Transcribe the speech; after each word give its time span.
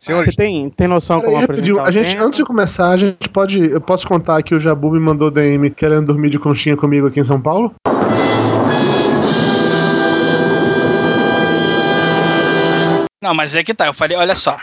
Você 0.00 0.32
tem, 0.32 0.70
tem 0.70 0.88
noção 0.88 1.20
como 1.20 1.36
apresentar 1.36 1.82
a 1.82 1.90
gente, 1.90 2.16
Antes 2.16 2.38
de 2.38 2.44
começar, 2.44 2.88
a 2.88 2.96
gente 2.96 3.28
pode. 3.28 3.60
Eu 3.60 3.82
posso 3.82 4.08
contar 4.08 4.42
que 4.42 4.54
o 4.54 4.58
Jabu 4.58 4.90
me 4.90 4.98
mandou 4.98 5.30
DM 5.30 5.70
querendo 5.70 6.06
dormir 6.06 6.30
de 6.30 6.38
conchinha 6.38 6.74
comigo 6.74 7.06
aqui 7.06 7.20
em 7.20 7.24
São 7.24 7.40
Paulo? 7.40 7.74
Não, 13.22 13.34
mas 13.34 13.54
é 13.54 13.62
que 13.62 13.74
tá, 13.74 13.86
eu 13.86 13.92
falei, 13.92 14.16
olha 14.16 14.34
só. 14.34 14.56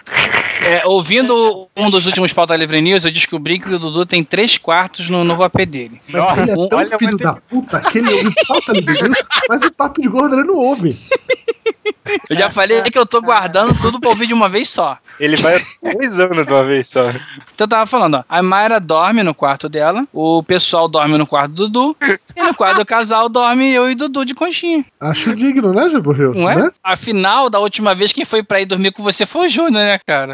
É, 0.68 0.86
ouvindo 0.86 1.70
um 1.76 1.90
dos 1.90 2.06
últimos 2.06 2.34
pauta 2.34 2.54
livre 2.56 2.82
news, 2.82 3.06
eu 3.06 3.12
descobri 3.12 3.58
que 3.58 3.74
o 3.74 3.80
Dudu 3.80 4.06
tem 4.06 4.22
três 4.22 4.58
quartos 4.58 5.10
no 5.10 5.24
novo 5.24 5.44
AP 5.44 5.66
dele. 5.66 6.02
Mas 6.12 6.38
ele 6.40 6.52
é 6.52 6.56
tão 6.68 6.80
olha, 6.80 6.98
filho 6.98 7.18
da 7.18 7.34
puta 7.36 7.80
que 7.80 8.00
ele 8.00 8.12
ouve 8.12 8.34
pauta 8.48 8.74
livre 8.74 9.04
news, 9.04 9.18
mas 9.48 9.64
o 9.64 9.72
papo 9.72 10.02
de 10.02 10.10
gordo 10.10 10.36
ele 10.36 10.44
não 10.44 10.56
ouve. 10.56 10.98
Eu 12.30 12.38
já 12.38 12.50
falei 12.50 12.82
que 12.84 12.98
eu 12.98 13.06
tô 13.06 13.22
guardando 13.22 13.74
tudo 13.82 14.00
pra 14.00 14.10
ouvir 14.10 14.28
de 14.28 14.34
uma 14.34 14.50
vez 14.50 14.70
só. 14.70 14.98
Ele 15.20 15.36
vai 15.38 15.64
seis 15.78 16.20
anos 16.20 16.46
de 16.46 16.54
uma 16.54 16.64
vez 16.64 16.90
só. 16.90 17.10
Então 17.10 17.66
eu 17.66 17.68
tava 17.68 17.86
falando, 17.86 18.16
ó. 18.16 18.24
A 18.30 18.42
Mayra 18.42 18.80
dorme 18.80 19.24
no 19.24 19.34
quarto 19.34 19.68
dela, 19.68 20.06
o 20.14 20.42
pessoal 20.44 20.88
dorme 20.88 21.18
no 21.18 21.26
quarto 21.26 21.52
do 21.52 21.68
Dudu, 21.68 21.98
e 22.36 22.44
no 22.44 22.54
quarto 22.54 22.78
do 22.78 22.86
casal 22.86 23.28
dorme 23.30 23.72
eu 23.72 23.90
e 23.90 23.96
Dudu 23.96 24.26
de 24.26 24.34
conchinha. 24.34 24.86
Acho 25.00 25.36
digno, 25.36 25.74
né, 25.74 25.90
Jaburril? 25.90 26.34
Não 26.34 26.50
é? 26.50 26.56
Né? 26.56 26.72
Afinal, 26.84 27.50
da 27.50 27.60
última 27.60 27.94
vez 27.96 28.14
quem 28.14 28.26
foi 28.26 28.44
pra 28.44 28.62
ir 28.62 28.66
dormir 28.66 28.92
com 28.92 29.04
você 29.04 29.26
foi 29.26 29.48
o 29.48 29.50
Júnior, 29.50 29.72
né, 29.84 30.00
cara? 30.06 30.34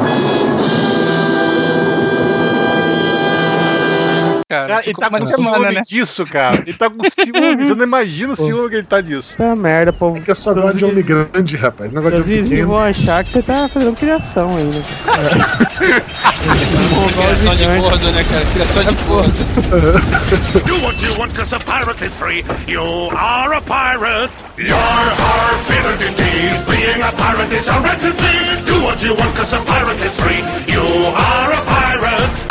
cara. 4.51 4.67
cara 4.67 4.83
ele 4.85 4.93
tá 4.93 5.09
com 5.09 5.21
semana, 5.21 5.57
ciúme 5.57 5.75
né? 5.75 5.81
disso, 5.87 6.25
cara. 6.25 6.55
Ele 6.55 6.73
tá 6.73 6.89
com 6.89 7.09
ciúme. 7.09 7.65
Você 7.65 7.75
não 7.75 7.85
imagina 7.85 8.33
o 8.33 8.35
ciúme 8.35 8.69
que 8.69 8.75
ele 8.75 8.87
tá 8.87 8.99
disso. 8.99 9.33
Tá 9.37 9.55
merda, 9.55 9.93
pô. 9.93 10.17
É 10.17 10.19
que 10.19 10.31
eu 10.31 10.35
só 10.35 10.53
gosto 10.53 10.77
de 10.77 10.85
homem 10.85 11.03
grande, 11.03 11.55
rapaz. 11.55 11.91
Negócio 11.91 12.19
Os 12.19 12.27
vizinhos 12.27 12.67
vão 12.67 12.79
achar 12.79 13.23
que 13.23 13.31
você 13.31 13.41
tá 13.41 13.69
fazendo 13.69 13.95
criação 13.95 14.57
ainda. 14.57 14.81
criação 17.15 17.55
de 17.55 17.79
gordo, 17.79 18.11
né, 18.11 18.25
cara? 18.29 18.45
Criação 18.45 18.83
de 18.83 18.93
gordo. 19.05 19.31
Do 20.65 20.75
what 20.83 21.05
you 21.05 21.17
want 21.17 21.33
cause 21.33 21.55
a 21.55 21.59
pirate 21.59 22.03
is 22.03 22.13
free. 22.13 22.43
You 22.67 23.09
are 23.15 23.53
a 23.53 23.61
pirate. 23.61 24.31
You're 24.57 24.75
our 24.75 25.57
favorite 25.63 26.01
indeed. 26.01 26.65
Being 26.67 27.01
a 27.01 27.11
pirate 27.13 27.53
is 27.53 27.69
a 27.69 27.79
right 27.79 27.99
to 28.01 28.11
Do 28.65 28.83
what 28.83 29.01
you 29.03 29.15
want 29.15 29.35
cause 29.35 29.53
a 29.53 29.59
pirate 29.59 30.01
is 30.05 30.13
free. 30.19 30.43
You 30.67 30.81
are 30.81 31.53
a 31.53 31.61
pirate. 31.65 32.50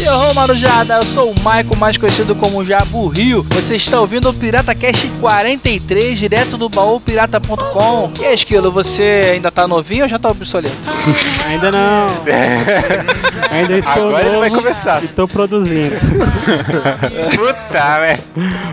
E 0.00 0.08
ô 0.08 0.32
Marujada, 0.32 0.94
eu 0.94 1.02
sou 1.02 1.32
o 1.32 1.42
Maico, 1.42 1.76
mais 1.76 1.96
conhecido 1.96 2.32
como 2.36 2.64
Jabu 2.64 3.08
Rio. 3.08 3.42
Você 3.50 3.74
está 3.74 4.00
ouvindo 4.00 4.30
o 4.30 4.32
Pirata 4.32 4.72
Cast 4.72 5.08
43, 5.20 6.16
direto 6.16 6.56
do 6.56 6.68
baúpirata.com. 6.68 8.12
E 8.20 8.24
aí, 8.24 8.32
Esquilo, 8.32 8.70
você 8.70 9.32
ainda 9.32 9.50
tá 9.50 9.66
novinho 9.66 10.04
ou 10.04 10.08
já 10.08 10.16
tá 10.16 10.28
obsoleto? 10.28 10.76
ainda 11.48 11.72
não. 11.72 12.10
ainda 13.50 13.76
estou 13.76 13.92
Agora 13.92 14.24
novo 14.24 14.28
ele 14.28 14.38
vai 14.38 14.50
começar. 14.50 15.02
E 15.02 15.08
tô 15.08 15.26
produzindo. 15.26 15.96
Puta, 17.34 17.98
velho. 17.98 18.22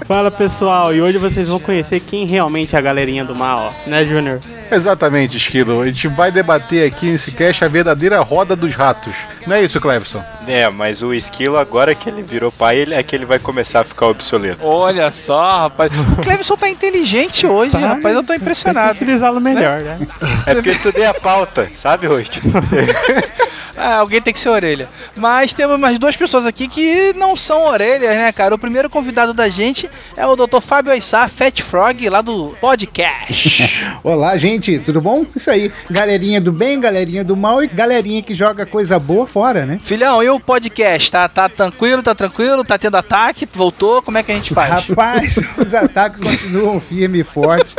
Fala 0.05 0.29
pessoal, 0.29 0.93
e 0.93 1.01
hoje 1.01 1.17
vocês 1.17 1.47
vão 1.47 1.59
conhecer 1.59 2.01
quem 2.01 2.27
realmente 2.27 2.75
é 2.75 2.79
a 2.79 2.81
galerinha 2.81 3.25
do 3.25 3.35
mal, 3.35 3.73
ó. 3.73 3.89
né, 3.89 4.05
Júnior? 4.05 4.39
Exatamente, 4.71 5.37
Esquilo. 5.37 5.81
A 5.81 5.87
gente 5.87 6.07
vai 6.07 6.31
debater 6.31 6.87
aqui 6.87 7.07
nesse 7.07 7.31
cast 7.31 7.65
a 7.65 7.67
verdadeira 7.67 8.21
roda 8.21 8.55
dos 8.55 8.75
ratos. 8.75 9.13
Não 9.47 9.55
é 9.55 9.63
isso, 9.63 9.79
Cleverson? 9.79 10.23
É, 10.47 10.67
mas 10.69 11.03
o 11.03 11.13
Esquilo, 11.13 11.57
agora 11.57 11.93
que 11.93 12.09
ele 12.09 12.23
virou 12.23 12.51
pai, 12.51 12.77
ele, 12.77 12.95
é 12.95 13.03
que 13.03 13.15
ele 13.15 13.25
vai 13.25 13.37
começar 13.37 13.81
a 13.81 13.83
ficar 13.83 14.07
obsoleto. 14.07 14.65
Olha 14.65 15.11
só, 15.11 15.63
rapaz. 15.63 15.91
O 15.91 16.15
Cleverson 16.23 16.57
tá 16.57 16.67
inteligente 16.67 17.45
hoje, 17.45 17.71
tá, 17.71 17.79
rapaz. 17.79 18.15
Eu 18.15 18.23
tô 18.23 18.33
impressionado. 18.33 18.89
Tem 18.89 18.97
que 18.97 19.03
utilizá-lo 19.03 19.39
melhor, 19.39 19.81
né? 19.81 19.99
É 20.47 20.55
porque 20.55 20.69
eu 20.69 20.73
estudei 20.73 21.05
a 21.05 21.13
pauta, 21.13 21.69
sabe, 21.75 22.07
Host? 22.07 22.41
Ah, 23.77 23.97
alguém 23.97 24.21
tem 24.21 24.33
que 24.33 24.39
ser 24.39 24.49
orelha. 24.49 24.87
Mas 25.15 25.51
temos 25.51 25.77
mais 25.77 25.99
duas 25.99 26.15
pessoas 26.15 26.45
aqui 26.45 26.67
que 26.67 27.13
não 27.13 27.35
são 27.35 27.65
orelhas, 27.65 28.09
né, 28.15 28.31
cara? 28.31 28.55
O 28.55 28.59
primeiro 28.59 28.89
convidado 28.89 29.33
da 29.33 29.49
gente 29.49 29.89
é 30.15 30.25
o 30.25 30.35
Dr. 30.35 30.61
Fábio 30.61 30.93
Aissar, 30.93 31.29
Fat 31.29 31.61
Frog, 31.61 32.09
lá 32.09 32.21
do 32.21 32.55
podcast. 32.61 33.69
Olá, 34.01 34.37
gente, 34.37 34.79
tudo 34.79 35.01
bom? 35.01 35.25
Isso 35.35 35.51
aí. 35.51 35.71
Galerinha 35.89 36.39
do 36.39 36.53
bem, 36.53 36.79
galerinha 36.79 37.23
do 37.23 37.35
mal 37.35 37.63
e 37.63 37.67
galerinha 37.67 38.21
que 38.21 38.33
joga 38.33 38.65
coisa 38.65 38.97
boa 38.97 39.27
fora, 39.35 39.65
né? 39.65 39.81
Filhão, 39.83 40.23
e 40.23 40.29
o 40.29 40.39
podcast? 40.39 41.11
Tá, 41.11 41.27
tá 41.27 41.49
tranquilo, 41.49 42.01
tá 42.01 42.15
tranquilo? 42.15 42.63
Tá 42.63 42.77
tendo 42.77 42.95
ataque? 42.95 43.45
Voltou? 43.53 44.01
Como 44.01 44.17
é 44.17 44.23
que 44.23 44.31
a 44.31 44.35
gente 44.35 44.53
faz? 44.53 44.87
Rapaz, 44.87 45.37
os 45.59 45.73
ataques 45.73 46.21
continuam 46.21 46.79
firme 46.79 47.19
e 47.19 47.23
forte. 47.25 47.75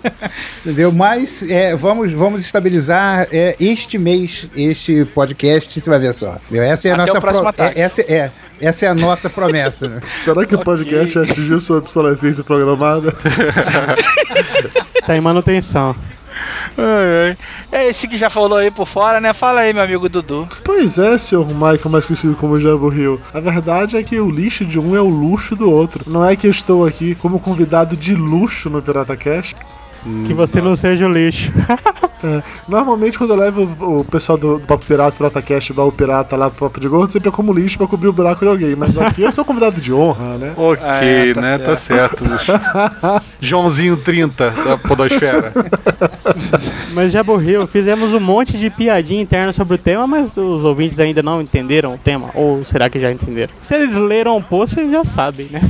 Entendeu? 0.64 0.90
Mas 0.90 1.42
é, 1.42 1.76
vamos, 1.76 2.10
vamos 2.10 2.40
estabilizar 2.42 3.28
é, 3.30 3.54
este 3.60 3.98
mês, 3.98 4.46
este 4.56 5.04
podcast, 5.04 5.78
você 5.78 5.90
vai 5.90 5.98
ver 5.98 6.14
só. 6.14 6.38
Essa 6.50 6.88
é 6.88 6.92
a 6.92 6.94
Até 6.94 7.12
nossa 7.12 7.20
pro... 7.20 7.64
é, 7.64 7.80
essa 7.82 8.00
é 8.00 8.30
essa 8.58 8.86
é 8.86 8.88
a 8.88 8.94
nossa 8.94 9.28
promessa, 9.28 9.86
né? 9.86 10.00
Será 10.24 10.46
que 10.46 10.54
o 10.54 10.64
podcast 10.64 11.18
atingiu 11.18 11.60
sua 11.60 11.78
obsolescência 11.78 12.42
programada? 12.42 13.12
tá 15.06 15.14
em 15.14 15.20
manutenção. 15.20 15.94
É 17.72 17.88
esse 17.88 18.08
que 18.08 18.16
já 18.16 18.30
falou 18.30 18.58
aí 18.58 18.70
por 18.70 18.86
fora, 18.86 19.20
né? 19.20 19.32
Fala 19.32 19.60
aí, 19.60 19.72
meu 19.72 19.82
amigo 19.82 20.08
Dudu. 20.08 20.48
Pois 20.64 20.98
é, 20.98 21.16
senhor 21.18 21.46
Michael, 21.46 21.90
mais 21.90 22.04
conhecido 22.06 22.34
como 22.36 22.60
Jambo 22.60 22.88
Rio. 22.88 23.20
A 23.32 23.40
verdade 23.40 23.96
é 23.96 24.02
que 24.02 24.18
o 24.18 24.30
lixo 24.30 24.64
de 24.64 24.78
um 24.78 24.96
é 24.96 25.00
o 25.00 25.08
luxo 25.08 25.54
do 25.54 25.70
outro. 25.70 26.10
Não 26.10 26.24
é 26.24 26.36
que 26.36 26.46
eu 26.46 26.50
estou 26.50 26.86
aqui 26.86 27.14
como 27.14 27.40
convidado 27.40 27.96
de 27.96 28.14
luxo 28.14 28.70
no 28.70 28.82
Pirata 28.82 29.16
Cash. 29.16 29.54
Que 30.26 30.34
você 30.34 30.60
não 30.60 30.74
seja 30.74 31.06
o 31.06 31.12
lixo. 31.12 31.52
É, 32.24 32.42
normalmente 32.66 33.18
quando 33.18 33.30
eu 33.30 33.36
levo 33.36 33.68
o, 33.80 34.02
pessoal 34.02 34.38
do, 34.38 34.58
do 34.58 34.66
Papo 34.66 34.86
Pirata, 34.86 35.12
Pirata 35.12 35.42
Cast, 35.42 35.74
o 35.78 35.92
Pirata 35.92 36.36
lá 36.36 36.48
pro 36.48 36.70
Papo 36.70 36.80
de 36.80 36.88
Gordo, 36.88 37.12
sempre 37.12 37.28
é 37.28 37.32
como 37.32 37.52
lixo 37.52 37.76
pra 37.76 37.86
cobrir 37.86 38.08
o 38.08 38.14
buraco 38.14 38.40
de 38.40 38.50
alguém. 38.50 38.74
Mas 38.74 38.96
aqui 38.96 39.20
eu 39.20 39.30
sou 39.30 39.44
convidado 39.44 39.78
de 39.78 39.92
honra, 39.92 40.38
né? 40.38 40.54
Ok, 40.64 40.82
é, 40.82 41.34
tá 41.34 41.40
né? 41.42 41.58
Tá 41.58 41.76
certo. 41.76 42.24
Tá 42.24 42.38
certo. 42.38 43.24
Joãozinho 43.40 43.98
30 43.98 44.50
da 44.50 44.78
Podosfera. 44.78 45.52
Mas 46.94 47.12
já 47.12 47.22
morreu. 47.22 47.66
Fizemos 47.66 48.14
um 48.14 48.20
monte 48.20 48.56
de 48.56 48.70
piadinha 48.70 49.20
interna 49.20 49.52
sobre 49.52 49.74
o 49.74 49.78
tema, 49.78 50.06
mas 50.06 50.34
os 50.36 50.64
ouvintes 50.64 50.98
ainda 51.00 51.22
não 51.22 51.42
entenderam 51.42 51.94
o 51.94 51.98
tema. 51.98 52.30
Ou 52.34 52.64
será 52.64 52.88
que 52.88 52.98
já 52.98 53.12
entenderam? 53.12 53.52
Se 53.60 53.74
eles 53.74 53.96
leram 53.96 54.38
o 54.38 54.42
post, 54.42 54.78
eles 54.80 54.92
já 54.92 55.04
sabem, 55.04 55.48
né? 55.50 55.60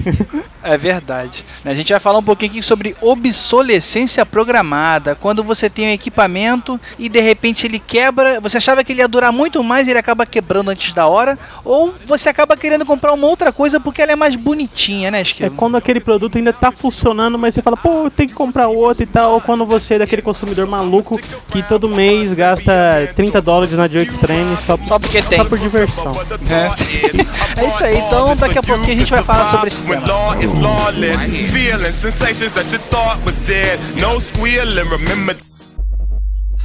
É 0.64 0.78
verdade. 0.78 1.44
A 1.62 1.74
gente 1.74 1.92
vai 1.92 2.00
falar 2.00 2.18
um 2.18 2.22
pouquinho 2.22 2.50
aqui 2.52 2.62
sobre 2.62 2.96
obsolescência 3.02 4.24
programada. 4.24 5.14
Quando 5.14 5.44
você 5.44 5.68
tem 5.68 5.88
um 5.88 5.92
equipamento 5.92 6.80
e 6.98 7.08
de 7.08 7.20
repente 7.20 7.66
ele 7.66 7.78
quebra. 7.78 8.40
Você 8.40 8.56
achava 8.56 8.82
que 8.82 8.92
ele 8.92 9.02
ia 9.02 9.08
durar 9.08 9.30
muito 9.30 9.62
mais 9.62 9.86
e 9.86 9.90
ele 9.90 9.98
acaba 9.98 10.24
quebrando 10.24 10.70
antes 10.70 10.94
da 10.94 11.06
hora. 11.06 11.38
Ou 11.64 11.94
você 12.06 12.30
acaba 12.30 12.56
querendo 12.56 12.86
comprar 12.86 13.12
uma 13.12 13.26
outra 13.26 13.52
coisa 13.52 13.78
porque 13.78 14.00
ela 14.00 14.12
é 14.12 14.16
mais 14.16 14.34
bonitinha, 14.36 15.10
né, 15.10 15.20
Esquilo? 15.20 15.52
É 15.52 15.56
quando 15.56 15.76
aquele 15.76 16.00
produto 16.00 16.38
ainda 16.38 16.52
tá 16.52 16.72
funcionando, 16.72 17.38
mas 17.38 17.52
você 17.52 17.60
fala, 17.60 17.76
pô, 17.76 18.10
tem 18.10 18.26
que 18.26 18.34
comprar 18.34 18.68
outro 18.68 19.02
e 19.02 19.06
tal. 19.06 19.34
Ou 19.34 19.40
quando 19.42 19.66
você 19.66 19.94
é 19.94 19.98
daquele 19.98 20.22
consumidor 20.22 20.66
maluco 20.66 21.20
que 21.50 21.62
todo 21.62 21.88
mês 21.88 22.32
gasta 22.32 22.72
30 23.14 23.42
dólares 23.42 23.76
na 23.76 23.86
Joe 23.86 24.02
Extreme 24.02 24.56
só, 24.64 24.78
só 24.88 24.98
porque 24.98 25.20
tem. 25.20 25.38
Só 25.38 25.44
por 25.44 25.58
diversão. 25.58 26.12
É. 26.48 27.60
é 27.60 27.68
isso 27.68 27.84
aí, 27.84 27.98
então 27.98 28.34
daqui 28.36 28.58
a 28.58 28.62
pouquinho 28.62 28.96
a 28.96 28.98
gente 28.98 29.10
vai 29.10 29.22
falar 29.22 29.50
sobre 29.50 29.68
esse 29.68 29.82
tema. 29.82 30.04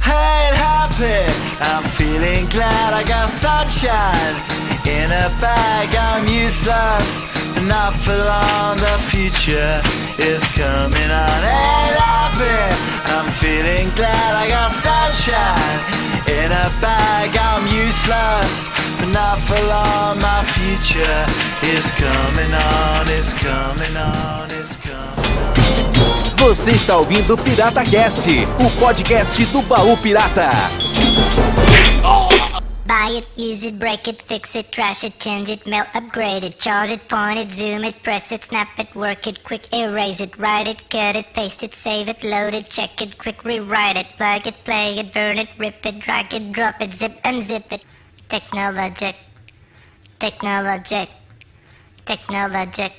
Hey, 0.00 0.48
it 0.48 0.54
happened. 0.54 1.34
I'm 1.60 1.84
feeling 1.90 2.46
glad 2.48 2.94
I 2.94 3.02
got 3.04 3.28
sunshine 3.30 4.34
in 4.86 5.10
a 5.10 5.28
bag. 5.40 5.94
I'm 5.94 6.26
useless, 6.26 7.22
not 7.62 7.94
for 7.94 8.16
long. 8.16 8.76
The 8.78 8.98
future 9.10 9.82
is 10.18 10.42
coming 10.56 11.10
on. 11.10 11.40
Hey, 11.42 11.92
it 11.92 12.00
happened. 12.00 12.79
I'm 13.06 13.30
feeling 13.40 13.90
glad 13.94 14.34
I 14.34 14.48
got 14.48 14.72
sunshine 14.72 15.80
in 16.28 16.50
a 16.52 16.68
bag. 16.80 17.36
I'm 17.36 17.66
useless, 17.66 18.68
but 18.98 19.10
not 19.12 19.38
for 19.46 19.60
long. 19.66 20.20
My 20.20 20.44
future 20.56 21.20
is 21.62 21.90
coming 21.96 22.52
on. 22.52 23.08
It's 23.08 23.32
coming 23.32 23.96
on. 23.96 24.50
It's 24.50 24.76
coming 24.76 25.98
on. 25.98 26.36
Você 26.40 26.72
está 26.72 26.96
ouvindo 26.96 27.36
Pirata 27.36 27.84
Cast, 27.84 28.28
o 28.58 28.70
podcast 28.80 29.44
do 29.46 29.60
baú 29.62 29.96
pirata. 29.98 30.50
Buy 32.90 33.10
it, 33.22 33.38
use 33.38 33.62
it, 33.62 33.78
break 33.78 34.08
it, 34.08 34.20
fix 34.22 34.56
it, 34.56 34.72
trash 34.72 35.04
it, 35.04 35.16
change 35.20 35.48
it, 35.48 35.64
melt, 35.64 35.86
upgrade 35.94 36.42
it, 36.42 36.58
charge 36.58 36.90
it, 36.90 37.06
point 37.06 37.38
it, 37.38 37.52
zoom 37.52 37.84
it, 37.84 38.02
press 38.02 38.32
it, 38.32 38.42
snap 38.42 38.76
it, 38.80 38.92
work 38.96 39.28
it, 39.28 39.44
quick 39.44 39.72
erase 39.72 40.18
it, 40.18 40.36
write 40.38 40.66
it, 40.66 40.90
cut 40.90 41.14
it, 41.14 41.32
paste 41.32 41.62
it, 41.62 41.72
save 41.72 42.08
it, 42.08 42.24
load 42.24 42.52
it, 42.52 42.68
check 42.68 43.00
it, 43.00 43.16
quick 43.16 43.44
rewrite 43.44 43.96
it, 43.96 44.08
plug 44.16 44.44
it, 44.44 44.56
play 44.64 44.98
it, 44.98 45.14
burn 45.14 45.38
it, 45.38 45.48
rip 45.56 45.86
it, 45.86 46.00
drag 46.00 46.34
it, 46.34 46.50
drop 46.50 46.82
it, 46.82 46.92
zip, 46.92 47.12
unzip 47.22 47.70
it. 47.70 47.84
Technologic. 48.28 49.14
Technologic. 50.18 51.10
Technologic. 52.04 52.92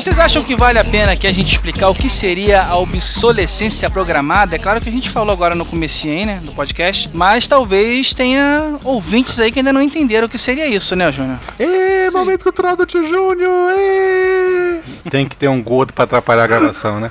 Vocês 0.00 0.18
acham 0.18 0.42
que 0.42 0.56
vale 0.56 0.78
a 0.78 0.84
pena 0.84 1.16
que 1.16 1.26
a 1.26 1.32
gente 1.32 1.52
explicar 1.52 1.88
o 1.88 1.94
que 1.94 2.08
seria 2.10 2.62
a 2.62 2.76
obsolescência 2.76 3.88
programada? 3.88 4.56
É 4.56 4.58
claro 4.58 4.80
que 4.80 4.88
a 4.88 4.92
gente 4.92 5.10
falou 5.10 5.32
agora 5.32 5.54
no 5.54 5.64
comecinho 5.64 6.14
aí, 6.18 6.26
né, 6.26 6.40
do 6.42 6.52
podcast, 6.52 7.08
mas 7.12 7.46
talvez 7.46 8.12
tenha 8.12 8.78
ouvintes 8.84 9.38
aí 9.38 9.52
que 9.52 9.60
ainda 9.60 9.72
não 9.72 9.82
entenderam 9.82 10.26
o 10.26 10.30
que 10.30 10.38
seria 10.38 10.66
isso, 10.66 10.96
né, 10.96 11.10
Júnior? 11.12 11.38
Ê, 11.58 12.10
momento 12.10 12.42
cultural 12.42 12.76
do 12.76 12.84
tio 12.84 13.04
Júnior! 13.04 14.51
Tem 15.10 15.26
que 15.26 15.36
ter 15.36 15.48
um 15.48 15.62
gordo 15.62 15.92
para 15.92 16.04
atrapalhar 16.04 16.44
a 16.44 16.46
gravação, 16.46 17.00
né? 17.00 17.10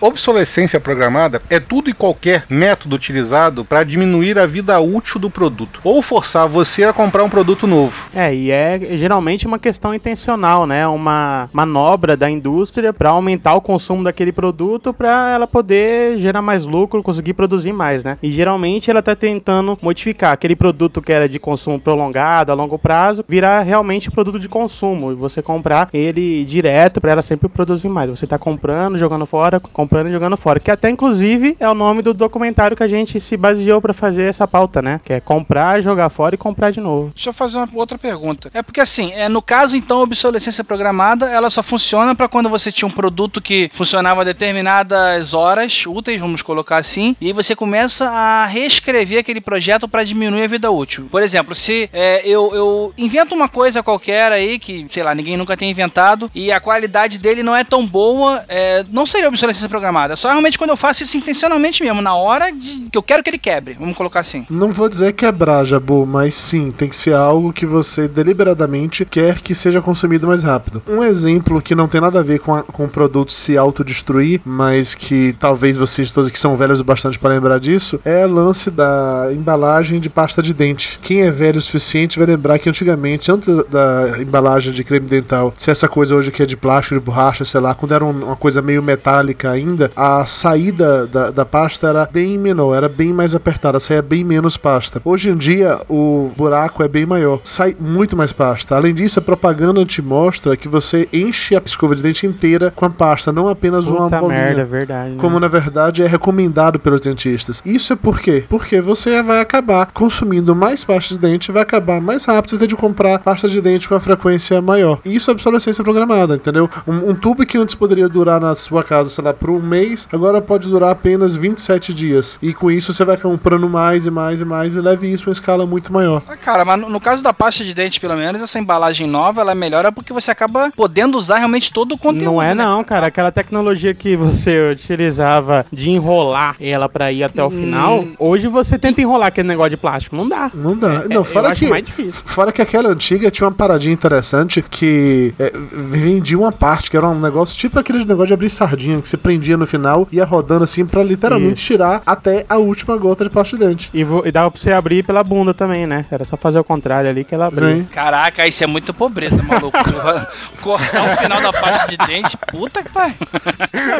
Obsolescência 0.00 0.80
programada 0.80 1.42
é 1.50 1.60
tudo 1.60 1.90
e 1.90 1.92
qualquer 1.92 2.44
método 2.48 2.96
utilizado 2.96 3.66
para 3.66 3.84
diminuir 3.84 4.38
a 4.38 4.46
vida 4.46 4.80
útil 4.80 5.20
do 5.20 5.28
produto 5.28 5.78
ou 5.84 6.00
forçar 6.00 6.48
você 6.48 6.84
a 6.84 6.92
comprar 6.92 7.22
um 7.22 7.28
produto 7.28 7.66
novo. 7.66 8.06
É, 8.14 8.34
e 8.34 8.50
é 8.50 8.96
geralmente 8.96 9.46
uma 9.46 9.58
questão 9.58 9.94
intencional, 9.94 10.66
né? 10.66 10.86
Uma 10.86 11.50
manobra 11.52 12.16
da 12.16 12.30
indústria 12.30 12.94
para 12.94 13.10
aumentar 13.10 13.54
o 13.54 13.60
consumo 13.60 14.02
daquele 14.02 14.32
produto 14.32 14.94
para 14.94 15.32
ela 15.34 15.46
poder 15.46 16.18
gerar 16.18 16.40
mais 16.40 16.64
lucro, 16.64 17.02
conseguir 17.02 17.34
produzir 17.34 17.72
mais, 17.72 18.02
né? 18.02 18.16
E 18.22 18.32
geralmente 18.32 18.90
ela 18.90 19.00
está 19.00 19.14
tentando 19.14 19.76
modificar 19.82 20.32
aquele 20.32 20.56
produto 20.56 21.02
que 21.02 21.12
era 21.12 21.28
de 21.28 21.38
consumo 21.38 21.78
prolongado, 21.78 22.50
a 22.50 22.54
longo 22.54 22.78
prazo, 22.78 23.22
virar 23.28 23.60
realmente 23.60 24.10
produto 24.10 24.38
de 24.38 24.48
consumo 24.48 25.12
e 25.12 25.14
você 25.14 25.42
comprar 25.42 25.90
ele 25.92 26.42
direto 26.46 26.69
para 27.00 27.12
ela 27.12 27.22
sempre 27.22 27.48
produzir 27.48 27.88
mais. 27.88 28.10
Você 28.10 28.24
está 28.24 28.38
comprando, 28.38 28.98
jogando 28.98 29.26
fora, 29.26 29.60
comprando 29.60 30.08
e 30.08 30.12
jogando 30.12 30.36
fora. 30.36 30.60
Que 30.60 30.70
até 30.70 30.90
inclusive 30.90 31.56
é 31.58 31.68
o 31.68 31.74
nome 31.74 32.02
do 32.02 32.14
documentário 32.14 32.76
que 32.76 32.82
a 32.82 32.88
gente 32.88 33.18
se 33.20 33.36
baseou 33.36 33.80
para 33.80 33.92
fazer 33.92 34.24
essa 34.24 34.46
pauta, 34.46 34.82
né? 34.82 35.00
Que 35.04 35.14
é 35.14 35.20
comprar, 35.20 35.80
jogar 35.80 36.08
fora 36.10 36.34
e 36.34 36.38
comprar 36.38 36.70
de 36.70 36.80
novo. 36.80 37.12
Deixa 37.14 37.30
eu 37.30 37.34
fazer 37.34 37.58
uma 37.58 37.68
outra 37.74 37.98
pergunta. 37.98 38.50
É 38.54 38.62
porque 38.62 38.80
assim, 38.80 39.12
é 39.12 39.28
no 39.28 39.42
caso 39.42 39.76
então 39.76 39.98
a 39.98 40.02
obsolescência 40.02 40.64
programada, 40.64 41.28
ela 41.28 41.50
só 41.50 41.62
funciona 41.62 42.14
para 42.14 42.28
quando 42.28 42.48
você 42.48 42.70
tinha 42.70 42.88
um 42.88 42.92
produto 42.92 43.40
que 43.40 43.70
funcionava 43.72 44.24
determinadas 44.24 45.34
horas 45.34 45.84
úteis, 45.86 46.20
vamos 46.20 46.42
colocar 46.42 46.76
assim, 46.76 47.16
e 47.20 47.26
aí 47.26 47.32
você 47.32 47.56
começa 47.56 48.08
a 48.08 48.46
reescrever 48.46 49.18
aquele 49.18 49.40
projeto 49.40 49.88
para 49.88 50.04
diminuir 50.04 50.42
a 50.42 50.48
vida 50.48 50.70
útil. 50.70 51.08
Por 51.10 51.22
exemplo, 51.22 51.54
se 51.54 51.88
é, 51.92 52.26
eu, 52.26 52.54
eu 52.54 52.92
invento 52.96 53.34
uma 53.34 53.48
coisa 53.48 53.82
qualquer 53.82 54.32
aí 54.32 54.58
que, 54.58 54.86
sei 54.92 55.02
lá, 55.02 55.14
ninguém 55.14 55.36
nunca 55.36 55.56
tem 55.56 55.70
inventado 55.70 56.30
e 56.34 56.52
a 56.52 56.59
qualidade 56.60 57.18
dele 57.18 57.42
não 57.42 57.54
é 57.54 57.64
tão 57.64 57.86
boa, 57.86 58.44
é, 58.48 58.84
não 58.90 59.06
seria 59.06 59.28
obsolescência 59.28 59.68
programada. 59.68 60.16
Só 60.16 60.28
realmente 60.28 60.58
quando 60.58 60.70
eu 60.70 60.76
faço 60.76 61.02
isso 61.02 61.16
intencionalmente 61.16 61.82
mesmo, 61.82 62.00
na 62.02 62.14
hora 62.14 62.50
de, 62.52 62.88
que 62.90 62.98
eu 62.98 63.02
quero 63.02 63.22
que 63.22 63.30
ele 63.30 63.38
quebre. 63.38 63.76
Vamos 63.78 63.96
colocar 63.96 64.20
assim. 64.20 64.46
Não 64.50 64.72
vou 64.72 64.88
dizer 64.88 65.12
quebrar, 65.12 65.64
Jabu, 65.64 66.06
mas 66.06 66.34
sim, 66.34 66.70
tem 66.70 66.88
que 66.88 66.96
ser 66.96 67.14
algo 67.14 67.52
que 67.52 67.66
você 67.66 68.06
deliberadamente 68.06 69.04
quer 69.04 69.40
que 69.40 69.54
seja 69.54 69.80
consumido 69.80 70.26
mais 70.26 70.42
rápido. 70.42 70.82
Um 70.86 71.02
exemplo 71.02 71.60
que 71.60 71.74
não 71.74 71.88
tem 71.88 72.00
nada 72.00 72.20
a 72.20 72.22
ver 72.22 72.40
com, 72.40 72.54
a, 72.54 72.62
com 72.62 72.84
o 72.84 72.88
produto 72.88 73.32
se 73.32 73.56
autodestruir, 73.56 74.40
mas 74.44 74.94
que 74.94 75.34
talvez 75.38 75.76
vocês 75.76 76.10
todos 76.10 76.30
que 76.30 76.38
são 76.38 76.56
velhos 76.56 76.80
o 76.80 76.84
bastante 76.84 77.18
para 77.18 77.30
lembrar 77.30 77.58
disso, 77.58 78.00
é 78.04 78.26
o 78.26 78.28
lance 78.28 78.70
da 78.70 79.28
embalagem 79.32 80.00
de 80.00 80.08
pasta 80.08 80.42
de 80.42 80.52
dente. 80.52 80.98
Quem 81.02 81.22
é 81.22 81.30
velho 81.30 81.58
o 81.58 81.62
suficiente 81.62 82.18
vai 82.18 82.26
lembrar 82.26 82.58
que 82.58 82.68
antigamente, 82.68 83.30
antes 83.30 83.46
da 83.68 84.16
embalagem 84.20 84.72
de 84.72 84.84
creme 84.84 85.06
dental, 85.06 85.52
se 85.56 85.70
essa 85.70 85.88
coisa 85.88 86.14
hoje 86.14 86.30
que 86.30 86.42
é 86.42 86.46
de 86.50 86.56
plástico, 86.56 86.94
de 86.94 87.00
borracha, 87.00 87.44
sei 87.44 87.60
lá, 87.60 87.74
quando 87.74 87.94
era 87.94 88.04
uma 88.04 88.36
coisa 88.36 88.60
meio 88.60 88.82
metálica 88.82 89.50
ainda, 89.50 89.90
a 89.96 90.26
saída 90.26 91.06
da, 91.06 91.30
da 91.30 91.44
pasta 91.44 91.88
era 91.88 92.08
bem 92.12 92.36
menor, 92.36 92.74
era 92.74 92.88
bem 92.88 93.12
mais 93.12 93.34
apertada, 93.34 93.80
saía 93.80 94.02
bem 94.02 94.24
menos 94.24 94.56
pasta. 94.56 95.00
Hoje 95.04 95.30
em 95.30 95.36
dia, 95.36 95.80
o 95.88 96.30
buraco 96.36 96.82
é 96.82 96.88
bem 96.88 97.06
maior, 97.06 97.40
sai 97.44 97.76
muito 97.78 98.16
mais 98.16 98.32
pasta. 98.32 98.76
Além 98.76 98.94
disso, 98.94 99.18
a 99.18 99.22
propaganda 99.22 99.84
te 99.84 100.02
mostra 100.02 100.56
que 100.56 100.68
você 100.68 101.08
enche 101.12 101.56
a 101.56 101.62
escova 101.64 101.94
de 101.96 102.02
dente 102.02 102.26
inteira 102.26 102.72
com 102.74 102.84
a 102.84 102.90
pasta, 102.90 103.32
não 103.32 103.48
apenas 103.48 103.84
Puta 103.84 103.98
uma 103.98 104.08
bolinha. 104.08 104.42
Merda, 104.42 104.60
é 104.60 104.64
verdade. 104.64 105.10
Né? 105.10 105.16
Como 105.18 105.38
na 105.38 105.48
verdade 105.48 106.02
é 106.02 106.06
recomendado 106.06 106.78
pelos 106.78 107.00
dentistas. 107.00 107.62
Isso 107.64 107.92
é 107.92 107.96
por 107.96 108.20
quê? 108.20 108.44
Porque 108.48 108.80
você 108.80 109.22
vai 109.22 109.40
acabar 109.40 109.86
consumindo 109.92 110.54
mais 110.54 110.84
pasta 110.84 111.14
de 111.14 111.20
dente, 111.20 111.52
vai 111.52 111.62
acabar 111.62 112.00
mais 112.00 112.24
rápido, 112.24 112.66
de 112.66 112.76
comprar 112.76 113.18
pasta 113.18 113.48
de 113.48 113.60
dente 113.60 113.88
com 113.88 113.94
a 113.94 114.00
frequência 114.00 114.60
maior. 114.60 114.98
E 115.04 115.14
isso 115.14 115.30
é 115.30 115.32
obsolescência 115.32 115.84
programada, 115.84 116.38
entendeu? 116.40 116.68
Um, 116.86 117.10
um 117.10 117.14
tubo 117.14 117.44
que 117.46 117.58
antes 117.58 117.74
poderia 117.74 118.08
durar 118.08 118.40
na 118.40 118.54
sua 118.54 118.82
casa, 118.82 119.10
sei 119.10 119.22
lá, 119.24 119.32
por 119.32 119.50
um 119.50 119.60
mês, 119.60 120.08
agora 120.12 120.40
pode 120.40 120.68
durar 120.68 120.90
apenas 120.90 121.36
27 121.36 121.94
dias. 121.94 122.38
E 122.42 122.52
com 122.52 122.70
isso 122.70 122.92
você 122.92 123.04
vai 123.04 123.16
comprando 123.16 123.68
mais 123.68 124.06
e 124.06 124.10
mais 124.10 124.40
e 124.40 124.44
mais 124.44 124.74
e 124.74 124.80
leve 124.80 125.12
isso 125.12 125.24
a 125.24 125.26
uma 125.28 125.32
escala 125.32 125.66
muito 125.66 125.92
maior. 125.92 126.22
Ah, 126.28 126.36
cara, 126.36 126.64
mas 126.64 126.80
no 126.80 127.00
caso 127.00 127.22
da 127.22 127.32
pasta 127.32 127.64
de 127.64 127.74
dente, 127.74 128.00
pelo 128.00 128.16
menos, 128.16 128.42
essa 128.42 128.58
embalagem 128.58 129.06
nova, 129.06 129.40
ela 129.40 129.54
melhora 129.54 129.92
porque 129.92 130.12
você 130.12 130.30
acaba 130.30 130.72
podendo 130.74 131.16
usar 131.16 131.38
realmente 131.38 131.72
todo 131.72 131.92
o 131.92 131.98
conteúdo. 131.98 132.24
Não 132.24 132.42
é 132.42 132.54
né? 132.54 132.64
não, 132.64 132.82
cara. 132.82 133.06
Aquela 133.06 133.30
tecnologia 133.30 133.94
que 133.94 134.16
você 134.16 134.70
utilizava 134.70 135.66
de 135.72 135.90
enrolar 135.90 136.56
ela 136.60 136.88
para 136.88 137.12
ir 137.12 137.22
até 137.22 137.42
o 137.42 137.50
final, 137.50 138.00
hum. 138.00 138.14
hoje 138.18 138.48
você 138.48 138.78
tenta 138.78 139.00
enrolar 139.00 139.28
aquele 139.28 139.48
negócio 139.48 139.70
de 139.70 139.76
plástico. 139.76 140.16
Não 140.16 140.28
dá. 140.28 140.50
Não 140.54 140.76
dá. 140.76 141.04
É, 141.04 141.08
não, 141.08 141.24
fora 141.24 141.50
eu 141.50 141.54
que, 141.54 141.68
mais 141.68 141.84
difícil. 141.84 142.22
Fora 142.26 142.52
que 142.52 142.62
aquela 142.62 142.88
antiga 142.90 143.30
tinha 143.30 143.46
uma 143.46 143.54
paradinha 143.54 143.92
interessante 143.92 144.62
que 144.62 145.34
é, 145.38 145.52
vendia 145.72 146.29
uma 146.36 146.52
parte, 146.52 146.90
que 146.90 146.96
era 146.96 147.08
um 147.08 147.20
negócio 147.20 147.56
tipo 147.56 147.78
aquele 147.78 148.04
negócio 148.04 148.28
de 148.28 148.34
abrir 148.34 148.50
sardinha, 148.50 149.00
que 149.00 149.08
você 149.08 149.16
prendia 149.16 149.56
no 149.56 149.66
final 149.66 150.08
e 150.10 150.16
ia 150.16 150.24
rodando 150.24 150.64
assim 150.64 150.84
para 150.86 151.02
literalmente 151.02 151.54
Isso. 151.54 151.66
tirar 151.66 152.02
até 152.04 152.44
a 152.48 152.56
última 152.56 152.96
gota 152.96 153.24
de 153.24 153.30
pasta 153.30 153.56
de 153.56 153.64
dente. 153.64 153.90
E, 153.92 154.00
e, 154.00 154.32
dava 154.32 154.50
pra 154.50 154.60
você 154.60 154.72
abrir 154.72 155.02
pela 155.02 155.24
bunda 155.24 155.52
também, 155.54 155.86
né? 155.86 156.06
Era 156.10 156.24
só 156.24 156.36
fazer 156.36 156.58
o 156.58 156.64
contrário 156.64 157.10
ali 157.10 157.24
que 157.24 157.34
ela 157.34 157.46
abria. 157.46 157.84
Caraca, 157.90 158.46
isso 158.46 158.62
é 158.62 158.66
muito 158.66 158.92
pobreza, 158.92 159.42
maluco. 159.42 159.76
Cortar 160.60 161.12
o 161.12 161.16
final 161.16 161.40
da 161.40 161.52
pasta 161.52 161.88
de 161.88 161.96
dente, 161.96 162.36
puta 162.36 162.82
que 162.82 162.90
pariu. 162.90 163.14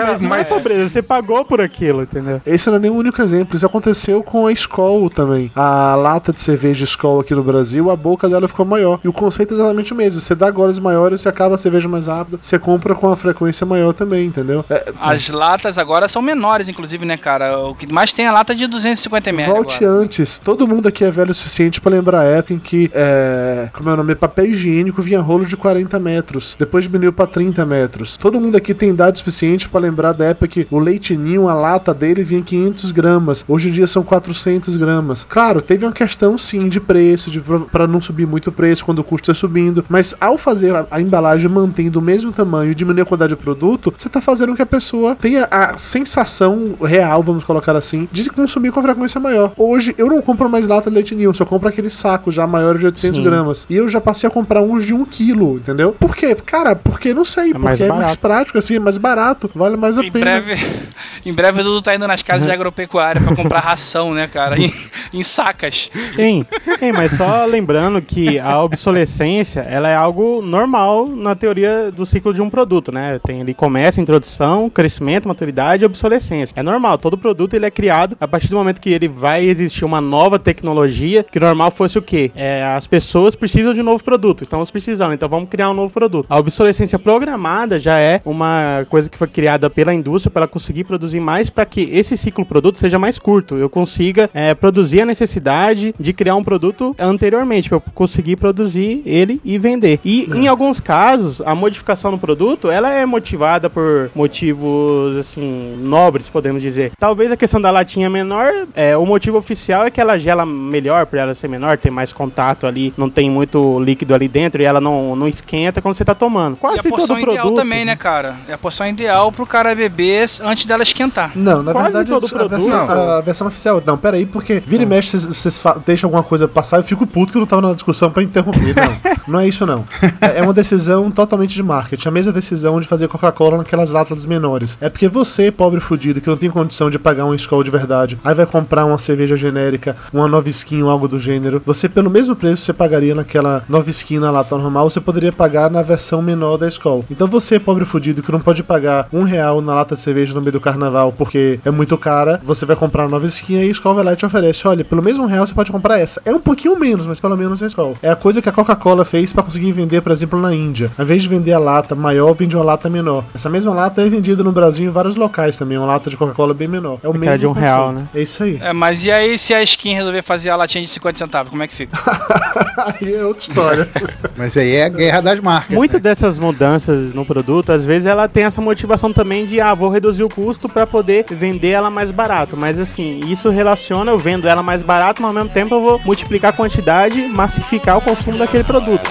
mas 0.06 0.23
não 0.23 0.35
é 0.35 0.44
pobreza, 0.44 0.88
você 0.88 1.03
pagou 1.03 1.44
por 1.44 1.61
aquilo, 1.61 2.03
entendeu? 2.03 2.41
Esse 2.44 2.69
não 2.69 2.76
é 2.76 2.79
nem 2.81 2.91
o 2.91 2.94
único 2.94 3.21
exemplo. 3.23 3.56
Isso 3.56 3.67
aconteceu 3.67 4.23
com 4.23 4.47
a 4.47 4.53
Skol 4.53 5.09
também. 5.09 5.50
A 5.55 5.94
lata 5.94 6.33
de 6.33 6.41
cerveja 6.41 6.85
Skol 6.85 7.21
aqui 7.21 7.35
no 7.35 7.43
Brasil, 7.43 7.91
a 7.91 7.97
boca 7.97 8.29
dela 8.29 8.47
ficou 8.47 8.67
maior. 8.67 9.00
E 9.03 9.09
o 9.09 9.12
conceito 9.12 9.55
é 9.55 9.56
exatamente 9.56 9.93
o 9.93 9.97
mesmo. 9.97 10.21
Você 10.21 10.35
dá 10.35 10.50
goles 10.50 10.79
maiores, 10.79 11.21
você 11.21 11.29
acaba 11.29 11.55
a 11.55 11.59
cerveja 11.59 11.88
mais 11.88 12.06
rápido, 12.06 12.20
você 12.25 12.59
compra 12.59 12.95
com 12.95 13.11
a 13.11 13.17
frequência 13.17 13.67
maior 13.67 13.93
também, 13.93 14.27
entendeu? 14.27 14.65
É, 14.69 14.93
As 15.01 15.29
latas 15.29 15.79
agora 15.79 16.09
são 16.09 16.23
menores, 16.23 16.69
inclusive, 16.69 17.05
né, 17.05 17.17
cara? 17.17 17.59
O 17.59 17.75
que 17.75 17.91
mais 17.93 18.13
tem 18.13 18.27
é 18.27 18.29
a 18.29 18.33
lata 18.33 18.55
de 18.55 18.67
250 18.67 19.31
ml. 19.31 19.53
Volte 19.53 19.85
agora. 19.85 20.00
antes. 20.03 20.39
Todo 20.39 20.67
mundo 20.67 20.87
aqui 20.89 21.05
é 21.05 21.11
velho 21.11 21.31
o 21.31 21.35
suficiente 21.35 21.81
para 21.81 21.93
lembrar 21.93 22.21
a 22.21 22.25
época 22.25 22.55
em 22.55 22.59
que, 22.59 22.91
é, 22.95 23.69
como 23.73 23.89
é 23.89 23.95
o 23.95 23.97
nome, 23.97 24.15
papel 24.15 24.47
higiênico 24.47 25.03
vinha 25.03 25.21
rolo 25.21 25.47
de 25.47 25.57
40 25.57 25.99
metros. 25.99 26.57
Depois 26.59 26.85
diminuiu 26.85 27.12
para 27.12 27.27
30 27.27 27.65
metros. 27.65 28.17
Todo 28.17 28.41
mundo 28.41 28.57
aqui 28.57 28.75
tem 28.75 28.91
idade 28.91 29.19
suficiente 29.19 29.69
para 29.69 29.81
lembrar 29.81 30.12
da 30.12 30.25
época 30.27 30.49
que 30.49 30.67
o 30.71 30.79
leitinho, 30.79 31.49
a 31.49 31.55
lata 31.55 31.95
dele 31.95 32.25
vinha 32.25 32.43
500 32.43 32.93
gramas. 32.93 33.45
Hoje 33.47 33.69
em 33.69 33.73
dia 33.73 33.87
são 33.87 34.03
400 34.03 34.77
gramas. 34.77 35.25
Claro, 35.25 35.62
teve 35.62 35.85
uma 35.85 35.93
questão 35.93 36.37
sim 36.37 36.69
de 36.69 36.81
preço, 36.81 37.31
de 37.31 37.41
para 37.41 37.87
não 37.87 38.00
subir 38.00 38.27
muito 38.27 38.49
o 38.49 38.53
preço 38.53 38.85
quando 38.85 39.00
o 39.00 39.05
custo 39.05 39.31
está 39.31 39.39
subindo. 39.39 39.85
Mas 39.89 40.15
ao 40.21 40.37
fazer 40.37 40.75
a, 40.75 40.87
a 40.91 41.00
embalagem 41.00 41.50
mantendo 41.50 42.00
o 42.00 42.02
mesmo 42.02 42.33
tamanho 42.33 42.73
e 42.73 42.75
diminuir 42.75 43.02
a 43.02 43.04
quantidade 43.04 43.37
de 43.37 43.40
produto, 43.40 43.95
você 43.97 44.09
está 44.09 44.21
fazendo 44.21 44.50
com 44.50 44.57
que 44.57 44.62
a 44.62 44.66
pessoa 44.66 45.14
tenha 45.14 45.47
a 45.50 45.78
sensação 45.78 46.76
real, 46.83 47.23
vamos 47.23 47.45
colocar 47.45 47.76
assim, 47.76 48.09
de 48.11 48.28
consumir 48.30 48.73
com 48.73 48.83
frequência 48.83 49.21
maior. 49.21 49.52
Hoje 49.57 49.95
eu 49.97 50.09
não 50.09 50.21
compro 50.21 50.49
mais 50.49 50.66
lata 50.66 50.90
de 50.90 50.97
leite 50.97 51.14
ninho, 51.14 51.35
só 51.35 51.45
compro 51.45 51.69
aquele 51.69 51.90
saco 51.90 52.33
já 52.33 52.47
maior 52.47 52.78
de 52.78 52.87
800 52.87 53.16
sim. 53.16 53.23
gramas. 53.23 53.66
E 53.69 53.76
eu 53.76 53.88
já 53.88 54.00
passei 54.00 54.26
a 54.26 54.30
comprar 54.30 54.62
uns 54.62 54.85
de 54.85 54.95
1 54.95 55.04
quilo, 55.04 55.57
entendeu? 55.57 55.92
Por 55.92 56.16
quê? 56.16 56.35
Cara, 56.35 56.75
porque 56.75 57.12
não 57.12 57.25
sei, 57.25 57.50
é 57.50 57.52
porque 57.52 57.64
mais 57.64 57.80
é 57.80 57.88
mais 57.88 58.16
prático, 58.16 58.59
assim, 58.59 58.76
é 58.76 58.80
mais 58.80 58.97
barato, 58.97 59.50
vale 59.54 59.76
mais 59.76 59.99
a 59.99 60.02
em 60.02 60.11
pena. 60.11 60.25
Breve, 60.25 60.66
em 61.25 61.33
breve 61.33 61.61
o 61.61 61.64
Dudu 61.64 61.83
tá 61.83 61.95
indo 61.95 62.07
nas 62.07 62.23
casas 62.23 62.47
de 62.47 62.52
agropecuária 62.52 63.21
para 63.21 63.37
comprar 63.37 63.61
ração, 63.61 64.14
né, 64.14 64.26
cara? 64.26 64.59
Em, 64.59 64.73
em 65.12 65.23
sacas. 65.23 65.90
Tem, 66.16 66.47
tem, 66.78 66.92
mas 66.92 67.12
só 67.12 67.45
lembrando 67.45 68.00
que 68.00 68.38
a 68.38 68.62
obsolescência, 68.62 69.61
ela 69.61 69.88
é 69.88 69.95
algo 69.95 70.40
normal 70.40 71.07
na 71.09 71.35
teoria 71.35 71.89
do 71.90 72.06
ciclo 72.06 72.32
de 72.32 72.42
um 72.42 72.50
produto, 72.50 72.92
né? 72.92 73.18
Tem 73.25 73.40
ali 73.40 73.54
começa, 73.54 74.00
introdução, 74.00 74.70
crescimento, 74.70 75.28
maturidade 75.28 75.85
e 75.85 75.87
obsolescência. 75.87 76.54
É 76.56 76.62
normal, 76.62 76.99
todo 76.99 77.18
produto 77.18 77.54
ele 77.54 77.66
é 77.66 77.70
criado 77.70 78.16
a 78.20 78.28
partir 78.28 78.49
do 78.49 78.56
momento 78.56 78.80
que 78.80 78.90
ele 78.90 79.09
vai 79.09 79.44
existir 79.44 79.85
uma 79.85 80.00
nova 80.00 80.38
tecnologia, 80.38 81.25
que 81.25 81.38
normal 81.38 81.70
fosse 81.70 81.99
o 81.99 82.02
quê? 82.02 82.30
É, 82.35 82.64
as 82.64 82.87
pessoas 82.87 83.35
precisam 83.35 83.75
de 83.75 83.80
um 83.80 83.85
novo 83.85 84.02
produto, 84.02 84.42
estamos 84.42 84.70
precisando, 84.70 85.12
então 85.12 85.28
vamos 85.28 85.49
criar 85.49 85.70
um 85.70 85.75
novo 85.75 85.92
produto. 85.92 86.26
A 86.28 86.38
obsolescência 86.38 86.99
programada 86.99 87.78
já 87.78 87.99
é 87.99 88.20
uma 88.25 88.87
coisa 88.88 89.09
que 89.09 89.18
foi 89.18 89.28
criada 89.28 89.68
pela 89.68 89.92
indústria 89.92 90.30
para 90.30 90.47
conseguir 90.47 90.85
produzir 90.85 91.20
mais 91.20 91.50
para 91.50 91.66
que 91.66 91.82
esse 91.92 92.16
ciclo 92.16 92.44
produto 92.44 92.78
seja 92.78 92.99
mais 92.99 93.18
curto, 93.18 93.56
eu 93.56 93.68
consiga 93.68 94.30
é, 94.32 94.54
produzir 94.54 95.02
a 95.02 95.06
necessidade 95.06 95.94
de 95.99 96.12
criar 96.12 96.37
um 96.37 96.44
produto 96.44 96.94
anteriormente, 96.99 97.68
para 97.68 97.76
eu 97.76 97.82
conseguir 97.94 98.37
produzir 98.37 99.02
ele 99.04 99.40
e 99.44 99.59
vender. 99.59 100.00
E 100.04 100.28
em 100.35 100.49
alguns 100.49 100.80
casos, 100.80 101.40
a 101.40 101.54
modificação 101.54 101.80
no 102.11 102.19
produto, 102.19 102.71
ela 102.71 102.91
é 102.91 103.05
motivada 103.07 103.69
por 103.71 104.11
motivos, 104.15 105.17
assim, 105.17 105.77
nobres, 105.81 106.29
podemos 106.29 106.63
dizer. 106.63 106.93
Talvez 106.99 107.31
a 107.31 107.37
questão 107.37 107.61
da 107.61 107.71
latinha 107.71 108.09
menor, 108.11 108.51
é, 108.75 108.97
o 108.97 109.05
motivo 109.07 109.37
oficial 109.39 109.85
é 109.85 109.91
que 109.91 110.01
ela 110.01 110.19
gela 110.19 110.45
melhor, 110.45 111.07
por 111.07 111.19
ela 111.19 111.35
ser 111.35 111.49
menor, 111.49 111.79
tem 111.79 111.91
mais 111.93 112.13
contato 112.13 112.67
ali, 112.67 112.93
não 112.97 113.09
tem 113.09 113.31
muito 113.31 113.79
líquido 113.81 114.15
ali 114.15 114.29
dentro 114.29 114.63
e 114.63 114.65
ela 114.65 114.81
não, 114.81 115.15
não 115.15 115.29
esquenta 115.29 115.81
quando 115.83 115.95
você 115.95 116.05
tá 116.05 116.15
tomando. 116.15 116.57
Quase 116.57 116.89
e 116.89 116.93
a 116.93 116.97
todo 116.97 117.07
produto. 117.07 117.31
ideal 117.31 117.53
também, 117.53 117.85
né, 117.85 117.97
cara? 117.97 118.37
É 118.49 118.55
a 118.55 118.59
porção 118.59 118.87
ideal 118.87 119.31
pro 119.31 119.47
cara 119.47 119.75
beber 119.75 120.29
antes 120.43 120.65
dela 120.67 120.83
esquentar. 120.83 121.33
Não, 121.35 121.63
na 121.63 121.73
Quase 121.73 121.93
verdade, 121.97 122.11
todo 122.11 122.29
produto. 122.29 122.55
A 122.55 122.59
versão, 122.59 123.11
a 123.19 123.21
versão 123.21 123.47
oficial. 123.47 123.83
Não, 123.85 123.97
peraí, 123.99 124.27
porque 124.27 124.61
vira 124.67 124.83
e 124.83 124.87
mexe, 124.87 125.19
vocês- 125.19 125.63
deixam 125.87 126.09
alguma 126.09 126.23
coisa 126.23 126.49
passar, 126.49 126.79
eu 126.79 126.85
fico 126.85 127.07
puto 127.07 127.33
que 127.33 127.39
eu 127.39 127.41
não 127.41 127.47
tava 127.47 127.63
na 127.63 127.75
discussão 127.75 128.11
pra 128.11 128.23
interromper. 128.23 128.75
Não, 128.75 129.15
não 129.35 129.41
é 129.41 129.49
isso, 129.49 129.65
não. 129.67 129.85
É 130.21 130.41
é 130.41 130.43
uma 130.43 130.53
decisão 130.53 131.11
totalmente 131.11 131.55
de 131.55 131.63
marketing. 131.71 132.09
A 132.09 132.11
mesma 132.11 132.33
decisão 132.33 132.81
de 132.81 132.89
fazer 132.89 133.07
Coca-Cola 133.07 133.59
naquelas 133.59 133.93
latas 133.93 134.27
menores. 134.27 134.77
É 134.81 134.89
porque 134.89 135.09
você, 135.09 135.53
pobre 135.53 135.81
fudido, 135.81 136.21
que 136.21 136.29
não 136.29 136.37
tem 136.37 136.50
condição 136.50 136.91
de 136.91 136.99
pagar 136.99 137.25
um 137.25 137.35
Skol 137.35 137.62
de 137.62 137.71
verdade, 137.71 138.19
aí 138.25 138.35
vai 138.35 138.47
comprar 138.47 138.85
uma 138.85 138.99
cerveja 138.99 139.37
genérica, 139.37 139.97
uma 140.12 140.27
nova 140.27 140.49
skin 140.49 140.83
ou 140.83 140.91
algo 140.91 141.07
do 141.07 141.21
gênero, 141.21 141.62
você, 141.65 141.89
pelo 141.89 142.11
mesmo 142.11 142.35
preço 142.35 142.57
que 142.57 142.62
você 142.62 142.73
pagaria 142.73 143.15
naquela 143.15 143.62
nova 143.69 143.89
skin 143.91 144.19
na 144.19 144.31
lata 144.31 144.57
normal, 144.57 144.91
você 144.91 145.00
poderia 145.00 145.33
pagar 145.33 145.71
na 145.71 145.83
versão 145.83 146.21
menor 146.21 146.57
da 146.57 146.67
Skol. 146.67 147.05
Então 147.11 147.29
você, 147.29 147.59
pobre 147.61 147.85
fudido, 147.85 148.23
que 148.23 148.33
não 148.33 148.41
pode 148.41 148.62
pagar 148.62 149.07
um 149.12 149.23
real 149.23 149.61
na 149.61 149.75
lata 149.75 149.95
de 149.95 150.00
cerveja 150.00 150.35
no 150.35 150.41
meio 150.41 150.53
do 150.53 150.61
carnaval 150.61 151.12
porque 151.17 151.61
é 151.65 151.71
muito 151.71 151.97
cara, 151.97 152.41
você 152.43 152.67
vai 152.67 152.75
comprar 152.75 153.05
a 153.05 153.09
nova 153.09 153.27
skin 153.27 153.55
e 153.55 153.62
a 153.62 153.67
Skol 153.67 153.95
vai 153.95 154.05
lá 154.05 154.12
e 154.12 154.17
te 154.17 154.27
oferece, 154.27 154.67
olha, 154.67 154.85
pelo 154.85 155.03
mesmo 155.03 155.27
real 155.27 155.47
você 155.47 155.55
pode 155.55 155.71
comprar 155.71 155.99
essa. 155.99 156.21
É 156.25 156.35
um 156.35 156.41
pouquinho 156.41 156.79
menos, 156.79 157.07
mas 157.07 157.21
pelo 157.21 157.37
menos 157.37 157.62
é 157.62 157.67
a 157.67 157.69
Skol. 157.69 157.97
É 158.03 158.11
a 158.11 158.17
coisa 158.17 158.43
que 158.43 158.49
a 158.49 158.53
Coca-Cola 158.53 159.05
fez 159.05 159.33
pra 159.33 159.43
conseguir 159.43 159.73
vender, 159.73 160.00
por 160.00 160.12
exemplo, 160.12 160.41
na 160.41 160.55
Índia. 160.55 160.91
Ao 160.99 161.05
invés 161.05 161.23
de 161.23 161.29
vender 161.29 161.53
a 161.53 161.59
lata 161.61 161.95
maior, 161.95 162.35
vende 162.35 162.57
uma 162.57 162.64
lata 162.64 162.88
menor. 162.88 163.25
Essa 163.35 163.49
mesma 163.49 163.73
lata 163.73 164.02
é 164.02 164.09
vendida 164.09 164.43
no 164.43 164.52
Brasil 164.52 164.88
em 164.88 164.90
vários 164.90 165.17
locais 165.17 165.57
também, 165.59 165.79
uma 165.79 165.87
lata 165.87 166.11
de 166.11 166.17
Coca-Cola 166.17 166.55
bem 166.55 166.69
menor. 166.69 166.99
É 167.02 167.09
o 167.09 167.14
mesmo 167.14 167.38
de 167.38 167.47
um 167.47 167.50
conceito. 167.50 167.64
real, 167.64 167.93
né? 167.93 168.09
É 168.14 168.23
isso 168.23 168.43
aí. 168.43 168.59
É, 168.61 168.73
mas 168.73 169.05
e 169.05 169.11
aí 169.11 169.38
se 169.38 169.55
a 169.55 169.62
skin 169.62 169.95
resolver 169.95 170.23
fazer 170.23 170.50
a 170.50 170.57
latinha 170.57 170.85
de 170.85 170.90
50 170.90 171.19
centavos, 171.19 171.50
como 171.50 171.62
é 171.62 171.69
que 171.69 171.75
fica? 171.75 171.97
aí 173.00 173.14
é 173.14 173.25
outra 173.25 173.43
história. 173.43 173.88
Mas 174.37 174.57
aí 174.57 174.75
é 174.75 174.85
a 174.85 174.88
guerra 174.88 175.21
das 175.21 175.40
marcas. 175.40 175.76
Muito 175.76 175.95
né? 175.95 176.00
dessas 176.00 176.38
mudanças 176.38 177.12
no 177.12 177.26
produto, 177.26 177.73
às 177.73 177.85
vezes 177.85 178.07
ela 178.07 178.26
tem 178.26 178.45
essa 178.45 178.61
motivação 178.61 179.12
também 179.12 179.45
de, 179.45 179.61
ah, 179.61 179.75
vou 179.75 179.90
reduzir 179.90 180.23
o 180.23 180.31
custo 180.31 180.69
para 180.69 180.87
poder 180.87 181.26
vender 181.31 181.71
ela 181.71 181.90
mais 181.90 182.11
barato. 182.11 182.57
Mas 182.57 182.79
assim, 182.79 183.21
isso 183.26 183.50
relaciona, 183.50 184.11
eu 184.11 184.19
vendo 184.19 184.49
ela 184.49 184.62
mais 184.62 184.83
barato, 184.83 185.21
mas 185.21 185.29
ao 185.29 185.35
mesmo 185.35 185.50
tempo 185.50 185.75
eu 185.75 185.83
vou 185.83 186.00
multiplicar 186.05 186.50
a 186.50 186.57
quantidade, 186.57 187.21
massificar 187.29 187.99
o 187.99 188.00
consumo 188.00 188.38
daquele 188.38 188.64
produto. 188.64 189.11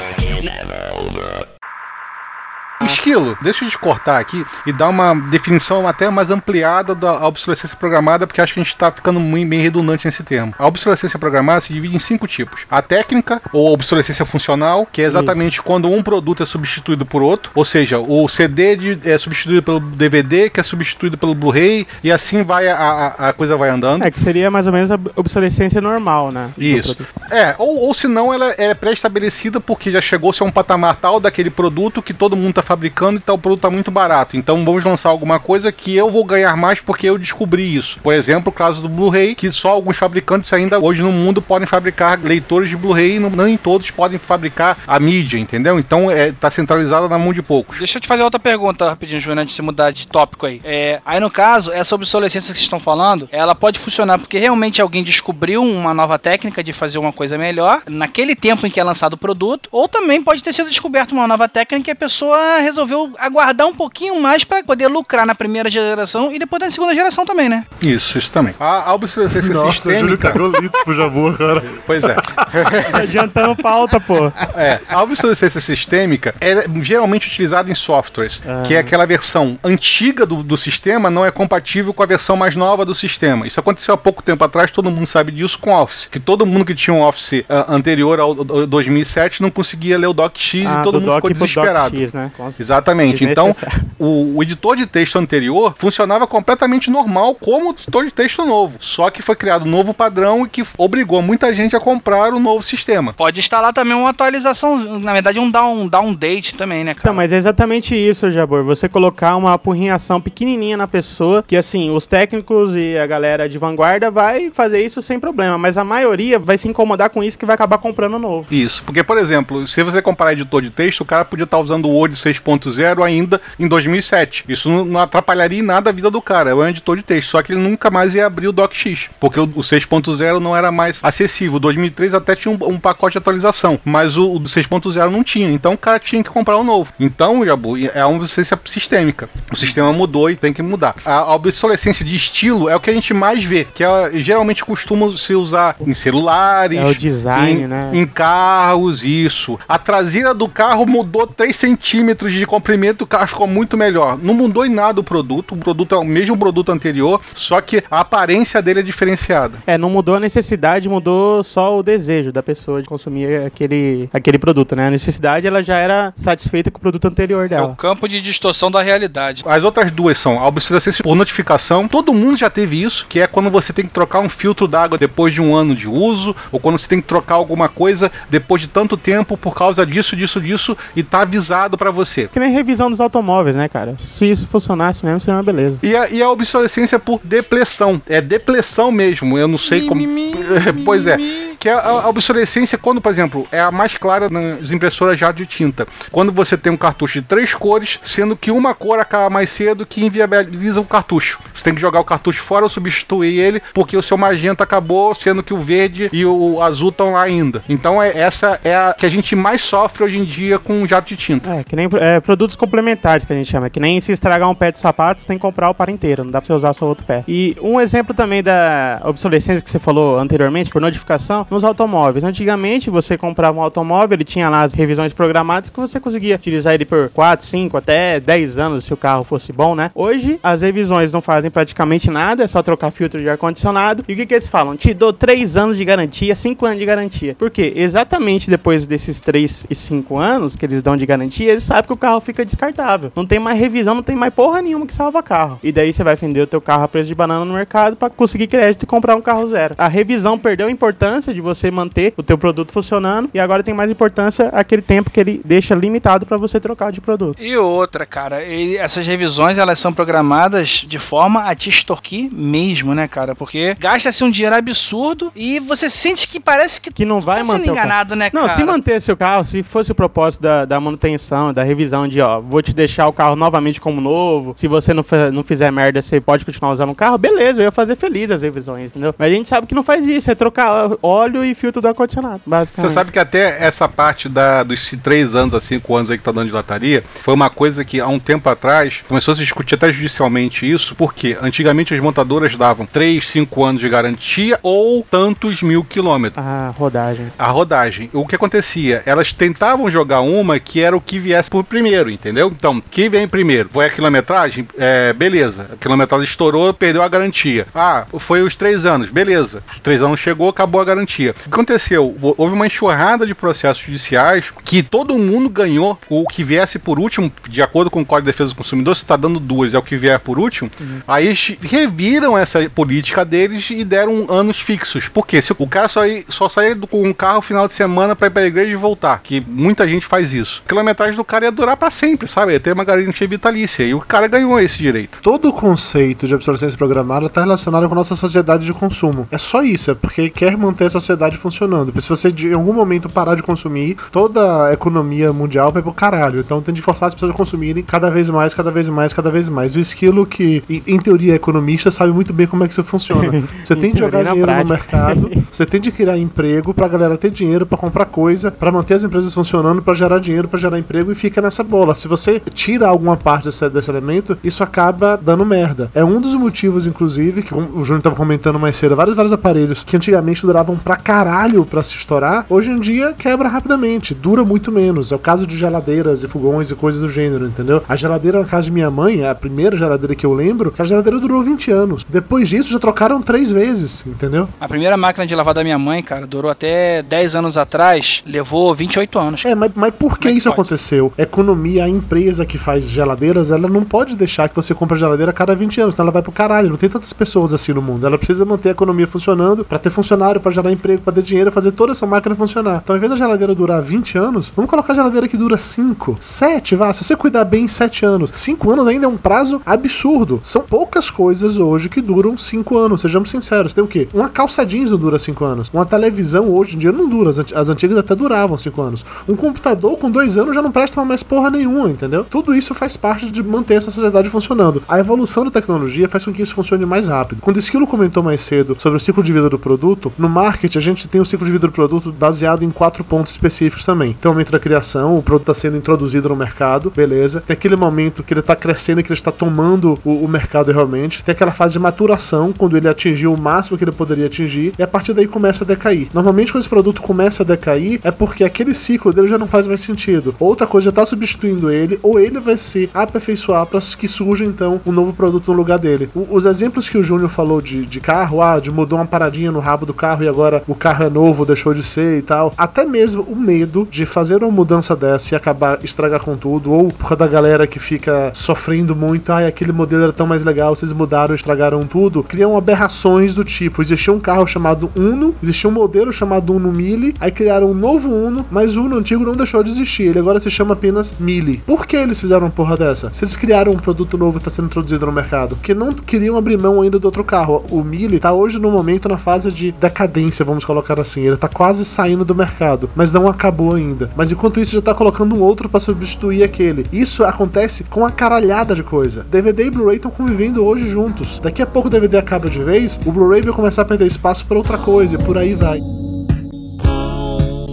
Esquilo, 2.81 3.37
deixa 3.41 3.65
eu 3.65 3.69
te 3.69 3.77
cortar 3.77 4.19
aqui 4.19 4.45
e 4.65 4.71
dar 4.71 4.87
uma 4.89 5.13
definição 5.13 5.87
até 5.87 6.09
mais 6.09 6.31
ampliada 6.31 6.95
da 6.95 7.27
obsolescência 7.27 7.75
programada, 7.77 8.25
porque 8.25 8.41
acho 8.41 8.53
que 8.53 8.59
a 8.59 8.63
gente 8.63 8.71
está 8.73 8.89
ficando 8.91 9.19
muito 9.19 9.49
bem 9.49 9.59
redundante 9.61 10.05
nesse 10.05 10.23
termo. 10.23 10.53
A 10.57 10.65
obsolescência 10.65 11.19
programada 11.19 11.61
se 11.61 11.73
divide 11.73 11.95
em 11.95 11.99
cinco 11.99 12.27
tipos: 12.27 12.61
a 12.71 12.81
técnica, 12.81 13.41
ou 13.51 13.73
obsolescência 13.73 14.25
funcional, 14.25 14.87
que 14.91 15.01
é 15.01 15.05
exatamente 15.05 15.61
quando 15.61 15.89
um 15.91 16.01
produto 16.01 16.41
é 16.43 16.45
substituído 16.45 17.05
por 17.05 17.21
outro, 17.21 17.51
ou 17.53 17.65
seja, 17.65 17.99
o 17.99 18.27
CD 18.29 18.75
de- 18.75 19.09
é 19.09 19.17
substituído 19.17 19.61
pelo 19.61 19.79
DVD, 19.79 20.49
que 20.49 20.59
é 20.59 20.63
substituído 20.63 21.17
pelo 21.17 21.35
Blu-ray, 21.35 21.85
e 22.03 22.11
assim 22.11 22.43
vai 22.43 22.67
a, 22.69 22.77
a, 22.77 23.29
a 23.29 23.33
coisa 23.33 23.57
vai 23.57 23.69
andando. 23.69 24.03
É 24.03 24.09
que 24.11 24.19
seria 24.19 24.49
mais 24.49 24.67
ou 24.67 24.73
menos 24.73 24.89
a 24.91 24.97
obsolescência 25.15 25.81
normal, 25.81 26.31
né? 26.31 26.49
Isso. 26.57 26.95
É, 27.29 27.55
ou, 27.57 27.79
ou 27.87 27.93
se 27.93 28.07
não, 28.07 28.33
ela 28.33 28.53
é 28.57 28.73
pré-estabelecida 28.73 29.59
porque 29.59 29.91
já 29.91 30.01
chegou-se 30.01 30.41
a 30.41 30.45
um 30.45 30.51
patamar 30.51 30.95
tal 30.95 31.19
daquele 31.19 31.49
produto 31.49 32.01
que 32.01 32.13
todo 32.13 32.35
mundo 32.35 32.49
está 32.51 32.61
fabricando 32.69 33.17
e 33.17 33.19
tal, 33.19 33.35
o 33.35 33.39
produto 33.39 33.61
está 33.61 33.69
muito 33.71 33.89
barato. 33.89 34.37
Então 34.37 34.63
vamos 34.63 34.83
lançar 34.83 35.09
alguma 35.09 35.39
coisa 35.39 35.71
que 35.71 35.95
eu 35.95 36.07
vou 36.07 36.23
ganhar 36.23 36.55
mais 36.55 36.79
porque 36.79 37.07
eu 37.09 37.17
descobri 37.17 37.75
isso. 37.75 37.99
Por 38.03 38.13
exemplo, 38.13 38.49
o 38.49 38.53
caso 38.53 38.79
do 38.79 38.87
Blu-ray, 38.87 39.33
que 39.33 39.51
só 39.51 39.69
alguns 39.69 39.97
fabricantes 39.97 40.53
ainda 40.53 40.79
hoje 40.79 41.01
no 41.01 41.11
mundo 41.11 41.41
podem 41.41 41.65
fabricar 41.65 42.19
leitores 42.21 42.69
de 42.69 42.77
Blu-ray 42.77 43.17
não, 43.17 43.31
nem 43.31 43.57
todos 43.57 43.89
podem 43.89 44.19
fabricar 44.19 44.77
a 44.85 44.99
mídia, 44.99 45.39
entendeu? 45.39 45.79
Então 45.79 46.11
é, 46.11 46.31
tá 46.31 46.51
centralizada 46.51 47.09
na 47.09 47.17
mão 47.17 47.33
de 47.33 47.41
poucos. 47.41 47.79
Deixa 47.79 47.97
eu 47.97 48.01
te 48.01 48.07
fazer 48.07 48.21
outra 48.21 48.39
pergunta 48.39 48.87
rapidinho, 48.87 49.19
Joana, 49.19 49.41
antes 49.41 49.55
de 49.55 49.61
mudar 49.63 49.89
de 49.89 50.07
tópico 50.07 50.45
aí. 50.45 50.61
É, 50.63 51.01
aí 51.03 51.19
no 51.19 51.31
caso, 51.31 51.71
essa 51.71 51.95
obsolescência 51.95 52.53
que 52.53 52.59
vocês 52.59 52.65
estão 52.65 52.79
falando, 52.79 53.27
ela 53.31 53.55
pode 53.55 53.79
funcionar 53.79 54.19
porque 54.19 54.37
realmente 54.37 54.79
alguém 54.79 55.03
descobriu 55.03 55.63
uma 55.63 55.91
nova 55.91 56.19
técnica 56.19 56.63
de 56.63 56.71
fazer 56.71 56.99
uma 56.99 57.11
coisa 57.11 57.35
melhor 57.35 57.81
naquele 57.89 58.35
tempo 58.35 58.67
em 58.67 58.69
que 58.69 58.79
é 58.79 58.83
lançado 58.83 59.13
o 59.13 59.17
produto, 59.17 59.69
ou 59.71 59.87
também 59.87 60.21
pode 60.21 60.43
ter 60.43 60.53
sido 60.53 60.69
descoberta 60.69 61.15
uma 61.15 61.27
nova 61.27 61.49
técnica 61.49 61.89
e 61.89 61.93
a 61.93 61.95
pessoa 61.95 62.58
resolveu 62.61 63.11
aguardar 63.17 63.67
um 63.67 63.73
pouquinho 63.75 64.19
mais 64.19 64.43
para 64.43 64.63
poder 64.63 64.87
lucrar 64.87 65.25
na 65.25 65.35
primeira 65.35 65.69
geração 65.69 66.31
e 66.33 66.39
depois 66.39 66.61
na 66.61 66.71
segunda 66.71 66.93
geração 66.93 67.25
também, 67.25 67.49
né? 67.49 67.65
Isso, 67.81 68.17
isso 68.17 68.31
também. 68.31 68.53
A, 68.59 68.89
a 68.89 68.93
obsolescência 68.93 69.53
Nossa, 69.53 69.59
o 69.59 69.71
Júlio 69.71 69.73
sistêmica. 70.17 70.31
cagou 70.31 70.47
litro 70.61 70.83
pro 70.83 70.95
Jabu, 70.95 71.33
cara. 71.37 71.63
Pois 71.85 72.03
é. 72.03 72.13
Tá 72.15 72.97
adiantando 72.99 73.55
pauta, 73.55 73.99
pô. 73.99 74.31
É, 74.55 74.79
a 74.89 75.01
obsolescência 75.03 75.61
sistêmica 75.61 76.33
é 76.41 76.65
geralmente 76.81 77.27
utilizada 77.27 77.71
em 77.71 77.75
softwares, 77.75 78.41
que 78.65 78.73
é 78.75 78.79
aquela 78.79 79.05
versão 79.05 79.57
antiga 79.63 80.25
do, 80.25 80.43
do 80.43 80.57
sistema 80.57 81.09
não 81.09 81.25
é 81.25 81.31
compatível 81.31 81.93
com 81.93 82.03
a 82.03 82.05
versão 82.05 82.35
mais 82.35 82.55
nova 82.55 82.85
do 82.85 82.93
sistema. 82.95 83.47
Isso 83.47 83.59
aconteceu 83.59 83.93
há 83.93 83.97
pouco 83.97 84.21
tempo 84.21 84.43
atrás, 84.43 84.71
todo 84.71 84.89
mundo 84.91 85.05
sabe 85.05 85.31
disso 85.31 85.57
com 85.59 85.73
Office, 85.73 86.07
que 86.11 86.19
todo 86.19 86.45
mundo 86.45 86.65
que 86.65 86.75
tinha 86.75 86.93
um 86.93 87.01
Office 87.01 87.43
ah, 87.49 87.65
anterior 87.69 88.19
ao, 88.19 88.29
ao 88.29 88.67
2007 88.67 89.41
não 89.41 89.49
conseguia 89.51 89.97
ler 89.97 90.07
o 90.07 90.13
DocX 90.13 90.65
Ah, 90.65 90.81
e 90.81 90.83
todo 90.83 90.99
do 90.99 91.01
mundo 91.01 91.15
ficou 91.15 91.21
doc 91.21 91.21
pro 91.21 91.33
desesperado. 91.33 91.95
DocX, 91.95 92.13
né? 92.13 92.31
Exatamente. 92.57 93.23
Então, 93.23 93.51
o, 93.97 94.37
o 94.37 94.43
editor 94.43 94.75
de 94.75 94.85
texto 94.85 95.17
anterior 95.17 95.75
funcionava 95.77 96.25
completamente 96.25 96.89
normal 96.89 97.35
como 97.35 97.69
o 97.69 97.71
editor 97.71 98.05
de 98.05 98.11
texto 98.11 98.45
novo. 98.45 98.77
Só 98.79 99.09
que 99.09 99.21
foi 99.21 99.35
criado 99.35 99.65
um 99.65 99.69
novo 99.69 99.93
padrão 99.93 100.45
e 100.45 100.49
que 100.49 100.63
obrigou 100.77 101.21
muita 101.21 101.53
gente 101.53 101.75
a 101.75 101.79
comprar 101.79 102.33
o 102.33 102.39
novo 102.39 102.63
sistema. 102.63 103.13
Pode 103.13 103.39
instalar 103.39 103.73
também 103.73 103.95
uma 103.95 104.09
atualização, 104.09 104.99
na 104.99 105.13
verdade 105.13 105.39
um 105.39 105.49
down, 105.49 105.87
down 105.87 106.13
date 106.13 106.55
também, 106.55 106.83
né, 106.83 106.93
cara? 106.93 107.01
Então, 107.05 107.13
mas 107.13 107.33
é 107.33 107.37
exatamente 107.37 107.95
isso, 107.95 108.29
Jabor. 108.31 108.63
Você 108.63 108.87
colocar 108.87 109.35
uma 109.35 109.53
apurrinhação 109.53 110.21
pequenininha 110.21 110.77
na 110.77 110.87
pessoa, 110.87 111.43
que 111.45 111.55
assim, 111.55 111.89
os 111.89 112.05
técnicos 112.05 112.75
e 112.75 112.97
a 112.97 113.05
galera 113.05 113.47
de 113.49 113.57
vanguarda 113.57 114.11
vai 114.11 114.49
fazer 114.53 114.83
isso 114.83 115.01
sem 115.01 115.19
problema, 115.19 115.57
mas 115.57 115.77
a 115.77 115.83
maioria 115.83 116.39
vai 116.39 116.57
se 116.57 116.67
incomodar 116.67 117.09
com 117.09 117.23
isso 117.23 117.37
que 117.37 117.45
vai 117.45 117.55
acabar 117.55 117.77
comprando 117.77 118.19
novo. 118.19 118.53
Isso, 118.53 118.83
porque, 118.83 119.03
por 119.03 119.17
exemplo, 119.17 119.67
se 119.67 119.83
você 119.83 120.01
comparar 120.01 120.33
editor 120.33 120.61
de 120.61 120.69
texto, 120.69 121.01
o 121.01 121.05
cara 121.05 121.25
podia 121.25 121.43
estar 121.43 121.57
usando 121.59 121.85
o 121.85 121.91
Word 121.91 122.15
6.0 122.39 123.03
ainda 123.03 123.41
em 123.59 123.67
2007. 123.67 124.45
Isso 124.47 124.69
não, 124.69 124.99
atrapalharia 124.99 125.59
em 125.59 125.63
nada 125.63 125.89
a 125.89 125.93
vida 125.93 126.09
do 126.09 126.21
cara, 126.21 126.51
é 126.51 126.53
um 126.53 126.67
editor 126.67 126.97
de 126.97 127.03
texto, 127.03 127.29
só 127.29 127.41
que 127.41 127.51
ele 127.51 127.61
nunca 127.61 127.89
mais 127.89 128.15
ia 128.15 128.25
abrir 128.25 128.47
o 128.47 128.51
DocX, 128.51 129.09
porque 129.19 129.39
o, 129.39 129.43
o 129.43 129.61
6.0 129.61 130.39
não 130.39 130.55
era 130.55 130.71
mais 130.71 130.99
acessível. 131.01 131.55
O 131.55 131.59
2003 131.59 132.13
até 132.13 132.35
tinha 132.35 132.53
um, 132.53 132.69
um 132.69 132.79
pacote 132.79 133.13
de 133.13 133.17
atualização, 133.17 133.79
mas 133.83 134.17
o, 134.17 134.33
o 134.33 134.39
6.0 134.39 135.09
não 135.09 135.23
tinha, 135.23 135.49
então 135.51 135.73
o 135.73 135.77
cara 135.77 135.99
tinha 135.99 136.23
que 136.23 136.29
comprar 136.29 136.57
o 136.57 136.63
novo. 136.63 136.91
Então, 136.99 137.45
Jabu, 137.45 137.77
é 137.77 138.05
uma 138.05 138.17
obsolescência 138.17 138.59
sistêmica. 138.65 139.29
O 139.51 139.55
sistema 139.55 139.91
mudou 139.91 140.29
e 140.29 140.35
tem 140.35 140.53
que 140.53 140.61
mudar. 140.61 140.95
A, 141.05 141.13
a 141.19 141.35
obsolescência 141.35 142.05
de 142.05 142.15
estilo 142.15 142.69
é 142.69 142.75
o 142.75 142.79
que 142.79 142.89
a 142.89 142.93
gente 142.93 143.13
mais 143.13 143.43
vê, 143.43 143.65
que 143.65 143.83
é, 143.83 144.11
geralmente 144.15 144.63
costuma 144.63 145.15
se 145.17 145.33
usar 145.33 145.75
em 145.85 145.93
celulares, 145.93 146.77
É 146.77 146.85
o 146.85 146.95
design, 146.95 147.63
em, 147.63 147.67
né? 147.67 147.89
em 147.93 148.05
carros, 148.05 149.03
isso. 149.03 149.59
A 149.67 149.77
traseira 149.77 150.33
do 150.33 150.47
carro 150.47 150.85
mudou 150.85 151.25
3 151.27 151.55
centímetros 151.55 152.28
de 152.37 152.45
comprimento, 152.45 153.03
o 153.03 153.07
carro 153.07 153.27
ficou 153.27 153.47
muito 153.47 153.77
melhor. 153.77 154.17
Não 154.21 154.33
mudou 154.33 154.65
em 154.65 154.69
nada 154.69 154.99
o 154.99 155.03
produto, 155.03 155.53
o 155.55 155.57
produto 155.57 155.95
é 155.95 155.97
o 155.97 156.03
mesmo 156.03 156.37
produto 156.37 156.71
anterior, 156.71 157.21
só 157.35 157.61
que 157.61 157.83
a 157.89 157.99
aparência 158.01 158.61
dele 158.61 158.79
é 158.81 158.83
diferenciada. 158.83 159.57
É, 159.65 159.77
não 159.77 159.89
mudou 159.89 160.15
a 160.15 160.19
necessidade, 160.19 160.89
mudou 160.89 161.43
só 161.43 161.77
o 161.77 161.83
desejo 161.83 162.31
da 162.31 162.43
pessoa 162.43 162.81
de 162.81 162.87
consumir 162.87 163.45
aquele, 163.45 164.09
aquele 164.13 164.37
produto, 164.37 164.75
né? 164.75 164.87
A 164.87 164.91
necessidade, 164.91 165.47
ela 165.47 165.61
já 165.61 165.77
era 165.77 166.11
satisfeita 166.15 166.69
com 166.71 166.77
o 166.77 166.81
produto 166.81 167.05
anterior 167.07 167.43
É 167.43 167.45
o 167.45 167.49
dela. 167.49 167.75
campo 167.77 168.07
de 168.07 168.21
distorção 168.21 168.69
da 168.69 168.81
realidade. 168.81 169.43
As 169.45 169.63
outras 169.63 169.91
duas 169.91 170.17
são 170.17 170.39
a 170.39 170.47
obsolescência 170.47 171.03
por 171.03 171.15
notificação. 171.15 171.87
Todo 171.87 172.13
mundo 172.13 172.37
já 172.37 172.49
teve 172.49 172.81
isso, 172.81 173.05
que 173.07 173.19
é 173.19 173.27
quando 173.27 173.49
você 173.49 173.71
tem 173.71 173.85
que 173.85 173.91
trocar 173.91 174.19
um 174.19 174.29
filtro 174.29 174.67
d'água 174.67 174.97
depois 174.97 175.33
de 175.33 175.41
um 175.41 175.55
ano 175.55 175.75
de 175.75 175.87
uso, 175.87 176.35
ou 176.51 176.59
quando 176.59 176.77
você 176.77 176.87
tem 176.87 177.01
que 177.01 177.07
trocar 177.07 177.35
alguma 177.35 177.69
coisa 177.69 178.11
depois 178.29 178.61
de 178.61 178.67
tanto 178.67 178.97
tempo 178.97 179.37
por 179.37 179.55
causa 179.55 179.85
disso, 179.85 180.15
disso, 180.15 180.41
disso, 180.41 180.77
e 180.95 181.03
tá 181.03 181.21
avisado 181.21 181.77
pra 181.77 181.91
você. 181.91 182.18
Que 182.27 182.39
nem 182.39 182.51
revisão 182.51 182.89
dos 182.89 182.99
automóveis, 182.99 183.55
né, 183.55 183.67
cara? 183.67 183.95
Se 184.09 184.29
isso 184.29 184.47
funcionasse 184.47 185.05
mesmo, 185.05 185.19
seria 185.19 185.35
uma 185.35 185.43
beleza. 185.43 185.77
E 185.81 185.95
a, 185.95 186.09
e 186.09 186.21
a 186.21 186.29
obsolescência 186.29 186.99
por 186.99 187.19
depressão. 187.23 188.01
É 188.07 188.21
depressão 188.21 188.91
mesmo. 188.91 189.37
Eu 189.37 189.47
não 189.47 189.57
sei 189.57 189.87
como. 189.87 190.01
pois 190.85 191.05
é. 191.05 191.17
Que 191.59 191.67
a, 191.67 191.79
a 191.79 192.09
obsolescência 192.09 192.77
quando, 192.77 193.01
por 193.01 193.11
exemplo, 193.11 193.47
é 193.51 193.59
a 193.59 193.71
mais 193.71 193.97
clara 193.97 194.29
nas 194.29 194.71
impressoras 194.71 195.19
já 195.19 195.31
de 195.31 195.45
tinta. 195.45 195.85
Quando 196.11 196.31
você 196.31 196.57
tem 196.57 196.71
um 196.71 196.77
cartucho 196.77 197.21
de 197.21 197.27
três 197.27 197.53
cores, 197.53 197.99
sendo 198.01 198.35
que 198.35 198.49
uma 198.49 198.73
cor 198.73 198.99
acaba 198.99 199.29
mais 199.29 199.49
cedo 199.49 199.85
que 199.85 200.03
inviabiliza 200.05 200.79
o 200.79 200.85
cartucho. 200.85 201.39
Você 201.53 201.63
tem 201.63 201.75
que 201.75 201.81
jogar 201.81 201.99
o 201.99 202.05
cartucho 202.05 202.41
fora 202.41 202.63
ou 202.63 202.69
substituir 202.69 203.37
ele, 203.37 203.61
porque 203.73 203.97
o 203.97 204.01
seu 204.01 204.17
magenta 204.17 204.63
acabou, 204.63 205.13
sendo 205.13 205.43
que 205.43 205.53
o 205.53 205.57
verde 205.57 206.09
e 206.13 206.25
o 206.25 206.61
azul 206.61 206.89
estão 206.89 207.13
lá 207.13 207.23
ainda. 207.23 207.63
Então 207.67 208.01
é, 208.01 208.17
essa 208.17 208.59
é 208.63 208.75
a 208.75 208.95
que 208.97 209.05
a 209.05 209.09
gente 209.09 209.35
mais 209.35 209.61
sofre 209.61 210.03
hoje 210.03 210.17
em 210.17 210.23
dia 210.23 210.57
com 210.57 210.87
jato 210.87 211.09
de 211.09 211.17
tinta. 211.17 211.53
É, 211.53 211.63
que 211.63 211.75
nem 211.75 211.89
é, 211.99 212.08
produtos 212.19 212.55
complementares 212.55 213.25
que 213.25 213.33
a 213.33 213.35
gente 213.35 213.49
chama. 213.49 213.69
Que 213.69 213.79
nem 213.79 213.99
se 213.99 214.11
estragar 214.11 214.49
um 214.49 214.55
pé 214.55 214.71
de 214.71 214.79
sapato, 214.79 215.21
você 215.21 215.27
tem 215.27 215.37
que 215.37 215.41
comprar 215.41 215.69
o 215.69 215.73
par 215.73 215.89
inteiro. 215.89 216.23
Não 216.23 216.31
dá 216.31 216.39
pra 216.39 216.47
você 216.47 216.53
usar 216.53 216.73
só 216.73 216.87
outro 216.87 217.05
pé. 217.05 217.23
E 217.27 217.55
um 217.61 217.79
exemplo 217.79 218.13
também 218.13 218.41
da 218.41 219.01
obsolescência 219.03 219.63
que 219.63 219.69
você 219.69 219.79
falou 219.79 220.17
anteriormente, 220.17 220.69
por 220.69 220.81
notificação, 220.81 221.45
nos 221.49 221.63
automóveis. 221.63 222.23
Antigamente, 222.23 222.89
você 222.89 223.17
comprava 223.17 223.57
um 223.57 223.61
automóvel, 223.61 224.15
ele 224.15 224.23
tinha 224.23 224.49
lá 224.49 224.63
as 224.63 224.73
revisões 224.73 225.13
programadas 225.13 225.69
que 225.69 225.79
você 225.79 225.99
conseguia 225.99 226.35
utilizar 226.35 226.73
ele 226.73 226.85
por 226.85 227.09
4, 227.09 227.45
5, 227.45 227.77
até 227.77 228.19
10 228.19 228.57
anos 228.57 228.85
se 228.85 228.93
o 228.93 228.97
carro 228.97 229.23
fosse 229.23 229.51
bom, 229.51 229.75
né? 229.75 229.91
Hoje, 229.93 230.39
as 230.41 230.61
revisões 230.61 231.11
não 231.11 231.21
fazem 231.21 231.51
praticamente 231.51 232.09
nada, 232.09 232.43
é 232.43 232.47
só 232.47 232.61
trocar 232.63 232.91
filtro 232.91 233.21
de 233.21 233.29
ar-condicionado. 233.29 234.03
E 234.07 234.13
o 234.13 234.15
que, 234.15 234.25
que 234.25 234.33
eles 234.33 234.47
falam? 234.47 234.75
Te 234.75 234.93
dou 234.93 235.11
3 235.11 235.57
anos 235.57 235.77
de 235.77 235.85
garantia, 235.85 236.35
5 236.35 236.65
anos 236.65 236.79
de 236.79 236.85
garantia. 236.85 237.35
Por 237.35 237.49
quê? 237.49 237.73
Exatamente 237.75 238.49
depois 238.49 238.85
desses 238.85 239.19
3 239.19 239.67
e 239.69 239.75
5 239.75 240.17
anos 240.17 240.55
que 240.55 240.65
eles 240.65 240.81
dão 240.81 240.95
de 240.95 241.05
garantia, 241.05 241.51
eles 241.51 241.63
sabem 241.63 241.83
que 241.89 241.93
o 241.93 241.97
carro 241.97 242.19
fica 242.19 242.45
descartável. 242.45 243.11
Não 243.15 243.25
tem 243.25 243.39
mais 243.39 243.59
revisão, 243.59 243.95
não 243.95 244.03
tem 244.03 244.15
mais 244.15 244.31
porra 244.31 244.61
nenhuma 244.61 244.85
que 244.85 244.93
salva 244.93 245.23
carro. 245.23 245.59
E 245.63 245.71
daí 245.71 245.91
você 245.91 246.03
vai 246.03 246.15
vender 246.15 246.41
o 246.41 246.47
teu 246.47 246.61
carro 246.61 246.83
a 246.83 246.87
preço 246.87 247.07
de 247.07 247.15
banana 247.15 247.43
no 247.43 247.53
mercado 247.53 247.95
para 247.95 248.11
conseguir 248.11 248.47
crédito 248.47 248.83
e 248.83 248.85
comprar 248.85 249.15
um 249.15 249.21
carro 249.21 249.45
zero. 249.47 249.73
A 249.77 249.87
revisão 249.87 250.37
perdeu 250.37 250.67
a 250.67 250.71
importância 250.71 251.33
de 251.33 251.41
você 251.41 251.71
manter 251.71 252.13
o 252.15 252.21
teu 252.21 252.37
produto 252.37 252.71
funcionando 252.71 253.29
e 253.33 253.39
agora 253.39 253.63
tem 253.63 253.73
mais 253.73 253.89
importância 253.89 254.49
aquele 254.49 254.83
tempo 254.83 255.09
que 255.09 255.19
ele 255.19 255.41
deixa 255.43 255.73
limitado 255.73 256.25
para 256.25 256.37
você 256.37 256.59
trocar 256.59 256.91
de 256.91 257.01
produto. 257.01 257.41
E 257.41 257.57
outra, 257.57 258.05
cara, 258.05 258.43
essas 258.43 259.07
revisões 259.07 259.57
elas 259.57 259.79
são 259.79 259.91
programadas 259.91 260.85
de 260.87 260.99
forma 260.99 261.45
a 261.45 261.55
te 261.55 261.69
extorquir 261.69 262.29
mesmo, 262.31 262.93
né, 262.93 263.07
cara? 263.07 263.33
Porque 263.33 263.75
gasta-se 263.79 264.23
um 264.23 264.29
dinheiro 264.29 264.55
absurdo 264.55 265.31
e 265.35 265.59
você 265.59 265.89
sente 265.89 266.27
que 266.27 266.39
parece 266.39 266.79
que, 266.79 266.91
que 266.91 267.05
não 267.05 267.19
vai 267.19 267.41
tá 267.41 267.53
manter 267.53 267.69
enganado, 267.69 268.15
né, 268.15 268.29
não, 268.31 268.41
cara? 268.43 268.53
se 268.53 268.63
manter 268.63 269.01
seu 269.01 269.17
carro, 269.17 269.43
se 269.43 269.63
fosse 269.63 269.91
o 269.91 269.95
propósito 269.95 270.41
da, 270.41 270.65
da 270.65 270.79
manutenção, 270.79 271.51
da 271.51 271.63
revisão 271.63 271.78
de, 272.09 272.21
ó, 272.21 272.39
vou 272.39 272.61
te 272.61 272.73
deixar 272.73 273.07
o 273.07 273.13
carro 273.13 273.35
novamente 273.35 273.79
como 273.79 274.01
novo, 274.01 274.53
se 274.55 274.67
você 274.67 274.93
não, 274.93 275.03
não 275.31 275.43
fizer 275.43 275.71
merda, 275.71 276.01
você 276.01 276.19
pode 276.19 276.45
continuar 276.45 276.71
usando 276.71 276.91
o 276.91 276.95
carro, 276.95 277.17
beleza, 277.17 277.61
eu 277.61 277.65
ia 277.65 277.71
fazer 277.71 277.95
feliz 277.95 278.31
as 278.31 278.41
revisões, 278.41 278.91
entendeu? 278.91 279.13
Mas 279.17 279.31
a 279.31 279.33
gente 279.33 279.49
sabe 279.49 279.67
que 279.67 279.75
não 279.75 279.83
faz 279.83 280.05
isso, 280.05 280.29
é 280.29 280.35
trocar 280.35 280.91
óleo 281.01 281.43
e 281.43 281.55
filtro 281.55 281.81
do 281.81 281.87
ar-condicionado, 281.87 282.41
basicamente. 282.45 282.91
Você 282.91 282.93
sabe 282.93 283.11
que 283.11 283.19
até 283.19 283.63
essa 283.63 283.87
parte 283.87 284.27
da, 284.27 284.63
dos 284.63 284.89
três 285.01 285.35
anos 285.35 285.53
a 285.53 285.61
cinco 285.61 285.95
anos 285.95 286.11
aí 286.11 286.17
que 286.17 286.23
tá 286.23 286.31
dando 286.31 286.47
de 286.47 286.53
lataria, 286.53 287.03
foi 287.21 287.33
uma 287.33 287.49
coisa 287.49 287.83
que 287.85 287.99
há 287.99 288.07
um 288.07 288.19
tempo 288.19 288.49
atrás 288.49 289.03
começou 289.07 289.33
a 289.33 289.35
se 289.35 289.43
discutir 289.43 289.75
até 289.75 289.91
judicialmente 289.91 290.69
isso, 290.69 290.95
porque 290.95 291.37
antigamente 291.41 291.93
as 291.93 291.99
montadoras 291.99 292.55
davam 292.55 292.85
3, 292.85 293.25
5 293.25 293.63
anos 293.63 293.81
de 293.81 293.89
garantia 293.89 294.59
ou 294.61 295.05
tantos 295.09 295.61
mil 295.61 295.83
quilômetros. 295.83 296.45
A 296.45 296.73
rodagem. 296.77 297.27
A 297.37 297.47
rodagem. 297.47 298.09
O 298.13 298.25
que 298.25 298.35
acontecia? 298.35 299.03
Elas 299.05 299.33
tentavam 299.33 299.89
jogar 299.89 300.21
uma 300.21 300.59
que 300.59 300.81
era 300.81 300.95
o 300.95 301.01
que 301.01 301.19
viesse 301.19 301.49
por 301.49 301.63
primeiro, 301.69 302.09
entendeu? 302.09 302.47
Então, 302.47 302.81
quem 302.91 303.09
vem 303.09 303.27
primeiro? 303.27 303.69
Foi 303.69 303.85
a 303.85 303.89
quilometragem? 303.89 304.67
É, 304.77 305.13
beleza. 305.13 305.67
A 305.73 305.75
quilometragem 305.75 306.25
estourou, 306.25 306.73
perdeu 306.73 307.03
a 307.03 307.07
garantia. 307.07 307.67
Ah, 307.73 308.05
foi 308.17 308.41
os 308.41 308.55
três 308.55 308.85
anos. 308.85 309.09
Beleza. 309.09 309.63
Os 309.71 309.79
três 309.79 310.01
anos 310.01 310.19
chegou, 310.19 310.49
acabou 310.49 310.81
a 310.81 310.85
garantia. 310.85 311.31
O 311.31 311.33
que 311.33 311.53
aconteceu? 311.53 312.15
Houve 312.21 312.53
uma 312.53 312.67
enxurrada 312.67 313.25
de 313.25 313.35
processos 313.35 313.83
judiciais 313.83 314.45
que 314.63 314.81
todo 314.81 315.17
mundo 315.17 315.49
ganhou. 315.49 315.97
O 316.09 316.25
que 316.27 316.43
viesse 316.43 316.79
por 316.79 316.99
último, 316.99 317.31
de 317.47 317.61
acordo 317.61 317.89
com 317.89 318.01
o 318.01 318.05
Código 318.05 318.25
de 318.25 318.31
Defesa 318.31 318.49
do 318.49 318.55
Consumidor, 318.55 318.95
se 318.95 319.03
está 319.03 319.15
dando 319.15 319.39
duas, 319.39 319.73
é 319.73 319.77
o 319.77 319.83
que 319.83 319.95
vier 319.95 320.19
por 320.19 320.39
último. 320.39 320.69
Uhum. 320.79 321.01
Aí 321.07 321.33
reviram 321.61 322.37
essa 322.37 322.67
política 322.69 323.23
deles 323.23 323.69
e 323.69 323.83
deram 323.83 324.25
anos 324.29 324.59
fixos. 324.59 325.07
Porque 325.07 325.41
se 325.41 325.53
o 325.57 325.67
cara 325.67 325.87
só, 325.87 326.01
só 326.29 326.49
sair 326.49 326.75
com 326.75 327.03
um 327.03 327.13
carro 327.13 327.41
final 327.41 327.67
de 327.67 327.73
semana 327.73 328.15
para 328.15 328.27
ir 328.27 328.31
pra 328.31 328.45
igreja 328.45 328.71
e 328.71 328.75
voltar, 328.75 329.21
que 329.23 329.41
muita 329.47 329.87
gente 329.87 330.05
faz 330.05 330.33
isso. 330.33 330.63
A 330.65 330.69
quilometragem 330.69 331.15
do 331.15 331.23
cara 331.23 331.45
ia 331.45 331.51
durar 331.59 331.77
para 331.77 331.91
sempre, 331.91 332.27
sabe? 332.27 332.53
Ia 332.53 332.59
ter 332.59 332.73
uma 332.73 332.83
garantia 332.83 333.27
vitalícia. 333.27 333.83
E 333.83 333.93
o 333.93 333.99
cara 333.99 334.27
ganhou 334.27 334.59
esse 334.59 334.77
direito. 334.77 335.19
Todo 335.21 335.49
o 335.49 335.53
conceito 335.53 336.27
de 336.27 336.33
obsolescência 336.33 336.77
programada 336.77 337.27
está 337.27 337.41
relacionado 337.41 337.87
com 337.87 337.93
a 337.93 337.95
nossa 337.95 338.15
sociedade 338.15 338.65
de 338.65 338.73
consumo. 338.73 339.27
É 339.31 339.37
só 339.37 339.61
isso, 339.61 339.91
é 339.91 339.95
porque 339.95 340.29
quer 340.29 340.57
manter 340.57 340.85
a 340.85 340.89
sociedade 340.89 341.37
funcionando. 341.37 341.91
Porque 341.91 342.01
se 342.01 342.09
você 342.09 342.29
em 342.29 342.53
algum 342.53 342.73
momento 342.73 343.09
parar 343.09 343.35
de 343.35 343.43
consumir, 343.43 343.97
toda 344.11 344.67
a 344.67 344.73
economia 344.73 345.31
mundial 345.33 345.71
vai 345.71 345.81
pro 345.81 345.93
caralho. 345.93 346.39
Então 346.39 346.61
tem 346.61 346.73
de 346.73 346.81
forçar 346.81 347.07
as 347.07 347.13
pessoas 347.13 347.31
a 347.31 347.35
consumirem 347.35 347.83
cada 347.83 348.09
vez 348.09 348.29
mais, 348.29 348.53
cada 348.53 348.71
vez 348.71 348.89
mais, 348.89 349.13
cada 349.13 349.29
vez 349.29 349.49
mais. 349.49 349.75
O 349.75 349.79
esquilo 349.79 350.25
que, 350.25 350.63
em 350.87 350.99
teoria, 350.99 351.33
é 351.33 351.35
economista 351.35 351.91
sabe 351.91 352.11
muito 352.11 352.33
bem 352.33 352.47
como 352.47 352.63
é 352.63 352.67
que 352.67 352.73
isso 352.73 352.83
funciona. 352.83 353.43
Você 353.63 353.75
tem 353.75 353.91
de 353.91 353.99
jogar 353.99 354.23
dinheiro 354.23 354.51
no 354.51 354.65
mercado, 354.65 355.29
você 355.51 355.65
tem 355.65 355.79
de 355.79 355.91
criar 355.91 356.17
emprego 356.17 356.73
pra 356.73 356.87
galera 356.87 357.17
ter 357.17 357.29
dinheiro 357.29 357.65
para 357.65 357.77
comprar 357.77 358.05
coisa, 358.05 358.51
para 358.51 358.71
manter 358.71 358.95
as 358.95 359.03
empresas 359.03 359.33
funcionando, 359.33 359.81
para 359.81 359.93
gerar 359.93 360.19
dinheiro, 360.19 360.47
para 360.47 360.59
gerar 360.59 360.79
emprego 360.79 361.11
e 361.11 361.15
fica 361.15 361.41
nessa 361.49 361.63
bola. 361.63 361.95
Se 361.95 362.07
você 362.07 362.39
tira 362.53 362.87
alguma 362.87 363.17
parte 363.17 363.45
desse, 363.45 363.67
desse 363.69 363.89
elemento, 363.89 364.37
isso 364.43 364.63
acaba 364.63 365.19
dando 365.21 365.43
merda. 365.45 365.89
É 365.95 366.05
um 366.05 366.21
dos 366.21 366.35
motivos, 366.35 366.85
inclusive, 366.85 367.41
que 367.41 367.53
o 367.53 367.83
Júnior 367.83 368.01
tava 368.03 368.15
comentando 368.15 368.59
mais 368.59 368.77
cedo, 368.77 368.95
vários, 368.95 369.15
vários 369.15 369.33
aparelhos 369.33 369.83
que 369.83 369.95
antigamente 369.95 370.45
duravam 370.45 370.77
pra 370.77 370.95
caralho 370.95 371.65
pra 371.65 371.81
se 371.81 371.95
estourar, 371.95 372.45
hoje 372.49 372.69
em 372.71 372.79
dia 372.79 373.13
quebra 373.17 373.49
rapidamente, 373.49 374.13
dura 374.13 374.43
muito 374.45 374.71
menos. 374.71 375.11
É 375.11 375.15
o 375.15 375.19
caso 375.19 375.47
de 375.47 375.57
geladeiras 375.57 376.23
e 376.23 376.27
fogões 376.27 376.69
e 376.69 376.75
coisas 376.75 377.01
do 377.01 377.09
gênero, 377.09 377.45
entendeu? 377.45 377.81
A 377.89 377.95
geladeira 377.95 378.39
na 378.39 378.45
casa 378.45 378.65
de 378.65 378.71
minha 378.71 378.91
mãe, 378.91 379.25
a 379.25 379.33
primeira 379.33 379.75
geladeira 379.75 380.13
que 380.13 380.25
eu 380.25 380.33
lembro, 380.33 380.73
a 380.77 380.83
geladeira 380.83 381.19
durou 381.19 381.41
20 381.41 381.71
anos. 381.71 382.05
Depois 382.07 382.47
disso, 382.47 382.71
já 382.71 382.79
trocaram 382.79 383.21
três 383.21 383.51
vezes, 383.51 384.05
entendeu? 384.05 384.47
A 384.59 384.67
primeira 384.67 384.95
máquina 384.95 385.25
de 385.25 385.33
lavar 385.33 385.53
da 385.53 385.63
minha 385.63 385.79
mãe, 385.79 386.03
cara, 386.03 386.27
durou 386.27 386.51
até 386.51 387.01
10 387.01 387.35
anos 387.35 387.57
atrás, 387.57 388.21
levou 388.25 388.73
28 388.75 389.19
anos. 389.19 389.45
É, 389.45 389.55
mas, 389.55 389.71
mas 389.75 389.93
por 389.93 390.19
que 390.19 390.27
é 390.27 390.31
isso 390.31 390.49
pode? 390.49 390.61
aconteceu? 390.61 391.11
Economia, 391.39 391.85
a 391.85 391.89
empresa 391.89 392.45
que 392.45 392.57
faz 392.57 392.83
geladeiras, 392.83 393.49
ela 393.49 393.69
não 393.69 393.81
pode 393.81 394.13
deixar 394.13 394.49
que 394.49 394.55
você 394.57 394.75
compre 394.75 394.99
geladeira 394.99 395.29
a 395.29 395.33
cada 395.33 395.55
20 395.55 395.79
anos, 395.79 395.95
senão 395.95 396.03
ela 396.03 396.11
vai 396.11 396.21
pro 396.21 396.33
caralho. 396.33 396.69
Não 396.69 396.75
tem 396.75 396.89
tantas 396.89 397.13
pessoas 397.13 397.53
assim 397.53 397.71
no 397.71 397.81
mundo. 397.81 398.05
Ela 398.05 398.17
precisa 398.17 398.43
manter 398.43 398.67
a 398.67 398.71
economia 398.73 399.07
funcionando 399.07 399.63
para 399.63 399.79
ter 399.79 399.89
funcionário, 399.89 400.41
para 400.41 400.51
gerar 400.51 400.69
emprego, 400.69 401.01
para 401.01 401.13
ter 401.13 401.21
dinheiro, 401.21 401.49
fazer 401.49 401.71
toda 401.71 401.93
essa 401.93 402.05
máquina 402.05 402.35
funcionar. 402.35 402.81
Então, 402.83 402.93
ao 402.93 402.97
invés 402.97 403.09
da 403.09 403.15
geladeira 403.15 403.55
durar 403.55 403.81
20 403.81 404.17
anos, 404.17 404.51
vamos 404.53 404.69
colocar 404.69 404.91
a 404.91 404.95
geladeira 404.97 405.29
que 405.29 405.37
dura 405.37 405.57
5, 405.57 406.17
7, 406.19 406.75
vá. 406.75 406.91
Se 406.91 407.05
você 407.05 407.15
cuidar 407.15 407.45
bem, 407.45 407.69
7 407.69 408.05
anos. 408.05 408.31
5 408.33 408.71
anos 408.71 408.85
ainda 408.85 409.05
é 409.05 409.09
um 409.09 409.15
prazo 409.15 409.61
absurdo. 409.65 410.41
São 410.43 410.61
poucas 410.61 411.09
coisas 411.09 411.57
hoje 411.57 411.87
que 411.87 412.01
duram 412.01 412.37
5 412.37 412.77
anos, 412.77 412.99
sejamos 412.99 413.29
sinceros. 413.29 413.73
Tem 413.73 413.81
o 413.81 413.87
quê? 413.87 414.09
Uma 414.13 414.27
calça 414.27 414.65
jeans 414.65 414.91
não 414.91 414.97
dura 414.97 415.17
5 415.17 415.45
anos. 415.45 415.71
Uma 415.73 415.85
televisão 415.85 416.53
hoje 416.53 416.75
em 416.75 416.79
dia 416.79 416.91
não 416.91 417.07
dura. 417.07 417.29
As 417.29 417.69
antigas 417.69 417.97
até 417.97 418.13
duravam 418.13 418.57
5 418.57 418.81
anos. 418.81 419.05
Um 419.25 419.37
computador 419.37 419.97
com 419.97 420.11
2 420.11 420.37
anos 420.37 420.53
já 420.53 420.61
não 420.61 420.69
presta 420.69 421.05
mais 421.05 421.23
porra 421.29 421.51
nenhuma, 421.51 421.89
entendeu? 421.91 422.25
Tudo 422.25 422.55
isso 422.55 422.73
faz 422.73 422.97
parte 422.97 423.29
de 423.29 423.43
manter 423.43 423.75
essa 423.75 423.91
sociedade 423.91 424.29
funcionando. 424.29 424.81
A 424.89 424.99
evolução 424.99 425.45
da 425.45 425.51
tecnologia 425.51 426.09
faz 426.09 426.25
com 426.25 426.33
que 426.33 426.41
isso 426.41 426.55
funcione 426.55 426.85
mais 426.87 427.07
rápido. 427.07 427.41
Quando 427.41 427.57
o 427.57 427.59
Esquilo 427.59 427.85
comentou 427.85 428.23
mais 428.23 428.41
cedo 428.41 428.75
sobre 428.79 428.97
o 428.97 428.99
ciclo 428.99 429.23
de 429.23 429.31
vida 429.31 429.47
do 429.47 429.59
produto, 429.59 430.11
no 430.17 430.27
marketing 430.27 430.77
a 430.79 430.81
gente 430.81 431.07
tem 431.07 431.21
o 431.21 431.25
ciclo 431.25 431.45
de 431.45 431.51
vida 431.51 431.67
do 431.67 431.71
produto 431.71 432.11
baseado 432.11 432.63
em 432.63 432.71
quatro 432.71 433.03
pontos 433.03 433.31
específicos 433.31 433.85
também. 433.85 434.13
Tem 434.13 434.29
o 434.29 434.33
momento 434.33 434.51
da 434.51 434.59
criação, 434.59 435.15
o 435.15 435.21
produto 435.21 435.51
está 435.51 435.53
sendo 435.53 435.77
introduzido 435.77 436.29
no 436.29 436.35
mercado, 436.35 436.91
beleza. 436.95 437.43
Tem 437.45 437.53
aquele 437.53 437.75
momento 437.75 438.23
que 438.23 438.33
ele 438.33 438.39
está 438.39 438.55
crescendo 438.55 438.99
e 438.99 439.03
que 439.03 439.09
ele 439.09 439.19
está 439.19 439.31
tomando 439.31 439.99
o, 440.03 440.23
o, 440.23 440.27
mercado 440.27 440.71
realmente. 440.71 441.23
Tem 441.23 441.33
aquela 441.33 441.51
fase 441.51 441.73
de 441.73 441.79
maturação, 441.79 442.51
quando 442.57 442.75
ele 442.75 442.87
atingiu 442.87 443.33
o 443.33 443.39
máximo 443.39 443.77
que 443.77 443.83
ele 443.83 443.91
poderia 443.91 444.25
atingir, 444.25 444.73
e 444.79 444.81
a 444.81 444.87
partir 444.87 445.13
daí 445.13 445.27
começa 445.27 445.63
a 445.63 445.67
decair. 445.67 446.07
Normalmente, 446.13 446.51
quando 446.51 446.61
esse 446.61 446.69
produto 446.69 447.01
começa 447.01 447.43
a 447.43 447.45
decair, 447.45 447.99
é 448.03 448.09
porque 448.09 448.43
aquele 448.43 448.73
ciclo 448.73 449.13
dele 449.13 449.27
já 449.27 449.37
não 449.37 449.47
faz 449.47 449.67
mais 449.67 449.81
sentido. 449.81 450.33
Outra 450.39 450.65
coisa 450.65 450.85
já 450.85 450.89
está 450.89 451.05
substituindo 451.19 451.69
ele, 451.69 451.99
ou 452.01 452.19
ele 452.19 452.39
vai 452.39 452.57
se 452.57 452.89
aperfeiçoar 452.93 453.65
para 453.65 453.79
que 453.97 454.07
surja 454.07 454.45
então 454.45 454.79
um 454.85 454.91
novo 454.91 455.13
produto 455.13 455.51
no 455.51 455.57
lugar 455.57 455.77
dele. 455.77 456.09
O, 456.15 456.27
os 456.35 456.45
exemplos 456.45 456.87
que 456.87 456.97
o 456.97 457.03
Júnior 457.03 457.29
falou 457.29 457.61
de, 457.61 457.85
de 457.85 457.99
carro, 457.99 458.41
ah, 458.41 458.59
de 458.59 458.71
mudou 458.71 458.97
uma 458.97 459.05
paradinha 459.05 459.51
no 459.51 459.59
rabo 459.59 459.85
do 459.85 459.93
carro 459.93 460.23
e 460.23 460.27
agora 460.27 460.63
o 460.67 460.75
carro 460.75 461.03
é 461.03 461.09
novo, 461.09 461.45
deixou 461.45 461.73
de 461.73 461.83
ser 461.83 462.19
e 462.19 462.21
tal. 462.21 462.53
Até 462.57 462.85
mesmo 462.85 463.23
o 463.23 463.35
medo 463.35 463.87
de 463.89 464.05
fazer 464.05 464.43
uma 464.43 464.51
mudança 464.51 464.95
dessa 464.95 465.33
e 465.33 465.35
acabar 465.35 465.79
estragar 465.83 466.21
com 466.21 466.37
tudo, 466.37 466.71
ou 466.71 466.89
por 466.89 467.09
causa 467.09 467.17
da 467.17 467.27
galera 467.27 467.67
que 467.67 467.79
fica 467.79 468.31
sofrendo 468.33 468.95
muito, 468.95 469.31
ai, 469.31 469.47
aquele 469.47 469.71
modelo 469.71 470.03
era 470.03 470.13
tão 470.13 470.27
mais 470.27 470.43
legal, 470.43 470.75
vocês 470.75 470.93
mudaram, 470.93 471.35
estragaram 471.35 471.81
tudo, 471.83 472.23
criam 472.23 472.57
aberrações 472.57 473.33
do 473.33 473.43
tipo, 473.43 473.81
existia 473.81 474.13
um 474.13 474.19
carro 474.19 474.47
chamado 474.47 474.91
Uno, 474.95 475.35
existia 475.43 475.69
um 475.69 475.73
modelo 475.73 476.13
chamado 476.13 476.53
Uno 476.53 476.71
Mille, 476.71 477.13
aí 477.19 477.31
criaram 477.31 477.71
um 477.71 477.73
novo 477.73 478.09
Uno, 478.09 478.45
mas 478.49 478.75
o 478.77 478.83
Uno 478.83 478.97
antigo 478.97 479.25
não 479.25 479.33
deixou 479.33 479.63
de 479.63 479.69
existir, 479.69 480.03
ele 480.03 480.19
agora 480.19 480.39
se 480.39 480.49
chama 480.49 480.73
apenas 480.73 480.98
Mille. 481.19 481.61
Por 481.65 481.85
que 481.85 481.95
eles 481.95 482.19
fizeram 482.19 482.45
uma 482.45 482.51
porra 482.51 482.77
dessa? 482.77 483.11
Se 483.13 483.23
eles 483.23 483.35
criaram 483.35 483.71
um 483.71 483.77
produto 483.77 484.17
novo 484.17 484.33
que 484.33 484.39
está 484.39 484.51
sendo 484.51 484.65
introduzido 484.65 485.05
no 485.05 485.11
mercado, 485.11 485.55
porque 485.55 485.73
não 485.73 485.91
queriam 485.93 486.37
abrir 486.37 486.57
mão 486.57 486.81
ainda 486.81 486.99
do 486.99 487.05
outro 487.05 487.23
carro. 487.23 487.63
O 487.69 487.83
Mille 487.83 488.19
tá 488.19 488.33
hoje 488.33 488.59
no 488.59 488.71
momento 488.71 489.09
na 489.09 489.17
fase 489.17 489.51
de 489.51 489.71
decadência, 489.71 490.45
vamos 490.45 490.65
colocar 490.65 490.99
assim. 490.99 491.21
Ele 491.21 491.37
tá 491.37 491.47
quase 491.47 491.85
saindo 491.85 492.25
do 492.25 492.35
mercado, 492.35 492.89
mas 492.95 493.11
não 493.11 493.27
acabou 493.27 493.75
ainda. 493.75 494.09
Mas 494.15 494.31
enquanto 494.31 494.59
isso 494.59 494.73
já 494.73 494.81
tá 494.81 494.93
colocando 494.93 495.35
um 495.35 495.41
outro 495.41 495.69
para 495.69 495.79
substituir 495.79 496.43
aquele. 496.43 496.85
Isso 496.91 497.23
acontece 497.23 497.83
com 497.83 498.05
a 498.05 498.11
caralhada 498.11 498.75
de 498.75 498.83
coisa. 498.83 499.25
DVD 499.29 499.65
e 499.65 499.71
Blu-ray 499.71 499.97
estão 499.97 500.11
convivendo 500.11 500.63
hoje 500.63 500.89
juntos. 500.89 501.39
Daqui 501.41 501.61
a 501.61 501.67
pouco 501.67 501.87
o 501.87 501.91
DVD 501.91 502.17
acaba 502.17 502.49
de 502.49 502.59
vez, 502.59 502.99
o 503.05 503.11
Blu-ray 503.11 503.41
vai 503.41 503.53
começar 503.53 503.83
a 503.83 503.85
perder 503.85 504.05
espaço 504.05 504.45
para 504.45 504.57
outra 504.57 504.77
coisa 504.77 505.15
e 505.15 505.23
por 505.23 505.37
aí 505.37 505.53
vai. 505.53 505.79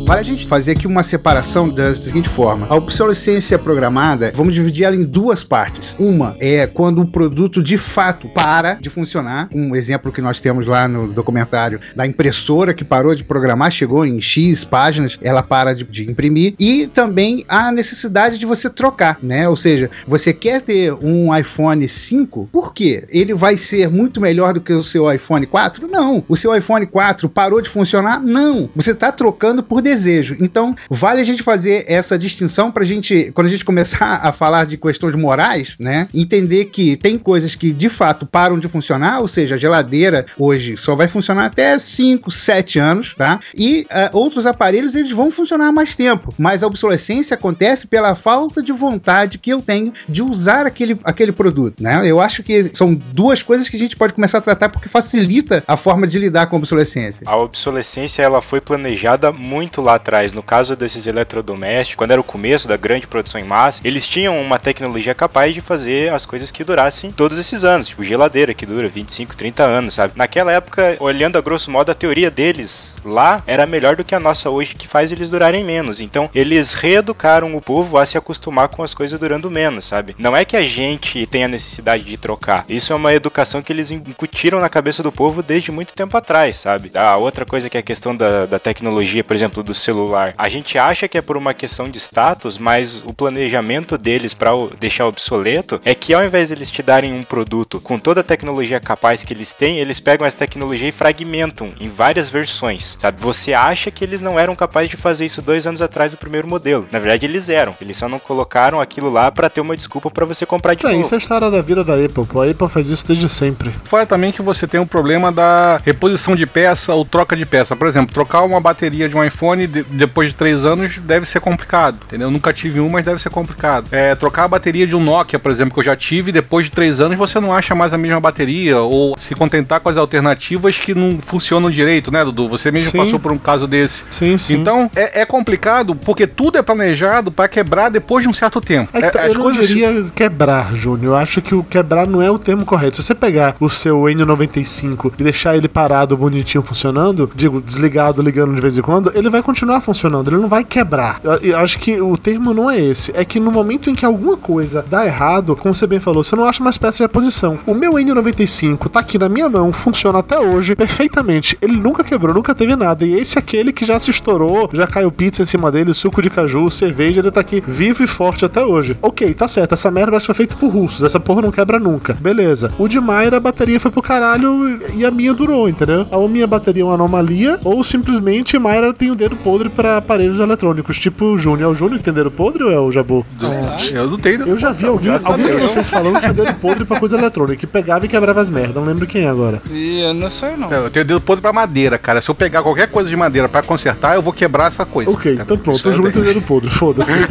Vale 0.06 0.20
a 0.20 0.22
gente 0.22 0.46
fazer 0.46 0.70
aqui 0.70 0.86
uma 0.86 1.02
separação 1.02 1.68
da 1.68 1.92
seguinte 1.96 2.28
forma: 2.28 2.68
a 2.70 2.76
obsolescência 2.76 3.58
programada, 3.58 4.30
vamos 4.36 4.54
dividir 4.54 4.84
ela 4.84 4.94
em 4.94 5.02
duas 5.02 5.42
partes. 5.42 5.96
Uma 5.98 6.36
é 6.38 6.64
quando 6.64 7.02
o 7.02 7.06
produto 7.08 7.60
de 7.60 7.76
fato 7.76 8.28
para 8.28 8.74
de 8.74 8.88
funcionar. 8.88 9.48
Um 9.52 9.74
exemplo 9.74 10.12
que 10.12 10.20
nós 10.20 10.38
temos 10.38 10.64
lá 10.64 10.86
no 10.86 11.08
documentário 11.08 11.80
da 11.96 12.06
impressora 12.06 12.72
que 12.72 12.84
parou 12.84 13.16
de 13.16 13.24
programar, 13.24 13.72
chegou 13.72 14.06
em 14.06 14.20
X 14.20 14.62
páginas, 14.62 15.18
ela 15.20 15.42
para 15.42 15.74
de, 15.74 15.82
de 15.82 16.08
imprimir. 16.08 16.54
E 16.56 16.86
também 16.86 17.44
a 17.48 17.72
necessidade 17.72 18.38
de 18.38 18.46
você 18.46 18.70
trocar, 18.70 19.18
né? 19.20 19.48
Ou 19.48 19.56
seja, 19.56 19.90
você 20.06 20.32
quer 20.32 20.62
ter 20.62 20.94
um 21.02 21.36
iPhone 21.36 21.88
5, 21.88 22.48
por 22.52 22.72
quê? 22.72 23.04
Ele 23.08 23.34
vai 23.34 23.56
ser 23.56 23.90
muito 23.90 24.20
melhor 24.20 24.54
do 24.54 24.60
que 24.60 24.72
o 24.72 24.84
seu 24.84 25.12
iPhone 25.12 25.46
4? 25.46 25.88
Não. 25.88 26.22
O 26.28 26.36
seu 26.36 26.54
iPhone 26.54 26.86
4 26.86 27.28
parou 27.28 27.60
de 27.60 27.68
funcionar? 27.68 28.20
Não. 28.20 28.70
Você 28.76 28.92
está 28.92 29.10
trocando 29.10 29.64
por 29.64 29.82
desejo 29.82 29.95
desejo. 29.96 30.36
Então, 30.40 30.76
vale 30.90 31.20
a 31.20 31.24
gente 31.24 31.42
fazer 31.42 31.84
essa 31.88 32.18
distinção 32.18 32.70
para 32.70 32.82
a 32.82 32.86
gente, 32.86 33.32
quando 33.34 33.46
a 33.46 33.50
gente 33.50 33.64
começar 33.64 34.20
a 34.22 34.30
falar 34.30 34.66
de 34.66 34.76
questões 34.76 35.14
morais, 35.14 35.74
né, 35.80 36.08
entender 36.12 36.66
que 36.66 36.96
tem 36.96 37.18
coisas 37.18 37.54
que 37.54 37.72
de 37.72 37.88
fato 37.88 38.26
param 38.26 38.58
de 38.58 38.68
funcionar, 38.68 39.20
ou 39.20 39.28
seja, 39.28 39.54
a 39.54 39.58
geladeira 39.58 40.26
hoje 40.38 40.76
só 40.76 40.94
vai 40.94 41.08
funcionar 41.08 41.46
até 41.46 41.78
5, 41.78 42.30
7 42.30 42.78
anos, 42.78 43.14
tá? 43.14 43.40
E 43.54 43.86
uh, 43.90 44.16
outros 44.16 44.46
aparelhos 44.46 44.94
eles 44.94 45.10
vão 45.10 45.30
funcionar 45.30 45.72
mais 45.72 45.94
tempo, 45.94 46.32
mas 46.38 46.62
a 46.62 46.66
obsolescência 46.66 47.34
acontece 47.34 47.86
pela 47.86 48.14
falta 48.14 48.62
de 48.62 48.72
vontade 48.72 49.38
que 49.38 49.50
eu 49.50 49.62
tenho 49.62 49.92
de 50.08 50.22
usar 50.22 50.66
aquele, 50.66 50.98
aquele 51.04 51.32
produto, 51.32 51.82
né? 51.82 52.02
Eu 52.04 52.20
acho 52.20 52.42
que 52.42 52.64
são 52.64 52.94
duas 52.94 53.42
coisas 53.42 53.68
que 53.68 53.76
a 53.76 53.78
gente 53.78 53.96
pode 53.96 54.12
começar 54.12 54.38
a 54.38 54.42
tratar 54.42 54.68
porque 54.68 54.88
facilita 54.88 55.64
a 55.66 55.76
forma 55.76 56.06
de 56.06 56.18
lidar 56.18 56.46
com 56.46 56.56
a 56.56 56.58
obsolescência. 56.58 57.24
A 57.26 57.36
obsolescência 57.36 58.22
ela 58.22 58.42
foi 58.42 58.60
planejada 58.60 59.32
muito 59.32 59.80
lá 59.86 59.94
atrás, 59.94 60.32
no 60.32 60.42
caso 60.42 60.76
desses 60.76 61.06
eletrodomésticos, 61.06 61.96
quando 61.96 62.10
era 62.10 62.20
o 62.20 62.24
começo 62.24 62.68
da 62.68 62.76
grande 62.76 63.06
produção 63.06 63.40
em 63.40 63.44
massa, 63.44 63.80
eles 63.84 64.06
tinham 64.06 64.38
uma 64.40 64.58
tecnologia 64.58 65.14
capaz 65.14 65.54
de 65.54 65.60
fazer 65.60 66.12
as 66.12 66.26
coisas 66.26 66.50
que 66.50 66.64
durassem 66.64 67.10
todos 67.10 67.38
esses 67.38 67.64
anos, 67.64 67.88
tipo 67.88 68.04
geladeira 68.04 68.52
que 68.52 68.66
dura 68.66 68.88
25, 68.88 69.36
30 69.36 69.62
anos, 69.62 69.94
sabe? 69.94 70.12
Naquela 70.16 70.52
época, 70.52 70.96
olhando 71.00 71.38
a 71.38 71.40
grosso 71.40 71.70
modo, 71.70 71.90
a 71.90 71.94
teoria 71.94 72.30
deles 72.30 72.96
lá 73.04 73.42
era 73.46 73.66
melhor 73.66 73.96
do 73.96 74.04
que 74.04 74.14
a 74.14 74.20
nossa 74.20 74.50
hoje, 74.50 74.74
que 74.74 74.88
faz 74.88 75.12
eles 75.12 75.30
durarem 75.30 75.64
menos. 75.64 76.00
Então, 76.00 76.28
eles 76.34 76.74
reeducaram 76.74 77.54
o 77.56 77.60
povo 77.60 77.96
a 77.96 78.04
se 78.04 78.18
acostumar 78.18 78.68
com 78.68 78.82
as 78.82 78.92
coisas 78.92 79.18
durando 79.18 79.50
menos, 79.50 79.84
sabe? 79.84 80.16
Não 80.18 80.36
é 80.36 80.44
que 80.44 80.56
a 80.56 80.62
gente 80.62 81.24
tenha 81.26 81.48
necessidade 81.48 82.02
de 82.02 82.16
trocar. 82.16 82.64
Isso 82.68 82.92
é 82.92 82.96
uma 82.96 83.14
educação 83.14 83.62
que 83.62 83.72
eles 83.72 83.90
incutiram 83.90 84.60
na 84.60 84.68
cabeça 84.68 85.02
do 85.02 85.12
povo 85.12 85.42
desde 85.42 85.70
muito 85.70 85.94
tempo 85.94 86.16
atrás, 86.16 86.56
sabe? 86.56 86.90
A 86.94 87.16
outra 87.16 87.46
coisa 87.46 87.70
que 87.70 87.76
é 87.76 87.80
a 87.80 87.82
questão 87.82 88.14
da, 88.14 88.46
da 88.46 88.58
tecnologia, 88.58 89.22
por 89.22 89.36
exemplo, 89.36 89.62
do 89.62 89.75
celular. 89.76 90.34
A 90.36 90.48
gente 90.48 90.78
acha 90.78 91.08
que 91.08 91.18
é 91.18 91.22
por 91.22 91.36
uma 91.36 91.54
questão 91.54 91.88
de 91.88 91.98
status, 91.98 92.58
mas 92.58 93.02
o 93.04 93.12
planejamento 93.12 93.96
deles 93.96 94.34
para 94.34 94.50
deixar 94.78 95.06
obsoleto 95.06 95.80
é 95.84 95.94
que 95.94 96.14
ao 96.14 96.24
invés 96.24 96.48
de 96.48 96.54
eles 96.54 96.70
te 96.70 96.82
darem 96.82 97.12
um 97.12 97.22
produto 97.22 97.80
com 97.80 97.98
toda 97.98 98.20
a 98.20 98.24
tecnologia 98.24 98.80
capaz 98.80 99.24
que 99.24 99.32
eles 99.32 99.52
têm, 99.52 99.78
eles 99.78 100.00
pegam 100.00 100.26
essa 100.26 100.36
tecnologia 100.36 100.88
e 100.88 100.92
fragmentam 100.92 101.70
em 101.80 101.88
várias 101.88 102.28
versões, 102.28 102.96
sabe? 103.00 103.20
Você 103.20 103.52
acha 103.52 103.90
que 103.90 104.04
eles 104.04 104.20
não 104.20 104.38
eram 104.38 104.54
capazes 104.54 104.90
de 104.90 104.96
fazer 104.96 105.24
isso 105.24 105.42
dois 105.42 105.66
anos 105.66 105.82
atrás 105.82 106.12
do 106.12 106.18
primeiro 106.18 106.48
modelo. 106.48 106.86
Na 106.90 106.98
verdade, 106.98 107.26
eles 107.26 107.48
eram. 107.48 107.74
Eles 107.80 107.96
só 107.96 108.08
não 108.08 108.18
colocaram 108.18 108.80
aquilo 108.80 109.10
lá 109.10 109.30
para 109.30 109.50
ter 109.50 109.60
uma 109.60 109.76
desculpa 109.76 110.10
para 110.10 110.24
você 110.24 110.46
comprar 110.46 110.74
de 110.74 110.84
é, 110.86 110.90
novo. 110.90 111.00
Isso 111.00 111.14
é 111.14 111.16
a 111.16 111.18
história 111.18 111.50
da 111.50 111.62
vida 111.62 111.84
da 111.84 111.94
Apple. 111.94 112.24
A 112.40 112.50
Apple 112.50 112.68
faz 112.68 112.88
isso 112.88 113.06
desde 113.06 113.28
sempre. 113.28 113.70
Fora 113.84 114.06
também 114.06 114.32
que 114.32 114.42
você 114.42 114.66
tem 114.66 114.80
um 114.80 114.86
problema 114.86 115.32
da 115.32 115.80
reposição 115.84 116.34
de 116.34 116.46
peça 116.46 116.94
ou 116.94 117.04
troca 117.04 117.36
de 117.36 117.44
peça. 117.44 117.76
Por 117.76 117.86
exemplo, 117.86 118.14
trocar 118.14 118.42
uma 118.42 118.60
bateria 118.60 119.08
de 119.08 119.16
um 119.16 119.24
iPhone 119.24 119.65
de, 119.66 119.82
depois 119.82 120.28
de 120.28 120.34
três 120.34 120.64
anos 120.64 120.98
deve 120.98 121.26
ser 121.26 121.40
complicado, 121.40 121.98
entendeu? 122.06 122.28
Eu 122.28 122.32
nunca 122.32 122.52
tive 122.52 122.80
um, 122.80 122.88
mas 122.88 123.04
deve 123.04 123.20
ser 123.20 123.30
complicado. 123.30 123.86
É, 123.90 124.14
trocar 124.14 124.44
a 124.44 124.48
bateria 124.48 124.86
de 124.86 124.94
um 124.94 125.02
Nokia, 125.02 125.38
por 125.38 125.50
exemplo, 125.50 125.74
que 125.74 125.80
eu 125.80 125.84
já 125.84 125.96
tive, 125.96 126.32
depois 126.32 126.66
de 126.66 126.72
três 126.72 127.00
anos 127.00 127.16
você 127.16 127.40
não 127.40 127.52
acha 127.52 127.74
mais 127.74 127.92
a 127.92 127.98
mesma 127.98 128.20
bateria, 128.20 128.80
ou 128.80 129.16
se 129.18 129.34
contentar 129.34 129.80
com 129.80 129.88
as 129.88 129.96
alternativas 129.96 130.78
que 130.78 130.94
não 130.94 131.18
funcionam 131.20 131.70
direito, 131.70 132.10
né, 132.10 132.24
Dudu? 132.24 132.48
Você 132.48 132.70
mesmo 132.70 132.90
sim. 132.90 132.98
passou 132.98 133.18
por 133.18 133.32
um 133.32 133.38
caso 133.38 133.66
desse. 133.66 134.04
Sim, 134.10 134.38
sim. 134.38 134.54
Então, 134.54 134.90
é, 134.94 135.22
é 135.22 135.24
complicado 135.26 135.94
porque 135.94 136.26
tudo 136.26 136.58
é 136.58 136.62
planejado 136.62 137.30
para 137.30 137.48
quebrar 137.48 137.88
depois 137.88 138.22
de 138.22 138.28
um 138.28 138.34
certo 138.34 138.60
tempo. 138.60 138.90
É, 138.92 139.06
é, 139.06 139.28
eu 139.28 139.34
não 139.34 139.42
coisas... 139.42 139.68
diria 139.68 140.04
quebrar, 140.14 140.74
Júnior. 140.74 141.14
Eu 141.14 141.16
acho 141.16 141.40
que 141.40 141.54
o 141.54 141.62
quebrar 141.62 142.06
não 142.06 142.20
é 142.22 142.30
o 142.30 142.38
termo 142.38 142.64
correto. 142.64 142.96
Se 142.96 143.02
você 143.02 143.14
pegar 143.14 143.56
o 143.60 143.68
seu 143.68 144.02
N95 144.02 145.12
e 145.18 145.22
deixar 145.22 145.56
ele 145.56 145.68
parado, 145.68 146.16
bonitinho, 146.16 146.62
funcionando, 146.62 147.30
digo, 147.34 147.60
desligado, 147.60 148.22
ligando 148.22 148.54
de 148.54 148.60
vez 148.60 148.76
em 148.76 148.82
quando, 148.82 149.12
ele 149.14 149.28
vai 149.28 149.42
continuar 149.42 149.55
funcionando, 149.80 150.28
ele 150.28 150.36
não 150.36 150.48
vai 150.48 150.64
quebrar. 150.64 151.20
Eu, 151.22 151.34
eu, 151.36 151.58
acho 151.58 151.78
que 151.78 152.00
o 152.00 152.16
termo 152.16 152.52
não 152.52 152.70
é 152.70 152.78
esse. 152.80 153.12
É 153.14 153.24
que 153.24 153.38
no 153.40 153.50
momento 153.50 153.88
em 153.88 153.94
que 153.94 154.04
alguma 154.04 154.36
coisa 154.36 154.84
dá 154.88 155.06
errado, 155.06 155.56
como 155.56 155.74
você 155.74 155.86
bem 155.86 156.00
falou, 156.00 156.24
você 156.24 156.36
não 156.36 156.44
acha 156.44 156.62
mais 156.62 156.76
peça 156.76 156.98
de 156.98 157.02
reposição. 157.02 157.58
O 157.66 157.74
meu 157.74 157.92
N95 157.92 158.88
tá 158.88 159.00
aqui 159.00 159.18
na 159.18 159.28
minha 159.28 159.48
mão, 159.48 159.72
funciona 159.72 160.18
até 160.18 160.38
hoje 160.38 160.74
perfeitamente. 160.74 161.56
Ele 161.60 161.76
nunca 161.76 162.02
quebrou, 162.02 162.34
nunca 162.34 162.54
teve 162.54 162.74
nada. 162.76 163.04
E 163.04 163.14
esse 163.14 163.36
é 163.36 163.38
aquele 163.38 163.72
que 163.72 163.84
já 163.84 163.98
se 163.98 164.10
estourou, 164.10 164.68
já 164.72 164.86
caiu 164.86 165.10
pizza 165.10 165.42
em 165.42 165.46
cima 165.46 165.70
dele, 165.70 165.94
suco 165.94 166.20
de 166.20 166.30
caju, 166.30 166.70
cerveja, 166.70 167.20
ele 167.20 167.30
tá 167.30 167.40
aqui 167.40 167.62
vivo 167.66 168.02
e 168.02 168.06
forte 168.06 168.44
até 168.44 168.64
hoje. 168.64 168.96
Ok, 169.00 169.32
tá 169.34 169.46
certo, 169.46 169.72
essa 169.72 169.90
merda 169.90 170.18
foi 170.20 170.34
feita 170.34 170.56
por 170.56 170.68
russos, 170.68 171.02
essa 171.02 171.20
porra 171.20 171.42
não 171.42 171.50
quebra 171.50 171.78
nunca. 171.78 172.14
Beleza. 172.14 172.72
O 172.78 172.88
de 172.88 173.00
Mayra, 173.00 173.36
a 173.36 173.40
bateria 173.40 173.78
foi 173.78 173.90
pro 173.90 174.02
caralho 174.02 174.80
e 174.94 175.04
a 175.04 175.10
minha 175.10 175.32
durou, 175.32 175.68
entendeu? 175.68 176.06
A 176.10 176.28
minha 176.28 176.46
bateria 176.46 176.82
é 176.82 176.84
uma 176.84 176.94
anomalia, 176.94 177.58
ou 177.64 177.82
simplesmente 177.84 178.58
Mayra 178.58 178.92
tem 178.92 179.10
o 179.10 179.14
dedo 179.14 179.36
podre 179.46 179.68
para 179.68 179.98
aparelhos 179.98 180.40
eletrônicos, 180.40 180.98
tipo 180.98 181.24
o 181.26 181.38
Júnior. 181.38 181.68
É 181.68 181.72
o 181.72 181.74
Júnior 181.74 181.98
que 181.98 182.04
tem 182.04 182.12
dedo 182.12 182.32
podre 182.32 182.64
ou 182.64 182.72
é 182.72 182.80
o 182.80 182.90
Jabu? 182.90 183.24
É, 183.40 183.96
eu 183.96 184.10
não 184.10 184.18
tenho. 184.18 184.42
Eu 184.42 184.58
já 184.58 184.72
vi 184.72 184.86
alguém, 184.86 185.12
alguém 185.24 185.46
de 185.54 185.62
vocês 185.62 185.88
falando 185.88 186.14
que 186.14 186.22
tinha 186.22 186.32
dedo 186.32 186.52
podre 186.54 186.84
pra 186.84 186.98
coisa 186.98 187.16
eletrônica, 187.16 187.56
que 187.56 187.66
pegava 187.66 188.04
e 188.04 188.08
quebrava 188.08 188.40
as 188.40 188.50
merdas. 188.50 188.74
Não 188.74 188.84
lembro 188.84 189.06
quem 189.06 189.22
é 189.22 189.28
agora. 189.28 189.62
E 189.70 190.00
eu 190.00 190.12
não 190.12 190.28
sei 190.28 190.56
não. 190.56 190.68
Eu 190.68 190.90
tenho 190.90 191.04
dedo 191.04 191.20
podre 191.20 191.40
pra 191.40 191.52
madeira, 191.52 191.96
cara. 191.96 192.20
Se 192.20 192.28
eu 192.28 192.34
pegar 192.34 192.60
qualquer 192.60 192.88
coisa 192.88 193.08
de 193.08 193.14
madeira 193.14 193.48
pra 193.48 193.62
consertar, 193.62 194.16
eu 194.16 194.22
vou 194.22 194.32
quebrar 194.32 194.66
essa 194.66 194.84
coisa. 194.84 195.12
Ok, 195.12 195.38
então 195.40 195.56
pronto. 195.56 195.88
O 195.88 195.92
Júnior 195.92 196.12
tem 196.12 196.22
dedo 196.22 196.42
podre, 196.42 196.68
foda-se. 196.68 197.12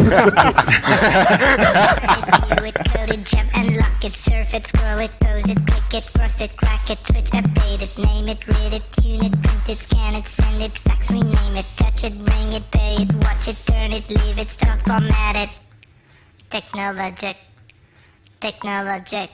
it, 4.06 4.12
surf 4.12 4.54
it, 4.54 4.68
scroll 4.68 5.00
it, 5.00 5.12
pose 5.20 5.50
it, 5.50 5.58
click 5.66 5.90
it, 5.92 6.06
cross 6.16 6.42
it, 6.42 6.56
crack 6.58 6.90
it, 6.90 7.00
switch, 7.00 7.32
update 7.32 7.82
it, 7.82 8.06
name 8.06 8.28
it, 8.30 8.48
read 8.48 8.74
it, 8.74 8.86
tune 9.02 9.26
it, 9.26 9.32
print 9.42 9.70
it, 9.70 9.78
scan 9.78 10.14
it, 10.14 10.28
send 10.28 10.62
it, 10.62 10.78
fax, 10.86 11.12
rename 11.12 11.56
it, 11.56 11.66
touch 11.78 12.04
it, 12.04 12.14
bring 12.24 12.54
it, 12.54 12.64
pay 12.72 12.96
it, 13.02 13.12
watch 13.24 13.48
it, 13.48 13.58
turn 13.66 13.92
it, 13.92 14.08
leave 14.10 14.38
it, 14.38 14.52
start, 14.52 14.80
format 14.86 15.36
it. 15.36 15.60
Technologic. 16.52 17.38
Technologic. 18.40 19.32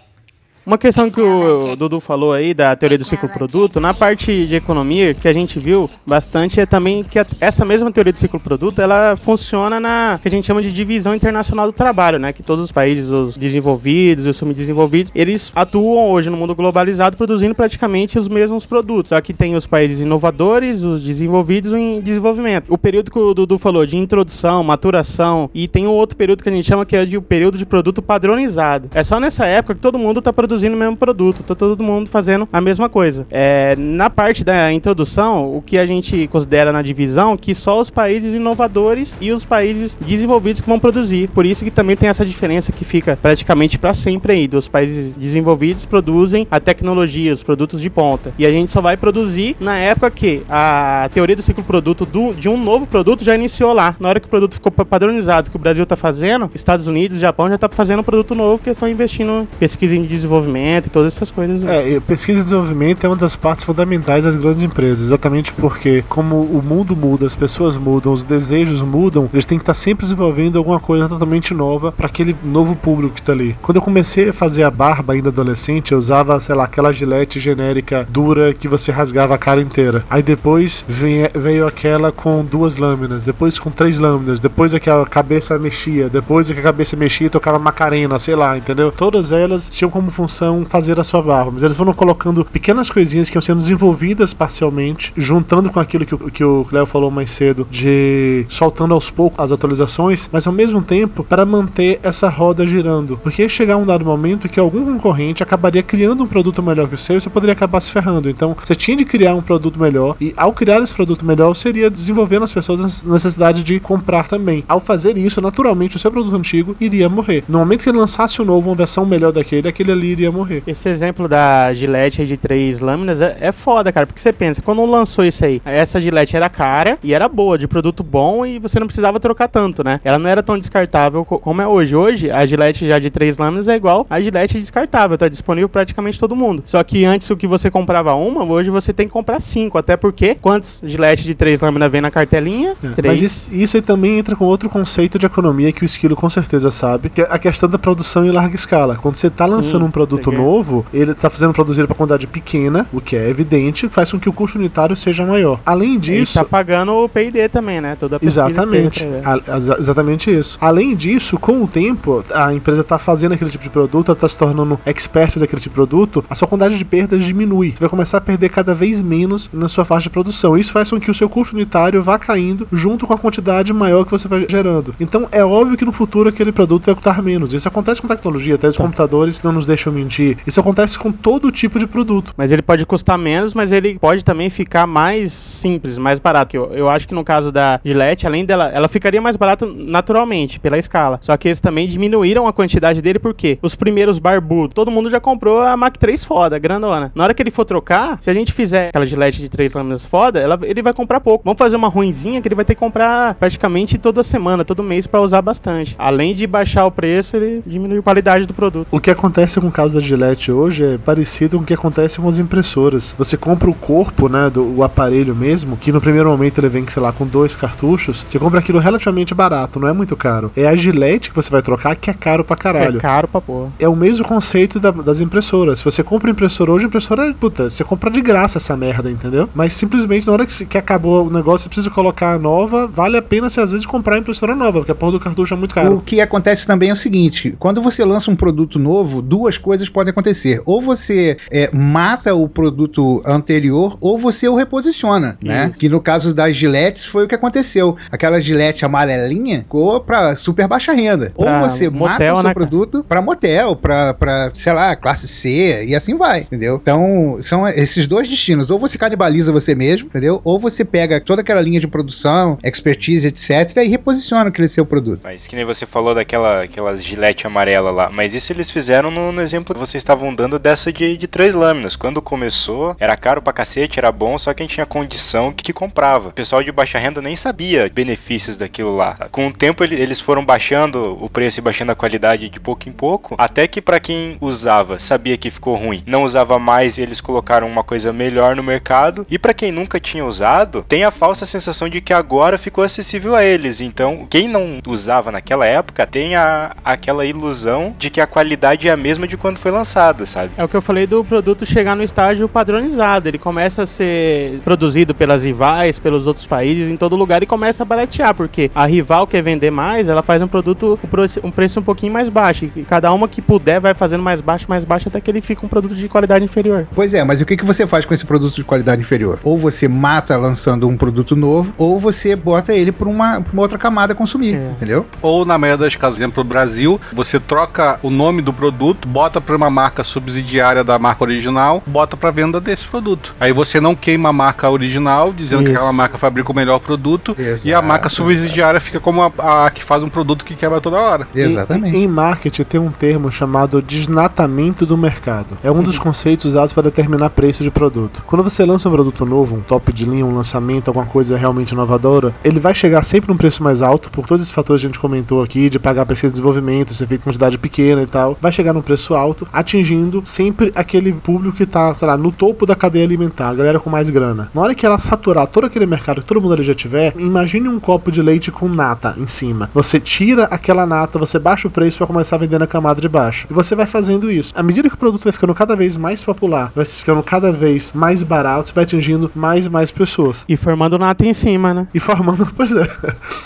Uma 0.63 0.78
questão 0.78 1.10
que 1.10 1.19
o 1.19 1.76
Dudu 1.76 2.00
falou 2.00 2.34
aí 2.34 2.54
da 2.54 2.76
teoria 2.76 2.97
do 2.97 3.04
ciclo 3.04 3.28
produto, 3.28 3.80
na 3.80 3.95
parte 3.95 4.45
de 4.45 4.56
economia 4.56 5.12
que 5.12 5.28
a 5.28 5.34
gente 5.34 5.58
viu 5.58 5.89
bastante 6.06 6.62
é 6.62 6.67
também 6.67 7.04
que 7.04 7.17
essa 7.39 7.65
mesma 7.65 7.91
teoria 7.91 8.13
do 8.13 8.19
ciclo 8.19 8.39
produto, 8.39 8.80
ela 8.80 9.15
funciona 9.15 9.80
na 9.80 10.19
que 10.21 10.28
a 10.28 10.32
gente 10.32 10.45
chama 10.45 10.62
de 10.62 10.71
divisão 10.71 11.15
internacional 11.15 11.65
do 11.65 11.74
trabalho, 11.74 12.19
né? 12.19 12.32
Que 12.32 12.43
todos 12.43 12.65
os 12.65 12.71
países, 12.71 13.10
os 13.10 13.36
desenvolvidos 13.38 14.28
e 14.28 14.30
os 14.30 14.38
subdesenvolvidos, 14.38 15.12
eles 15.15 15.52
atuam 15.56 16.12
hoje 16.12 16.30
no 16.30 16.38
mundo 16.38 16.54
globalizado 16.54 17.17
produzindo 17.17 17.56
praticamente 17.56 18.19
os 18.19 18.30
mesmos 18.30 18.63
produtos. 18.63 19.12
Aqui 19.12 19.34
tem 19.34 19.56
os 19.56 19.65
países 19.65 20.00
inovadores, 20.00 20.84
os 20.84 21.04
desenvolvidos 21.04 21.74
em 21.74 22.00
desenvolvimento. 22.02 22.71
O 22.71 22.78
período 22.78 23.10
que 23.10 23.17
o 23.17 23.34
Dudu 23.34 23.58
falou 23.58 23.84
de 23.84 23.97
introdução, 23.97 24.63
maturação 24.63 25.50
e 25.56 25.67
tem 25.67 25.88
um 25.88 25.91
outro 25.91 26.15
período 26.15 26.43
que 26.43 26.50
a 26.50 26.52
gente 26.52 26.67
chama 26.67 26.86
que 26.86 26.95
é 26.95 27.04
de 27.04 27.17
o 27.17 27.21
período 27.21 27.58
de 27.58 27.65
produto 27.65 28.00
padronizado. 28.00 28.89
É 28.93 29.02
só 29.02 29.19
nessa 29.19 29.47
época 29.47 29.74
que 29.74 29.82
todo 29.82 29.97
mundo 29.97 30.19
está 30.19 30.32
produzindo 30.32 30.51
produzindo 30.52 30.76
o 30.76 30.80
mesmo 30.80 30.98
produto, 30.98 31.44
tá 31.44 31.56
todo 31.56 31.82
mundo 31.82 32.10
fazendo 32.10 32.48
a 32.52 32.60
mesma 32.60 32.90
coisa. 32.90 33.26
É, 33.32 33.74
na 33.78 34.10
parte 34.10 34.44
da 34.44 34.72
introdução, 34.74 35.56
o 35.56 35.62
que 35.62 35.78
a 35.78 35.86
gente 35.86 36.28
considera 36.28 36.74
na 36.74 36.82
divisão, 36.82 37.38
que 37.38 37.56
só 37.56 37.80
os 37.80 37.90
países 37.90 38.36
inovadores 38.36 39.18
e 39.22 39.32
os 39.32 39.46
países 39.46 39.98
desenvolvidos 40.02 40.60
que 40.60 40.68
vão 40.68 40.78
produzir. 40.78 41.30
Por 41.30 41.46
isso 41.46 41.64
que 41.64 41.72
também 41.72 41.96
tem 41.96 42.10
essa 42.10 42.26
diferença 42.26 42.74
que 42.74 42.84
fica 42.84 43.18
praticamente 43.22 43.80
para 43.80 43.94
sempre 43.94 44.34
aí. 44.34 44.48
Dos 44.48 44.68
países 44.68 45.16
desenvolvidos 45.16 45.86
produzem 45.86 46.46
a 46.52 46.60
tecnologia, 46.60 47.32
os 47.32 47.44
produtos 47.44 47.80
de 47.80 47.90
ponta. 47.90 48.34
E 48.38 48.46
a 48.46 48.52
gente 48.52 48.70
só 48.72 48.82
vai 48.82 48.98
produzir 48.98 49.56
na 49.58 49.78
época 49.78 50.12
que 50.12 50.44
a 50.50 51.10
teoria 51.14 51.36
do 51.38 51.42
ciclo 51.42 51.64
produto 51.64 52.06
do, 52.06 52.34
de 52.34 52.50
um 52.50 52.62
novo 52.62 52.86
produto 52.86 53.24
já 53.24 53.34
iniciou 53.36 53.72
lá. 53.72 53.96
Na 54.02 54.10
hora 54.10 54.20
que 54.20 54.28
o 54.28 54.30
produto 54.30 54.56
ficou 54.56 54.72
padronizado, 54.72 55.50
que 55.50 55.56
o 55.56 55.60
Brasil 55.60 55.84
está 55.84 55.96
fazendo, 55.96 56.52
Estados 56.54 56.88
Unidos, 56.88 57.20
Japão 57.20 57.48
já 57.48 57.56
está 57.56 57.70
fazendo 57.70 58.02
um 58.02 58.04
produto 58.04 58.36
novo 58.36 58.62
que 58.62 58.70
estão 58.70 58.90
investindo 58.90 59.48
pesquisa 59.58 59.96
em 59.96 60.04
desenvolvimento 60.04 60.40
desenvolvimento 60.41 60.88
e 60.88 60.89
todas 60.89 61.15
essas 61.15 61.32
coisas. 61.32 61.63
É, 61.63 61.99
pesquisa 61.99 62.39
e 62.39 62.43
desenvolvimento 62.43 63.04
é 63.04 63.08
uma 63.08 63.15
das 63.15 63.36
partes 63.36 63.65
fundamentais 63.65 64.23
das 64.23 64.36
grandes 64.36 64.62
empresas, 64.62 65.06
exatamente 65.06 65.51
porque 65.54 66.04
como 66.10 66.41
o 66.41 66.62
mundo 66.63 66.95
muda, 66.95 67.25
as 67.25 67.36
pessoas 67.36 67.77
mudam, 67.77 68.13
os 68.13 68.23
desejos 68.23 68.82
mudam, 68.82 69.30
eles 69.34 69.45
têm 69.45 69.58
que 69.58 69.63
estar 69.63 69.73
sempre 69.73 70.04
desenvolvendo 70.04 70.58
alguma 70.58 70.80
coisa 70.80 71.08
totalmente 71.08 71.54
nova 71.54 71.91
para 71.91 72.08
aquele 72.08 72.36
novo 72.43 72.75
público 72.75 73.15
que 73.15 73.21
está 73.21 73.32
ali. 73.34 73.56
Quando 73.62 73.77
eu 73.77 73.82
comecei 73.82 74.30
a 74.30 74.34
fazer 74.34 74.63
a 74.63 74.71
barba 74.71 75.13
ainda 75.13 75.30
adolescente, 75.30 75.91
eu 75.91 75.97
usava, 75.97 76.39
sei 76.39 76.56
lá, 76.56 76.65
aquela 76.65 76.91
gilete 76.91 77.39
genérica 77.39 78.08
dura 78.10 78.54
que 78.54 78.67
você 78.67 78.91
rasgava 78.91 79.36
a 79.36 79.38
cara 79.38 79.62
inteira. 79.62 80.04
Aí 80.10 80.21
depois 80.21 80.84
veio 80.88 81.67
aquela 81.67 82.12
com 82.12 82.43
duas 82.43 82.77
lâminas, 82.77 83.23
depois 83.23 83.60
com 83.60 83.69
três 83.69 83.99
lâminas, 83.99 84.39
depois 84.39 84.73
é 84.73 84.80
que 84.80 84.89
a 84.89 85.06
cabeça 85.06 85.58
mexia, 85.58 86.10
depois 86.10 86.49
é 86.49 86.54
que 86.54 86.60
a 86.60 86.63
cabeça 86.63 86.95
mexia 86.95 87.27
e 87.27 87.30
tocava 87.30 87.60
macarena, 87.60 88.17
sei 88.19 88.36
lá, 88.36 88.58
entendeu? 88.58 88.91
Todas 88.91 89.32
elas 89.32 89.69
tinham 89.69 89.89
como 89.89 90.12
função 90.12 90.31
fazer 90.70 91.00
a 91.00 91.04
sua 91.04 91.22
barba, 91.22 91.52
mas 91.52 91.63
eles 91.63 91.78
foram 91.78 91.94
colocando 91.94 92.46
pequenas 92.46 92.89
coisinhas 92.89 93.30
que 93.30 93.38
iam 93.38 93.41
sendo 93.41 93.60
desenvolvidas 93.60 94.34
parcialmente, 94.34 95.13
juntando 95.15 95.70
com 95.70 95.80
aquilo 95.80 96.06
que, 96.06 96.17
que 96.32 96.44
o 96.44 96.65
Cleo 96.65 96.86
falou 96.86 97.12
mais 97.12 97.32
cedo, 97.32 97.67
de 97.70 98.46
soltando 98.50 98.94
aos 98.94 99.10
poucos 99.10 99.39
as 99.39 99.52
atualizações, 99.52 100.30
mas 100.32 100.48
ao 100.48 100.54
mesmo 100.54 100.82
tempo 100.82 101.24
para 101.24 101.46
manter 101.46 102.00
essa 102.04 102.30
roda 102.30 102.65
girando. 102.65 103.17
Porque 103.17 103.48
chegar 103.50 103.78
um 103.78 103.86
dado 103.86 104.06
momento 104.06 104.50
que 104.50 104.60
algum 104.60 104.86
concorrente 104.86 105.44
acabaria 105.44 105.84
criando 105.84 106.24
um 106.24 106.28
produto 106.28 106.62
melhor 106.62 106.88
que 106.88 106.96
o 106.96 106.98
seu 106.98 107.17
e 107.17 107.22
você 107.22 107.30
poderia 107.30 107.54
acabar 107.54 107.80
se 107.80 107.91
ferrando. 107.91 108.30
Então 108.30 108.56
você 108.63 108.76
tinha 108.76 108.98
de 108.98 109.06
criar 109.06 109.36
um 109.36 109.41
produto 109.41 109.80
melhor 109.80 110.15
e 110.20 110.34
ao 110.38 110.54
criar 110.54 110.82
esse 110.82 110.94
produto 110.94 111.26
melhor 111.26 111.56
seria 111.56 111.89
desenvolvendo 111.89 112.44
as 112.44 112.54
pessoas 112.54 113.04
a 113.04 113.10
necessidade 113.10 113.63
de 113.63 113.80
comprar 113.80 114.28
também. 114.28 114.63
Ao 114.67 114.80
fazer 114.80 115.17
isso, 115.17 115.41
naturalmente 115.41 115.96
o 115.96 116.00
seu 116.00 116.12
produto 116.12 116.36
antigo 116.36 116.76
iria 116.80 117.10
morrer. 117.10 117.44
No 117.48 117.60
momento 117.60 117.84
que 117.84 117.89
ele 117.89 117.98
lançasse 117.98 118.41
um 118.41 118.46
novo, 118.46 118.70
uma 118.70 118.76
versão 118.76 119.06
melhor 119.06 119.32
daquele, 119.32 119.67
aquele 119.67 119.91
ali 119.91 120.15
iria 120.21 120.31
morrer. 120.31 120.63
Esse 120.67 120.88
exemplo 120.88 121.27
da 121.27 121.73
Gillette 121.73 122.25
de 122.25 122.38
três 122.38 122.79
lâminas 122.79 123.21
é, 123.21 123.38
é 123.39 123.51
foda, 123.51 123.91
cara, 123.91 124.05
porque 124.05 124.21
você 124.21 124.31
pensa, 124.31 124.62
quando 124.62 124.86
lançou 124.86 125.25
isso 125.25 125.43
aí, 125.43 125.62
essa 125.65 125.99
Gillette 125.99 126.36
era 126.36 126.49
cara 126.49 126.97
e 127.03 127.13
era 127.13 127.27
boa, 127.27 127.57
de 127.57 127.67
produto 127.67 128.03
bom 128.03 128.45
e 128.45 128.60
você 128.60 128.79
não 128.79 128.88
precisava 128.88 129.19
trocar 129.19 129.47
tanto, 129.47 129.84
né? 129.84 129.99
Ela 130.03 130.19
não 130.19 130.29
era 130.29 130.43
tão 130.43 130.57
descartável 130.57 131.25
como 131.25 131.62
é 131.62 131.67
hoje. 131.67 131.95
Hoje, 131.95 132.29
a 132.29 132.45
Gillette 132.45 132.88
já 132.88 132.99
de 132.99 133.10
três 133.10 133.38
lâminas 133.38 133.67
é 133.67 133.75
igual 133.75 134.05
a 134.10 134.21
Gillette 134.21 134.57
descartável, 134.57 135.17
tá 135.17 135.27
disponível 135.27 135.69
praticamente 135.69 136.19
todo 136.19 136.36
mundo. 136.36 136.63
Só 136.65 136.84
que 136.84 137.05
antes 137.05 137.29
o 137.29 137.38
que 137.38 137.47
você 137.47 137.71
comprava 137.71 138.13
uma, 138.13 138.43
hoje 138.43 138.69
você 138.69 138.93
tem 138.93 139.07
que 139.07 139.13
comprar 139.13 139.39
cinco, 139.39 139.77
até 139.77 139.97
porque 139.97 140.36
quantos 140.36 140.81
Gillette 140.86 141.23
de 141.23 141.34
três 141.34 141.62
lâminas 141.62 141.91
vem 141.91 142.01
na 142.01 142.12
cartelinha? 142.12 142.75
É, 142.84 142.89
três. 142.89 143.13
Mas 143.13 143.21
isso, 143.21 143.49
isso 143.51 143.77
aí 143.77 143.81
também 143.81 144.19
entra 144.19 144.36
com 144.36 144.45
outro 144.45 144.69
conceito 144.69 145.17
de 145.17 145.25
economia 145.25 145.71
que 145.71 145.84
o 145.84 145.86
Esquilo 145.86 146.15
com 146.15 146.29
certeza 146.29 146.69
sabe, 146.71 147.10
que 147.10 147.21
é 147.21 147.27
a 147.29 147.39
questão 147.39 147.67
da 147.67 147.79
produção 147.79 148.25
em 148.25 148.31
larga 148.31 148.55
escala. 148.55 148.95
Quando 148.95 149.15
você 149.15 149.27
está 149.27 149.45
lançando 149.45 149.81
Sim, 149.81 149.88
um 149.88 149.91
produto 149.91 150.11
peguei. 150.17 150.38
novo, 150.39 150.86
ele 150.93 151.12
está 151.12 151.30
fazendo 151.30 151.54
produzir 151.54 151.86
para 151.86 151.95
quantidade 151.95 152.28
pequena, 152.28 152.88
o 152.91 153.02
que 153.02 153.15
é 153.15 153.30
evidente, 153.30 153.89
faz 153.89 154.12
com 154.12 154.19
que 154.19 154.30
o 154.30 154.34
custo 154.34 154.58
unitário 154.58 154.95
seja 154.95 155.26
maior. 155.26 155.60
Além 155.65 156.00
disso, 156.00 156.32
está 156.32 156.45
pagando 156.45 156.93
o 156.93 157.10
P&D 157.10 157.50
também, 157.50 157.82
né? 157.82 157.95
Toda 157.95 158.17
a 158.17 158.19
exatamente, 158.21 159.06
a, 159.24 159.58
exatamente 159.80 160.32
isso. 160.32 160.58
Além 160.62 160.95
disso, 160.95 161.38
com 161.38 161.63
o 161.63 161.67
tempo, 161.67 162.24
a 162.34 162.54
empresa 162.54 162.82
está 162.82 162.97
fazendo 162.97 163.34
aquele 163.34 163.50
tipo 163.50 163.63
de 163.63 163.69
produto, 163.69 164.12
está 164.12 164.28
se 164.28 164.38
tornando 164.38 164.80
expert 164.86 165.38
daquele 165.39 165.62
tipo 165.62 165.74
de 165.74 165.76
produto, 165.76 166.24
a 166.30 166.36
sua 166.36 166.47
quantidade 166.47 166.78
de 166.78 166.86
perdas 166.86 167.24
diminui. 167.24 167.71
Você 167.71 167.80
vai 167.80 167.89
começar 167.89 168.17
a 168.17 168.21
perder 168.21 168.50
cada 168.50 168.74
vez 168.74 169.02
menos 169.02 169.50
na 169.54 169.67
sua 169.67 169.86
faixa 169.86 170.04
de 170.04 170.10
produção. 170.10 170.58
Isso 170.58 170.71
faz 170.71 170.89
com 170.89 171.00
que 171.00 171.12
o 171.12 171.13
seu 171.13 171.30
custo 171.30 171.56
unitário 171.56 172.02
vá 172.02 172.17
caindo 172.17 172.67
junto 172.71 173.08
com 173.08 173.13
a 173.13 173.17
quantidade 173.17 173.74
maior 173.74 174.06
que 174.06 174.12
você 174.12 174.28
vai 174.28 174.45
gerando. 174.50 174.93
Então 175.00 175.28
é 175.32 175.43
óbvio 175.43 175.78
que 175.78 175.86
no 175.86 175.91
futuro 175.91 176.30
aquele 176.30 176.52
produto 176.52 176.86
vai 176.86 176.95
custar 176.95 177.21
menos. 177.21 177.54
Isso 177.54 177.67
acontece 177.67 178.02
com 178.02 178.08
tecnologia, 178.08 178.56
até 178.56 178.69
os 178.69 178.78
tá. 178.78 178.84
computadores 178.84 179.41
não 179.41 179.52
nos 179.52 179.65
deixam 179.65 179.93
mentir. 180.02 180.38
Isso 180.46 180.60
acontece 180.60 180.98
com 180.98 181.12
todo 181.12 181.52
tipo 181.52 181.80
de 181.80 181.88
produto. 181.88 182.34
Mas 182.36 182.52
ele 182.52 182.62
pode 182.62 182.86
custar 182.86 183.18
menos, 183.18 183.54
mas 183.54 183.72
ele 183.72 183.98
pode 184.00 184.24
também 184.24 184.50
ficar 184.50 184.88
mais 184.88 185.32
simples, 185.32 185.98
mais 185.98 186.20
barato. 186.20 186.56
Eu, 186.56 186.72
eu 186.74 186.90
acho 186.90 187.08
que 187.08 187.14
no 187.14 187.24
caso 187.24 187.52
da 187.52 187.80
Gillette, 187.84 188.28
além 188.28 188.46
dela, 188.46 188.70
ela 188.70 188.88
ficaria 188.88 189.22
mais 189.22 189.36
barato 189.36 189.66
naturalmente, 189.66 190.60
pela 190.60 190.78
escala. 190.78 191.20
Só 191.22 191.36
que 191.38 191.48
eles 191.48 191.60
também 191.60 191.88
diminuíram 191.88 192.48
a 192.48 192.54
quantidade 192.54 193.02
dele 193.02 193.20
porque 193.20 193.58
os 193.62 193.76
primeiros 193.76 194.20
barbudos, 194.20 194.74
todo 194.74 194.92
mundo 194.92 195.10
já 195.10 195.20
comprou 195.20 195.62
a 195.62 195.76
Mac 195.78 195.98
3 195.98 196.24
foda, 196.24 196.58
grandona. 196.58 197.12
Na 197.14 197.24
hora 197.24 197.34
que 197.34 197.42
ele 197.42 197.52
for 197.52 197.66
trocar, 197.66 198.18
se 198.20 198.30
a 198.30 198.34
gente 198.34 198.54
fizer 198.54 198.90
aquela 198.90 199.06
Gillette 199.06 199.42
de 199.42 199.50
três 199.50 199.74
lâminas 199.74 200.06
foda, 200.06 200.40
ela, 200.40 200.60
ele 200.64 200.82
vai 200.82 200.94
comprar 200.94 201.20
pouco. 201.20 201.44
Vamos 201.44 201.58
fazer 201.58 201.76
uma 201.76 201.88
ruinzinha 201.88 202.42
que 202.42 202.48
ele 202.48 202.56
vai 202.56 202.66
ter 202.66 202.76
que 202.76 202.80
comprar 202.80 203.36
praticamente 203.36 203.98
toda 203.98 204.24
semana, 204.24 204.64
todo 204.66 204.84
mês 204.84 205.08
para 205.08 205.22
usar 205.22 205.42
bastante. 205.42 205.96
Além 205.98 206.34
de 206.34 206.48
baixar 206.48 206.86
o 206.86 206.92
preço, 206.92 207.36
ele 207.36 207.62
diminui 207.66 208.00
a 208.00 208.02
qualidade 208.02 208.46
do 208.46 208.54
produto. 208.54 208.88
O 208.92 209.00
que 209.00 209.12
acontece 209.12 209.60
com 209.60 209.68
o 209.68 209.72
caso 209.72 209.90
da 209.91 209.99
Gillette 209.99 210.51
hoje 210.51 210.84
é 210.84 210.97
parecido 210.97 211.58
com 211.58 211.63
o 211.63 211.65
que 211.65 211.73
acontece 211.73 212.19
com 212.19 212.27
as 212.27 212.38
impressoras. 212.38 213.13
Você 213.17 213.38
compra 213.38 213.69
o 213.69 213.73
corpo, 213.73 214.30
né, 214.30 214.49
do 214.49 214.71
o 214.77 214.84
aparelho 214.84 215.36
mesmo, 215.36 215.77
que 215.77 215.91
no 215.91 216.01
primeiro 216.01 216.30
momento 216.30 216.60
ele 216.60 216.69
vem, 216.69 216.86
sei 216.89 217.01
lá, 217.01 217.12
com 217.12 217.25
dois 217.25 217.56
cartuchos. 217.56 218.25
Você 218.27 218.39
compra 218.39 218.60
aquilo 218.60 218.80
relativamente 218.80 219.34
barato, 219.34 219.80
não 219.80 219.88
é 219.88 219.93
muito 219.93 220.15
caro. 220.15 220.51
É 220.56 220.67
a 220.67 220.75
Gillette 220.75 221.30
que 221.30 221.36
você 221.36 221.49
vai 221.49 221.62
trocar 221.62 221.95
que 221.95 222.10
é 222.10 222.13
caro 222.13 222.43
pra 222.43 222.56
caralho. 222.56 222.97
É 222.97 223.01
caro 223.01 223.27
pra 223.27 223.41
porra. 223.41 223.71
É 223.80 223.88
o 223.88 223.95
mesmo 223.95 224.25
conceito 224.25 224.80
da, 224.80 224.91
das 224.91 225.19
impressoras. 225.19 225.80
Se 225.80 225.86
você 225.86 226.04
compra 226.04 226.32
impressora 226.32 226.71
hoje, 226.71 226.86
impressora, 226.86 227.34
puta, 227.34 227.69
você 227.69 227.84
compra 227.84 228.10
de 228.10 228.21
graça 228.21 228.58
essa 228.58 228.75
merda, 228.77 229.10
entendeu? 229.10 229.49
Mas 229.54 229.73
simplesmente 229.73 230.27
na 230.27 230.34
hora 230.34 230.45
que, 230.45 230.65
que 230.65 230.77
acabou 230.77 231.27
o 231.27 231.30
negócio, 231.30 231.63
você 231.63 231.69
precisa 231.69 231.89
colocar 231.89 232.34
a 232.34 232.39
nova, 232.39 232.88
vale 232.88 233.17
a 233.17 233.21
pena 233.21 233.49
você 233.49 233.62
às 233.62 233.71
vezes 233.71 233.86
comprar 233.86 234.15
a 234.15 234.19
impressora 234.19 234.56
nova, 234.56 234.80
porque 234.80 234.91
a 234.91 234.95
porra 234.95 235.13
do 235.13 235.19
cartucho 235.19 235.54
é 235.54 235.58
muito 235.58 235.75
caro. 235.75 235.95
O 235.95 236.01
que 236.01 236.21
acontece 236.21 236.65
também 236.65 236.89
é 236.89 236.93
o 236.93 236.97
seguinte: 236.97 237.56
quando 237.60 237.82
você 237.82 238.04
lança 238.04 238.32
um 238.32 238.36
produto 238.36 238.80
novo, 238.80 239.21
duas 239.21 239.58
coisas 239.58 239.70
podem 239.89 240.12
acontecer. 240.12 240.62
Ou 240.65 240.81
você 240.81 241.38
é, 241.49 241.69
mata 241.73 242.34
o 242.36 242.47
produto 242.47 243.21
anterior, 243.25 243.97
ou 244.01 244.17
você 244.17 244.47
o 244.47 244.55
reposiciona, 244.55 245.38
né? 245.41 245.62
Isso. 245.62 245.69
né? 245.69 245.73
Que 245.77 245.89
no 245.89 245.99
caso 245.99 246.34
das 246.34 246.55
giletes 246.55 247.05
foi 247.05 247.25
o 247.25 247.27
que 247.27 247.36
aconteceu. 247.36 247.95
Aquela 248.12 248.39
gilete 248.39 248.86
amarelinha 248.86 249.60
ficou 249.60 249.99
pra 249.99 250.36
super 250.36 250.67
baixa 250.67 250.93
renda. 250.93 251.31
Pra 251.36 251.62
ou 251.62 251.69
você 251.69 251.89
motel, 251.89 252.07
mata 252.07 252.34
o 252.34 252.38
seu 252.38 252.43
né, 252.43 252.53
produto 252.53 253.05
para 253.07 253.21
motel, 253.21 253.75
pra, 253.75 254.13
pra, 254.13 254.51
sei 254.53 254.73
lá, 254.73 254.95
classe 254.95 255.27
C, 255.27 255.86
e 255.86 255.95
assim 255.95 256.15
vai, 256.15 256.41
entendeu? 256.41 256.79
Então, 256.81 257.38
são 257.41 257.67
esses 257.67 258.07
dois 258.07 258.27
destinos. 258.27 258.69
Ou 258.69 258.79
você 258.79 258.97
canibaliza 258.97 259.51
você 259.51 259.75
mesmo, 259.75 260.07
entendeu? 260.07 260.41
Ou 260.43 260.60
você 260.60 260.84
pega 260.84 261.19
toda 261.19 261.41
aquela 261.41 261.62
linha 261.62 261.79
de 261.79 261.88
produção, 261.88 262.57
expertise, 262.63 263.27
etc., 263.27 263.77
e 263.77 263.88
reposiciona 263.88 264.49
aquele 264.49 264.67
seu 264.67 264.86
produto. 264.86 265.21
Mas 265.23 265.47
que 265.47 265.55
nem 265.55 265.65
você 265.65 265.86
falou 265.86 266.13
daquela 266.13 266.63
aquelas 266.63 267.03
gilete 267.03 267.45
amarela 267.45 267.91
lá. 267.91 268.10
Mas 268.12 268.34
isso 268.34 268.51
eles 268.51 268.71
fizeram 268.71 269.12
no, 269.12 269.31
no 269.31 269.41
exemplo 269.41 269.61
que 269.63 269.80
vocês 269.80 270.02
estavam 270.02 270.34
dando 270.34 270.58
dessa 270.58 270.91
de, 270.91 271.17
de 271.17 271.28
três 271.28 271.56
lâminas. 271.56 271.95
Quando 271.95 272.21
começou, 272.21 272.95
era 273.00 273.15
caro 273.15 273.41
pra 273.41 273.54
cacete, 273.54 274.00
era 274.00 274.12
bom, 274.12 274.38
só 274.38 274.54
que 274.54 274.62
a 274.62 274.65
gente 274.65 274.76
tinha 274.76 274.86
condição 274.86 275.52
que, 275.52 275.63
que 275.63 275.74
comprava. 275.74 276.30
O 276.30 276.34
pessoal 276.34 276.63
de 276.63 276.71
baixa 276.71 277.00
renda 277.00 277.21
nem 277.21 277.36
sabia 277.36 277.89
benefícios 277.93 278.58
daquilo 278.58 278.95
lá. 278.95 279.15
Com 279.32 279.47
o 279.47 279.54
tempo 279.54 279.84
ele, 279.84 279.95
eles 279.95 280.19
foram 280.19 280.43
baixando 280.43 281.17
o 281.21 281.30
preço 281.30 281.60
e 281.60 281.62
baixando 281.62 281.91
a 281.91 281.95
qualidade 281.95 282.50
de 282.50 282.60
pouco 282.60 282.89
em 282.89 282.91
pouco, 282.91 283.36
até 283.38 283.67
que 283.67 283.82
para 283.82 284.00
quem 284.00 284.38
usava, 284.41 285.00
sabia 285.00 285.38
que 285.38 285.50
ficou 285.50 285.76
ruim, 285.76 286.04
não 286.06 286.24
usava 286.24 286.58
mais, 286.60 286.97
eles 286.97 287.21
colocaram 287.21 287.67
uma 287.67 287.84
coisa 287.84 288.12
melhor 288.12 288.56
no 288.56 288.63
mercado. 288.63 289.26
E 289.30 289.38
para 289.38 289.54
quem 289.54 289.71
nunca 289.71 290.00
tinha 290.00 290.26
usado, 290.26 290.84
tem 290.88 291.04
a 291.04 291.12
falsa 291.12 291.45
sensação 291.45 291.89
de 291.89 292.02
que 292.02 292.13
agora 292.13 292.58
ficou 292.58 292.84
acessível 292.84 293.36
a 293.36 293.43
eles. 293.43 293.82
Então, 293.82 294.28
quem 294.30 294.47
não 294.47 294.80
usava 294.88 295.32
naquela 295.32 295.65
época 295.65 296.08
tem 296.08 296.36
a, 296.36 296.76
aquela 296.84 297.26
ilusão 297.26 297.95
de 297.97 298.10
que 298.10 298.21
a 298.21 298.28
qualidade 298.28 298.88
é 298.88 298.91
a 298.91 298.97
mesma 298.97 299.28
de 299.28 299.38
quando 299.38 299.51
foi 299.60 299.72
lançado, 299.72 300.26
sabe? 300.26 300.52
É 300.58 300.64
o 300.64 300.68
que 300.68 300.76
eu 300.76 300.82
falei 300.82 301.08
do 301.08 301.24
produto 301.24 301.66
chegar 301.66 301.96
no 301.96 302.04
estágio 302.04 302.48
padronizado. 302.48 303.28
Ele 303.28 303.38
começa 303.38 303.84
a 303.84 303.86
ser 303.86 304.60
produzido 304.64 305.14
pelas 305.14 305.44
rivais, 305.44 306.00
pelos 306.00 306.28
outros 306.28 306.46
países, 306.46 306.88
em 306.88 306.98
todo 306.98 307.16
lugar 307.16 307.44
e 307.44 307.46
começa 307.46 307.84
a 307.84 307.86
baratear, 307.86 308.34
porque 308.34 308.72
a 308.74 308.86
rival 308.86 309.28
quer 309.28 309.42
vender 309.42 309.72
mais, 309.72 310.08
ela 310.08 310.22
faz 310.22 310.42
um 310.42 310.48
produto 310.48 311.00
um 311.44 311.52
preço 311.52 311.80
um 311.80 311.84
pouquinho 311.84 312.14
mais 312.14 312.30
baixo. 312.30 312.70
E 312.76 312.84
cada 312.84 313.12
uma 313.14 313.28
que 313.28 313.42
puder 313.42 313.80
vai 313.80 313.94
fazendo 313.94 314.24
mais 314.24 314.42
baixo, 314.42 314.66
mais 314.70 314.84
baixo, 314.84 315.08
até 315.08 315.20
que 315.20 315.30
ele 315.30 315.42
fica 315.42 315.66
um 315.66 315.70
produto 315.70 315.96
de 315.96 316.08
qualidade 316.08 316.44
inferior. 316.46 316.88
Pois 316.94 317.14
é, 317.14 317.24
mas 317.24 317.42
o 317.42 317.46
que, 317.46 317.58
que 317.58 317.66
você 317.66 317.86
faz 317.88 318.06
com 318.06 318.14
esse 318.14 318.26
produto 318.26 318.56
de 318.56 318.64
qualidade 318.64 319.02
inferior? 319.02 319.40
Ou 319.44 319.58
você 319.58 319.88
mata 319.88 320.38
lançando 320.38 320.88
um 320.88 320.96
produto 320.96 321.36
novo, 321.36 321.74
ou 321.78 322.00
você 322.00 322.36
bota 322.36 322.74
ele 322.74 322.92
para 322.92 323.10
uma, 323.10 323.44
uma, 323.52 323.62
outra 323.62 323.78
camada 323.78 324.16
consumir, 324.16 324.56
é. 324.56 324.72
entendeu? 324.72 325.06
Ou 325.22 325.46
na 325.46 325.58
maioria 325.58 325.86
das 325.86 325.96
casos, 325.96 326.18
exemplo, 326.18 326.44
no 326.44 326.50
Brasil, 326.50 327.00
você 327.12 327.40
troca 327.40 328.00
o 328.04 328.10
nome 328.10 328.42
do 328.42 328.54
produto, 328.54 329.08
bota 329.08 329.40
para 329.41 329.56
uma 329.56 329.69
marca 329.69 330.04
subsidiária 330.04 330.84
da 330.84 330.97
marca 330.99 331.23
original, 331.23 331.84
bota 331.86 332.15
para 332.15 332.32
venda 332.32 332.60
desse 332.60 332.86
produto. 332.88 333.34
Aí 333.39 333.51
você 333.51 333.80
não 333.80 333.95
queima 333.95 334.30
a 334.30 334.34
marca 334.34 334.69
original, 334.69 335.34
dizendo 335.34 335.63
Isso. 335.63 335.71
que 335.71 335.77
aquela 335.77 335.93
marca 335.93 336.17
fabrica 336.17 336.51
o 336.51 336.56
melhor 336.56 336.80
produto, 336.80 337.36
Exato. 337.38 337.67
e 337.67 337.73
a 337.73 337.82
marca 337.82 338.10
subsidiária 338.10 338.80
fica 338.80 338.99
como 338.99 339.21
a, 339.21 339.65
a, 339.65 339.71
que 339.71 339.84
faz 339.84 340.04
um 340.04 340.10
produto 340.10 340.45
que 340.45 340.56
quebra 340.56 340.80
toda 340.82 340.97
hora. 340.97 341.27
Exatamente. 341.34 341.95
Em, 341.95 342.04
em 342.04 342.08
marketing 342.08 342.63
tem 342.63 342.80
um 342.80 342.91
termo 342.91 343.32
chamado 343.32 343.82
desnatamento 343.82 344.86
do 344.86 344.97
mercado. 344.97 345.58
É 345.63 345.71
um 345.71 345.75
uhum. 345.75 345.84
dos 345.84 345.99
conceitos 345.99 346.45
usados 346.45 346.73
para 346.73 346.84
determinar 346.84 347.30
preço 347.30 347.63
de 347.63 347.71
produto. 347.71 348.23
Quando 348.25 348.43
você 348.43 348.65
lança 348.65 348.88
um 348.88 348.91
produto 348.91 349.25
novo, 349.25 349.56
um 349.56 349.62
top 349.62 349.91
de 349.91 350.06
linha, 350.06 350.25
um 350.25 350.36
lançamento, 350.36 350.88
alguma 350.88 351.06
coisa 351.06 351.38
realmente 351.38 351.71
inovadora, 351.71 352.34
ele 352.43 352.60
vai 352.60 352.73
chegar 352.73 353.04
sempre 353.04 353.32
num 353.32 353.38
preço 353.38 353.63
mais 353.63 353.82
alto 353.82 354.10
por 354.10 354.27
todos 354.27 354.43
esses 354.43 354.54
fatores 354.54 354.82
que 354.82 354.88
a 354.88 354.89
gente 354.89 354.99
comentou 354.99 355.43
aqui, 355.43 355.69
de 355.69 355.80
pagar 355.80 356.06
pesquisa 356.06 356.30
de 356.30 356.34
desenvolvimento, 356.34 356.93
ser 356.93 357.08
feito 357.08 357.21
em 357.21 357.23
quantidade 357.23 357.58
pequena 357.58 358.01
e 358.01 358.08
tal. 358.08 358.38
Vai 358.41 358.51
chegar 358.51 358.73
num 358.73 358.82
preço 358.82 359.13
alto 359.13 359.31
alto, 359.32 359.48
atingindo 359.52 360.22
sempre 360.26 360.72
aquele 360.76 361.13
público 361.13 361.56
que 361.56 361.65
tá, 361.65 361.94
sei 361.94 362.08
lá, 362.08 362.17
no 362.17 362.32
topo 362.32 362.65
da 362.65 362.76
cadeia 362.76 363.06
alimentar, 363.06 363.50
a 363.50 363.54
galera 363.54 363.80
com 363.80 363.89
mais 363.89 364.10
grana. 364.10 364.50
Na 364.54 364.62
hora 364.62 364.76
que 364.76 364.86
ela 364.86 364.98
saturar 364.98 365.48
todo 365.48 365.65
aquele 365.65 365.86
mercado 365.86 366.22
que 366.22 366.28
todo 366.28 366.41
mundo 366.41 366.54
ali 366.54 366.63
já 366.63 366.76
tiver, 366.76 367.13
imagine 367.17 367.67
um 367.67 367.80
copo 367.80 368.12
de 368.12 368.22
leite 368.22 368.52
com 368.52 368.67
nata 368.67 369.15
em 369.17 369.28
cima. 369.28 369.70
Você 369.74 370.00
tira 370.00 370.46
aquela 370.46 370.86
nata, 370.86 371.17
você 371.17 371.39
baixa 371.39 371.67
o 371.67 371.72
preço 371.72 371.98
para 371.98 372.08
começar 372.08 372.36
a 372.36 372.39
vender 372.39 372.60
na 372.60 372.67
camada 372.67 373.02
de 373.02 373.08
baixo. 373.08 373.48
E 373.50 373.54
você 373.54 373.76
vai 373.76 373.86
fazendo 373.86 374.30
isso. 374.30 374.52
À 374.56 374.62
medida 374.62 374.89
que 374.89 374.96
o 374.96 374.98
produto 374.98 375.24
vai 375.24 375.34
ficando 375.34 375.56
cada 375.56 375.76
vez 375.76 375.96
mais 375.98 376.24
popular, 376.24 376.72
vai 376.76 376.86
ficando 376.86 377.24
cada 377.24 377.52
vez 377.52 377.94
mais 377.94 378.24
barato, 378.24 378.70
você 378.70 378.76
vai 378.76 378.84
atingindo 378.84 379.32
mais 379.34 379.65
e 379.65 379.70
mais 379.70 379.89
pessoas. 379.89 380.46
E 380.48 380.58
formando 380.58 380.98
nata 380.98 381.26
em 381.26 381.34
cima, 381.34 381.74
né? 381.74 381.88
E 381.94 382.00
formando, 382.00 382.48
pois 382.56 382.72
é. 382.72 382.88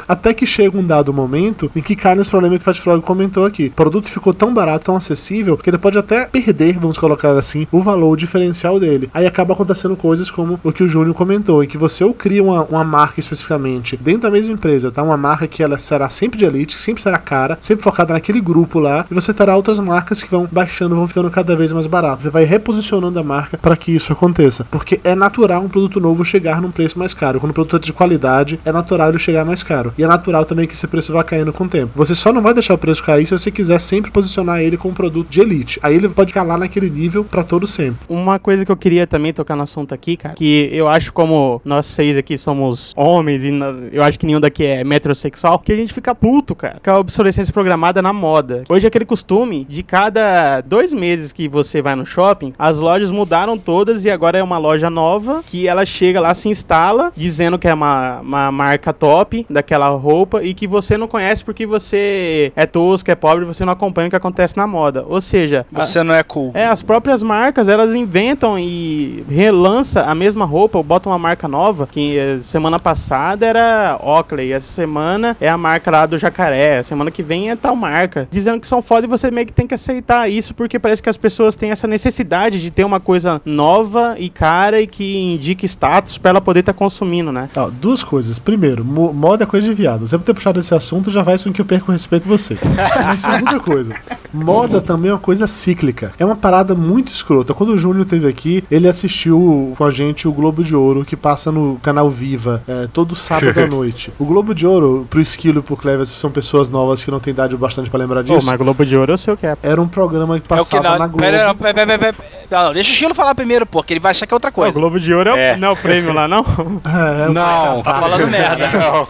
Até 0.07 0.33
que 0.33 0.45
chega 0.45 0.77
um 0.77 0.85
dado 0.85 1.13
momento 1.13 1.71
em 1.75 1.81
que 1.81 1.95
cai 1.95 2.15
nesse 2.15 2.31
problema 2.31 2.55
que 2.55 2.61
o 2.61 2.65
Fat 2.65 2.79
Frog 2.79 3.01
comentou 3.01 3.45
aqui. 3.45 3.67
O 3.67 3.71
produto 3.71 4.09
ficou 4.09 4.33
tão 4.33 4.53
barato, 4.53 4.85
tão 4.85 4.95
acessível, 4.95 5.57
que 5.57 5.74
ele 5.75 5.81
pode 5.81 5.97
até 5.97 6.25
perder, 6.25 6.79
vamos 6.79 6.97
colocar 6.97 7.37
assim, 7.37 7.67
o 7.71 7.81
valor 7.81 8.15
diferencial 8.15 8.79
dele. 8.79 9.09
Aí 9.13 9.25
acaba 9.25 9.53
acontecendo 9.53 9.95
coisas 9.95 10.31
como 10.31 10.59
o 10.63 10.71
que 10.71 10.83
o 10.83 10.87
Júnior 10.87 11.13
comentou, 11.13 11.63
em 11.63 11.67
que 11.67 11.77
você 11.77 12.03
ou 12.03 12.13
cria 12.13 12.41
uma, 12.41 12.63
uma 12.63 12.83
marca 12.83 13.19
especificamente 13.19 13.97
dentro 13.97 14.21
da 14.21 14.31
mesma 14.31 14.53
empresa, 14.53 14.89
tá? 14.89 15.03
Uma 15.03 15.17
marca 15.17 15.47
que 15.47 15.61
ela 15.61 15.77
será 15.77 16.09
sempre 16.09 16.39
de 16.39 16.45
elite, 16.45 16.77
sempre 16.77 17.03
será 17.03 17.17
cara, 17.17 17.57
sempre 17.59 17.83
focada 17.83 18.13
naquele 18.13 18.39
grupo 18.39 18.79
lá, 18.79 19.05
e 19.11 19.13
você 19.13 19.33
terá 19.33 19.55
outras 19.55 19.79
marcas 19.79 20.23
que 20.23 20.31
vão 20.31 20.47
baixando, 20.49 20.95
vão 20.95 21.07
ficando 21.07 21.29
cada 21.29 21.55
vez 21.55 21.73
mais 21.73 21.85
baratas. 21.85 22.23
Você 22.23 22.29
vai 22.29 22.45
reposicionando 22.45 23.19
a 23.19 23.23
marca 23.23 23.57
para 23.57 23.75
que 23.75 23.93
isso 23.93 24.13
aconteça, 24.13 24.65
porque 24.71 24.99
é 25.03 25.13
natural 25.13 25.61
um 25.61 25.69
produto 25.69 25.99
novo 25.99 26.23
chegar 26.23 26.61
num 26.61 26.71
preço 26.71 26.97
mais 26.97 27.13
caro. 27.13 27.39
Quando 27.39 27.51
o 27.51 27.53
produto 27.53 27.75
é 27.75 27.79
de 27.79 27.93
qualidade, 27.93 28.59
é 28.63 28.71
natural 28.71 29.09
ele 29.09 29.19
chegar 29.19 29.43
mais 29.43 29.61
caro. 29.61 29.93
E 29.97 30.03
é 30.03 30.07
natural 30.07 30.45
também 30.45 30.67
que 30.67 30.73
esse 30.73 30.87
preço 30.87 31.11
vá 31.11 31.23
caindo 31.23 31.51
com 31.51 31.65
o 31.65 31.69
tempo. 31.69 31.91
Você 31.95 32.15
só 32.15 32.31
não 32.31 32.41
vai 32.41 32.53
deixar 32.53 32.73
o 32.73 32.77
preço 32.77 33.03
cair 33.03 33.25
se 33.25 33.37
você 33.37 33.51
quiser 33.51 33.79
sempre 33.79 34.11
posicionar 34.11 34.61
ele 34.61 34.77
como 34.77 34.91
um 34.91 34.95
produto 34.95 35.29
de 35.29 35.41
elite. 35.41 35.64
Aí 35.81 35.95
ele 35.95 36.09
pode 36.09 36.33
lá 36.35 36.57
naquele 36.57 36.89
nível 36.89 37.23
para 37.23 37.43
todo 37.43 37.65
sempre. 37.65 38.05
Uma 38.09 38.39
coisa 38.39 38.65
que 38.65 38.71
eu 38.71 38.77
queria 38.77 39.07
também 39.07 39.33
tocar 39.33 39.55
no 39.55 39.63
assunto 39.63 39.93
aqui, 39.93 40.17
cara, 40.17 40.35
que 40.35 40.69
eu 40.71 40.87
acho 40.87 41.13
como 41.13 41.61
nós 41.63 41.85
seis 41.85 42.17
aqui 42.17 42.37
somos 42.37 42.93
homens 42.95 43.43
e 43.43 43.51
eu 43.93 44.03
acho 44.03 44.19
que 44.19 44.25
nenhum 44.25 44.39
daqui 44.39 44.63
é 44.65 44.83
metrosexual, 44.83 45.59
que 45.59 45.71
a 45.71 45.75
gente 45.75 45.93
fica 45.93 46.13
puto, 46.13 46.55
cara, 46.55 46.79
com 46.83 46.91
a 46.91 46.99
obsolescência 46.99 47.53
programada 47.53 48.01
na 48.01 48.11
moda. 48.11 48.63
Hoje 48.69 48.85
é 48.85 48.89
aquele 48.89 49.05
costume 49.05 49.65
de 49.69 49.81
cada 49.83 50.61
dois 50.61 50.93
meses 50.93 51.31
que 51.31 51.47
você 51.47 51.81
vai 51.81 51.95
no 51.95 52.05
shopping, 52.05 52.53
as 52.57 52.79
lojas 52.79 53.11
mudaram 53.11 53.57
todas 53.57 54.03
e 54.05 54.09
agora 54.09 54.37
é 54.37 54.43
uma 54.43 54.57
loja 54.57 54.89
nova 54.89 55.43
que 55.45 55.67
ela 55.67 55.85
chega 55.85 56.19
lá, 56.19 56.33
se 56.33 56.49
instala, 56.49 57.11
dizendo 57.15 57.57
que 57.57 57.67
é 57.67 57.73
uma, 57.73 58.19
uma 58.19 58.51
marca 58.51 58.91
top 58.91 59.45
daquela 59.49 59.89
roupa 59.89 60.43
e 60.43 60.53
que 60.53 60.67
você 60.67 60.97
não 60.97 61.07
conhece 61.07 61.43
porque 61.43 61.65
você 61.65 62.51
é 62.55 62.65
tosco, 62.65 63.09
é 63.09 63.15
pobre, 63.15 63.45
você 63.45 63.63
não 63.63 63.73
acompanha 63.73 64.07
o 64.07 64.09
que 64.09 64.15
acontece 64.15 64.57
na 64.57 64.67
moda. 64.67 65.05
Ou 65.07 65.21
seja, 65.21 65.54
você 65.71 65.99
a, 65.99 66.03
não 66.03 66.13
é 66.13 66.23
cool. 66.23 66.51
É, 66.53 66.65
as 66.65 66.81
próprias 66.81 67.21
marcas, 67.21 67.67
elas 67.67 67.93
inventam 67.93 68.57
e 68.59 69.23
relança 69.29 70.01
a 70.01 70.15
mesma 70.15 70.45
roupa, 70.45 70.77
ou 70.77 70.83
botam 70.83 71.11
uma 71.11 71.19
marca 71.19 71.47
nova, 71.47 71.87
que 71.91 72.17
eh, 72.17 72.39
semana 72.43 72.79
passada 72.79 73.45
era 73.45 73.99
Oakley, 74.01 74.51
essa 74.51 74.71
semana 74.71 75.37
é 75.39 75.49
a 75.49 75.57
marca 75.57 75.91
lá 75.91 76.05
do 76.05 76.17
Jacaré, 76.17 76.81
semana 76.83 77.11
que 77.11 77.23
vem 77.23 77.49
é 77.49 77.55
tal 77.55 77.75
marca. 77.75 78.27
Dizendo 78.31 78.59
que 78.59 78.67
são 78.67 78.81
foda 78.81 79.05
e 79.05 79.09
você 79.09 79.29
meio 79.31 79.47
que 79.47 79.53
tem 79.53 79.67
que 79.67 79.73
aceitar 79.73 80.29
isso, 80.29 80.53
porque 80.53 80.79
parece 80.79 81.01
que 81.01 81.09
as 81.09 81.17
pessoas 81.17 81.55
têm 81.55 81.71
essa 81.71 81.87
necessidade 81.87 82.61
de 82.61 82.71
ter 82.71 82.83
uma 82.83 82.99
coisa 82.99 83.41
nova 83.45 84.15
e 84.17 84.29
cara 84.29 84.81
e 84.81 84.87
que 84.87 85.17
indique 85.17 85.65
status 85.65 86.17
para 86.17 86.31
ela 86.31 86.41
poder 86.41 86.61
estar 86.61 86.73
tá 86.73 86.77
consumindo, 86.77 87.31
né? 87.31 87.49
Ó, 87.55 87.69
duas 87.69 88.03
coisas. 88.03 88.39
Primeiro, 88.39 88.83
moda 88.83 89.43
é 89.43 89.47
coisa 89.47 89.67
de 89.67 89.73
viado. 89.73 90.07
Por 90.07 90.23
ter 90.23 90.33
puxado 90.33 90.59
esse 90.59 90.73
assunto 90.73 91.11
já 91.11 91.23
faz 91.23 91.43
com 91.43 91.51
que 91.51 91.61
eu 91.61 91.65
perca 91.65 91.89
o 91.89 91.91
respeito 91.91 92.23
de 92.23 92.29
você. 92.29 92.57
Mas 93.03 93.21
segunda 93.35 93.59
coisa, 93.59 93.93
moda 94.33 94.81
também 94.81 95.09
é 95.09 95.13
uma 95.13 95.19
coisa 95.19 95.44
cíclica. 95.47 96.13
É 96.17 96.25
uma 96.25 96.35
parada 96.35 96.75
muito 96.75 97.11
escrota. 97.11 97.53
Quando 97.53 97.69
o 97.69 97.77
Júnior 97.77 98.05
teve 98.05 98.27
aqui, 98.27 98.63
ele 98.69 98.87
assistiu 98.87 99.73
com 99.77 99.83
a 99.83 99.91
gente 99.91 100.27
o 100.27 100.31
Globo 100.31 100.63
de 100.63 100.75
Ouro, 100.75 101.05
que 101.05 101.15
passa 101.15 101.51
no 101.51 101.79
canal 101.81 102.09
Viva, 102.09 102.61
é, 102.67 102.87
todo 102.91 103.15
sábado 103.15 103.59
à 103.59 103.65
noite. 103.67 104.11
O 104.19 104.25
Globo 104.25 104.53
de 104.53 104.65
Ouro, 104.65 105.07
pro 105.09 105.21
Esquilo 105.21 105.59
e 105.59 105.61
pro 105.61 105.77
Cleves, 105.77 106.09
são 106.09 106.31
pessoas 106.31 106.69
novas 106.69 107.03
que 107.03 107.11
não 107.11 107.19
têm 107.19 107.31
idade 107.31 107.55
bastante 107.57 107.89
para 107.89 107.99
lembrar 107.99 108.21
disso. 108.21 108.39
Pô, 108.39 108.45
mas 108.45 108.57
Globo 108.57 108.85
de 108.85 108.95
Ouro 108.95 109.13
eu 109.13 109.17
sei 109.17 109.33
o 109.33 109.37
que 109.37 109.45
é. 109.45 109.57
Era 109.61 109.81
um 109.81 109.87
programa 109.87 110.39
que 110.39 110.47
passava 110.47 110.67
é 110.67 110.81
que 110.81 110.89
não, 110.89 110.99
na 110.99 111.07
Globo. 111.07 111.23
Pera, 111.23 111.53
pera, 111.55 111.73
pera, 111.73 111.97
pera, 111.97 112.15
não, 112.49 112.73
deixa 112.73 112.91
o 112.91 112.93
Esquilo 112.93 113.13
falar 113.13 113.35
primeiro, 113.35 113.65
pô, 113.65 113.81
que 113.83 113.93
ele 113.93 113.99
vai 113.99 114.11
achar 114.11 114.25
que 114.25 114.33
é 114.33 114.35
outra 114.35 114.51
coisa. 114.51 114.71
o 114.71 114.73
Globo 114.73 114.99
de 114.99 115.13
Ouro 115.13 115.31
é, 115.31 115.49
é. 115.49 115.57
não 115.57 115.69
é 115.69 115.71
o 115.71 115.75
prêmio 115.75 116.13
lá, 116.13 116.27
não? 116.27 116.45
É, 116.85 117.29
não, 117.29 117.81
tá 117.81 118.01
falando 118.01 118.27
merda. 118.27 118.69
Não. 118.75 119.07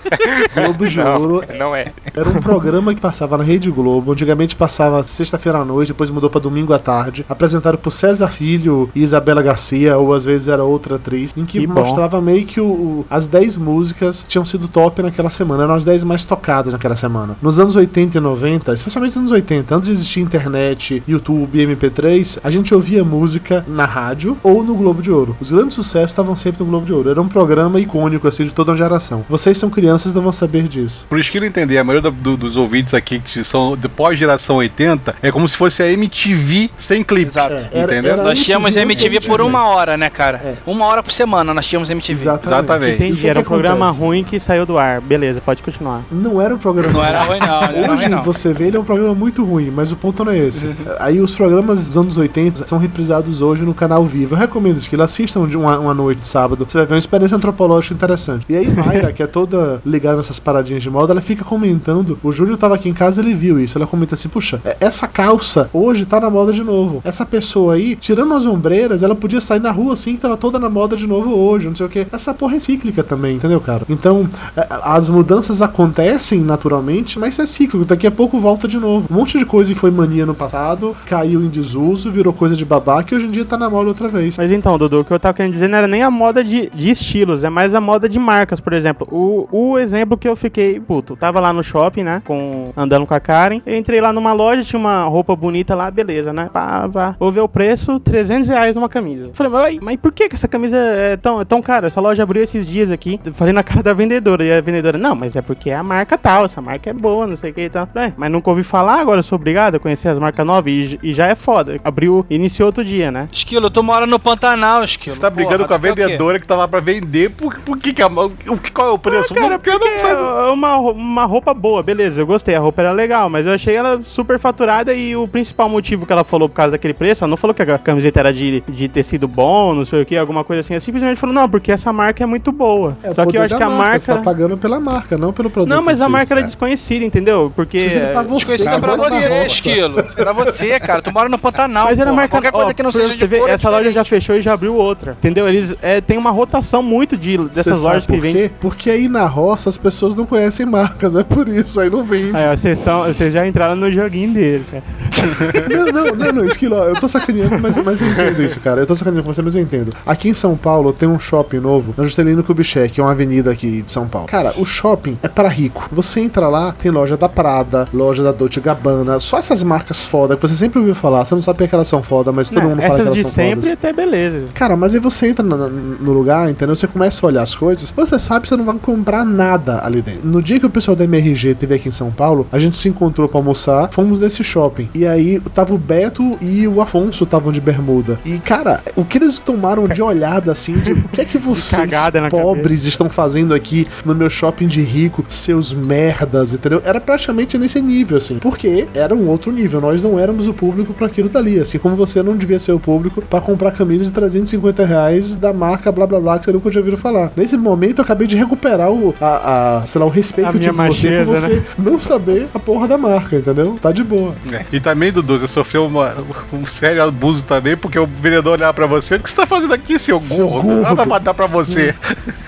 Globo 0.64 0.88
de 0.88 1.00
Ouro 1.00 1.44
não 1.58 1.76
é. 1.76 1.92
Era 2.14 2.30
um 2.30 2.42
programa 2.42 2.94
que 2.94 3.02
passava 3.02 3.38
na 3.38 3.44
Rede 3.44 3.70
Globo, 3.70 4.12
antigamente 4.12 4.56
passava 4.56 5.04
sexta-feira 5.04 5.60
à 5.60 5.66
noite, 5.66 5.90
depois 5.90 6.10
mudou 6.16 6.30
para 6.30 6.42
domingo 6.42 6.74
à 6.74 6.80
tarde, 6.80 7.26
apresentado 7.30 7.78
por 7.78 7.92
César 7.92 8.30
Filho 8.30 8.90
e 8.96 9.04
Isabela 9.04 9.42
Garcia, 9.42 9.98
ou 9.98 10.14
às 10.14 10.26
vezes 10.26 10.48
era 10.48 10.64
outra 10.64 10.96
atriz, 10.96 11.34
em 11.36 11.46
que, 11.46 11.60
que 11.60 11.68
mostrava 11.68 12.22
meio 12.22 12.46
que 12.46 12.60
o, 12.60 12.66
o, 12.66 13.06
as 13.10 13.28
10 13.28 13.58
músicas 13.58 14.26
tinham 14.28 14.46
sido 14.46 14.68
top 14.68 15.02
naquela 15.02 15.30
semana, 15.30 15.64
eram 15.64 15.76
as 15.76 15.86
10 15.86 16.04
mais 16.04 16.26
tocadas 16.26 16.74
naquela 16.74 16.96
semana. 16.96 17.38
Nos 17.42 17.60
anos 17.60 17.76
80 17.76 18.18
e 18.18 18.22
90, 18.22 18.74
especialmente 18.74 19.12
nos 19.12 19.18
anos 19.18 19.32
80, 19.32 19.76
antes 19.76 19.88
de 19.88 19.94
existir 19.94 20.22
internet, 20.22 21.04
YouTube, 21.08 21.60
MP3, 21.60 22.40
a 22.44 22.50
gente 22.50 22.74
ouvia 22.74 23.04
música 23.04 23.64
na 23.68 23.86
rádio 23.86 24.38
ou 24.42 24.64
no 24.64 24.76
Globo 24.76 25.02
de 25.02 25.12
Ouro. 25.12 25.36
Os 25.40 25.52
grandes 25.52 25.76
sucessos 25.76 26.12
estavam 26.12 26.36
sempre 26.36 26.64
no 26.64 26.70
Globo 26.70 26.86
de 26.86 26.94
Ouro. 26.94 27.10
Era 27.10 27.22
um 27.22 27.28
programa 27.28 27.80
icônico 27.80 28.28
assim 28.28 28.46
de 28.46 28.54
toda 28.54 28.72
uma 28.72 28.78
geração. 28.78 29.26
Vocês 29.30 29.58
são 29.58 29.70
crianças 29.70 30.14
não 30.14 30.22
vão 30.22 30.32
saber 30.32 30.64
disso. 30.68 31.06
Por 31.10 31.20
isso 31.20 31.32
que 31.32 31.38
eu 31.38 31.44
entender, 31.44 31.78
a 31.78 31.84
maioria 31.84 32.10
do, 32.10 32.16
do, 32.16 32.38
dos 32.38 32.58
ouvintes 32.58 32.94
aqui 32.94 33.20
que 33.20 33.44
são 33.44 33.76
de 33.76 33.88
pós-geração 33.88 34.58
80 34.58 35.16
é 35.22 35.32
como 35.32 35.48
se 35.48 35.56
fosse 35.56 35.82
a 35.82 35.92
MTV 36.06 36.70
sem 36.78 37.04
clipe. 37.04 37.32
Exato. 37.32 37.54
É, 37.54 37.84
entendeu? 37.84 38.12
Era, 38.12 38.22
era 38.22 38.24
nós 38.24 38.42
tínhamos 38.42 38.76
MTV, 38.76 39.08
MTV 39.08 39.28
por 39.28 39.42
uma 39.42 39.68
hora, 39.68 39.98
né, 39.98 40.10
cara? 40.10 40.38
É. 40.38 40.56
Uma 40.66 40.86
hora 40.86 41.04
por 41.04 41.12
semana 41.12 41.54
nós 41.54 41.66
tínhamos 41.66 41.90
MTV. 41.90 42.22
Exatamente. 42.22 42.48
Exatamente. 42.48 43.04
Entendi. 43.04 43.28
Era 43.28 43.40
um 43.40 43.44
programa 43.44 43.90
ruim 43.90 44.24
que 44.24 44.40
saiu 44.40 44.66
do 44.66 44.78
ar. 44.78 45.02
Beleza, 45.02 45.42
pode 45.42 45.64
continuar. 45.64 46.02
Não 46.12 46.42
era 46.42 46.54
um 46.54 46.58
programa 46.58 46.94
Não 46.94 47.04
era 47.04 47.24
ruim, 47.24 47.40
não. 47.40 47.94
Hoje 47.94 48.04
ruim, 48.04 48.10
não. 48.10 48.24
você 48.24 48.54
vê, 48.54 48.68
ele 48.68 48.78
é 48.78 48.80
um 48.80 48.84
programa 48.84 49.14
muito 49.14 49.44
ruim, 49.44 49.72
mas 49.72 49.92
o 49.92 49.96
ponto 49.96 50.24
não 50.24 50.32
é 50.32 50.38
esse. 50.38 50.68
Uhum. 50.68 50.76
Aí 51.00 51.20
os 51.20 51.34
programas 51.34 51.88
dos 51.88 51.98
anos 51.98 52.18
80 52.18 52.68
são 52.68 52.78
reprisados 52.78 53.42
hoje 53.42 53.64
no 53.64 53.74
canal 53.74 54.06
Vivo. 54.06 54.36
Eu 54.36 54.40
recomendo 54.40 54.78
isso, 54.78 54.90
que 54.90 54.96
eles 54.96 55.06
assistam 55.06 55.48
de 55.48 55.58
uma, 55.58 55.78
uma 55.80 55.94
noite 55.94 56.22
de 56.22 56.28
sábado. 56.28 56.66
Você 56.68 56.78
vai 56.78 56.86
ver 56.86 56.94
uma 56.94 57.00
experiência 57.00 57.36
antropológica 57.36 57.94
interessante. 57.94 58.46
E 58.50 58.56
aí, 58.56 58.70
Mayra, 58.70 59.12
que 59.12 59.24
é 59.24 59.28
toda 59.28 59.82
ligada 59.86 60.18
nessas 60.18 60.40
paradinhas 60.40 60.84
de 60.84 60.90
moda, 60.90 61.14
ela 61.14 61.22
fica 61.22 61.44
comentando. 61.44 62.18
O 62.24 62.32
Júlio 62.32 62.58
tava 62.58 62.76
aqui 62.76 62.90
em 62.90 62.94
casa 62.94 63.22
ele 63.22 63.34
viu 63.34 63.60
isso. 63.60 63.78
Ela 63.78 63.88
comenta 63.88 64.16
assim: 64.16 64.30
puxa, 64.30 64.62
é, 64.64 64.78
essa 64.80 65.08
calça 65.08 65.70
hoje 65.74 65.95
tá 66.04 66.20
na 66.20 66.32
moda 66.32 66.52
de 66.52 66.64
novo. 66.64 67.00
Essa 67.04 67.24
pessoa 67.26 67.76
aí, 67.76 67.96
tirando 67.96 68.34
as 68.34 68.48
ombreiras, 68.48 69.04
ela 69.04 69.14
podia 69.14 69.40
sair 69.40 69.60
na 69.60 69.72
rua 69.72 69.94
assim, 69.94 70.16
que 70.16 70.22
tava 70.22 70.36
toda 70.36 70.58
na 70.58 70.70
moda 70.70 70.98
de 70.98 71.06
novo 71.06 71.36
hoje, 71.36 71.68
não 71.68 71.76
sei 71.76 71.86
o 71.86 71.90
que. 71.90 72.08
Essa 72.12 72.34
porra 72.34 72.56
é 72.56 72.60
cíclica 72.60 73.04
também, 73.04 73.36
entendeu, 73.36 73.62
cara? 73.62 73.84
Então, 73.88 74.28
é, 74.58 74.68
as 74.84 75.08
mudanças 75.08 75.62
acontecem 75.62 76.40
naturalmente, 76.40 77.20
mas 77.20 77.38
é 77.38 77.46
cíclico. 77.46 77.86
Daqui 77.86 78.08
a 78.08 78.12
pouco 78.12 78.40
volta 78.40 78.68
de 78.68 78.80
novo. 78.80 79.08
Um 79.12 79.16
monte 79.16 79.38
de 79.38 79.46
coisa 79.46 79.74
que 79.74 79.80
foi 79.80 79.92
mania 79.92 80.26
no 80.26 80.34
passado, 80.34 80.96
caiu 81.06 81.42
em 81.42 81.50
desuso, 81.50 82.12
virou 82.12 82.34
coisa 82.34 82.56
de 82.56 82.66
babá, 82.66 83.04
que 83.04 83.14
hoje 83.14 83.26
em 83.26 83.32
dia 83.32 83.46
tá 83.46 83.58
na 83.58 83.70
moda 83.70 83.90
outra 83.90 84.08
vez. 84.08 84.38
Mas 84.38 84.52
então, 84.52 84.78
Dudu, 84.78 85.02
o 85.02 85.06
que 85.06 85.14
eu 85.14 85.20
tava 85.20 85.34
querendo 85.34 85.52
dizer 85.52 85.68
não 85.68 85.78
era 85.78 85.88
nem 85.88 86.02
a 86.02 86.10
moda 86.10 86.44
de, 86.44 86.70
de 86.74 86.90
estilos, 86.90 87.44
é 87.44 87.50
mais 87.50 87.76
a 87.76 87.82
moda 87.82 88.10
de 88.10 88.18
marcas, 88.18 88.60
por 88.60 88.74
exemplo. 88.74 89.08
O, 89.12 89.48
o 89.52 89.78
exemplo 89.78 90.18
que 90.18 90.28
eu 90.28 90.36
fiquei, 90.36 90.80
puto, 90.80 91.16
tava 91.16 91.40
lá 91.40 91.54
no 91.54 91.64
shopping, 91.64 92.04
né? 92.04 92.22
Com, 92.26 92.72
andando 92.76 93.06
com 93.06 93.14
a 93.14 93.20
Karen. 93.20 93.62
Eu 93.66 93.76
entrei 93.76 94.02
lá 94.02 94.12
numa 94.12 94.34
loja, 94.34 94.64
tinha 94.64 94.80
uma 94.80 95.04
roupa 95.04 95.36
bonita 95.36 95.76
lá, 95.76 95.85
beleza, 95.92 96.34
né? 96.34 96.50
Pá, 96.52 96.90
pá. 96.92 97.16
Vou 97.20 97.32
ver 97.32 97.42
o 97.42 97.48
preço, 97.48 98.00
300 98.00 98.50
reais 98.50 98.76
numa 98.76 98.90
camisa. 98.90 99.32
Falei, 99.34 99.52
mas, 99.52 99.80
mas 99.82 99.96
por 99.98 100.12
que, 100.12 100.30
que 100.30 100.36
essa 100.36 100.48
camisa 100.48 100.78
é 100.78 101.18
tão, 101.18 101.42
é 101.42 101.46
tão 101.46 101.62
cara? 101.62 101.88
Essa 101.88 102.02
loja 102.02 102.24
abriu 102.24 102.44
esses 102.44 102.66
dias 102.66 102.92
aqui. 102.92 103.20
Falei 103.34 103.54
na 103.54 103.64
cara 103.64 103.82
da 103.82 103.94
vendedora. 103.94 104.44
E 104.44 104.52
a 104.52 104.62
vendedora, 104.62 104.98
não, 104.98 105.16
mas 105.16 105.36
é 105.36 105.42
porque 105.42 105.70
é 105.70 105.76
a 105.76 105.84
marca 105.84 106.18
tal, 106.18 106.46
essa 106.46 106.62
marca 106.62 106.90
é 106.90 106.94
boa, 106.94 107.28
não 107.28 107.36
sei 107.36 107.52
o 107.52 107.54
que 107.54 107.62
e 107.62 107.70
tal. 107.70 107.88
É, 107.96 108.14
mas 108.18 108.32
nunca 108.32 108.50
ouvi 108.50 108.64
falar, 108.64 109.00
agora 109.00 109.20
eu 109.20 109.24
sou 109.24 109.36
obrigado 109.38 109.76
a 109.76 109.80
conhecer 109.80 110.10
as 110.10 110.20
marcas 110.20 110.46
novas 110.46 110.72
e, 110.72 111.00
e 111.02 111.14
já 111.14 111.28
é 111.28 111.36
foda. 111.36 111.80
Abriu, 111.84 112.26
iniciou 112.30 112.68
outro 112.68 112.84
dia, 112.84 113.12
né? 113.12 113.30
Esquilo, 113.32 113.70
tu 113.70 113.84
mora 113.84 114.06
no 114.06 114.20
Pantanal, 114.20 114.84
Esquilo. 114.84 115.16
Você 115.16 115.22
tá 115.22 115.30
brigando 115.30 115.66
Porra, 115.66 115.68
com 115.68 115.74
a 115.74 115.78
vendedora 115.78 116.40
que 116.40 116.48
tá 116.48 116.56
lá 116.56 116.68
pra 116.68 116.80
vender, 116.80 117.32
por, 117.32 117.60
por 117.60 117.78
que 117.78 117.94
que 117.94 118.02
a, 118.02 118.08
o, 118.08 118.32
qual 118.74 118.90
é 118.90 118.92
o 118.92 119.00
preço? 119.00 119.34
Ah, 119.34 119.36
cara, 119.36 119.60
porque 119.60 119.70
é 119.70 120.52
uma, 120.52 120.78
uma 120.78 121.26
roupa 121.26 121.54
boa, 121.54 121.82
beleza, 121.84 122.22
eu 122.22 122.26
gostei, 122.26 122.56
a 122.56 122.60
roupa 122.60 122.82
era 122.82 122.92
legal, 122.92 123.30
mas 123.30 123.46
eu 123.46 123.54
achei 123.54 123.76
ela 123.76 124.02
super 124.04 124.40
faturada 124.40 124.94
e 124.94 125.16
o 125.16 125.28
principal 125.28 125.70
motivo 125.76 126.06
que 126.06 126.14
ela 126.14 126.24
falou 126.24 126.50
por 126.50 126.56
causa 126.56 126.72
daquele 126.72 126.94
preço, 126.94 127.24
ela 127.24 127.30
não 127.30 127.38
falou 127.38 127.54
que 127.54 127.62
a 127.62 127.78
camiseta 127.78 128.20
era 128.20 128.34
de, 128.34 128.64
de 128.68 128.88
tecido 128.88 129.28
bom, 129.28 129.74
não 129.74 129.86
sei 129.86 130.02
o 130.02 130.06
que, 130.06 130.18
alguma 130.18 130.44
coisa 130.44 130.62
assim, 130.62 130.74
ela 130.74 130.80
simplesmente 130.80 131.18
falou, 131.18 131.34
não, 131.34 131.50
porque 131.50 131.72
essa 131.72 131.92
marca 131.92 132.24
é 132.24 132.26
muito 132.26 132.52
boa. 132.52 132.98
É, 133.04 133.14
Só 133.14 133.26
que 133.26 133.38
eu 133.38 133.42
acho 133.42 133.56
que 133.56 133.64
a 133.64 133.70
marca... 133.70 134.00
Você 134.00 134.14
tá 134.14 134.22
pagando 134.22 134.58
pela 134.58 134.80
marca, 134.80 135.18
não 135.18 135.32
pelo 135.32 135.50
produto. 135.50 135.70
Não, 135.70 135.82
mas 135.84 136.02
a 136.02 136.10
marca 136.10 136.34
era 136.34 136.42
desconhecida, 136.42 137.06
entendeu? 137.06 137.52
Porque... 137.56 137.90
Pra 138.12 138.24
você, 138.24 138.58
desconhecida 138.58 138.80
pra 138.80 138.96
você, 138.96 139.46
Esquilo. 139.46 140.04
Pra 140.04 140.34
você, 140.34 140.80
cara, 140.80 141.02
tu 141.02 141.12
mora 141.12 141.30
no 141.30 141.38
Pantanal, 141.38 141.86
Mas 141.86 142.00
era 142.00 142.12
marca... 142.12 142.36
Qualquer 142.36 142.52
coisa 142.52 142.74
que 142.74 142.84
não 142.84 142.92
seja 142.92 143.14
você 143.14 143.28
ver, 143.28 143.48
essa 143.50 143.70
loja 143.70 143.92
já 143.92 144.04
fechou 144.04 144.36
e 144.36 144.42
já 144.42 144.54
abriu 144.54 144.76
outra, 144.76 145.14
entendeu? 145.14 145.48
Eles 145.48 145.76
é, 145.82 146.02
tem 146.02 146.18
uma 146.18 146.32
rotação 146.32 146.82
muito 146.82 147.18
de, 147.18 147.38
dessas 147.50 147.82
lojas 147.82 148.06
que 148.06 148.18
vendem. 148.18 148.50
Porque 148.60 148.90
aí 148.90 149.08
na 149.08 149.26
roça 149.26 149.70
as 149.70 149.78
pessoas 149.78 150.16
não 150.16 150.26
conhecem 150.26 150.66
marcas, 150.66 151.16
é 151.16 151.24
por 151.24 151.48
isso, 151.48 151.80
aí 151.80 151.90
não 151.90 152.04
vende. 152.04 152.36
Aí, 152.36 152.56
vocês 152.56 153.34
já 153.34 153.46
entraram 153.48 153.76
no 153.76 153.92
joguinho 153.92 154.34
deles, 154.34 154.70
cara. 154.70 154.84
Não, 155.70 155.86
não, 155.92 156.16
não, 156.16 156.32
não, 156.34 156.46
Esquilo, 156.46 156.76
eu 156.76 156.96
tô 156.96 157.08
sacaneando, 157.08 157.58
mas, 157.60 157.76
mas 157.78 158.02
eu 158.02 158.08
entendo 158.08 158.42
isso, 158.44 158.60
cara. 158.60 158.82
Eu 158.82 158.86
tô 158.86 158.96
sacaneando 158.96 159.24
com 159.26 159.34
você, 159.34 159.42
mas 159.42 159.56
eu 159.56 159.62
entendo. 159.62 159.92
Aqui 160.06 160.30
em 160.30 160.34
São 160.34 160.56
Paulo 160.56 160.94
tem 160.94 161.08
um 161.08 161.20
shopping 161.20 161.60
novo, 161.60 161.94
na 161.98 162.04
Juscelino 162.04 162.44
Kubitschek, 162.44 162.94
que 162.96 163.02
é 163.02 163.04
uma 163.04 163.12
avenida 163.12 163.52
aqui 163.52 163.82
de 163.82 163.92
São 163.92 164.08
Paulo. 164.08 164.28
Cara, 164.28 164.54
o 164.58 164.66
shopping 164.66 165.18
é 165.24 165.28
para 165.28 165.48
rico. 165.50 165.88
Você 165.92 166.20
entra 166.20 166.48
lá, 166.48 166.74
tem 166.74 166.92
loja 166.92 167.18
da 167.18 167.28
Prada, 167.30 167.88
loja 167.94 168.24
da 168.24 168.32
Dolce 168.32 168.60
Gabbana, 168.60 169.20
só 169.20 169.38
essas 169.38 169.64
marcas 169.64 170.06
foda 170.06 170.36
que 170.36 170.42
você 170.48 170.56
sempre 170.56 170.80
ouviu 170.80 170.96
falar. 170.96 171.26
Você 171.26 171.34
não 171.36 171.42
sabe 171.42 171.68
que 171.68 171.74
elas 171.76 171.88
são 171.88 172.02
foda, 172.04 172.32
mas 172.32 172.50
todo 172.50 172.62
Não, 172.64 172.70
mundo 172.72 172.82
fala 172.82 172.94
essas 172.94 173.02
que 173.02 173.08
elas 173.08 173.16
de 173.18 173.22
são 173.24 173.32
sempre 173.32 173.56
fodas. 173.62 173.72
até 173.74 173.94
beleza. 173.94 174.42
Cara, 174.54 174.76
mas 174.76 174.94
aí 174.94 175.00
você 175.00 175.28
entra 175.28 175.46
na- 175.46 175.68
no 175.68 176.14
lugar, 176.14 176.50
entendeu? 176.50 176.76
Você 176.76 176.88
começa 176.88 177.26
a 177.26 177.28
olhar 177.28 177.42
as 177.44 177.56
coisas, 177.56 177.92
você 177.92 178.20
sabe 178.20 178.44
que 178.44 178.50
você 178.50 178.56
não 178.58 178.66
vai 178.66 178.76
comprar 178.76 179.26
nada 179.26 179.82
ali 179.84 180.02
dentro. 180.02 180.28
No 180.28 180.42
dia 180.42 180.60
que 180.60 180.66
o 180.66 180.70
pessoal 180.70 180.96
da 180.96 181.04
MRG 181.04 181.56
teve 181.56 181.74
aqui 181.76 181.90
em 181.90 181.92
São 181.92 182.12
Paulo, 182.12 182.48
a 182.52 182.60
gente 182.60 182.78
se 182.78 182.88
encontrou 182.90 183.28
pra 183.28 183.40
almoçar, 183.40 183.90
fomos 183.92 184.22
nesse 184.22 184.44
shopping. 184.44 184.90
E 184.94 185.06
aí 185.06 185.40
tava 185.56 185.74
o 185.74 185.78
Beto 185.78 186.38
e 186.42 186.68
o 186.68 186.82
Afonso 186.82 187.24
estavam 187.24 187.52
de 187.52 187.62
bermuda. 187.62 188.20
E, 188.26 188.38
cara, 188.40 188.84
o 188.96 189.06
que 189.06 189.18
eles 189.18 189.40
tomaram 189.40 189.88
de 189.88 190.02
olhada 190.02 190.52
assim, 190.52 190.74
de 190.74 190.92
o 190.92 191.08
que 191.08 191.22
é 191.22 191.26
que 191.26 191.38
vocês 191.40 191.90
pobres 192.30 192.84
estão 192.84 193.10
fazendo 193.10 193.54
aqui 193.54 193.88
no 194.04 194.14
meu 194.14 194.30
shopping 194.30 194.68
de 194.68 194.82
rico, 194.82 195.24
seus 195.30 195.74
merdas, 195.74 196.54
entendeu? 196.54 196.82
Era 196.84 197.00
praticamente 197.00 197.58
nesse 197.58 197.82
nível, 197.82 198.18
assim. 198.18 198.38
Porque 198.38 198.88
era 198.94 199.16
um 199.16 199.28
outro 199.28 199.52
nível. 199.52 199.80
Nós 199.80 200.04
não 200.04 200.20
éramos 200.20 200.46
o 200.46 200.54
público 200.54 200.94
pra 200.94 201.08
aquilo 201.08 201.30
dali. 201.30 201.60
Assim 201.60 201.78
como 201.78 201.96
você 201.96 202.22
não 202.22 202.36
devia 202.36 202.60
ser 202.60 202.74
o 202.74 202.80
público 202.80 203.22
pra 203.22 203.40
comprar 203.40 203.72
camisa 203.72 204.04
de 204.04 204.12
350 204.12 204.86
reais 204.86 205.36
da 205.38 205.54
marca 205.54 205.92
blá 205.92 206.06
blá 206.06 206.20
blá 206.20 206.38
que 206.38 206.46
você 206.46 206.52
nunca 206.52 206.70
tinha 206.70 206.82
ouvido 206.82 206.98
falar. 206.98 207.32
Nesse 207.36 207.58
momento 207.58 208.00
eu 208.00 208.04
acabei 208.04 208.28
de 208.28 208.36
recuperar 208.36 208.92
o, 208.92 209.16
a, 209.22 209.80
a, 209.80 209.86
sei 209.86 210.00
lá, 210.00 210.06
o 210.06 210.10
respeito 210.10 210.50
A 210.50 210.52
de 210.52 210.60
minha 210.60 210.74
você 210.74 211.24
você 211.24 211.56
né? 211.56 211.64
não 211.78 211.98
saber 211.98 212.48
a 212.54 212.60
porra 212.60 212.88
da 212.88 212.98
marca, 212.98 213.38
entendeu? 213.38 213.80
Tá 213.82 213.92
de 213.92 214.04
boa. 214.04 214.36
É. 214.52 214.66
E 214.72 214.80
também, 214.80 215.12
Dudu, 215.12 215.45
você 215.48 215.54
sofreu 215.54 215.86
uma- 215.88 216.14
um 216.54 216.66
sério 216.66 217.04
abuso 217.04 217.44
também, 217.44 217.76
porque 217.78 217.98
o 218.00 218.06
vendedor 218.08 218.54
olhava 218.54 218.74
pra 218.74 218.86
você, 218.86 219.16
o 219.16 219.20
que 219.20 219.30
você 219.30 219.36
tá 219.36 219.46
fazendo 219.46 219.74
aqui, 219.74 219.98
seu 220.00 220.20
Seu 220.20 220.48
gordo? 220.48 220.68
gordo. 220.68 220.82
Nada 220.82 221.06
pra 221.06 221.20
dar 221.20 221.34
pra 221.34 221.48
você. 221.48 221.94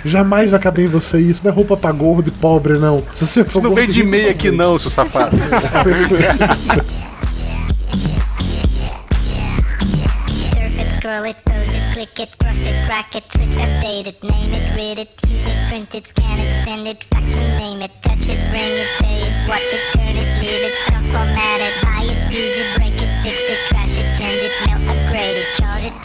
Jamais 0.06 0.52
vai 0.52 0.60
caber 0.60 0.86
em 0.86 0.88
você 0.89 1.20
isso. 1.20 1.41
Não 1.43 1.52
é 1.52 1.54
roupa 1.54 1.76
pra 1.78 1.91
gordo 1.91 2.28
e 2.30 2.32
pobre, 2.32 2.78
não. 2.78 3.04
Se 3.14 3.26
você 3.26 3.43
for 3.43 3.62
Não 3.62 3.74
vem 3.74 3.88
de 3.89 4.04
meia 4.04 4.32
aqui 4.32 4.52
não, 4.52 4.78
seu 4.80 4.89
safado. 4.91 5.36
Surf 10.28 10.80
it, 10.80 10.91
scroll 10.93 11.24
it, 11.26 11.38
click 11.98 12.20
it, 12.20 12.38
cross 12.38 12.62
it, 12.62 12.76
crack 12.86 13.16
it, 13.16 13.28
twitch, 13.28 13.58
update 13.58 14.06
it, 14.06 14.22
name 14.22 14.54
it, 14.54 14.76
read 14.76 15.00
it, 15.00 15.10
use 15.28 15.48
it, 15.48 15.68
print 15.68 15.95
it, 15.95 16.06
scan 16.06 16.38
it, 16.38 16.64
send 16.64 16.88
it, 16.88 17.04
fax, 17.06 17.34
rename 17.34 17.82
it, 17.82 17.91
touch 18.04 18.30
it, 18.30 18.38
bring 18.52 18.76
it, 18.84 18.89
pay 19.02 19.18
it, 19.26 19.50
watch 19.50 19.74
it, 19.74 19.82
turn 19.98 20.16
it, 20.16 20.30
leave 20.38 20.64
it, 20.70 20.76
stop, 20.86 21.02
format 21.10 21.60
it, 21.60 21.74
buy 21.82 22.04
it, 22.06 22.20
use 22.32 22.58
it, 22.62 22.78
break 22.78 22.93
it, 22.93 23.12
fix 23.24 23.50
it, 23.50 23.58
trash 23.70 23.87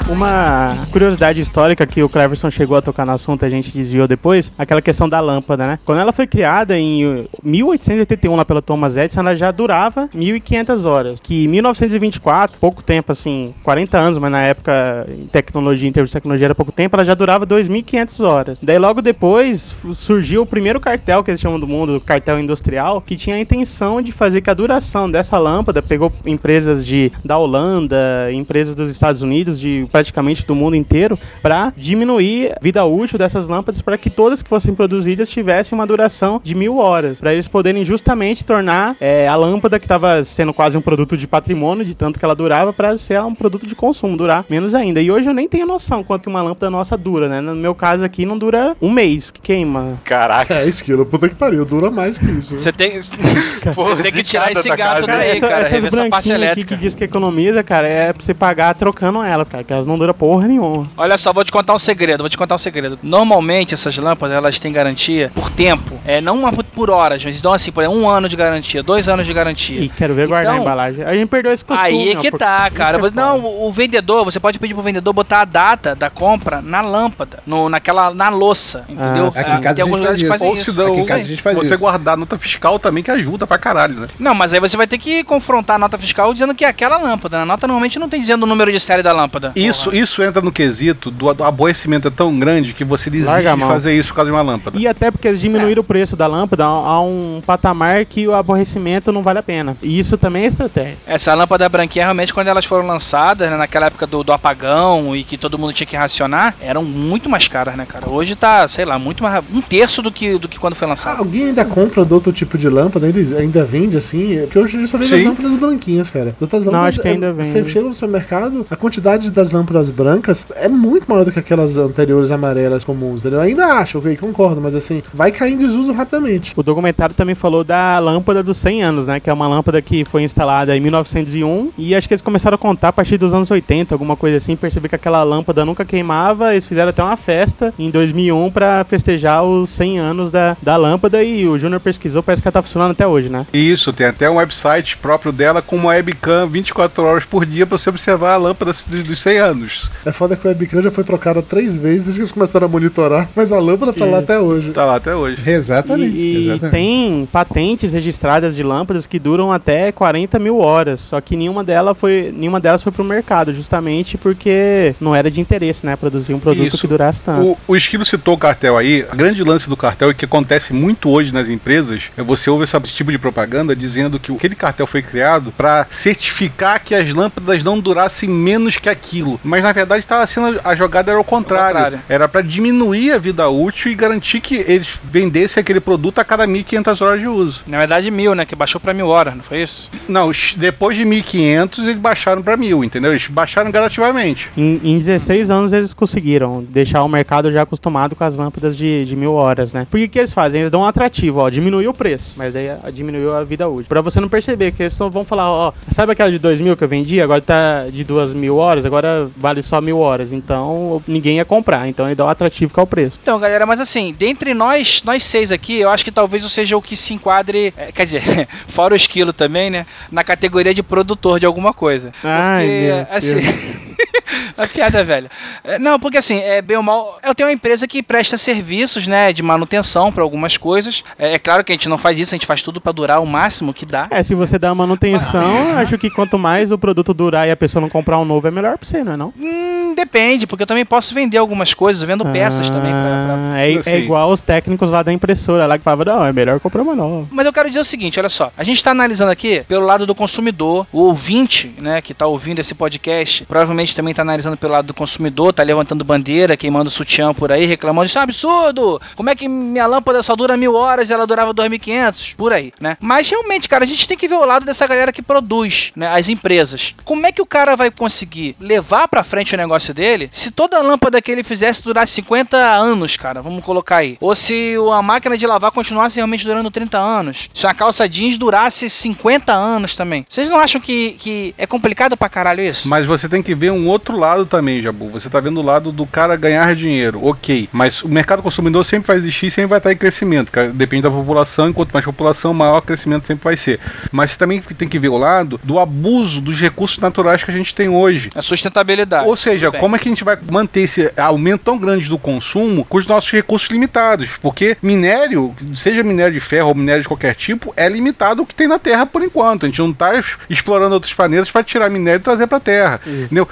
Uma 0.08 0.86
curiosidade 0.90 1.40
histórica 1.40 1.86
que 1.86 2.02
o 2.02 2.08
Cleverson 2.08 2.50
chegou 2.50 2.76
a 2.76 2.82
tocar 2.82 3.06
no 3.06 3.12
assunto, 3.12 3.44
a 3.44 3.48
gente 3.48 3.70
desviou 3.72 4.06
depois, 4.06 4.52
aquela 4.58 4.82
questão 4.82 5.08
da 5.08 5.20
lâmpada, 5.20 5.66
né? 5.66 5.78
Quando 5.84 6.00
ela 6.00 6.12
foi 6.12 6.26
criada 6.26 6.78
em 6.78 7.26
1881 7.42 8.36
lá 8.36 8.44
pela 8.44 8.60
Thomas 8.60 8.96
Edison, 8.96 9.20
ela 9.20 9.34
já 9.34 9.50
durava 9.50 10.08
1500 10.12 10.84
horas. 10.84 11.20
Que 11.20 11.44
em 11.44 11.48
1924, 11.48 12.58
pouco 12.58 12.82
tempo 12.82 13.12
assim, 13.12 13.54
40 13.62 13.98
anos, 13.98 14.18
mas 14.18 14.30
na 14.30 14.42
época 14.42 15.06
em 15.08 15.26
tecnologia, 15.26 15.88
em 15.88 15.92
termos 15.92 16.10
de 16.10 16.14
tecnologia 16.14 16.46
era 16.46 16.54
pouco 16.54 16.72
tempo, 16.72 16.94
ela 16.96 17.04
já 17.04 17.14
durava 17.14 17.46
2500 17.46 18.20
horas. 18.20 18.58
Daí 18.62 18.78
logo 18.78 19.00
depois 19.00 19.74
surgiu 19.94 20.42
o 20.42 20.46
primeiro 20.46 20.80
cartel 20.80 21.22
que 21.24 21.30
eles 21.30 21.40
chamam 21.40 21.58
do 21.58 21.66
mundo, 21.66 22.00
cartel 22.00 22.38
industrial, 22.38 23.00
que 23.00 23.16
tinha 23.16 23.36
a 23.36 23.40
intenção 23.40 24.02
de 24.02 24.12
fazer 24.12 24.40
que 24.40 24.50
a 24.50 24.54
duração 24.54 25.10
dessa 25.10 25.38
lâmpada 25.38 25.80
pegou 25.80 26.12
empresas 26.26 26.84
de 26.84 27.10
da 27.24 27.38
Holanda, 27.38 28.30
empresas 28.32 28.74
dos 28.74 28.90
Estados 28.90 29.22
Unidos, 29.22 29.58
de 29.58 29.71
praticamente 29.90 30.46
do 30.46 30.54
mundo 30.54 30.76
inteiro, 30.76 31.18
para 31.42 31.72
diminuir 31.76 32.52
a 32.52 32.58
vida 32.60 32.84
útil 32.84 33.18
dessas 33.18 33.46
lâmpadas 33.46 33.80
para 33.82 33.98
que 33.98 34.10
todas 34.10 34.42
que 34.42 34.48
fossem 34.48 34.74
produzidas 34.74 35.28
tivessem 35.28 35.76
uma 35.78 35.86
duração 35.86 36.40
de 36.42 36.54
mil 36.54 36.78
horas, 36.78 37.20
para 37.20 37.32
eles 37.32 37.48
poderem 37.48 37.84
justamente 37.84 38.44
tornar 38.44 38.96
é, 39.00 39.26
a 39.26 39.36
lâmpada 39.36 39.78
que 39.78 39.84
estava 39.84 40.22
sendo 40.24 40.52
quase 40.52 40.76
um 40.76 40.80
produto 40.80 41.16
de 41.16 41.26
patrimônio, 41.26 41.84
de 41.84 41.94
tanto 41.94 42.18
que 42.18 42.24
ela 42.24 42.34
durava, 42.34 42.72
para 42.72 42.96
ser 42.98 43.20
um 43.22 43.34
produto 43.34 43.66
de 43.66 43.74
consumo, 43.74 44.16
durar 44.16 44.44
menos 44.48 44.74
ainda. 44.74 45.00
E 45.00 45.10
hoje 45.10 45.28
eu 45.28 45.34
nem 45.34 45.48
tenho 45.48 45.66
noção 45.66 46.02
quanto 46.02 46.22
que 46.22 46.28
uma 46.28 46.42
lâmpada 46.42 46.70
nossa 46.70 46.96
dura, 46.96 47.28
né? 47.28 47.40
No 47.40 47.54
meu 47.54 47.74
caso 47.74 48.04
aqui 48.04 48.24
não 48.26 48.38
dura 48.38 48.76
um 48.80 48.90
mês 48.90 49.30
que 49.30 49.40
queima. 49.40 49.98
Caraca. 50.04 50.54
É, 50.54 50.66
esquilo, 50.68 51.04
puta 51.06 51.28
que 51.28 51.34
pariu, 51.34 51.64
dura 51.64 51.90
mais 51.90 52.18
que 52.18 52.24
isso. 52.30 52.56
Você 52.58 52.72
tem, 52.72 53.00
tem 54.02 54.12
que 54.12 54.22
tirar 54.22 54.52
esse 54.52 54.68
gato 54.68 54.78
casa. 54.78 55.06
daí, 55.06 55.30
Essa- 55.36 55.48
cara. 55.48 55.60
essas 55.62 55.72
rever 55.72 55.88
essa 55.88 55.96
parte 55.96 56.10
branquinhas 56.10 56.36
aqui 56.36 56.44
elétrica. 56.44 56.74
que 56.76 56.80
diz 56.80 56.94
que 56.94 57.04
economiza, 57.04 57.62
cara, 57.62 57.86
é 57.88 58.12
pra 58.12 58.22
você 58.22 58.34
pagar 58.34 58.74
trocando 58.74 59.22
elas, 59.22 59.48
cara, 59.48 59.61
que 59.64 59.72
elas 59.72 59.86
não 59.86 59.96
duram 59.98 60.14
porra 60.14 60.46
nenhuma. 60.48 60.88
Olha 60.96 61.16
só, 61.18 61.32
vou 61.32 61.44
te 61.44 61.52
contar 61.52 61.74
um 61.74 61.78
segredo, 61.78 62.20
vou 62.22 62.30
te 62.30 62.36
contar 62.38 62.54
um 62.54 62.58
segredo. 62.58 62.98
Normalmente 63.02 63.74
essas 63.74 63.96
lâmpadas, 63.96 64.36
elas 64.36 64.58
têm 64.58 64.72
garantia 64.72 65.30
por 65.34 65.50
tempo. 65.50 65.98
É, 66.04 66.20
não 66.20 66.38
uma 66.38 66.52
por 66.52 66.90
horas, 66.90 67.24
mas 67.24 67.40
dão 67.40 67.52
assim, 67.52 67.70
por 67.72 67.82
exemplo, 67.82 68.00
um 68.00 68.08
ano 68.08 68.28
de 68.28 68.36
garantia, 68.36 68.82
dois 68.82 69.08
anos 69.08 69.26
de 69.26 69.32
garantia. 69.32 69.80
E 69.80 69.88
quero 69.88 70.14
ver 70.14 70.26
guardar 70.26 70.52
a 70.52 70.54
Então, 70.56 70.64
embalagem. 70.64 71.04
A 71.04 71.14
gente 71.14 71.28
perdeu 71.28 71.52
esse 71.52 71.64
costume. 71.64 71.88
Aí 71.90 72.10
é 72.12 72.16
que 72.16 72.30
tá, 72.30 72.68
cara. 72.70 72.98
que 72.98 73.06
é 73.06 73.10
Não, 73.10 73.40
foda. 73.40 73.54
o 73.66 73.72
vendedor, 73.72 74.24
você 74.24 74.40
pode 74.40 74.58
pedir 74.58 74.74
pro 74.74 74.82
vendedor 74.82 75.12
botar 75.12 75.40
a 75.42 75.44
data 75.44 75.94
da 75.94 76.10
compra 76.10 76.60
na 76.62 76.80
lâmpada, 76.80 77.40
no, 77.46 77.68
naquela, 77.68 78.12
na 78.14 78.28
louça, 78.28 78.84
entendeu? 78.88 79.30
Ah. 79.34 79.40
Aqui 79.40 79.50
em 79.50 79.60
casa 79.60 79.62
tem 79.62 79.68
a 79.68 79.72
gente 79.72 79.80
alguns 79.82 79.98
lugares 79.98 80.22
que 80.22 80.28
faz 80.28 80.40
fazem 80.40 80.48
Ou 80.48 80.54
isso. 80.54 80.72
não, 80.72 80.86
Aqui 80.92 81.00
em 81.00 81.06
casa 81.06 81.20
a 81.20 81.28
gente 81.28 81.42
faz 81.42 81.56
você 81.56 81.66
isso. 81.74 81.78
guardar 81.78 82.16
nota 82.16 82.38
fiscal 82.38 82.78
também 82.78 83.02
que 83.02 83.10
ajuda 83.10 83.46
pra 83.46 83.58
caralho, 83.58 83.94
né? 83.94 84.06
Não, 84.18 84.34
mas 84.34 84.52
aí 84.52 84.60
você 84.60 84.76
vai 84.76 84.86
ter 84.86 84.98
que 84.98 85.22
confrontar 85.24 85.76
a 85.76 85.78
nota 85.78 85.98
fiscal 85.98 86.32
dizendo 86.32 86.54
que 86.54 86.64
é 86.64 86.68
aquela 86.68 86.96
lâmpada. 86.96 87.36
né? 87.38 87.42
A 87.42 87.46
nota 87.46 87.66
normalmente 87.66 87.98
não 87.98 88.08
tem 88.08 88.20
dizendo 88.20 88.42
o 88.44 88.46
número 88.46 88.72
de 88.72 88.80
série 88.80 89.02
da 89.02 89.12
lâmpada. 89.12 89.51
Isso, 89.54 89.94
isso 89.94 90.22
entra 90.22 90.40
no 90.42 90.52
quesito 90.52 91.10
do, 91.10 91.32
do 91.34 91.44
aborrecimento 91.44 92.08
é 92.08 92.10
tão 92.10 92.38
grande 92.38 92.72
que 92.72 92.84
você 92.84 93.08
desiste 93.10 93.42
de 93.42 93.60
fazer 93.60 93.94
isso 93.98 94.08
por 94.08 94.16
causa 94.16 94.30
de 94.30 94.36
uma 94.36 94.42
lâmpada. 94.42 94.78
E 94.78 94.86
até 94.86 95.10
porque 95.10 95.28
eles 95.28 95.40
diminuíram 95.40 95.80
o 95.80 95.84
preço 95.84 96.16
da 96.16 96.26
lâmpada 96.26 96.64
a 96.64 96.68
a 96.92 97.00
um 97.00 97.40
patamar 97.44 98.04
que 98.04 98.26
o 98.28 98.34
aborrecimento 98.34 99.12
não 99.12 99.22
vale 99.22 99.38
a 99.38 99.42
pena. 99.42 99.76
E 99.82 99.98
isso 99.98 100.16
também 100.18 100.44
é 100.44 100.46
estratégia. 100.46 100.96
Essa 101.06 101.34
lâmpada 101.34 101.68
branquinha, 101.68 102.04
realmente, 102.04 102.32
quando 102.34 102.48
elas 102.48 102.64
foram 102.64 102.86
lançadas, 102.86 103.50
né, 103.50 103.56
naquela 103.56 103.86
época 103.86 104.06
do, 104.06 104.22
do 104.22 104.32
apagão 104.32 105.14
e 105.16 105.24
que 105.24 105.36
todo 105.38 105.58
mundo 105.58 105.72
tinha 105.72 105.86
que 105.86 105.96
racionar, 105.96 106.54
eram 106.60 106.82
muito 106.84 107.28
mais 107.30 107.48
caras, 107.48 107.76
né, 107.76 107.86
cara? 107.88 108.08
Hoje 108.08 108.34
tá, 108.36 108.66
sei 108.68 108.84
lá, 108.84 108.98
muito 108.98 109.22
mais. 109.22 109.42
um 109.52 109.60
terço 109.60 110.02
do 110.02 110.10
que, 110.12 110.38
do 110.38 110.48
que 110.48 110.58
quando 110.58 110.74
foi 110.74 110.86
Ah, 110.86 110.90
lançado. 110.90 111.18
alguém 111.18 111.46
ainda 111.46 111.64
compra 111.64 112.04
do 112.04 112.14
outro 112.14 112.32
tipo 112.32 112.58
de 112.58 112.68
lâmpada? 112.68 113.08
Eles 113.08 113.32
ainda 113.32 113.64
vende 113.64 113.96
assim? 113.96 114.38
Porque 114.42 114.58
hoje 114.58 114.80
eu 114.80 114.86
só 114.88 114.98
vejo 114.98 115.14
as 115.14 115.22
lâmpadas 115.24 115.54
branquinhas, 115.56 116.10
cara. 116.10 116.34
Outras 116.40 116.64
Não, 116.64 116.72
lâmpadas, 116.72 116.94
acho 116.94 117.02
que 117.02 117.08
é- 117.08 117.12
ainda 117.12 117.32
vende. 117.32 117.48
Você 117.48 117.64
chega 117.64 117.86
no 117.86 117.92
supermercado, 117.92 118.66
a 118.70 118.76
quantidade 118.76 119.30
das 119.42 119.50
lâmpadas 119.50 119.90
brancas 119.90 120.46
é 120.54 120.68
muito 120.68 121.04
maior 121.08 121.24
do 121.24 121.32
que 121.32 121.38
aquelas 121.40 121.76
anteriores 121.76 122.30
amarelas 122.30 122.84
comuns. 122.84 123.24
Eu 123.24 123.40
ainda 123.40 123.66
acho, 123.78 123.98
ok, 123.98 124.16
concordo, 124.16 124.60
mas 124.60 124.72
assim, 124.72 125.02
vai 125.12 125.32
cair 125.32 125.54
em 125.54 125.56
desuso 125.56 125.92
rapidamente. 125.92 126.52
O 126.56 126.62
documentário 126.62 127.12
também 127.12 127.34
falou 127.34 127.64
da 127.64 127.98
lâmpada 127.98 128.40
dos 128.40 128.56
100 128.58 128.82
anos, 128.84 129.06
né? 129.08 129.18
Que 129.18 129.28
é 129.28 129.32
uma 129.32 129.48
lâmpada 129.48 129.82
que 129.82 130.04
foi 130.04 130.22
instalada 130.22 130.76
em 130.76 130.80
1901 130.80 131.72
e 131.76 131.92
acho 131.92 132.06
que 132.06 132.14
eles 132.14 132.22
começaram 132.22 132.54
a 132.54 132.58
contar 132.58 132.88
a 132.88 132.92
partir 132.92 133.18
dos 133.18 133.34
anos 133.34 133.50
80, 133.50 133.92
alguma 133.92 134.16
coisa 134.16 134.36
assim. 134.36 134.54
Percebi 134.54 134.88
que 134.88 134.94
aquela 134.94 135.24
lâmpada 135.24 135.64
nunca 135.64 135.84
queimava. 135.84 136.52
Eles 136.52 136.66
fizeram 136.66 136.90
até 136.90 137.02
uma 137.02 137.16
festa 137.16 137.74
em 137.76 137.90
2001 137.90 138.50
para 138.52 138.84
festejar 138.84 139.42
os 139.42 139.70
100 139.70 139.98
anos 139.98 140.30
da, 140.30 140.56
da 140.62 140.76
lâmpada 140.76 141.22
e 141.24 141.48
o 141.48 141.58
Júnior 141.58 141.80
pesquisou, 141.80 142.22
parece 142.22 142.40
que 142.40 142.46
ela 142.46 142.52
tá 142.52 142.62
funcionando 142.62 142.92
até 142.92 143.06
hoje, 143.06 143.28
né? 143.28 143.44
Isso, 143.52 143.92
tem 143.92 144.06
até 144.06 144.30
um 144.30 144.36
website 144.36 144.96
próprio 144.98 145.32
dela 145.32 145.60
com 145.60 145.74
uma 145.74 145.90
webcam 145.90 146.46
24 146.46 147.02
horas 147.02 147.24
por 147.24 147.44
dia 147.44 147.66
para 147.66 147.76
você 147.76 147.90
observar 147.90 148.34
a 148.34 148.36
lâmpada 148.36 148.72
dos 148.86 149.18
100 149.18 149.31
anos. 149.38 149.90
É 150.04 150.12
foda 150.12 150.36
que 150.36 150.46
o 150.46 150.48
webcam 150.48 150.82
já 150.82 150.90
foi 150.90 151.04
trocada 151.04 151.42
três 151.42 151.78
vezes 151.78 152.04
desde 152.04 152.14
que 152.14 152.20
eles 152.20 152.32
começaram 152.32 152.66
a 152.66 152.68
monitorar, 152.68 153.28
mas 153.34 153.52
a 153.52 153.58
lâmpada 153.58 153.92
tá 153.92 154.04
Isso. 154.04 154.12
lá 154.12 154.18
até 154.18 154.38
hoje. 154.38 154.70
Tá 154.70 154.84
lá 154.84 154.96
até 154.96 155.14
hoje. 155.14 155.38
Exatamente. 155.48 156.16
E, 156.16 156.48
exatamente. 156.48 156.72
tem 156.72 157.28
patentes 157.30 157.92
registradas 157.92 158.56
de 158.56 158.62
lâmpadas 158.62 159.06
que 159.06 159.18
duram 159.18 159.52
até 159.52 159.92
40 159.92 160.38
mil 160.38 160.58
horas, 160.58 161.00
só 161.00 161.20
que 161.20 161.36
nenhuma, 161.36 161.62
dela 161.62 161.94
foi, 161.94 162.32
nenhuma 162.36 162.60
delas 162.60 162.82
foi 162.82 162.92
pro 162.92 163.04
mercado, 163.04 163.52
justamente 163.52 164.16
porque 164.18 164.94
não 165.00 165.14
era 165.14 165.30
de 165.30 165.40
interesse, 165.40 165.84
né? 165.84 165.96
Produzir 165.96 166.34
um 166.34 166.40
produto 166.40 166.68
Isso. 166.68 166.78
que 166.78 166.86
durasse 166.86 167.20
tanto. 167.22 167.42
O, 167.42 167.58
o 167.68 167.76
Esquilo 167.76 168.04
citou 168.04 168.34
o 168.34 168.38
cartel 168.38 168.76
aí, 168.76 169.04
o 169.12 169.16
grande 169.16 169.42
lance 169.42 169.68
do 169.68 169.76
cartel 169.76 170.10
e 170.10 170.14
que 170.14 170.24
acontece 170.24 170.72
muito 170.72 171.08
hoje 171.08 171.32
nas 171.32 171.48
empresas, 171.48 172.04
é 172.16 172.22
você 172.22 172.50
ouve 172.50 172.64
esse 172.64 172.80
tipo 172.92 173.10
de 173.10 173.18
propaganda 173.18 173.74
dizendo 173.74 174.18
que 174.18 174.32
aquele 174.32 174.54
cartel 174.54 174.86
foi 174.86 175.02
criado 175.02 175.52
para 175.56 175.86
certificar 175.90 176.82
que 176.82 176.94
as 176.94 177.12
lâmpadas 177.12 177.62
não 177.62 177.78
durassem 177.78 178.28
menos 178.28 178.76
que 178.76 178.88
aquilo 178.88 179.11
quilo. 179.12 179.38
Mas 179.44 179.62
na 179.62 179.72
verdade 179.72 180.00
estava 180.00 180.26
sendo 180.26 180.58
a 180.64 180.74
jogada 180.74 181.10
era 181.10 181.20
o 181.20 181.24
contrário. 181.24 181.74
contrário. 181.74 182.00
Era 182.08 182.26
para 182.26 182.40
diminuir 182.40 183.12
a 183.12 183.18
vida 183.18 183.46
útil 183.48 183.92
e 183.92 183.94
garantir 183.94 184.40
que 184.40 184.56
eles 184.56 184.98
vendessem 185.04 185.60
aquele 185.60 185.80
produto 185.80 186.18
a 186.18 186.24
cada 186.24 186.46
1.500 186.46 187.00
horas 187.02 187.20
de 187.20 187.28
uso. 187.28 187.62
Na 187.66 187.78
verdade, 187.78 188.10
mil, 188.10 188.34
né? 188.34 188.46
Que 188.46 188.56
baixou 188.56 188.80
pra 188.80 188.94
mil 188.94 189.08
horas, 189.08 189.36
não 189.36 189.42
foi 189.42 189.62
isso? 189.62 189.90
Não, 190.08 190.30
depois 190.56 190.96
de 190.96 191.04
1.500 191.04 191.78
eles 191.84 191.96
baixaram 191.98 192.42
para 192.42 192.56
1.000, 192.56 192.84
entendeu? 192.84 193.10
Eles 193.10 193.26
baixaram 193.26 193.70
gradativamente. 193.70 194.48
Em, 194.56 194.80
em 194.82 194.98
16 194.98 195.50
anos 195.50 195.72
eles 195.72 195.92
conseguiram 195.92 196.64
deixar 196.66 197.02
o 197.02 197.08
mercado 197.08 197.50
já 197.50 197.62
acostumado 197.62 198.16
com 198.16 198.24
as 198.24 198.38
lâmpadas 198.38 198.76
de, 198.76 199.04
de 199.04 199.14
mil 199.14 199.34
horas, 199.34 199.74
né? 199.74 199.86
Por 199.90 200.00
que, 200.00 200.08
que 200.08 200.18
eles 200.18 200.32
fazem? 200.32 200.60
Eles 200.60 200.70
dão 200.70 200.80
um 200.80 200.86
atrativo, 200.86 201.40
ó, 201.40 201.50
diminuiu 201.50 201.90
o 201.90 201.94
preço, 201.94 202.34
mas 202.36 202.54
daí 202.54 202.70
ah, 202.70 202.90
diminuiu 202.90 203.34
a 203.34 203.44
vida 203.44 203.68
útil. 203.68 203.88
Pra 203.88 204.00
você 204.00 204.20
não 204.20 204.28
perceber, 204.28 204.72
que 204.72 204.82
eles 204.82 204.94
só 204.94 205.08
vão 205.10 205.24
falar, 205.24 205.50
ó, 205.50 205.72
sabe 205.90 206.12
aquela 206.12 206.30
de 206.30 206.38
2 206.38 206.60
mil 206.60 206.76
que 206.76 206.84
eu 206.84 206.88
vendi? 206.88 207.20
Agora 207.20 207.40
tá 207.40 207.86
de 207.92 208.04
duas 208.04 208.32
mil 208.32 208.56
horas, 208.56 208.86
agora 208.86 209.01
vale 209.36 209.62
só 209.62 209.80
mil 209.80 209.98
horas. 209.98 210.32
Então 210.32 211.02
ninguém 211.06 211.36
ia 211.36 211.44
comprar, 211.44 211.88
então 211.88 212.06
ele 212.06 212.14
dá 212.14 212.24
o 212.24 212.28
atrativo 212.28 212.72
que 212.72 212.80
é 212.80 212.82
o 212.82 212.86
preço. 212.86 213.18
Então, 213.22 213.38
galera, 213.38 213.66
mas 213.66 213.80
assim, 213.80 214.14
dentre 214.16 214.54
nós, 214.54 215.02
nós 215.04 215.22
seis 215.22 215.52
aqui, 215.52 215.78
eu 215.78 215.90
acho 215.90 216.04
que 216.04 216.10
talvez 216.12 216.42
eu 216.42 216.48
seja 216.48 216.76
o 216.76 216.82
que 216.82 216.96
se 216.96 217.14
enquadre, 217.14 217.72
é, 217.76 217.92
quer 217.92 218.04
dizer, 218.04 218.48
fora 218.68 218.94
o 218.94 218.96
esquilo 218.96 219.32
também, 219.32 219.70
né? 219.70 219.86
Na 220.10 220.24
categoria 220.24 220.74
de 220.74 220.82
produtor 220.82 221.38
de 221.40 221.46
alguma 221.46 221.72
coisa. 221.72 222.12
Ai, 222.22 222.66
Porque, 222.66 223.14
assim. 223.16 223.82
A 224.56 224.66
piada 224.66 225.00
é 225.00 225.04
velha. 225.04 225.30
É, 225.64 225.78
Não, 225.78 225.98
porque 225.98 226.18
assim, 226.18 226.38
é 226.38 226.60
bem 226.62 226.76
ou 226.76 226.82
mal. 226.82 227.18
Eu 227.22 227.34
tenho 227.34 227.48
uma 227.48 227.52
empresa 227.54 227.86
que 227.88 228.02
presta 228.02 228.36
serviços, 228.38 229.06
né, 229.06 229.32
de 229.32 229.42
manutenção 229.42 230.10
para 230.12 230.22
algumas 230.22 230.56
coisas. 230.56 231.02
É, 231.18 231.34
é 231.34 231.38
claro 231.38 231.64
que 231.64 231.72
a 231.72 231.74
gente 231.74 231.88
não 231.88 231.98
faz 231.98 232.18
isso, 232.18 232.34
a 232.34 232.36
gente 232.36 232.46
faz 232.46 232.62
tudo 232.62 232.80
para 232.80 232.92
durar 232.92 233.20
o 233.20 233.26
máximo 233.26 233.72
que 233.74 233.84
dá. 233.86 234.06
É, 234.10 234.22
se 234.22 234.34
você 234.34 234.58
dá 234.58 234.74
manutenção, 234.74 235.76
acho 235.78 235.98
que 235.98 236.10
quanto 236.10 236.38
mais 236.38 236.70
o 236.72 236.78
produto 236.78 237.12
durar 237.14 237.46
e 237.48 237.50
a 237.50 237.56
pessoa 237.56 237.80
não 237.80 237.88
comprar 237.88 238.18
um 238.18 238.24
novo, 238.24 238.46
é 238.46 238.50
melhor 238.50 238.78
pra 238.78 238.86
você, 238.86 239.02
não 239.02 239.12
é 239.12 239.16
não? 239.16 239.32
Hum, 239.38 239.94
depende, 239.94 240.46
porque 240.46 240.62
eu 240.62 240.66
também 240.66 240.84
posso 240.84 241.14
vender 241.14 241.38
algumas 241.38 241.74
coisas, 241.74 242.02
vendo 242.02 242.24
peças 242.26 242.68
também. 242.70 242.90
pra- 242.92 243.00
pra- 243.26 243.52
Ah, 243.54 243.58
é, 243.66 243.80
é 243.86 243.98
igual 243.98 244.30
os 244.30 244.40
técnicos 244.40 244.90
lá 244.90 245.02
da 245.02 245.12
impressora 245.12 245.66
lá 245.66 245.76
que 245.78 245.84
falavam, 245.84 246.04
não, 246.04 246.24
é 246.24 246.32
melhor 246.32 246.58
comprar 246.60 246.82
uma 246.82 246.94
nova. 246.94 247.26
Mas 247.30 247.44
eu 247.46 247.52
quero 247.52 247.68
dizer 247.68 247.80
o 247.80 247.84
seguinte, 247.84 248.18
olha 248.18 248.28
só. 248.28 248.50
A 248.56 248.64
gente 248.64 248.76
está 248.78 248.90
analisando 248.92 249.30
aqui 249.30 249.62
pelo 249.68 249.84
lado 249.84 250.06
do 250.06 250.14
consumidor, 250.14 250.86
o 250.92 251.00
ouvinte, 251.02 251.74
né, 251.78 252.00
que 252.00 252.12
está 252.12 252.26
ouvindo 252.26 252.58
esse 252.60 252.74
podcast, 252.74 253.44
provavelmente 253.46 253.94
também 253.94 254.12
está 254.12 254.21
analisando 254.22 254.56
pelo 254.56 254.72
lado 254.72 254.86
do 254.86 254.94
consumidor, 254.94 255.52
tá 255.52 255.62
levantando 255.62 256.04
bandeira, 256.04 256.56
queimando 256.56 256.90
sutiã 256.90 257.34
por 257.34 257.52
aí, 257.52 257.64
reclamando, 257.64 258.06
isso 258.06 258.18
é 258.18 258.20
um 258.20 258.24
absurdo! 258.24 259.00
Como 259.14 259.30
é 259.30 259.34
que 259.34 259.48
minha 259.48 259.86
lâmpada 259.86 260.22
só 260.22 260.34
dura 260.34 260.56
mil 260.56 260.74
horas 260.74 261.10
e 261.10 261.12
ela 261.12 261.26
durava 261.26 261.52
2.500? 261.54 262.34
Por 262.36 262.52
aí, 262.52 262.72
né? 262.80 262.96
Mas 263.00 263.28
realmente, 263.28 263.68
cara, 263.68 263.84
a 263.84 263.86
gente 263.86 264.08
tem 264.08 264.16
que 264.16 264.28
ver 264.28 264.36
o 264.36 264.44
lado 264.44 264.64
dessa 264.64 264.86
galera 264.86 265.12
que 265.12 265.22
produz, 265.22 265.92
né, 265.94 266.08
as 266.08 266.28
empresas. 266.28 266.94
Como 267.04 267.26
é 267.26 267.32
que 267.32 267.42
o 267.42 267.46
cara 267.46 267.76
vai 267.76 267.90
conseguir 267.90 268.56
levar 268.58 269.08
pra 269.08 269.22
frente 269.24 269.54
o 269.54 269.58
negócio 269.58 269.92
dele 269.92 270.30
se 270.32 270.50
toda 270.50 270.78
a 270.78 270.82
lâmpada 270.82 271.20
que 271.20 271.30
ele 271.30 271.42
fizesse 271.42 271.82
durasse 271.82 272.12
50 272.14 272.56
anos, 272.56 273.16
cara? 273.16 273.42
Vamos 273.42 273.64
colocar 273.64 273.96
aí. 273.96 274.16
Ou 274.20 274.34
se 274.34 274.74
a 274.92 275.02
máquina 275.02 275.36
de 275.36 275.46
lavar 275.46 275.70
continuasse 275.70 276.16
realmente 276.16 276.44
durando 276.44 276.70
30 276.70 276.98
anos. 276.98 277.48
Se 277.54 277.66
a 277.66 277.74
calça 277.74 278.08
jeans 278.08 278.38
durasse 278.38 278.88
50 278.88 279.52
anos 279.52 279.94
também. 279.94 280.24
Vocês 280.28 280.48
não 280.48 280.58
acham 280.58 280.80
que, 280.80 281.12
que 281.12 281.54
é 281.58 281.66
complicado 281.66 282.16
pra 282.16 282.28
caralho 282.28 282.62
isso? 282.62 282.88
Mas 282.88 283.06
você 283.06 283.28
tem 283.28 283.42
que 283.42 283.54
ver 283.54 283.70
um 283.72 283.88
outro 283.88 284.11
lado 284.16 284.46
também, 284.46 284.80
Jabu. 284.80 285.08
Você 285.10 285.28
tá 285.28 285.40
vendo 285.40 285.60
o 285.60 285.62
lado 285.62 285.92
do 285.92 286.06
cara 286.06 286.36
ganhar 286.36 286.74
dinheiro, 286.74 287.24
ok. 287.24 287.68
Mas 287.72 288.02
o 288.02 288.08
mercado 288.08 288.42
consumidor 288.42 288.84
sempre 288.84 289.08
vai 289.08 289.16
existir, 289.16 289.50
sempre 289.50 289.68
vai 289.68 289.78
estar 289.78 289.92
em 289.92 289.96
crescimento. 289.96 290.50
Depende 290.74 291.02
da 291.02 291.10
população, 291.10 291.68
e 291.68 291.72
quanto 291.72 291.92
mais 291.92 292.04
população, 292.04 292.54
maior 292.54 292.80
crescimento 292.80 293.26
sempre 293.26 293.44
vai 293.44 293.56
ser. 293.56 293.80
Mas 294.10 294.32
você 294.32 294.38
também 294.38 294.60
tem 294.60 294.88
que 294.88 294.98
ver 294.98 295.08
o 295.08 295.18
lado 295.18 295.60
do 295.62 295.78
abuso 295.78 296.40
dos 296.40 296.60
recursos 296.60 296.98
naturais 296.98 297.42
que 297.44 297.50
a 297.50 297.54
gente 297.54 297.74
tem 297.74 297.88
hoje. 297.88 298.30
A 298.34 298.42
sustentabilidade. 298.42 299.28
Ou 299.28 299.36
seja, 299.36 299.70
como 299.72 299.96
é 299.96 299.98
que 299.98 300.08
a 300.08 300.12
gente 300.12 300.24
vai 300.24 300.38
manter 300.50 300.80
esse 300.80 301.12
aumento 301.16 301.62
tão 301.64 301.78
grande 301.78 302.08
do 302.08 302.18
consumo 302.18 302.84
com 302.84 302.98
os 302.98 303.06
nossos 303.06 303.30
recursos 303.30 303.68
limitados? 303.68 304.28
Porque 304.40 304.76
minério, 304.82 305.54
seja 305.74 306.02
minério 306.02 306.32
de 306.32 306.40
ferro 306.40 306.68
ou 306.68 306.74
minério 306.74 307.02
de 307.02 307.08
qualquer 307.08 307.34
tipo, 307.34 307.72
é 307.76 307.88
limitado 307.88 308.42
o 308.42 308.46
que 308.46 308.54
tem 308.54 308.66
na 308.66 308.78
Terra 308.78 309.06
por 309.06 309.22
enquanto. 309.22 309.64
A 309.64 309.68
gente 309.68 309.80
não 309.80 309.90
está 309.90 310.12
explorando 310.48 310.94
outros 310.94 311.12
planetas 311.14 311.50
para 311.50 311.62
tirar 311.62 311.90
minério 311.90 312.20
e 312.20 312.22
trazer 312.22 312.46
para 312.46 312.58
a 312.58 312.60
Terra. 312.60 313.00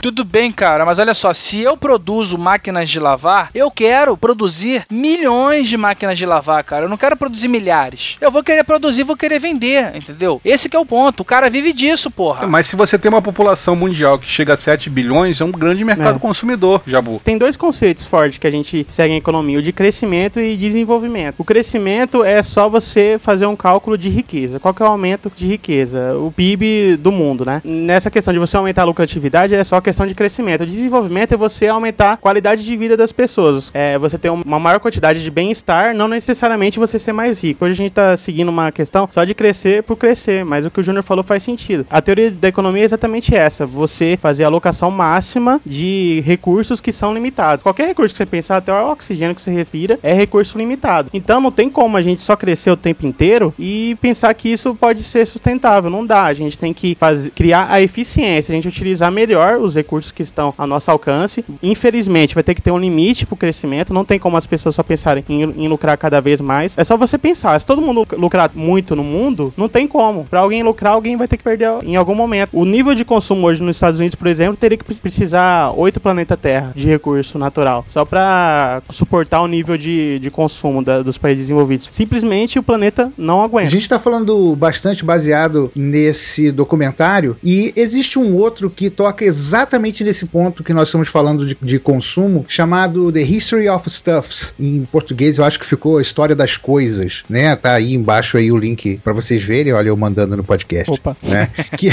Tudo 0.00 0.24
bem, 0.24 0.49
cara, 0.52 0.84
mas 0.84 0.98
olha 0.98 1.14
só, 1.14 1.32
se 1.32 1.60
eu 1.60 1.76
produzo 1.76 2.36
máquinas 2.38 2.88
de 2.88 2.98
lavar, 2.98 3.50
eu 3.54 3.70
quero 3.70 4.16
produzir 4.16 4.84
milhões 4.90 5.68
de 5.68 5.76
máquinas 5.76 6.16
de 6.18 6.26
lavar, 6.26 6.62
cara. 6.64 6.84
Eu 6.84 6.88
não 6.88 6.96
quero 6.96 7.16
produzir 7.16 7.48
milhares. 7.48 8.16
Eu 8.20 8.30
vou 8.30 8.42
querer 8.42 8.64
produzir, 8.64 9.02
vou 9.02 9.16
querer 9.16 9.38
vender, 9.38 9.94
entendeu? 9.96 10.40
Esse 10.44 10.68
que 10.68 10.76
é 10.76 10.78
o 10.78 10.86
ponto. 10.86 11.20
O 11.20 11.24
cara 11.24 11.50
vive 11.50 11.72
disso, 11.72 12.10
porra. 12.10 12.46
Mas 12.46 12.66
se 12.66 12.76
você 12.76 12.98
tem 12.98 13.08
uma 13.08 13.22
população 13.22 13.74
mundial 13.76 14.18
que 14.18 14.28
chega 14.28 14.54
a 14.54 14.56
7 14.56 14.88
bilhões, 14.90 15.40
é 15.40 15.44
um 15.44 15.50
grande 15.52 15.84
mercado 15.84 16.16
É. 16.16 16.18
consumidor, 16.18 16.82
Jabu. 16.86 17.20
Tem 17.24 17.36
dois 17.38 17.56
conceitos 17.56 18.04
fortes 18.04 18.38
que 18.38 18.46
a 18.46 18.50
gente 18.50 18.86
segue 18.88 19.14
em 19.14 19.16
economia, 19.18 19.58
o 19.58 19.62
de 19.62 19.72
crescimento 19.72 20.40
e 20.40 20.56
desenvolvimento. 20.56 21.36
O 21.38 21.44
crescimento 21.44 22.24
é 22.24 22.42
só 22.42 22.68
você 22.68 23.16
fazer 23.18 23.46
um 23.46 23.56
cálculo 23.56 23.96
de 23.98 24.08
riqueza. 24.08 24.58
Qual 24.60 24.72
que 24.74 24.82
é 24.82 24.86
o 24.86 24.88
aumento 24.88 25.30
de 25.34 25.46
riqueza? 25.46 26.16
O 26.16 26.30
PIB 26.32 26.96
do 26.96 27.12
mundo, 27.12 27.44
né? 27.44 27.60
Nessa 27.64 28.10
questão 28.10 28.32
de 28.32 28.38
você 28.40 28.56
aumentar 28.56 28.82
a 28.82 28.86
lucratividade 28.86 29.54
é 29.54 29.62
só 29.64 29.80
questão 29.80 30.06
de 30.06 30.14
crescimento. 30.14 30.29
O 30.38 30.66
desenvolvimento 30.66 31.32
é 31.32 31.36
você 31.36 31.66
aumentar 31.66 32.12
a 32.12 32.16
qualidade 32.16 32.64
de 32.64 32.76
vida 32.76 32.96
das 32.96 33.10
pessoas. 33.10 33.70
É 33.74 33.98
você 33.98 34.16
ter 34.16 34.30
uma 34.30 34.60
maior 34.60 34.78
quantidade 34.78 35.22
de 35.22 35.30
bem-estar, 35.30 35.94
não 35.94 36.06
necessariamente 36.06 36.78
você 36.78 36.98
ser 36.98 37.12
mais 37.12 37.42
rico. 37.42 37.64
Hoje 37.64 37.72
a 37.72 37.76
gente 37.76 37.92
tá 37.92 38.16
seguindo 38.16 38.48
uma 38.48 38.70
questão 38.70 39.08
só 39.10 39.24
de 39.24 39.34
crescer 39.34 39.82
por 39.82 39.96
crescer, 39.96 40.44
mas 40.44 40.64
o 40.64 40.70
que 40.70 40.78
o 40.78 40.82
Júnior 40.82 41.02
falou 41.02 41.24
faz 41.24 41.42
sentido. 41.42 41.84
A 41.90 42.00
teoria 42.00 42.30
da 42.30 42.48
economia 42.48 42.82
é 42.82 42.84
exatamente 42.84 43.34
essa: 43.34 43.66
você 43.66 44.18
fazer 44.20 44.44
a 44.44 44.46
alocação 44.46 44.90
máxima 44.90 45.60
de 45.66 46.22
recursos 46.24 46.80
que 46.80 46.92
são 46.92 47.12
limitados. 47.12 47.62
Qualquer 47.62 47.88
recurso 47.88 48.14
que 48.14 48.18
você 48.18 48.26
pensar, 48.26 48.58
até 48.58 48.72
o 48.72 48.90
oxigênio 48.90 49.34
que 49.34 49.42
você 49.42 49.50
respira, 49.50 49.98
é 50.02 50.12
recurso 50.12 50.56
limitado. 50.56 51.10
Então 51.12 51.40
não 51.40 51.50
tem 51.50 51.68
como 51.68 51.96
a 51.96 52.02
gente 52.02 52.22
só 52.22 52.36
crescer 52.36 52.70
o 52.70 52.76
tempo 52.76 53.06
inteiro 53.06 53.52
e 53.58 53.96
pensar 54.00 54.32
que 54.34 54.50
isso 54.50 54.74
pode 54.74 55.02
ser 55.02 55.26
sustentável. 55.26 55.90
Não 55.90 56.06
dá. 56.06 56.24
A 56.24 56.34
gente 56.34 56.56
tem 56.56 56.72
que 56.72 56.94
fazer, 56.94 57.30
criar 57.30 57.66
a 57.70 57.80
eficiência, 57.80 58.52
a 58.52 58.54
gente 58.54 58.68
utilizar 58.68 59.10
melhor 59.10 59.58
os 59.58 59.74
recursos 59.74 60.12
que 60.12 60.19
estão 60.22 60.52
ao 60.56 60.66
nosso 60.66 60.90
alcance. 60.90 61.44
Infelizmente, 61.62 62.34
vai 62.34 62.42
ter 62.44 62.54
que 62.54 62.62
ter 62.62 62.70
um 62.70 62.78
limite 62.78 63.26
pro 63.26 63.36
crescimento. 63.36 63.94
Não 63.94 64.04
tem 64.04 64.18
como 64.18 64.36
as 64.36 64.46
pessoas 64.46 64.74
só 64.74 64.82
pensarem 64.82 65.24
em, 65.28 65.42
em 65.42 65.68
lucrar 65.68 65.96
cada 65.96 66.20
vez 66.20 66.40
mais. 66.40 66.76
É 66.76 66.84
só 66.84 66.96
você 66.96 67.16
pensar. 67.18 67.58
Se 67.58 67.66
todo 67.66 67.80
mundo 67.82 68.06
lucrar 68.16 68.50
muito 68.54 68.94
no 68.96 69.04
mundo, 69.04 69.52
não 69.56 69.68
tem 69.68 69.86
como. 69.86 70.24
Para 70.24 70.40
alguém 70.40 70.62
lucrar, 70.62 70.92
alguém 70.94 71.16
vai 71.16 71.28
ter 71.28 71.36
que 71.36 71.44
perder 71.44 71.70
em 71.82 71.96
algum 71.96 72.14
momento. 72.14 72.50
O 72.52 72.64
nível 72.64 72.94
de 72.94 73.04
consumo 73.04 73.46
hoje 73.46 73.62
nos 73.62 73.76
Estados 73.76 73.98
Unidos, 74.00 74.14
por 74.14 74.26
exemplo, 74.26 74.56
teria 74.56 74.76
que 74.78 74.84
pre- 74.84 74.94
precisar 74.96 75.72
oito 75.76 76.00
planeta 76.00 76.36
Terra 76.36 76.72
de 76.74 76.86
recurso 76.86 77.38
natural, 77.38 77.84
só 77.88 78.04
para 78.04 78.82
suportar 78.90 79.40
o 79.42 79.46
nível 79.46 79.76
de, 79.76 80.18
de 80.18 80.30
consumo 80.30 80.82
da- 80.82 81.02
dos 81.02 81.18
países 81.18 81.44
desenvolvidos. 81.44 81.88
Simplesmente 81.92 82.58
o 82.58 82.62
planeta 82.62 83.12
não 83.16 83.40
A 83.40 83.44
aguenta. 83.44 83.70
gente 83.70 83.82
está 83.82 83.98
falando 83.98 84.54
bastante 84.56 85.04
baseado 85.04 85.70
nesse 85.74 86.50
documentário 86.50 87.36
e 87.42 87.72
existe 87.76 88.18
um 88.18 88.34
outro 88.36 88.70
que 88.70 88.88
toca 88.90 89.24
exatamente 89.24 90.02
nesse 90.10 90.26
ponto 90.26 90.64
que 90.64 90.74
nós 90.74 90.88
estamos 90.88 91.08
falando 91.08 91.46
de, 91.46 91.56
de 91.62 91.78
consumo, 91.78 92.44
chamado 92.48 93.12
The 93.12 93.22
History 93.22 93.68
of 93.68 93.88
Stuffs. 93.88 94.52
Em 94.58 94.84
português 94.90 95.38
eu 95.38 95.44
acho 95.44 95.58
que 95.58 95.64
ficou 95.64 95.98
a 95.98 96.02
História 96.02 96.34
das 96.34 96.56
Coisas, 96.56 97.22
né? 97.30 97.54
Tá 97.54 97.74
aí 97.74 97.94
embaixo 97.94 98.36
aí 98.36 98.50
o 98.50 98.56
link 98.56 98.98
para 99.04 99.12
vocês 99.12 99.42
verem, 99.42 99.72
olha 99.72 99.88
eu 99.88 99.96
mandando 99.96 100.36
no 100.36 100.42
podcast. 100.42 100.90
Opa. 100.90 101.16
né? 101.22 101.48
que, 101.78 101.90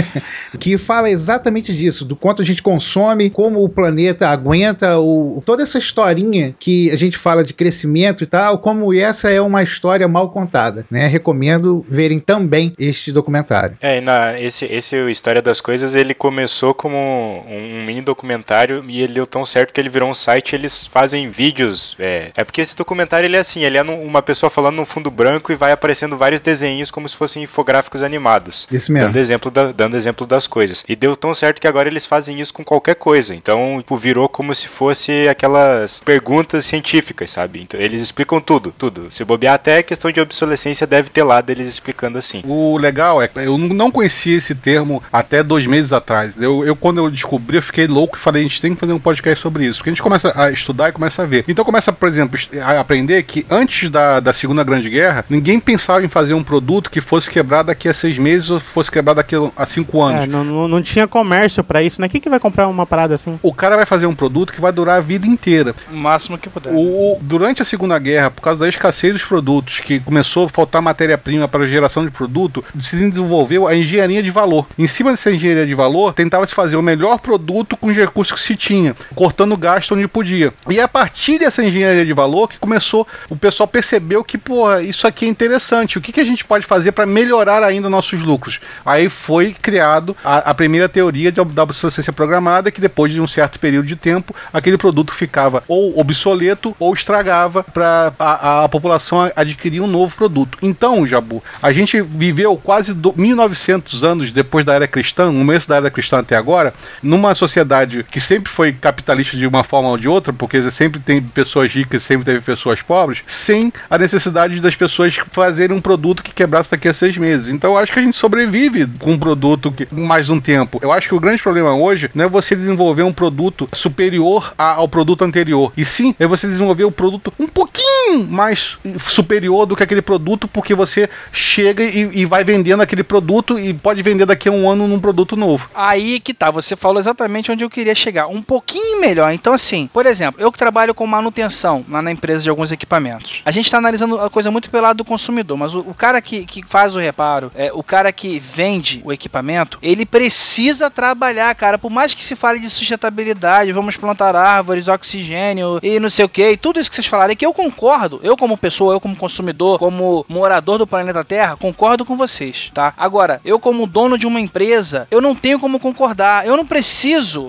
que 0.58 0.78
fala 0.78 1.10
exatamente 1.10 1.76
disso, 1.76 2.04
do 2.04 2.16
quanto 2.16 2.40
a 2.40 2.44
gente 2.44 2.62
consome, 2.62 3.28
como 3.28 3.62
o 3.62 3.68
planeta 3.68 4.28
aguenta, 4.28 4.98
o, 4.98 5.42
toda 5.44 5.62
essa 5.62 5.76
historinha 5.76 6.54
que 6.58 6.90
a 6.90 6.96
gente 6.96 7.18
fala 7.18 7.44
de 7.44 7.52
crescimento 7.52 8.24
e 8.24 8.26
tal, 8.26 8.58
como 8.58 8.94
essa 8.94 9.30
é 9.30 9.40
uma 9.40 9.62
história 9.62 10.08
mal 10.08 10.30
contada, 10.30 10.86
né? 10.90 11.06
Recomendo 11.06 11.84
verem 11.86 12.18
também 12.18 12.72
este 12.78 13.12
documentário. 13.12 13.76
É, 13.82 14.00
na, 14.00 14.40
esse, 14.40 14.64
esse 14.64 14.96
História 15.10 15.42
das 15.42 15.60
Coisas, 15.60 15.94
ele 15.94 16.14
começou 16.14 16.72
como 16.72 17.44
um, 17.50 17.80
um 17.80 17.84
mini 17.84 18.00
documentário 18.00 18.84
e 18.88 19.02
ele 19.02 19.14
deu 19.14 19.26
tão 19.26 19.44
certo 19.44 19.72
que 19.72 19.80
ele 19.80 19.88
virou 19.88 20.08
um 20.08 20.14
site 20.14 20.54
eles 20.54 20.86
fazem 20.86 21.28
vídeos. 21.28 21.96
É, 21.98 22.30
é 22.36 22.44
porque 22.44 22.60
esse 22.60 22.76
documentário, 22.76 23.26
ele 23.26 23.36
é 23.36 23.40
assim, 23.40 23.64
ele 23.64 23.76
é 23.78 23.82
num- 23.82 24.02
uma 24.02 24.22
pessoa 24.22 24.48
falando 24.50 24.76
num 24.76 24.84
fundo 24.84 25.10
branco 25.10 25.52
e 25.52 25.56
vai 25.56 25.72
aparecendo 25.72 26.16
vários 26.16 26.40
desenhos 26.40 26.90
como 26.90 27.08
se 27.08 27.16
fossem 27.16 27.42
infográficos 27.42 28.02
animados. 28.02 28.66
Isso 28.70 28.92
mesmo. 28.92 29.08
Dando 29.08 29.18
exemplo, 29.18 29.50
da- 29.50 29.72
dando 29.72 29.96
exemplo 29.96 30.26
das 30.26 30.46
coisas. 30.46 30.84
E 30.88 30.94
deu 30.96 31.16
tão 31.16 31.34
certo 31.34 31.60
que 31.60 31.66
agora 31.66 31.88
eles 31.88 32.06
fazem 32.06 32.40
isso 32.40 32.52
com 32.54 32.62
qualquer 32.64 32.94
coisa. 32.94 33.34
Então, 33.34 33.76
tipo, 33.78 33.96
virou 33.96 34.28
como 34.28 34.54
se 34.54 34.68
fosse 34.68 35.26
aquelas 35.28 36.00
perguntas 36.00 36.64
científicas, 36.64 37.30
sabe? 37.30 37.60
Então, 37.62 37.80
eles 37.80 38.02
explicam 38.02 38.40
tudo, 38.40 38.72
tudo. 38.76 39.10
Se 39.10 39.24
bobear 39.24 39.54
até 39.54 39.82
questão 39.82 40.10
de 40.12 40.20
obsolescência 40.20 40.86
deve 40.86 41.10
ter 41.10 41.22
lá 41.22 41.40
deles 41.40 41.68
explicando 41.68 42.18
assim. 42.18 42.42
O 42.44 42.76
legal 42.78 43.20
é 43.22 43.28
que 43.28 43.38
eu 43.38 43.56
não 43.58 43.90
conhecia 43.90 44.36
esse 44.36 44.54
termo 44.54 45.02
até 45.12 45.42
dois 45.42 45.66
meses 45.66 45.92
atrás. 45.92 46.40
Eu, 46.40 46.64
eu 46.64 46.76
quando 46.76 46.98
eu 46.98 47.10
descobri, 47.10 47.39
eu 47.50 47.62
fiquei 47.62 47.86
louco 47.86 48.16
e 48.16 48.20
falei, 48.20 48.42
a 48.42 48.48
gente 48.48 48.60
tem 48.60 48.74
que 48.74 48.80
fazer 48.80 48.92
um 48.92 48.98
podcast 48.98 49.40
sobre 49.40 49.66
isso. 49.66 49.78
Porque 49.78 49.90
a 49.90 49.92
gente 49.92 50.02
começa 50.02 50.32
a 50.34 50.50
estudar 50.50 50.88
e 50.88 50.92
começa 50.92 51.22
a 51.22 51.26
ver. 51.26 51.44
Então 51.48 51.64
começa, 51.64 51.92
por 51.92 52.08
exemplo, 52.08 52.38
a 52.62 52.80
aprender 52.80 53.22
que 53.22 53.46
antes 53.50 53.90
da, 53.90 54.20
da 54.20 54.32
Segunda 54.32 54.64
Grande 54.64 54.88
Guerra, 54.88 55.24
ninguém 55.28 55.60
pensava 55.60 56.04
em 56.04 56.08
fazer 56.08 56.34
um 56.34 56.42
produto 56.42 56.90
que 56.90 57.00
fosse 57.00 57.30
quebrar 57.30 57.62
daqui 57.62 57.88
a 57.88 57.94
seis 57.94 58.18
meses 58.18 58.50
ou 58.50 58.60
fosse 58.60 58.90
quebrar 58.90 59.14
daqui 59.14 59.34
a 59.56 59.66
cinco 59.66 60.02
anos. 60.02 60.24
É, 60.24 60.26
não, 60.26 60.44
não, 60.44 60.68
não 60.68 60.82
tinha 60.82 61.06
comércio 61.08 61.62
para 61.64 61.82
isso, 61.82 62.00
né? 62.00 62.08
Quem 62.08 62.20
que 62.20 62.28
vai 62.28 62.40
comprar 62.40 62.68
uma 62.68 62.86
parada 62.86 63.14
assim? 63.14 63.38
O 63.42 63.52
cara 63.52 63.76
vai 63.76 63.86
fazer 63.86 64.06
um 64.06 64.14
produto 64.14 64.52
que 64.52 64.60
vai 64.60 64.72
durar 64.72 64.98
a 64.98 65.00
vida 65.00 65.26
inteira. 65.26 65.74
O 65.90 65.96
máximo 65.96 66.38
que 66.38 66.48
puder. 66.48 66.72
O, 66.72 67.18
durante 67.20 67.62
a 67.62 67.64
Segunda 67.64 67.98
Guerra, 67.98 68.30
por 68.30 68.42
causa 68.42 68.60
da 68.60 68.68
escassez 68.68 69.12
dos 69.12 69.24
produtos, 69.24 69.80
que 69.80 69.98
começou 70.00 70.46
a 70.46 70.48
faltar 70.48 70.82
matéria-prima 70.82 71.48
para 71.48 71.64
a 71.64 71.66
geração 71.66 72.04
de 72.04 72.10
produto, 72.10 72.64
se 72.80 72.96
desenvolveu 72.96 73.66
a 73.66 73.74
engenharia 73.74 74.22
de 74.22 74.30
valor. 74.30 74.66
Em 74.78 74.86
cima 74.86 75.10
dessa 75.10 75.30
engenharia 75.30 75.66
de 75.66 75.74
valor, 75.74 76.12
tentava 76.12 76.46
se 76.46 76.54
fazer 76.54 76.76
o 76.76 76.82
melhor 76.82 77.18
produto 77.18 77.29
com 77.76 77.88
os 77.88 77.96
recursos 77.96 78.38
que 78.38 78.46
se 78.46 78.56
tinha, 78.56 78.94
cortando 79.14 79.56
gasto 79.56 79.94
onde 79.94 80.06
podia. 80.08 80.52
E 80.68 80.80
a 80.80 80.88
partir 80.88 81.38
dessa 81.38 81.64
engenharia 81.64 82.04
de 82.04 82.12
valor 82.12 82.48
que 82.48 82.58
começou, 82.58 83.06
o 83.28 83.36
pessoal 83.36 83.66
percebeu 83.66 84.22
que, 84.24 84.38
porra, 84.38 84.82
isso 84.82 85.06
aqui 85.06 85.24
é 85.24 85.28
interessante. 85.28 85.98
O 85.98 86.00
que, 86.00 86.12
que 86.12 86.20
a 86.20 86.24
gente 86.24 86.44
pode 86.44 86.66
fazer 86.66 86.92
para 86.92 87.06
melhorar 87.06 87.62
ainda 87.62 87.88
nossos 87.88 88.22
lucros? 88.22 88.60
Aí 88.84 89.08
foi 89.08 89.54
criado 89.60 90.16
a, 90.24 90.50
a 90.50 90.54
primeira 90.54 90.88
teoria 90.88 91.30
de, 91.30 91.44
da 91.44 91.62
obsolescência 91.62 92.12
programada, 92.12 92.70
que 92.70 92.80
depois 92.80 93.12
de 93.12 93.20
um 93.20 93.26
certo 93.26 93.58
período 93.58 93.86
de 93.86 93.96
tempo, 93.96 94.34
aquele 94.52 94.78
produto 94.78 95.12
ficava 95.12 95.62
ou 95.68 95.98
obsoleto 95.98 96.74
ou 96.78 96.92
estragava 96.94 97.62
para 97.62 98.12
a, 98.18 98.64
a, 98.64 98.68
população 98.68 99.30
adquirir 99.36 99.80
um 99.80 99.86
novo 99.86 100.14
produto. 100.16 100.58
Então, 100.62 101.06
Jabu, 101.06 101.42
a 101.62 101.72
gente 101.72 102.00
viveu 102.00 102.56
quase 102.56 102.94
do, 102.94 103.12
1900 103.16 104.04
anos 104.04 104.32
depois 104.32 104.64
da 104.64 104.74
era 104.74 104.86
cristã, 104.86 105.30
no 105.30 105.38
começo 105.38 105.68
da 105.68 105.76
era 105.76 105.90
cristã 105.90 106.18
até 106.18 106.36
agora, 106.36 106.72
numa 107.20 107.34
sociedade 107.34 108.04
que 108.10 108.20
sempre 108.20 108.50
foi 108.50 108.72
capitalista 108.72 109.36
de 109.36 109.46
uma 109.46 109.62
forma 109.62 109.90
ou 109.90 109.98
de 109.98 110.08
outra, 110.08 110.32
porque 110.32 110.70
sempre 110.70 110.98
tem 110.98 111.22
pessoas 111.22 111.72
ricas, 111.72 112.02
sempre 112.02 112.24
teve 112.24 112.40
pessoas 112.40 112.80
pobres, 112.80 113.22
sem 113.26 113.72
a 113.88 113.98
necessidade 113.98 114.58
das 114.60 114.74
pessoas 114.74 115.16
fazerem 115.30 115.76
um 115.76 115.80
produto 115.80 116.22
que 116.22 116.32
quebrasse 116.32 116.70
daqui 116.70 116.88
a 116.88 116.94
seis 116.94 117.16
meses. 117.18 117.48
Então, 117.48 117.72
eu 117.72 117.78
acho 117.78 117.92
que 117.92 117.98
a 117.98 118.02
gente 118.02 118.16
sobrevive 118.16 118.86
com 118.98 119.12
um 119.12 119.18
produto 119.18 119.70
que 119.70 119.86
mais 119.92 120.30
um 120.30 120.40
tempo. 120.40 120.80
Eu 120.82 120.90
acho 120.90 121.08
que 121.08 121.14
o 121.14 121.20
grande 121.20 121.42
problema 121.42 121.74
hoje 121.74 122.10
não 122.14 122.24
é 122.24 122.28
você 122.28 122.56
desenvolver 122.56 123.02
um 123.02 123.12
produto 123.12 123.68
superior 123.72 124.54
a, 124.56 124.74
ao 124.74 124.88
produto 124.88 125.22
anterior, 125.22 125.72
e 125.76 125.84
sim 125.84 126.14
é 126.18 126.26
você 126.26 126.46
desenvolver 126.46 126.84
o 126.84 126.88
um 126.88 126.92
produto 126.92 127.32
um 127.38 127.46
pouquinho 127.46 128.26
mais 128.28 128.78
superior 128.98 129.66
do 129.66 129.76
que 129.76 129.82
aquele 129.82 130.02
produto, 130.02 130.48
porque 130.48 130.74
você 130.74 131.08
chega 131.32 131.82
e, 131.82 132.20
e 132.20 132.24
vai 132.24 132.42
vendendo 132.42 132.80
aquele 132.80 133.02
produto 133.02 133.58
e 133.58 133.74
pode 133.74 134.02
vender 134.02 134.24
daqui 134.24 134.48
a 134.48 134.52
um 134.52 134.68
ano 134.70 134.88
num 134.88 134.98
produto 134.98 135.36
novo. 135.36 135.68
Aí 135.74 136.18
que 136.18 136.32
tá, 136.32 136.50
você 136.50 136.74
falou 136.74 136.98
exatamente 136.98 137.09
onde 137.50 137.64
eu 137.64 137.70
queria 137.70 137.94
chegar. 137.94 138.26
Um 138.26 138.42
pouquinho 138.42 139.00
melhor. 139.00 139.32
Então, 139.32 139.52
assim, 139.52 139.88
por 139.92 140.06
exemplo, 140.06 140.40
eu 140.40 140.50
que 140.50 140.58
trabalho 140.58 140.94
com 140.94 141.06
manutenção 141.06 141.84
lá 141.88 142.02
na 142.02 142.10
empresa 142.10 142.42
de 142.42 142.50
alguns 142.50 142.72
equipamentos. 142.72 143.40
A 143.44 143.50
gente 143.50 143.66
está 143.66 143.78
analisando 143.78 144.20
a 144.20 144.30
coisa 144.30 144.50
muito 144.50 144.70
pelo 144.70 144.84
lado 144.84 144.98
do 144.98 145.04
consumidor, 145.04 145.56
mas 145.56 145.74
o, 145.74 145.80
o 145.80 145.94
cara 145.94 146.20
que, 146.20 146.44
que 146.44 146.62
faz 146.66 146.94
o 146.94 146.98
reparo, 146.98 147.50
é, 147.54 147.70
o 147.72 147.82
cara 147.82 148.12
que 148.12 148.38
vende 148.38 149.00
o 149.04 149.12
equipamento, 149.12 149.78
ele 149.82 150.06
precisa 150.06 150.90
trabalhar, 150.90 151.54
cara. 151.54 151.78
Por 151.78 151.90
mais 151.90 152.14
que 152.14 152.24
se 152.24 152.36
fale 152.36 152.58
de 152.58 152.70
sustentabilidade, 152.70 153.72
vamos 153.72 153.96
plantar 153.96 154.34
árvores, 154.36 154.88
oxigênio 154.88 155.78
e 155.82 155.98
não 156.00 156.10
sei 156.10 156.24
o 156.24 156.28
que, 156.28 156.56
tudo 156.56 156.80
isso 156.80 156.90
que 156.90 156.96
vocês 156.96 157.06
falarem, 157.06 157.36
que 157.36 157.46
eu 157.46 157.52
concordo, 157.52 158.20
eu 158.22 158.36
como 158.36 158.56
pessoa, 158.56 158.94
eu 158.94 159.00
como 159.00 159.16
consumidor, 159.16 159.78
como 159.78 160.24
morador 160.28 160.78
do 160.78 160.86
planeta 160.86 161.24
Terra, 161.24 161.56
concordo 161.56 162.04
com 162.04 162.16
vocês, 162.16 162.70
tá? 162.74 162.92
Agora, 162.96 163.40
eu 163.44 163.58
como 163.58 163.86
dono 163.86 164.18
de 164.18 164.26
uma 164.26 164.40
empresa, 164.40 165.06
eu 165.10 165.20
não 165.20 165.34
tenho 165.34 165.58
como 165.58 165.80
concordar. 165.80 166.46
Eu 166.46 166.56
não 166.56 166.66
preciso, 166.66 166.99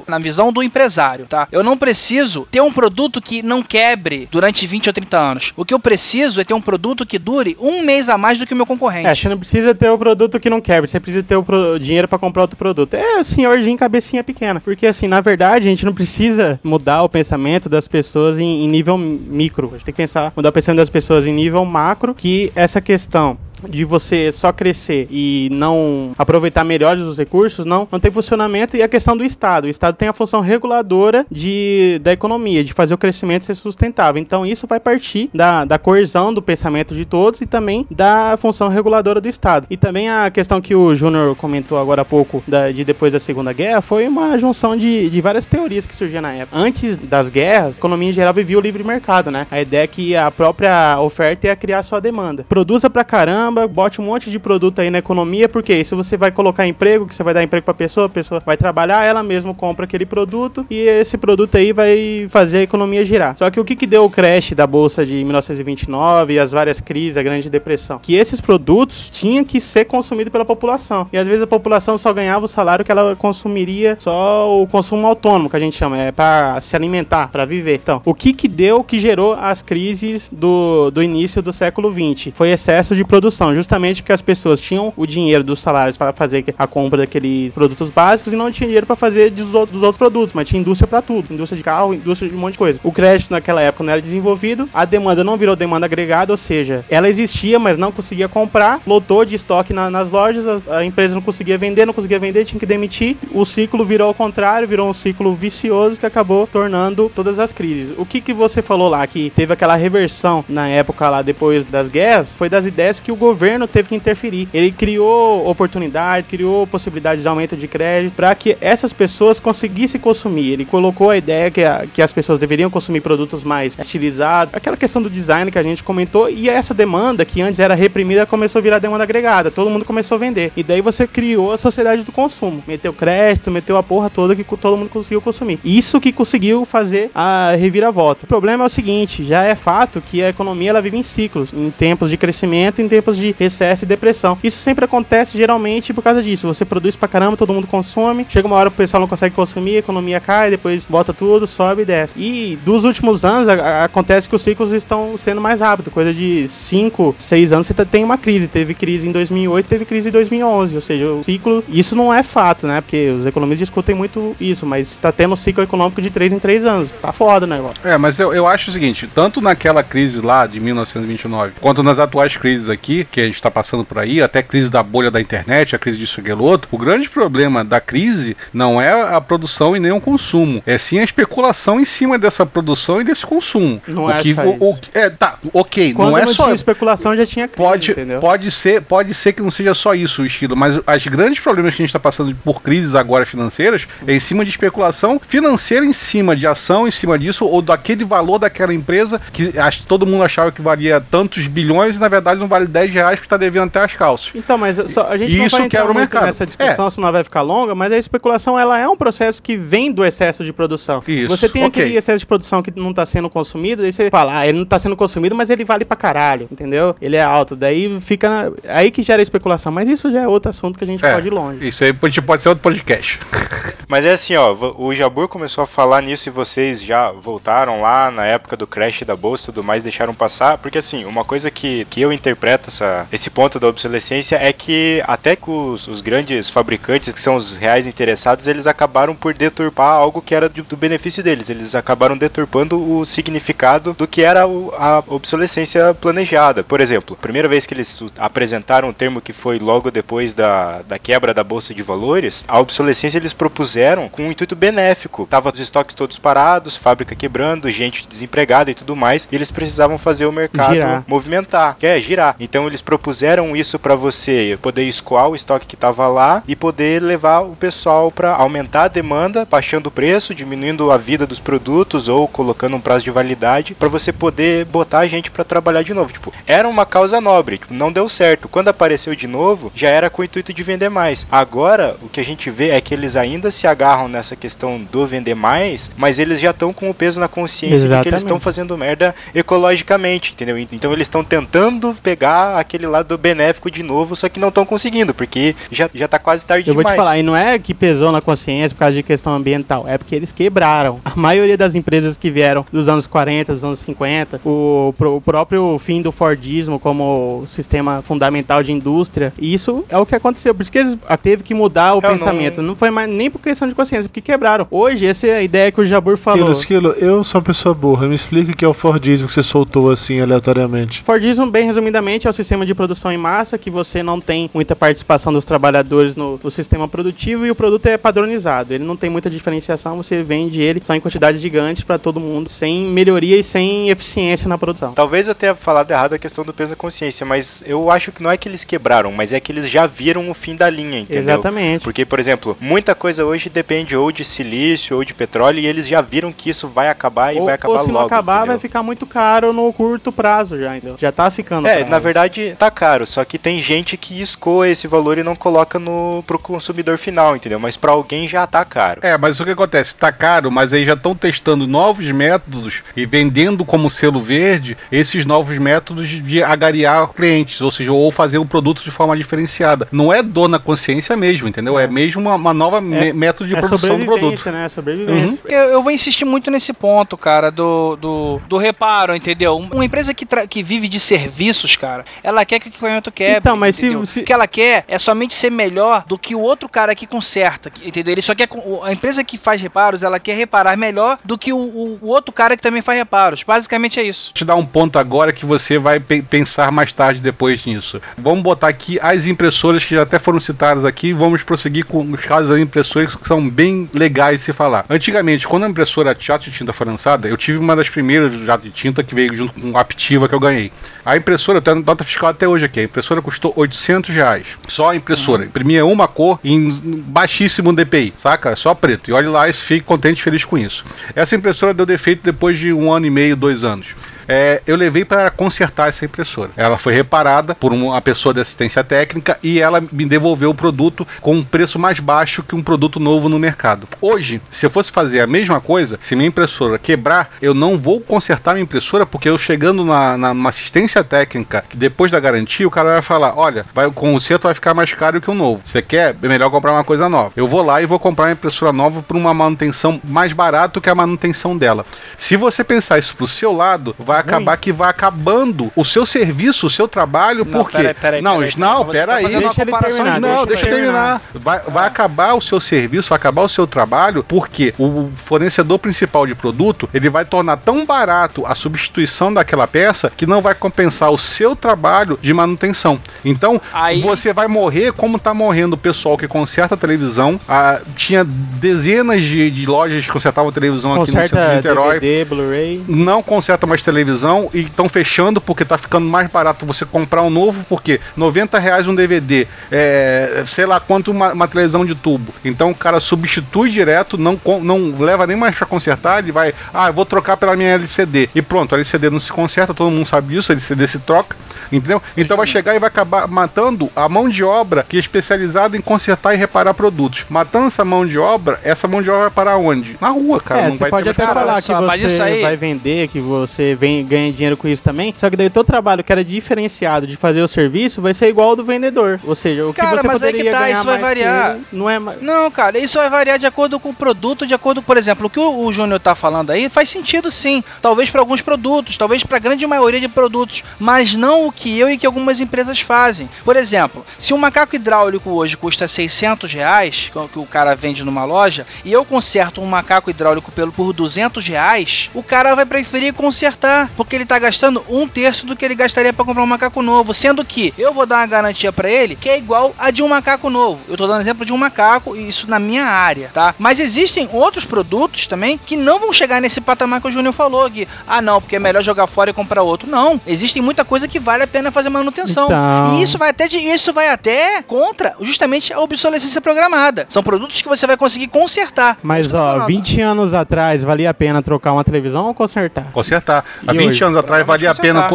na 0.07 0.19
visão 0.19 0.51
do 0.51 0.63
empresário, 0.63 1.25
tá? 1.25 1.47
Eu 1.51 1.63
não 1.63 1.77
preciso 1.77 2.47
ter 2.51 2.61
um 2.61 2.71
produto 2.71 3.21
que 3.21 3.41
não 3.41 3.61
quebre 3.61 4.27
durante 4.31 4.65
20 4.65 4.87
ou 4.87 4.93
30 4.93 5.17
anos. 5.17 5.53
O 5.55 5.65
que 5.65 5.73
eu 5.73 5.79
preciso 5.79 6.39
é 6.39 6.43
ter 6.43 6.53
um 6.53 6.61
produto 6.61 7.05
que 7.05 7.19
dure 7.19 7.57
um 7.59 7.81
mês 7.83 8.09
a 8.09 8.17
mais 8.17 8.39
do 8.39 8.45
que 8.45 8.53
o 8.53 8.57
meu 8.57 8.65
concorrente. 8.65 9.07
É, 9.07 9.15
você 9.15 9.29
não 9.29 9.37
precisa 9.37 9.73
ter 9.73 9.89
o 9.89 9.97
produto 9.97 10.39
que 10.39 10.49
não 10.49 10.61
quebre, 10.61 10.89
você 10.89 10.99
precisa 10.99 11.23
ter 11.23 11.35
o 11.35 11.79
dinheiro 11.79 12.07
para 12.07 12.19
comprar 12.19 12.43
outro 12.43 12.57
produto. 12.57 12.93
É 12.93 13.23
senhorzinho 13.23 13.77
cabecinha 13.77 14.23
pequena. 14.23 14.59
Porque 14.59 14.85
assim, 14.85 15.07
na 15.07 15.21
verdade, 15.21 15.67
a 15.67 15.69
gente 15.69 15.85
não 15.85 15.93
precisa 15.93 16.59
mudar 16.63 17.03
o 17.03 17.09
pensamento 17.09 17.67
das 17.67 17.87
pessoas 17.87 18.39
em, 18.39 18.63
em 18.63 18.67
nível 18.67 18.97
micro. 18.97 19.67
A 19.67 19.71
gente 19.73 19.85
tem 19.85 19.93
que 19.93 19.97
pensar, 19.97 20.31
mudar 20.35 20.49
o 20.49 20.53
pensamento 20.53 20.77
das 20.77 20.89
pessoas 20.89 21.27
em 21.27 21.33
nível 21.33 21.65
macro, 21.65 22.13
que 22.13 22.51
essa 22.55 22.81
questão 22.81 23.37
de 23.67 23.85
você 23.85 24.31
só 24.31 24.51
crescer 24.51 25.07
e 25.09 25.49
não 25.51 26.13
aproveitar 26.17 26.63
melhores 26.63 27.03
os 27.03 27.17
recursos, 27.17 27.65
não, 27.65 27.87
não 27.91 27.99
tem 27.99 28.11
funcionamento. 28.11 28.77
E 28.77 28.81
a 28.81 28.87
questão 28.87 29.15
do 29.15 29.23
Estado. 29.23 29.65
O 29.65 29.69
Estado 29.69 29.95
tem 29.95 30.07
a 30.07 30.13
função 30.13 30.41
reguladora 30.41 31.25
de, 31.29 31.99
da 32.03 32.11
economia, 32.13 32.63
de 32.63 32.73
fazer 32.73 32.93
o 32.93 32.97
crescimento 32.97 33.45
ser 33.45 33.55
sustentável. 33.55 34.21
Então 34.21 34.45
isso 34.45 34.67
vai 34.67 34.79
partir 34.79 35.29
da, 35.33 35.65
da 35.65 35.77
coerção 35.77 36.33
do 36.33 36.41
pensamento 36.41 36.95
de 36.95 37.05
todos 37.05 37.41
e 37.41 37.45
também 37.45 37.85
da 37.89 38.35
função 38.37 38.67
reguladora 38.69 39.21
do 39.21 39.27
Estado. 39.27 39.67
E 39.69 39.77
também 39.77 40.09
a 40.09 40.29
questão 40.29 40.61
que 40.61 40.75
o 40.75 40.95
Júnior 40.95 41.35
comentou 41.35 41.77
agora 41.77 42.01
há 42.01 42.05
pouco 42.05 42.43
da, 42.47 42.71
de 42.71 42.83
depois 42.83 43.13
da 43.13 43.19
Segunda 43.19 43.53
Guerra 43.53 43.81
foi 43.81 44.07
uma 44.07 44.37
junção 44.37 44.75
de, 44.75 45.09
de 45.09 45.21
várias 45.21 45.45
teorias 45.45 45.85
que 45.85 45.95
surgiam 45.95 46.21
na 46.21 46.33
época. 46.33 46.57
Antes 46.57 46.97
das 46.97 47.29
guerras, 47.29 47.75
a 47.75 47.77
economia 47.77 48.09
em 48.09 48.13
geral 48.13 48.33
vivia 48.33 48.57
o 48.57 48.61
livre 48.61 48.83
mercado, 48.83 49.31
né? 49.31 49.47
A 49.49 49.61
ideia 49.61 49.83
é 49.83 49.87
que 49.87 50.15
a 50.15 50.31
própria 50.31 50.99
oferta 50.99 51.47
ia 51.47 51.55
criar 51.55 51.83
sua 51.83 51.99
demanda. 51.99 52.45
Produza 52.47 52.89
pra 52.89 53.03
caramba 53.03 53.50
caramba, 53.51 53.67
bote 53.67 54.01
um 54.01 54.05
monte 54.05 54.31
de 54.31 54.39
produto 54.39 54.79
aí 54.79 54.89
na 54.89 54.99
economia, 54.99 55.47
porque 55.47 55.83
se 55.83 55.93
você 55.93 56.15
vai 56.15 56.31
colocar 56.31 56.65
emprego, 56.65 57.05
que 57.05 57.13
você 57.13 57.23
vai 57.23 57.33
dar 57.33 57.43
emprego 57.43 57.63
pra 57.63 57.73
pessoa, 57.73 58.05
a 58.05 58.09
pessoa 58.09 58.41
vai 58.45 58.57
trabalhar, 58.57 59.05
ela 59.05 59.21
mesma 59.21 59.53
compra 59.53 59.85
aquele 59.85 60.05
produto 60.05 60.65
e 60.69 60.79
esse 60.79 61.17
produto 61.17 61.55
aí 61.55 61.73
vai 61.73 62.27
fazer 62.29 62.59
a 62.59 62.61
economia 62.63 63.03
girar. 63.03 63.37
Só 63.37 63.49
que 63.49 63.59
o 63.59 63.65
que, 63.65 63.75
que 63.75 63.85
deu 63.85 64.05
o 64.05 64.09
crash 64.09 64.53
da 64.53 64.65
bolsa 64.65 65.05
de 65.05 65.15
1929 65.15 66.33
e 66.33 66.39
as 66.39 66.51
várias 66.51 66.79
crises, 66.79 67.17
a 67.17 67.23
grande 67.23 67.49
depressão? 67.49 67.99
Que 68.01 68.15
esses 68.15 68.39
produtos 68.39 69.09
tinham 69.09 69.43
que 69.43 69.59
ser 69.59 69.85
consumidos 69.85 70.31
pela 70.31 70.45
população. 70.45 71.07
E 71.11 71.17
às 71.17 71.27
vezes 71.27 71.41
a 71.41 71.47
população 71.47 71.97
só 71.97 72.13
ganhava 72.13 72.45
o 72.45 72.47
salário 72.47 72.85
que 72.85 72.91
ela 72.91 73.15
consumiria 73.15 73.97
só 73.99 74.61
o 74.61 74.67
consumo 74.67 75.05
autônomo, 75.05 75.49
que 75.49 75.55
a 75.55 75.59
gente 75.59 75.75
chama, 75.75 75.97
é 75.97 76.11
para 76.11 76.59
se 76.61 76.75
alimentar, 76.75 77.29
para 77.29 77.45
viver. 77.45 77.79
Então, 77.81 78.01
o 78.05 78.13
que 78.13 78.33
que 78.33 78.47
deu 78.47 78.83
que 78.83 78.97
gerou 78.97 79.33
as 79.33 79.61
crises 79.61 80.29
do, 80.31 80.89
do 80.91 81.03
início 81.03 81.41
do 81.41 81.51
século 81.51 81.91
20? 81.91 82.31
Foi 82.31 82.49
excesso 82.49 82.95
de 82.95 83.03
produção 83.03 83.40
justamente 83.55 84.03
porque 84.03 84.13
as 84.13 84.21
pessoas 84.21 84.61
tinham 84.61 84.93
o 84.95 85.07
dinheiro 85.07 85.43
dos 85.43 85.59
salários 85.59 85.97
para 85.97 86.13
fazer 86.13 86.43
a 86.57 86.67
compra 86.67 86.99
daqueles 86.99 87.53
produtos 87.53 87.89
básicos 87.89 88.31
e 88.31 88.35
não 88.35 88.51
tinha 88.51 88.67
dinheiro 88.67 88.85
para 88.85 88.95
fazer 88.95 89.31
dos 89.31 89.55
outros, 89.55 89.71
dos 89.71 89.81
outros 89.81 89.97
produtos, 89.97 90.33
mas 90.33 90.47
tinha 90.47 90.61
indústria 90.61 90.87
para 90.87 91.01
tudo, 91.01 91.33
indústria 91.33 91.57
de 91.57 91.63
carro, 91.63 91.93
indústria 91.93 92.29
de 92.29 92.35
um 92.35 92.39
monte 92.39 92.53
de 92.53 92.59
coisa. 92.59 92.79
O 92.83 92.91
crédito 92.91 93.31
naquela 93.31 93.61
época 93.61 93.83
não 93.83 93.91
era 93.91 94.01
desenvolvido, 94.01 94.69
a 94.73 94.85
demanda 94.85 95.23
não 95.23 95.37
virou 95.37 95.55
demanda 95.55 95.87
agregada, 95.87 96.31
ou 96.31 96.37
seja, 96.37 96.85
ela 96.89 97.09
existia, 97.09 97.57
mas 97.57 97.77
não 97.77 97.91
conseguia 97.91 98.29
comprar, 98.29 98.79
lotou 98.85 99.25
de 99.25 99.35
estoque 99.35 99.73
na, 99.73 99.89
nas 99.89 100.09
lojas, 100.09 100.45
a, 100.45 100.77
a, 100.77 100.85
empresa 100.85 101.15
não 101.15 101.21
conseguia 101.21 101.57
vender, 101.57 101.85
não 101.85 101.93
conseguia 101.93 102.19
vender, 102.19 102.45
tinha 102.45 102.59
que 102.59 102.65
demitir. 102.65 103.17
O 103.31 103.43
ciclo 103.43 103.83
virou 103.83 104.07
ao 104.07 104.13
contrário, 104.13 104.67
virou 104.67 104.87
um 104.87 104.93
ciclo 104.93 105.33
vicioso 105.33 105.99
que 105.99 106.05
acabou 106.05 106.45
tornando 106.45 107.11
todas 107.13 107.39
as 107.39 107.51
crises. 107.51 107.93
O 107.97 108.05
que 108.05 108.21
que 108.21 108.33
você 108.33 108.61
falou 108.61 108.87
lá 108.87 109.05
que 109.07 109.29
teve 109.31 109.53
aquela 109.53 109.75
reversão 109.75 110.45
na 110.47 110.67
época 110.67 111.09
lá 111.09 111.21
depois 111.21 111.65
das 111.65 111.89
guerras, 111.89 112.35
foi 112.35 112.49
das 112.49 112.65
ideias 112.65 112.99
que 112.99 113.11
o 113.11 113.15
governo 113.15 113.30
governo 113.31 113.67
teve 113.67 113.89
que 113.89 113.95
interferir. 113.95 114.47
Ele 114.53 114.71
criou 114.71 115.47
oportunidades, 115.49 116.27
criou 116.27 116.67
possibilidades 116.67 117.23
de 117.23 117.27
aumento 117.27 117.55
de 117.55 117.67
crédito 117.67 118.13
para 118.13 118.33
que 118.35 118.57
essas 118.59 118.91
pessoas 118.91 119.39
conseguissem 119.39 119.99
consumir. 119.99 120.51
Ele 120.51 120.65
colocou 120.65 121.09
a 121.09 121.17
ideia 121.17 121.49
que, 121.49 121.63
a, 121.63 121.85
que 121.91 122.01
as 122.01 122.13
pessoas 122.13 122.37
deveriam 122.37 122.69
consumir 122.69 123.01
produtos 123.01 123.43
mais 123.43 123.77
estilizados, 123.79 124.53
aquela 124.53 124.75
questão 124.75 125.01
do 125.01 125.09
design 125.09 125.49
que 125.49 125.57
a 125.57 125.63
gente 125.63 125.83
comentou, 125.83 126.29
e 126.29 126.49
essa 126.49 126.73
demanda 126.73 127.23
que 127.23 127.41
antes 127.41 127.59
era 127.59 127.73
reprimida 127.73 128.25
começou 128.25 128.59
a 128.59 128.61
virar 128.61 128.79
demanda 128.79 129.03
agregada. 129.03 129.49
Todo 129.49 129.69
mundo 129.69 129.85
começou 129.85 130.15
a 130.15 130.19
vender. 130.19 130.51
E 130.57 130.63
daí 130.63 130.81
você 130.81 131.07
criou 131.07 131.53
a 131.53 131.57
sociedade 131.57 132.03
do 132.03 132.11
consumo. 132.11 132.61
Meteu 132.67 132.91
crédito, 132.91 133.49
meteu 133.49 133.77
a 133.77 133.83
porra 133.83 134.09
toda 134.09 134.35
que 134.35 134.43
todo 134.43 134.77
mundo 134.77 134.89
conseguiu 134.89 135.21
consumir. 135.21 135.59
Isso 135.63 136.01
que 136.01 136.11
conseguiu 136.11 136.65
fazer 136.65 137.09
a 137.15 137.53
reviravolta. 137.57 138.25
O 138.25 138.27
problema 138.27 138.63
é 138.63 138.67
o 138.67 138.69
seguinte, 138.69 139.23
já 139.23 139.43
é 139.43 139.55
fato 139.55 140.01
que 140.01 140.21
a 140.21 140.29
economia 140.29 140.71
ela 140.71 140.81
vive 140.81 140.97
em 140.97 141.03
ciclos, 141.03 141.53
em 141.53 141.71
tempos 141.71 142.09
de 142.09 142.17
crescimento, 142.17 142.81
em 142.81 142.87
tempos 142.87 143.17
de 143.17 143.20
excesso 143.39 143.85
e 143.85 143.87
depressão. 143.87 144.37
Isso 144.43 144.57
sempre 144.57 144.85
acontece 144.85 145.37
geralmente 145.37 145.93
por 145.93 146.03
causa 146.03 146.21
disso. 146.21 146.47
Você 146.47 146.65
produz 146.65 146.95
pra 146.95 147.07
caramba, 147.07 147.37
todo 147.37 147.53
mundo 147.53 147.67
consome, 147.67 148.25
chega 148.29 148.47
uma 148.47 148.55
hora 148.55 148.69
que 148.69 148.75
o 148.75 148.77
pessoal 148.77 149.01
não 149.01 149.07
consegue 149.07 149.35
consumir, 149.35 149.77
a 149.77 149.79
economia 149.79 150.19
cai, 150.19 150.49
depois 150.49 150.85
volta 150.85 151.13
tudo, 151.13 151.47
sobe 151.47 151.83
e 151.83 151.85
desce. 151.85 152.15
E 152.17 152.57
dos 152.63 152.83
últimos 152.83 153.23
anos 153.25 153.47
a, 153.47 153.53
a, 153.53 153.83
acontece 153.85 154.27
que 154.27 154.35
os 154.35 154.41
ciclos 154.41 154.71
estão 154.71 155.17
sendo 155.17 155.41
mais 155.41 155.61
rápidos, 155.61 155.93
coisa 155.93 156.13
de 156.13 156.47
5, 156.47 157.15
6 157.17 157.53
anos 157.53 157.67
você 157.67 157.73
tá, 157.73 157.85
tem 157.85 158.03
uma 158.03 158.17
crise. 158.17 158.47
Teve 158.47 158.73
crise 158.73 159.07
em 159.07 159.11
2008, 159.11 159.67
teve 159.67 159.85
crise 159.85 160.09
em 160.09 160.11
2011, 160.11 160.75
ou 160.75 160.81
seja, 160.81 161.05
o 161.07 161.23
ciclo, 161.23 161.63
isso 161.69 161.95
não 161.95 162.13
é 162.13 162.23
fato, 162.23 162.67
né? 162.67 162.81
Porque 162.81 163.09
os 163.09 163.25
economistas 163.25 163.67
discutem 163.67 163.95
muito 163.95 164.35
isso, 164.39 164.65
mas 164.65 164.91
está 164.91 165.11
tendo 165.11 165.33
um 165.33 165.35
ciclo 165.35 165.63
econômico 165.63 166.01
de 166.01 166.09
3 166.09 166.33
em 166.33 166.39
3 166.39 166.65
anos. 166.65 166.91
Tá 166.91 167.13
foda 167.13 167.45
o 167.45 167.49
negócio. 167.49 167.77
É, 167.83 167.97
mas 167.97 168.19
eu, 168.19 168.33
eu 168.33 168.47
acho 168.47 168.69
o 168.69 168.73
seguinte, 168.73 169.09
tanto 169.13 169.41
naquela 169.41 169.83
crise 169.83 170.21
lá 170.21 170.45
de 170.47 170.59
1929, 170.59 171.53
quanto 171.59 171.83
nas 171.83 171.99
atuais 171.99 172.35
crises 172.35 172.69
aqui, 172.69 173.05
que 173.11 173.19
a 173.19 173.25
gente 173.25 173.35
está 173.35 173.51
passando 173.51 173.83
por 173.83 173.99
aí, 173.99 174.21
até 174.21 174.39
a 174.39 174.43
crise 174.43 174.69
da 174.69 174.81
bolha 174.81 175.11
da 175.11 175.19
internet, 175.19 175.75
a 175.75 175.79
crise 175.79 175.97
disso 175.97 176.19
e 176.19 176.21
aquilo 176.21 176.43
outro, 176.43 176.67
o 176.71 176.77
grande 176.77 177.09
problema 177.09 177.63
da 177.63 177.79
crise 177.79 178.35
não 178.53 178.81
é 178.81 179.15
a 179.15 179.19
produção 179.19 179.75
e 179.75 179.79
nem 179.79 179.91
o 179.91 180.01
consumo, 180.01 180.63
é 180.65 180.77
sim 180.77 180.99
a 180.99 181.03
especulação 181.03 181.79
em 181.79 181.85
cima 181.85 182.17
dessa 182.17 182.45
produção 182.45 183.01
e 183.01 183.03
desse 183.03 183.25
consumo. 183.25 183.81
Não 183.87 184.05
o 184.05 184.11
é 184.11 184.21
que, 184.21 184.33
só 184.33 184.47
o, 184.47 184.77
é, 184.93 185.09
tá, 185.09 185.37
ok, 185.53 185.93
Quando 185.93 186.11
não 186.11 186.17
é 186.17 186.25
não 186.25 186.33
só 186.33 186.43
tinha 186.43 186.53
especulação, 186.53 187.15
já 187.15 187.25
tinha 187.25 187.47
crise, 187.47 187.69
Pode, 187.69 187.91
entendeu? 187.91 188.19
pode, 188.19 188.49
ser, 188.51 188.81
pode 188.81 189.13
ser 189.13 189.33
que 189.33 189.41
não 189.41 189.51
seja 189.51 189.73
só 189.73 189.93
isso 189.93 190.21
o 190.21 190.25
estilo, 190.25 190.55
mas 190.55 190.77
os 190.77 191.07
grandes 191.07 191.39
problemas 191.39 191.75
que 191.75 191.81
a 191.81 191.83
gente 191.83 191.89
está 191.89 191.99
passando 191.99 192.35
por 192.43 192.61
crises 192.61 192.95
agora 192.95 193.25
financeiras 193.25 193.87
é 194.07 194.15
em 194.15 194.19
cima 194.19 194.43
de 194.43 194.51
especulação 194.51 195.19
financeira, 195.27 195.85
em 195.85 195.93
cima 195.93 196.35
de 196.35 196.47
ação, 196.47 196.87
em 196.87 196.91
cima 196.91 197.17
disso, 197.17 197.45
ou 197.45 197.61
daquele 197.61 198.05
valor 198.05 198.39
daquela 198.39 198.73
empresa 198.73 199.19
que 199.31 199.57
acho, 199.57 199.83
todo 199.83 200.05
mundo 200.05 200.23
achava 200.23 200.51
que 200.51 200.61
valia 200.61 201.01
tantos 201.01 201.47
bilhões 201.47 201.95
e 201.95 201.99
na 201.99 202.07
verdade 202.07 202.39
não 202.39 202.47
vale 202.47 202.67
10 202.67 202.90
reais 202.91 203.15
porque 203.15 203.25
está 203.25 203.37
devendo 203.37 203.67
até 203.67 203.79
as 203.79 203.93
calças. 203.93 204.31
Então, 204.35 204.57
mas 204.57 204.77
só- 204.91 205.07
a 205.07 205.17
gente 205.17 205.33
E 205.33 205.37
não 205.37 205.45
isso 205.47 205.55
vai 205.57 205.65
entrar 205.65 205.79
quebra 205.79 205.91
o 205.91 205.95
muito 205.95 206.11
mercado. 206.13 206.25
nessa 206.25 206.45
discussão, 206.45 206.89
senão 206.89 207.11
vai 207.11 207.23
ficar 207.23 207.41
longa, 207.41 207.73
mas 207.75 207.91
a 207.91 207.97
especulação 207.97 208.57
ela 208.59 208.77
é 208.79 208.87
um 208.87 208.95
processo 208.95 209.41
que 209.41 209.55
vem 209.57 209.91
do 209.91 210.03
excesso 210.05 210.43
de 210.43 210.53
produção. 210.53 211.03
Isso, 211.07 211.27
Você 211.27 211.47
tem 211.49 211.63
ok. 211.65 211.83
aquele 211.83 211.97
excesso 211.97 212.19
de 212.19 212.25
produção 212.25 212.61
que 212.61 212.71
não 212.75 212.89
está 212.91 213.05
sendo 213.05 213.29
consumido, 213.29 213.83
aí 213.83 213.91
você 213.91 214.09
fala, 214.09 214.37
ah, 214.39 214.47
ele 214.47 214.57
não 214.57 214.63
está 214.63 214.77
sendo 214.79 214.95
consumido, 214.95 215.35
mas 215.35 215.49
ele 215.49 215.63
vale 215.65 215.85
pra 215.85 215.95
caralho, 215.97 216.47
entendeu? 216.51 216.95
Ele 217.01 217.15
é 217.15 217.23
alto, 217.23 217.55
daí 217.55 217.99
fica 218.01 218.29
na- 218.29 218.51
aí 218.67 218.91
que 218.91 219.01
gera 219.03 219.21
especulação, 219.21 219.71
mas 219.71 219.87
isso 219.89 220.11
já 220.11 220.21
é 220.21 220.27
outro 220.27 220.49
assunto 220.49 220.77
que 220.77 220.83
a 220.83 220.87
gente 220.87 221.03
É, 221.05 221.13
pode 221.13 221.27
ir 221.27 221.31
longe. 221.31 221.67
Isso 221.67 221.83
aí 221.83 221.93
pode, 221.93 222.21
pode 222.21 222.41
ser 222.41 222.49
outro 222.49 222.61
podcast. 222.61 223.19
Mas 223.87 224.05
é 224.05 224.11
assim, 224.13 224.35
ó, 224.37 224.55
o 224.77 224.93
Jabur 224.95 225.27
começou 225.27 225.65
a 225.65 225.67
falar 225.67 226.01
nisso 226.01 226.29
e 226.29 226.31
vocês 226.31 226.81
já 226.81 227.11
voltaram 227.11 227.81
lá 227.81 228.09
na 228.09 228.25
época 228.25 228.55
do 228.55 228.65
crash 228.65 229.01
da 229.03 229.17
bolsa 229.17 229.43
e 229.43 229.45
tudo 229.47 229.63
mais, 229.65 229.83
deixaram 229.83 230.13
passar, 230.13 230.57
porque 230.59 230.77
assim, 230.77 231.03
uma 231.03 231.25
coisa 231.25 231.51
que, 231.51 231.83
que 231.89 231.99
eu 231.99 232.13
interpreto 232.13 232.71
essa, 232.81 233.07
esse 233.11 233.29
ponto 233.29 233.59
da 233.59 233.67
obsolescência 233.67 234.37
é 234.41 234.51
que 234.51 235.03
até 235.07 235.35
que 235.35 235.49
os, 235.49 235.87
os 235.87 236.01
grandes 236.01 236.49
fabricantes, 236.49 237.13
que 237.13 237.21
são 237.21 237.35
os 237.35 237.55
reais 237.55 237.85
interessados, 237.87 238.47
eles 238.47 238.65
acabaram 238.67 239.15
por 239.15 239.33
deturpar 239.33 239.93
algo 239.93 240.21
que 240.21 240.33
era 240.33 240.49
de- 240.49 240.61
do 240.61 240.75
benefício 240.75 241.23
deles, 241.23 241.49
eles 241.49 241.75
acabaram 241.75 242.17
deturpando 242.17 242.77
o 242.79 243.05
significado 243.05 243.93
do 243.93 244.07
que 244.07 244.21
era 244.23 244.47
o- 244.47 244.73
a 244.77 245.03
obsolescência 245.07 245.93
planejada. 245.93 246.63
Por 246.63 246.81
exemplo, 246.81 247.15
a 247.19 247.21
primeira 247.21 247.47
vez 247.47 247.65
que 247.65 247.73
eles 247.73 248.01
apresentaram 248.17 248.89
um 248.89 248.93
termo 248.93 249.21
que 249.21 249.33
foi 249.33 249.59
logo 249.59 249.91
depois 249.91 250.33
da, 250.33 250.81
da 250.87 250.97
quebra 250.97 251.33
da 251.33 251.43
bolsa 251.43 251.73
de 251.73 251.83
valores, 251.83 252.43
a 252.47 252.59
obsolescência 252.59 253.17
eles 253.17 253.33
propuseram 253.33 254.09
com 254.09 254.23
um 254.23 254.31
intuito 254.31 254.55
benéfico. 254.55 255.27
Tava 255.29 255.51
os 255.53 255.59
estoques 255.59 255.93
todos 255.95 256.17
parados, 256.17 256.75
fábrica 256.75 257.15
quebrando, 257.15 257.69
gente 257.69 258.07
desempregada 258.07 258.71
e 258.71 258.73
tudo 258.75 258.95
mais, 258.95 259.27
e 259.31 259.35
eles 259.35 259.51
precisavam 259.51 259.97
fazer 259.97 260.25
o 260.25 260.31
mercado 260.31 260.73
Girar. 260.73 261.03
movimentar, 261.07 261.75
que 261.77 261.85
é 261.85 261.99
girar. 261.99 262.35
Então 262.39 262.65
eles 262.71 262.81
propuseram 262.81 263.55
isso 263.55 263.77
para 263.77 263.95
você 263.95 264.57
poder 264.61 264.83
escoar 264.83 265.29
o 265.29 265.35
estoque 265.35 265.67
que 265.67 265.75
tava 265.75 266.07
lá 266.07 266.41
e 266.47 266.55
poder 266.55 267.01
levar 267.01 267.41
o 267.41 267.55
pessoal 267.55 268.09
para 268.09 268.33
aumentar 268.33 268.83
a 268.83 268.87
demanda, 268.87 269.45
baixando 269.49 269.89
o 269.89 269.91
preço, 269.91 270.33
diminuindo 270.33 270.91
a 270.91 270.97
vida 270.97 271.27
dos 271.27 271.39
produtos 271.39 272.07
ou 272.07 272.27
colocando 272.27 272.75
um 272.75 272.81
prazo 272.81 273.03
de 273.03 273.11
validade 273.11 273.73
para 273.73 273.89
você 273.89 274.11
poder 274.11 274.65
botar 274.65 274.99
a 274.99 275.07
gente 275.07 275.29
para 275.29 275.43
trabalhar 275.43 275.83
de 275.83 275.93
novo. 275.93 276.13
Tipo, 276.13 276.33
era 276.47 276.67
uma 276.67 276.85
causa 276.85 277.19
nobre, 277.19 277.57
tipo, 277.57 277.73
não 277.73 277.91
deu 277.91 278.07
certo. 278.07 278.47
Quando 278.47 278.69
apareceu 278.69 279.13
de 279.15 279.27
novo, 279.27 279.71
já 279.75 279.89
era 279.89 280.09
com 280.09 280.21
o 280.21 280.25
intuito 280.25 280.53
de 280.53 280.63
vender 280.63 280.89
mais. 280.89 281.27
Agora, 281.31 281.95
o 282.01 282.07
que 282.07 282.19
a 282.19 282.25
gente 282.25 282.49
vê 282.49 282.69
é 282.69 282.79
que 282.79 282.93
eles 282.93 283.15
ainda 283.15 283.51
se 283.51 283.67
agarram 283.67 284.07
nessa 284.07 284.35
questão 284.35 284.81
do 284.91 285.05
vender 285.05 285.35
mais, 285.35 285.91
mas 285.97 286.19
eles 286.19 286.39
já 286.39 286.51
estão 286.51 286.71
com 286.71 286.89
o 286.89 286.93
peso 286.93 287.19
na 287.19 287.27
consciência 287.27 287.77
de 287.79 287.85
que 287.85 287.85
eles 287.85 287.91
Exatamente. 287.91 288.23
estão 288.23 288.39
fazendo 288.39 288.77
merda 288.77 289.13
ecologicamente, 289.35 290.31
entendeu? 290.31 290.57
Então 290.57 290.93
eles 290.93 291.05
estão 291.07 291.23
tentando 291.23 291.93
pegar 292.01 292.59
aquele 292.61 292.87
lado 292.87 293.17
benéfico 293.17 293.69
de 293.69 293.83
novo, 293.83 294.15
só 294.15 294.27
que 294.29 294.39
não 294.39 294.47
estão 294.49 294.65
conseguindo, 294.65 295.13
porque 295.13 295.55
já, 295.71 295.89
já 295.93 296.07
tá 296.07 296.17
quase 296.19 296.45
tarde 296.45 296.69
Eu 296.69 296.73
vou 296.73 296.83
demais. 296.83 296.95
te 296.95 297.03
falar, 297.03 297.17
e 297.19 297.23
não 297.23 297.35
é 297.35 297.57
que 297.59 297.73
pesou 297.73 298.11
na 298.11 298.21
consciência 298.21 298.73
por 298.75 298.79
causa 298.79 298.95
de 298.95 299.03
questão 299.03 299.33
ambiental, 299.33 299.85
é 299.87 299.97
porque 299.97 300.15
eles 300.15 300.31
quebraram. 300.31 300.99
A 301.05 301.15
maioria 301.15 301.57
das 301.57 301.75
empresas 301.75 302.15
que 302.17 302.29
vieram 302.29 302.65
dos 302.71 302.87
anos 302.87 303.05
40, 303.07 303.53
dos 303.53 303.63
anos 303.63 303.79
50, 303.79 304.41
o, 304.45 304.93
o 304.97 305.21
próprio 305.21 305.77
fim 305.79 306.01
do 306.01 306.11
Fordismo 306.11 306.79
como 306.79 307.43
sistema 307.47 308.01
fundamental 308.01 308.63
de 308.63 308.71
indústria, 308.71 309.33
isso 309.39 309.83
é 309.89 309.97
o 309.97 310.05
que 310.05 310.15
aconteceu. 310.15 310.53
Por 310.53 310.61
isso 310.61 310.71
que 310.71 310.77
eles 310.79 310.97
teve 311.21 311.43
que 311.43 311.53
mudar 311.53 311.93
o 311.93 311.97
Eu 311.97 312.01
não- 312.01 312.09
pensamento. 312.11 312.61
Não... 312.61 312.75
foi 312.75 312.89
mais 312.89 313.09
nem 313.09 313.29
por 313.29 313.39
questão 313.41 313.67
de 313.67 313.75
consciência, 313.75 314.07
porque 314.09 314.21
quebraram. 314.21 314.67
Hoje, 314.69 315.05
essa 315.05 315.27
é 315.27 315.37
a 315.37 315.43
ideia 315.43 315.71
que 315.71 315.81
o 315.81 315.85
Jabur 315.85 316.17
falou. 316.17 316.51
Esquilo, 316.51 316.89
Esquilo, 316.91 317.11
eu 317.11 317.23
sou 317.23 317.39
uma 317.39 317.45
pessoa 317.45 317.73
burra. 317.73 318.07
Me 318.07 318.15
explica 318.15 318.51
o 318.51 318.55
que 318.55 318.65
é 318.65 318.67
o 318.67 318.73
Fordismo 318.73 319.27
que 319.27 319.33
você 319.33 319.43
soltou 319.43 319.89
assim 319.89 320.19
aleatoriamente. 320.19 321.03
Fordismo, 321.05 321.49
bem 321.49 321.65
resumidamente, 321.65 322.27
é 322.27 322.29
o 322.29 322.33
sistema 322.33 322.50
de 322.65 322.75
produção 322.75 323.11
em 323.11 323.17
massa 323.17 323.57
que 323.57 323.69
você 323.69 324.03
não 324.03 324.19
tem 324.19 324.49
muita 324.53 324.75
participação 324.75 325.31
dos 325.31 325.45
trabalhadores 325.45 326.15
no, 326.15 326.39
no 326.43 326.51
sistema 326.51 326.87
produtivo 326.87 327.45
e 327.45 327.51
o 327.51 327.55
produto 327.55 327.85
é 327.87 327.97
padronizado. 327.97 328.73
Ele 328.73 328.83
não 328.83 328.95
tem 328.95 329.09
muita 329.09 329.29
diferenciação, 329.29 329.97
você 329.97 330.21
vende 330.21 330.61
ele 330.61 330.81
só 330.83 330.93
em 330.93 330.99
quantidades 330.99 331.41
gigantes 331.41 331.83
para 331.83 331.97
todo 331.97 332.19
mundo, 332.19 332.49
sem 332.49 332.81
melhoria 332.85 333.37
e 333.37 333.43
sem 333.43 333.89
eficiência 333.89 334.47
na 334.47 334.57
produção. 334.57 334.93
Talvez 334.93 335.27
eu 335.27 335.35
tenha 335.35 335.55
falado 335.55 335.89
errado 335.91 336.13
a 336.13 336.19
questão 336.19 336.43
do 336.43 336.53
peso 336.53 336.71
na 336.71 336.75
consciência, 336.75 337.25
mas 337.25 337.63
eu 337.65 337.89
acho 337.89 338.11
que 338.11 338.21
não 338.21 338.29
é 338.29 338.37
que 338.37 338.47
eles 338.49 338.63
quebraram, 338.63 339.11
mas 339.11 339.33
é 339.33 339.39
que 339.39 339.51
eles 339.51 339.69
já 339.69 339.87
viram 339.87 340.29
o 340.29 340.33
fim 340.33 340.55
da 340.55 340.69
linha, 340.69 340.99
entendeu? 340.99 341.21
Exatamente. 341.21 341.83
Porque, 341.83 342.05
por 342.05 342.19
exemplo, 342.19 342.57
muita 342.59 342.93
coisa 342.93 343.25
hoje 343.25 343.49
depende 343.49 343.95
ou 343.95 344.11
de 344.11 344.23
silício 344.23 344.95
ou 344.97 345.03
de 345.03 345.13
petróleo 345.13 345.59
e 345.59 345.65
eles 345.65 345.87
já 345.87 346.01
viram 346.01 346.31
que 346.31 346.49
isso 346.49 346.67
vai 346.67 346.89
acabar 346.89 347.33
e 347.35 347.39
Ou, 347.39 347.45
vai 347.45 347.53
acabar 347.55 347.73
ou 347.73 347.79
se 347.79 347.85
logo. 347.87 347.99
não 347.99 348.05
acabar, 348.05 348.37
entendeu? 348.39 348.47
vai 348.53 348.59
ficar 348.59 348.83
muito 348.83 349.05
caro 349.05 349.53
no 349.53 349.71
curto 349.71 350.11
prazo 350.11 350.57
já, 350.57 350.75
entendeu? 350.75 350.95
Já 350.99 351.11
tá 351.11 351.29
ficando 351.31 351.67
É, 351.67 351.77
caro. 351.77 351.89
na 351.89 351.99
verdade 351.99 352.40
tá 352.57 352.69
caro, 352.71 353.05
só 353.05 353.23
que 353.25 353.37
tem 353.37 353.61
gente 353.61 353.95
que 353.97 354.21
escoa 354.21 354.67
esse 354.67 354.87
valor 354.87 355.17
e 355.17 355.23
não 355.23 355.35
coloca 355.35 355.77
no 355.79 356.23
pro 356.27 356.37
consumidor 356.39 356.97
final, 356.97 357.35
entendeu? 357.35 357.59
Mas 357.59 357.77
pra 357.77 357.91
alguém 357.91 358.27
já 358.27 358.45
tá 358.47 358.63
caro. 358.65 359.01
É, 359.03 359.17
mas 359.17 359.39
o 359.39 359.45
que 359.45 359.51
acontece? 359.51 359.95
Tá 359.95 360.11
caro, 360.11 360.51
mas 360.51 360.73
aí 360.73 360.85
já 360.85 360.93
estão 360.93 361.15
testando 361.15 361.67
novos 361.67 362.05
métodos 362.11 362.81
e 362.95 363.05
vendendo 363.05 363.65
como 363.65 363.89
selo 363.89 364.21
verde 364.21 364.77
esses 364.91 365.25
novos 365.25 365.57
métodos 365.57 366.07
de 366.09 366.41
agariar 366.43 367.07
clientes, 367.09 367.59
ou 367.61 367.71
seja, 367.71 367.91
ou 367.91 368.11
fazer 368.11 368.37
o 368.37 368.45
produto 368.45 368.83
de 368.83 368.91
forma 368.91 369.15
diferenciada. 369.17 369.87
Não 369.91 370.11
é 370.13 370.21
dor 370.23 370.47
na 370.47 370.59
consciência 370.59 371.15
mesmo, 371.17 371.47
entendeu? 371.47 371.77
É 371.77 371.87
mesmo 371.87 372.21
uma, 372.21 372.35
uma 372.35 372.53
nova 372.53 372.79
me- 372.79 373.13
método 373.13 373.49
de 373.49 373.55
é 373.55 373.59
produção 373.59 373.97
do 373.99 374.05
produto. 374.05 374.51
né? 374.51 374.69
Sobrevivência. 374.69 375.39
Eu, 375.45 375.63
eu 375.69 375.83
vou 375.83 375.91
insistir 375.91 376.25
muito 376.25 376.49
nesse 376.49 376.71
ponto, 376.73 377.17
cara, 377.17 377.51
do, 377.51 377.95
do, 377.97 378.41
do 378.47 378.57
reparo, 378.57 379.15
entendeu? 379.15 379.57
Uma 379.57 379.83
empresa 379.85 380.13
que, 380.13 380.25
que 380.47 380.63
vive 380.63 380.87
de 380.87 380.99
serviços, 380.99 381.75
cara, 381.75 382.05
ela 382.23 382.30
quer 382.45 382.59
que 382.59 382.67
o 382.67 382.69
equipamento 382.69 383.11
quebre. 383.11 383.37
Então, 383.37 383.55
mas 383.57 383.75
se- 383.75 384.05
se- 384.05 384.21
O 384.21 384.23
que 384.23 384.33
ela 384.33 384.47
quer 384.47 384.85
é 384.87 384.97
somente 384.97 385.33
ser 385.33 385.49
melhor 385.51 386.03
do 386.07 386.17
que 386.17 386.33
o 386.35 386.39
outro 386.39 386.67
cara 386.69 386.95
que 386.95 387.05
conserta, 387.05 387.71
entendeu? 387.83 388.13
Ele 388.13 388.21
só 388.21 388.33
quer. 388.33 388.47
A 388.83 388.91
empresa 388.93 389.23
que 389.23 389.37
faz 389.37 389.61
reparos, 389.61 390.03
ela 390.03 390.19
quer 390.19 390.35
reparar 390.35 390.77
melhor 390.77 391.17
do 391.23 391.37
que 391.37 391.51
o, 391.53 391.57
o- 391.57 391.99
o 392.01 392.07
outro 392.07 392.31
cara 392.31 392.55
que 392.55 392.63
também 392.63 392.81
faz 392.81 392.97
reparos. 392.97 393.43
Basicamente 393.43 393.99
é 393.99 394.03
isso. 394.03 394.27
Vou 394.27 394.33
te 394.33 394.45
dar 394.45 394.55
um 394.55 394.65
ponto 394.65 394.97
agora 394.97 395.31
que 395.33 395.45
você 395.45 395.77
vai 395.77 395.99
pe- 395.99 396.21
pensar 396.21 396.71
mais 396.71 396.91
tarde 396.93 397.19
depois 397.19 397.65
nisso. 397.65 398.01
Vamos 398.17 398.41
botar 398.43 398.67
aqui 398.67 398.99
as 399.01 399.25
impressoras 399.25 399.83
que 399.83 399.95
já 399.95 400.03
até 400.03 400.17
foram 400.19 400.39
citadas 400.39 400.85
aqui 400.85 401.07
e 401.07 401.13
vamos 401.13 401.43
prosseguir 401.43 401.85
com 401.85 402.01
os 402.11 402.21
casos 402.25 402.49
das 402.49 402.59
impressoras 402.59 403.15
que 403.15 403.27
são 403.27 403.49
bem 403.49 403.89
legais 403.93 404.39
de 404.39 404.45
se 404.45 404.53
falar. 404.53 404.85
Antigamente, 404.89 405.47
quando 405.47 405.65
a 405.65 405.69
impressora 405.69 406.15
jato 406.19 406.45
de 406.45 406.51
tinta 406.51 406.71
foi 406.73 406.85
lançada, 406.87 407.27
eu 407.27 407.37
tive 407.37 407.57
uma 407.57 407.75
das 407.75 407.89
primeiras 407.89 408.31
jato 408.45 408.63
de 408.63 408.71
tinta 408.71 409.03
que 409.03 409.13
veio 409.15 409.33
junto 409.35 409.53
com 409.59 409.77
a 409.77 409.81
Aptiva 409.81 410.27
que 410.29 410.35
eu 410.35 410.39
ganhei. 410.39 410.71
A 411.03 411.17
impressora, 411.17 411.59
tenho 411.61 411.81
nota 411.83 412.03
fiscal 412.03 412.20
até 412.29 412.47
hoje 412.47 412.65
aqui, 412.65 412.79
a 412.79 412.83
impressora 412.83 413.21
custou 413.21 413.53
800 413.55 414.09
reais. 414.13 414.47
Só 414.67 414.91
a 414.91 414.95
impressora. 414.95 415.45
Imprimia 415.45 415.85
uma 415.85 416.07
cor 416.07 416.39
em 416.43 416.69
baixíssimo 417.07 417.73
DPI, 417.73 418.13
saca? 418.15 418.55
Só 418.55 418.73
preto. 418.73 419.09
E 419.09 419.13
olha 419.13 419.29
lá, 419.29 419.49
e 419.49 419.53
fique 419.53 419.85
contente 419.85 420.19
e 420.19 420.23
feliz 420.23 420.45
com 420.45 420.57
isso. 420.57 420.85
Essa 421.15 421.35
impressora 421.35 421.73
deu 421.73 421.85
defeito 421.85 422.23
depois 422.23 422.57
de 422.57 422.71
um 422.71 422.91
ano 422.91 423.05
e 423.05 423.09
meio, 423.09 423.35
dois 423.35 423.63
anos. 423.63 423.87
É, 424.33 424.61
eu 424.65 424.75
levei 424.75 425.03
para 425.03 425.29
consertar 425.29 425.89
essa 425.89 426.05
impressora. 426.05 426.51
Ela 426.55 426.77
foi 426.77 426.93
reparada 426.93 427.53
por 427.53 427.73
uma 427.73 427.99
pessoa 428.01 428.33
de 428.33 428.39
assistência 428.39 428.83
técnica 428.83 429.37
e 429.43 429.59
ela 429.59 429.81
me 429.91 430.05
devolveu 430.05 430.51
o 430.51 430.55
produto 430.55 431.05
com 431.19 431.35
um 431.35 431.43
preço 431.43 431.77
mais 431.77 431.99
baixo 431.99 432.41
que 432.41 432.55
um 432.55 432.63
produto 432.63 432.97
novo 432.99 433.27
no 433.27 433.37
mercado. 433.37 433.87
Hoje, 433.99 434.41
se 434.49 434.65
eu 434.65 434.69
fosse 434.69 434.89
fazer 434.89 435.19
a 435.19 435.27
mesma 435.27 435.59
coisa, 435.59 435.99
se 436.01 436.15
minha 436.15 436.29
impressora 436.29 436.79
quebrar, 436.79 437.35
eu 437.41 437.53
não 437.53 437.77
vou 437.77 437.99
consertar 437.99 438.53
minha 438.53 438.63
impressora 438.63 439.05
porque 439.05 439.27
eu 439.27 439.37
chegando 439.37 439.83
na, 439.83 440.17
na 440.17 440.33
numa 440.33 440.49
assistência 440.49 441.03
técnica, 441.03 441.63
que 441.67 441.75
depois 441.77 442.11
da 442.11 442.19
garantia, 442.19 442.67
o 442.67 442.71
cara 442.71 442.93
vai 442.93 443.01
falar: 443.01 443.37
olha, 443.37 443.65
vai, 443.73 443.85
o 443.85 443.91
conserto 443.91 444.43
vai 444.43 444.53
ficar 444.53 444.73
mais 444.73 444.93
caro 444.93 445.21
que 445.21 445.29
o 445.29 445.35
novo. 445.35 445.61
Você 445.65 445.81
quer? 445.81 446.15
É 446.21 446.27
melhor 446.27 446.49
comprar 446.49 446.71
uma 446.71 446.83
coisa 446.83 447.09
nova. 447.09 447.31
Eu 447.35 447.47
vou 447.47 447.61
lá 447.61 447.81
e 447.81 447.85
vou 447.85 447.99
comprar 447.99 448.25
uma 448.25 448.31
impressora 448.31 448.71
nova 448.71 449.01
por 449.01 449.17
uma 449.17 449.33
manutenção 449.33 449.99
mais 450.03 450.31
barato 450.33 450.79
que 450.79 450.89
a 450.89 450.95
manutenção 450.95 451.57
dela. 451.57 451.85
Se 452.17 452.37
você 452.37 452.63
pensar 452.63 452.97
isso 452.97 453.15
pro 453.15 453.27
seu 453.27 453.51
lado, 453.51 453.95
vai 453.99 454.20
acabar 454.21 454.57
que 454.57 454.71
vai 454.71 454.89
acabando 454.89 455.71
o 455.75 455.83
seu 455.85 456.05
serviço, 456.05 456.67
o 456.67 456.69
seu 456.69 456.87
trabalho, 456.87 457.43
Não, 457.45 457.51
por 457.51 457.69
quê? 457.69 457.77
peraí, 457.77 457.93
peraí, 457.93 458.21
não, 458.21 458.37
peraí, 458.39 458.53
não, 458.57 458.85
tá 458.85 458.91
peraí. 458.91 459.23
fazendo 459.23 459.39
uma 459.41 459.51
Deixa 459.51 459.61
ele 459.61 459.71
terminar, 459.71 460.13
de- 460.15 460.19
Não, 460.21 460.45
deixa 460.45 460.65
eu 460.67 460.73
terminar. 460.75 461.21
Vai, 461.33 461.59
vai 461.61 461.87
acabar 461.87 462.33
o 462.33 462.41
seu 462.41 462.59
serviço, 462.59 463.09
vai 463.09 463.17
acabar 463.17 463.41
o 463.43 463.49
seu 463.49 463.67
trabalho, 463.67 464.23
porque 464.27 464.73
o 464.79 465.11
fornecedor 465.15 465.79
principal 465.79 466.25
de 466.25 466.35
produto 466.35 466.89
ele 466.93 467.09
vai 467.09 467.25
tornar 467.25 467.57
tão 467.57 467.85
barato 467.85 468.45
a 468.45 468.55
substituição 468.55 469.33
daquela 469.33 469.67
peça 469.67 470.11
que 470.15 470.25
não 470.25 470.41
vai 470.41 470.53
compensar 470.55 471.11
o 471.11 471.17
seu 471.17 471.55
trabalho 471.55 472.17
de 472.21 472.33
manutenção. 472.33 472.99
Então, 473.23 473.61
Aí- 473.73 474.01
você 474.01 474.33
vai 474.33 474.47
morrer 474.47 474.91
como 474.93 475.17
tá 475.19 475.33
morrendo 475.33 475.73
o 475.73 475.77
pessoal 475.77 476.17
que 476.17 476.27
conserta 476.27 476.75
a 476.75 476.77
televisão. 476.77 477.39
Ah, 477.47 477.79
tinha 477.95 478.23
dezenas 478.25 479.23
de, 479.23 479.49
de 479.49 479.65
lojas 479.65 480.05
que 480.05 480.11
consertavam 480.11 480.51
televisão 480.51 480.91
aqui 480.91 480.99
no 480.99 481.05
centro 481.05 481.21
de 481.23 481.29
Conserta 481.31 481.55
Niterói 481.55 481.99
DVD, 481.99 482.25
Blu-ray. 482.25 482.83
não 482.87 483.21
conserta 483.23 483.65
mais 483.67 483.81
televisão 483.81 484.10
e 484.53 484.61
estão 484.61 484.87
fechando 484.89 485.39
porque 485.41 485.63
tá 485.65 485.77
ficando 485.77 486.05
mais 486.07 486.29
barato 486.29 486.65
você 486.65 486.85
comprar 486.85 487.21
um 487.21 487.29
novo, 487.29 487.65
porque 487.69 487.99
90 488.15 488.59
reais 488.59 488.87
um 488.87 488.95
DVD, 488.95 489.47
é, 489.71 490.43
sei 490.45 490.65
lá 490.65 490.79
quanto 490.79 491.11
uma, 491.11 491.33
uma 491.33 491.47
televisão 491.47 491.85
de 491.85 491.95
tubo. 491.95 492.33
Então 492.43 492.71
o 492.71 492.75
cara 492.75 492.99
substitui 492.99 493.69
direto, 493.69 494.17
não, 494.17 494.39
não 494.61 494.93
leva 494.99 495.25
nem 495.25 495.37
mais 495.37 495.55
pra 495.55 495.65
consertar, 495.65 496.19
ele 496.19 496.31
vai, 496.31 496.53
ah, 496.73 496.87
eu 496.87 496.93
vou 496.93 497.05
trocar 497.05 497.37
pela 497.37 497.55
minha 497.55 497.69
LCD. 497.69 498.29
E 498.35 498.41
pronto, 498.41 498.73
a 498.75 498.77
LCD 498.77 499.09
não 499.09 499.19
se 499.19 499.31
conserta, 499.31 499.73
todo 499.73 499.91
mundo 499.91 500.07
sabe 500.07 500.35
disso, 500.35 500.51
a 500.51 500.55
LCD 500.55 500.87
se 500.87 500.99
troca. 500.99 501.35
Entendeu? 501.71 502.01
Então 502.17 502.35
vai 502.35 502.45
chegar 502.45 502.75
e 502.75 502.79
vai 502.79 502.89
acabar 502.89 503.27
matando 503.29 503.89
a 503.95 504.09
mão 504.09 504.27
de 504.27 504.43
obra 504.43 504.85
que 504.87 504.97
é 504.97 504.99
especializada 504.99 505.77
em 505.77 505.81
consertar 505.81 506.33
e 506.33 506.37
reparar 506.37 506.73
produtos. 506.73 507.25
Matando 507.29 507.67
essa 507.67 507.85
mão 507.85 508.05
de 508.05 508.17
obra, 508.19 508.59
essa 508.61 508.89
mão 508.89 509.01
de 509.01 509.09
obra 509.09 509.21
vai 509.21 509.31
parar 509.31 509.57
onde? 509.57 509.95
Na 510.01 510.09
rua, 510.09 510.41
cara. 510.41 510.61
é, 510.61 510.65
não 510.65 510.73
você 510.73 510.79
vai 510.79 510.89
pode 510.89 511.03
ter 511.05 511.09
até 511.23 511.33
falar 511.33 511.61
que 511.61 511.73
você 511.73 512.21
aí- 512.21 512.41
vai 512.41 512.57
vender, 512.57 513.07
que 513.07 513.21
você 513.21 513.73
vem, 513.73 513.90
ganha 514.07 514.31
dinheiro 514.31 514.57
com 514.57 514.67
isso 514.67 514.81
também. 514.81 515.13
Só 515.15 515.29
que 515.29 515.35
daí 515.35 515.47
o 515.47 515.51
teu 515.51 515.63
trabalho, 515.63 516.03
que 516.03 516.11
era 516.11 516.23
diferenciado 516.23 517.05
de 517.05 517.15
fazer 517.15 517.41
o 517.41 517.47
serviço, 517.47 518.01
vai 518.01 518.13
ser 518.13 518.27
igual 518.27 518.49
ao 518.49 518.55
do 518.55 518.63
vendedor. 518.63 519.19
Ou 519.25 519.35
seja, 519.35 519.65
o 519.65 519.73
que 519.73 519.81
Cara, 519.81 520.01
você 520.01 520.07
mas 520.07 520.21
aí 520.21 520.33
que 520.33 520.37
poderia 520.37 520.51
tá, 520.51 520.59
ganhar 520.59 520.77
isso 520.77 520.85
vai 520.85 521.01
mais 521.01 521.13
que 521.13 521.23
variar. 521.23 521.55
ele, 521.55 521.65
não 521.71 521.89
é 521.89 521.99
Não, 522.21 522.51
cara, 522.51 522.77
isso 522.77 522.97
vai 522.97 523.09
variar 523.09 523.39
de 523.39 523.45
acordo 523.45 523.79
com 523.79 523.89
o 523.89 523.93
produto, 523.93 524.47
de 524.47 524.53
acordo, 524.53 524.81
por 524.81 524.97
exemplo, 524.97 525.27
o 525.27 525.29
que 525.29 525.39
o, 525.39 525.65
o 525.65 525.73
Júnior 525.73 525.99
tá 525.99 526.15
falando 526.15 526.51
aí 526.51 526.69
faz 526.69 526.89
sentido 526.89 527.31
sim. 527.31 527.63
Talvez 527.81 528.09
para 528.09 528.21
alguns 528.21 528.41
produtos, 528.41 528.97
talvez 528.97 529.23
para 529.23 529.37
a 529.37 529.39
grande 529.39 529.65
maioria 529.65 529.99
de 529.99 530.07
produtos, 530.07 530.63
mas 530.79 531.13
não 531.13 531.47
o 531.47 531.51
que 531.51 531.77
eu 531.77 531.89
e 531.89 531.97
que 531.97 532.05
algumas 532.05 532.39
empresas 532.39 532.79
fazem. 532.79 533.29
Por 533.43 533.55
exemplo, 533.55 534.05
se 534.17 534.33
um 534.33 534.37
macaco 534.37 534.75
hidráulico 534.75 535.29
hoje 535.31 535.57
custa 535.57 535.87
600 535.87 536.51
reais, 536.51 537.09
que 537.11 537.17
é 537.17 537.21
o 537.21 537.27
que 537.27 537.39
o 537.39 537.45
cara 537.45 537.75
vende 537.75 538.03
numa 538.03 538.25
loja, 538.25 538.65
e 538.83 538.91
eu 538.91 539.05
conserto 539.05 539.61
um 539.61 539.65
macaco 539.65 540.09
hidráulico 540.09 540.51
pelo 540.51 540.71
por 540.71 540.93
200 540.93 541.45
reais, 541.45 542.09
o 542.13 542.23
cara 542.23 542.55
vai 542.55 542.65
preferir 542.65 543.13
consertar, 543.13 543.80
porque 543.95 544.15
ele 544.15 544.25
tá 544.25 544.37
gastando 544.39 544.83
um 544.89 545.07
terço 545.07 545.45
do 545.45 545.55
que 545.55 545.65
ele 545.65 545.75
gastaria 545.75 546.13
para 546.13 546.25
comprar 546.25 546.43
um 546.43 546.47
macaco 546.47 546.81
novo, 546.81 547.13
sendo 547.13 547.43
que 547.43 547.73
eu 547.77 547.93
vou 547.93 548.05
dar 548.05 548.17
uma 548.17 548.25
garantia 548.25 548.71
para 548.71 548.89
ele 548.89 549.15
que 549.15 549.29
é 549.29 549.37
igual 549.37 549.75
a 549.77 549.91
de 549.91 550.01
um 550.01 550.07
macaco 550.07 550.49
novo. 550.49 550.81
Eu 550.87 550.97
tô 550.97 551.07
dando 551.07 551.21
exemplo 551.21 551.45
de 551.45 551.53
um 551.53 551.57
macaco, 551.57 552.15
e 552.15 552.27
isso 552.27 552.49
na 552.49 552.59
minha 552.59 552.85
área, 552.85 553.29
tá? 553.33 553.55
Mas 553.57 553.79
existem 553.79 554.27
outros 554.31 554.65
produtos 554.65 555.27
também 555.27 555.57
que 555.57 555.75
não 555.77 555.99
vão 555.99 556.13
chegar 556.13 556.41
nesse 556.41 556.61
patamar 556.61 557.01
que 557.01 557.07
o 557.07 557.11
Júnior 557.11 557.33
falou, 557.33 557.69
que, 557.69 557.87
ah 558.07 558.21
não, 558.21 558.41
porque 558.41 558.55
é 558.55 558.59
melhor 558.59 558.83
jogar 558.83 559.07
fora 559.07 559.29
e 559.29 559.33
comprar 559.33 559.63
outro. 559.63 559.89
Não, 559.89 560.19
existem 560.25 560.61
muita 560.61 560.83
coisa 560.83 561.07
que 561.07 561.19
vale 561.19 561.43
a 561.43 561.47
pena 561.47 561.71
fazer 561.71 561.89
manutenção. 561.89 562.45
Então. 562.45 562.99
E 562.99 563.03
isso 563.03 563.17
vai 563.17 563.29
até 563.29 563.47
de, 563.47 563.57
isso 563.57 563.93
vai 563.93 564.09
até 564.09 564.61
contra 564.63 565.15
justamente 565.21 565.73
a 565.73 565.79
obsolescência 565.79 566.41
programada. 566.41 567.05
São 567.09 567.23
produtos 567.23 567.61
que 567.61 567.67
você 567.67 567.85
vai 567.85 567.97
conseguir 567.97 568.27
consertar. 568.27 568.97
Mas, 569.03 569.33
ó, 569.33 569.37
falando. 569.51 569.67
20 569.67 570.01
anos 570.01 570.33
atrás, 570.33 570.83
valia 570.83 571.09
a 571.09 571.13
pena 571.13 571.41
trocar 571.41 571.73
uma 571.73 571.83
televisão 571.83 572.25
ou 572.25 572.33
consertar? 572.33 572.91
Consertar. 572.91 573.43
Há 573.71 573.75
E 573.75 573.77
20 573.77 573.89
hoje? 573.89 574.03
anos 574.03 574.17
atrás 574.17 574.45
valia 574.45 574.71
a 574.71 574.75
pena 574.75 575.07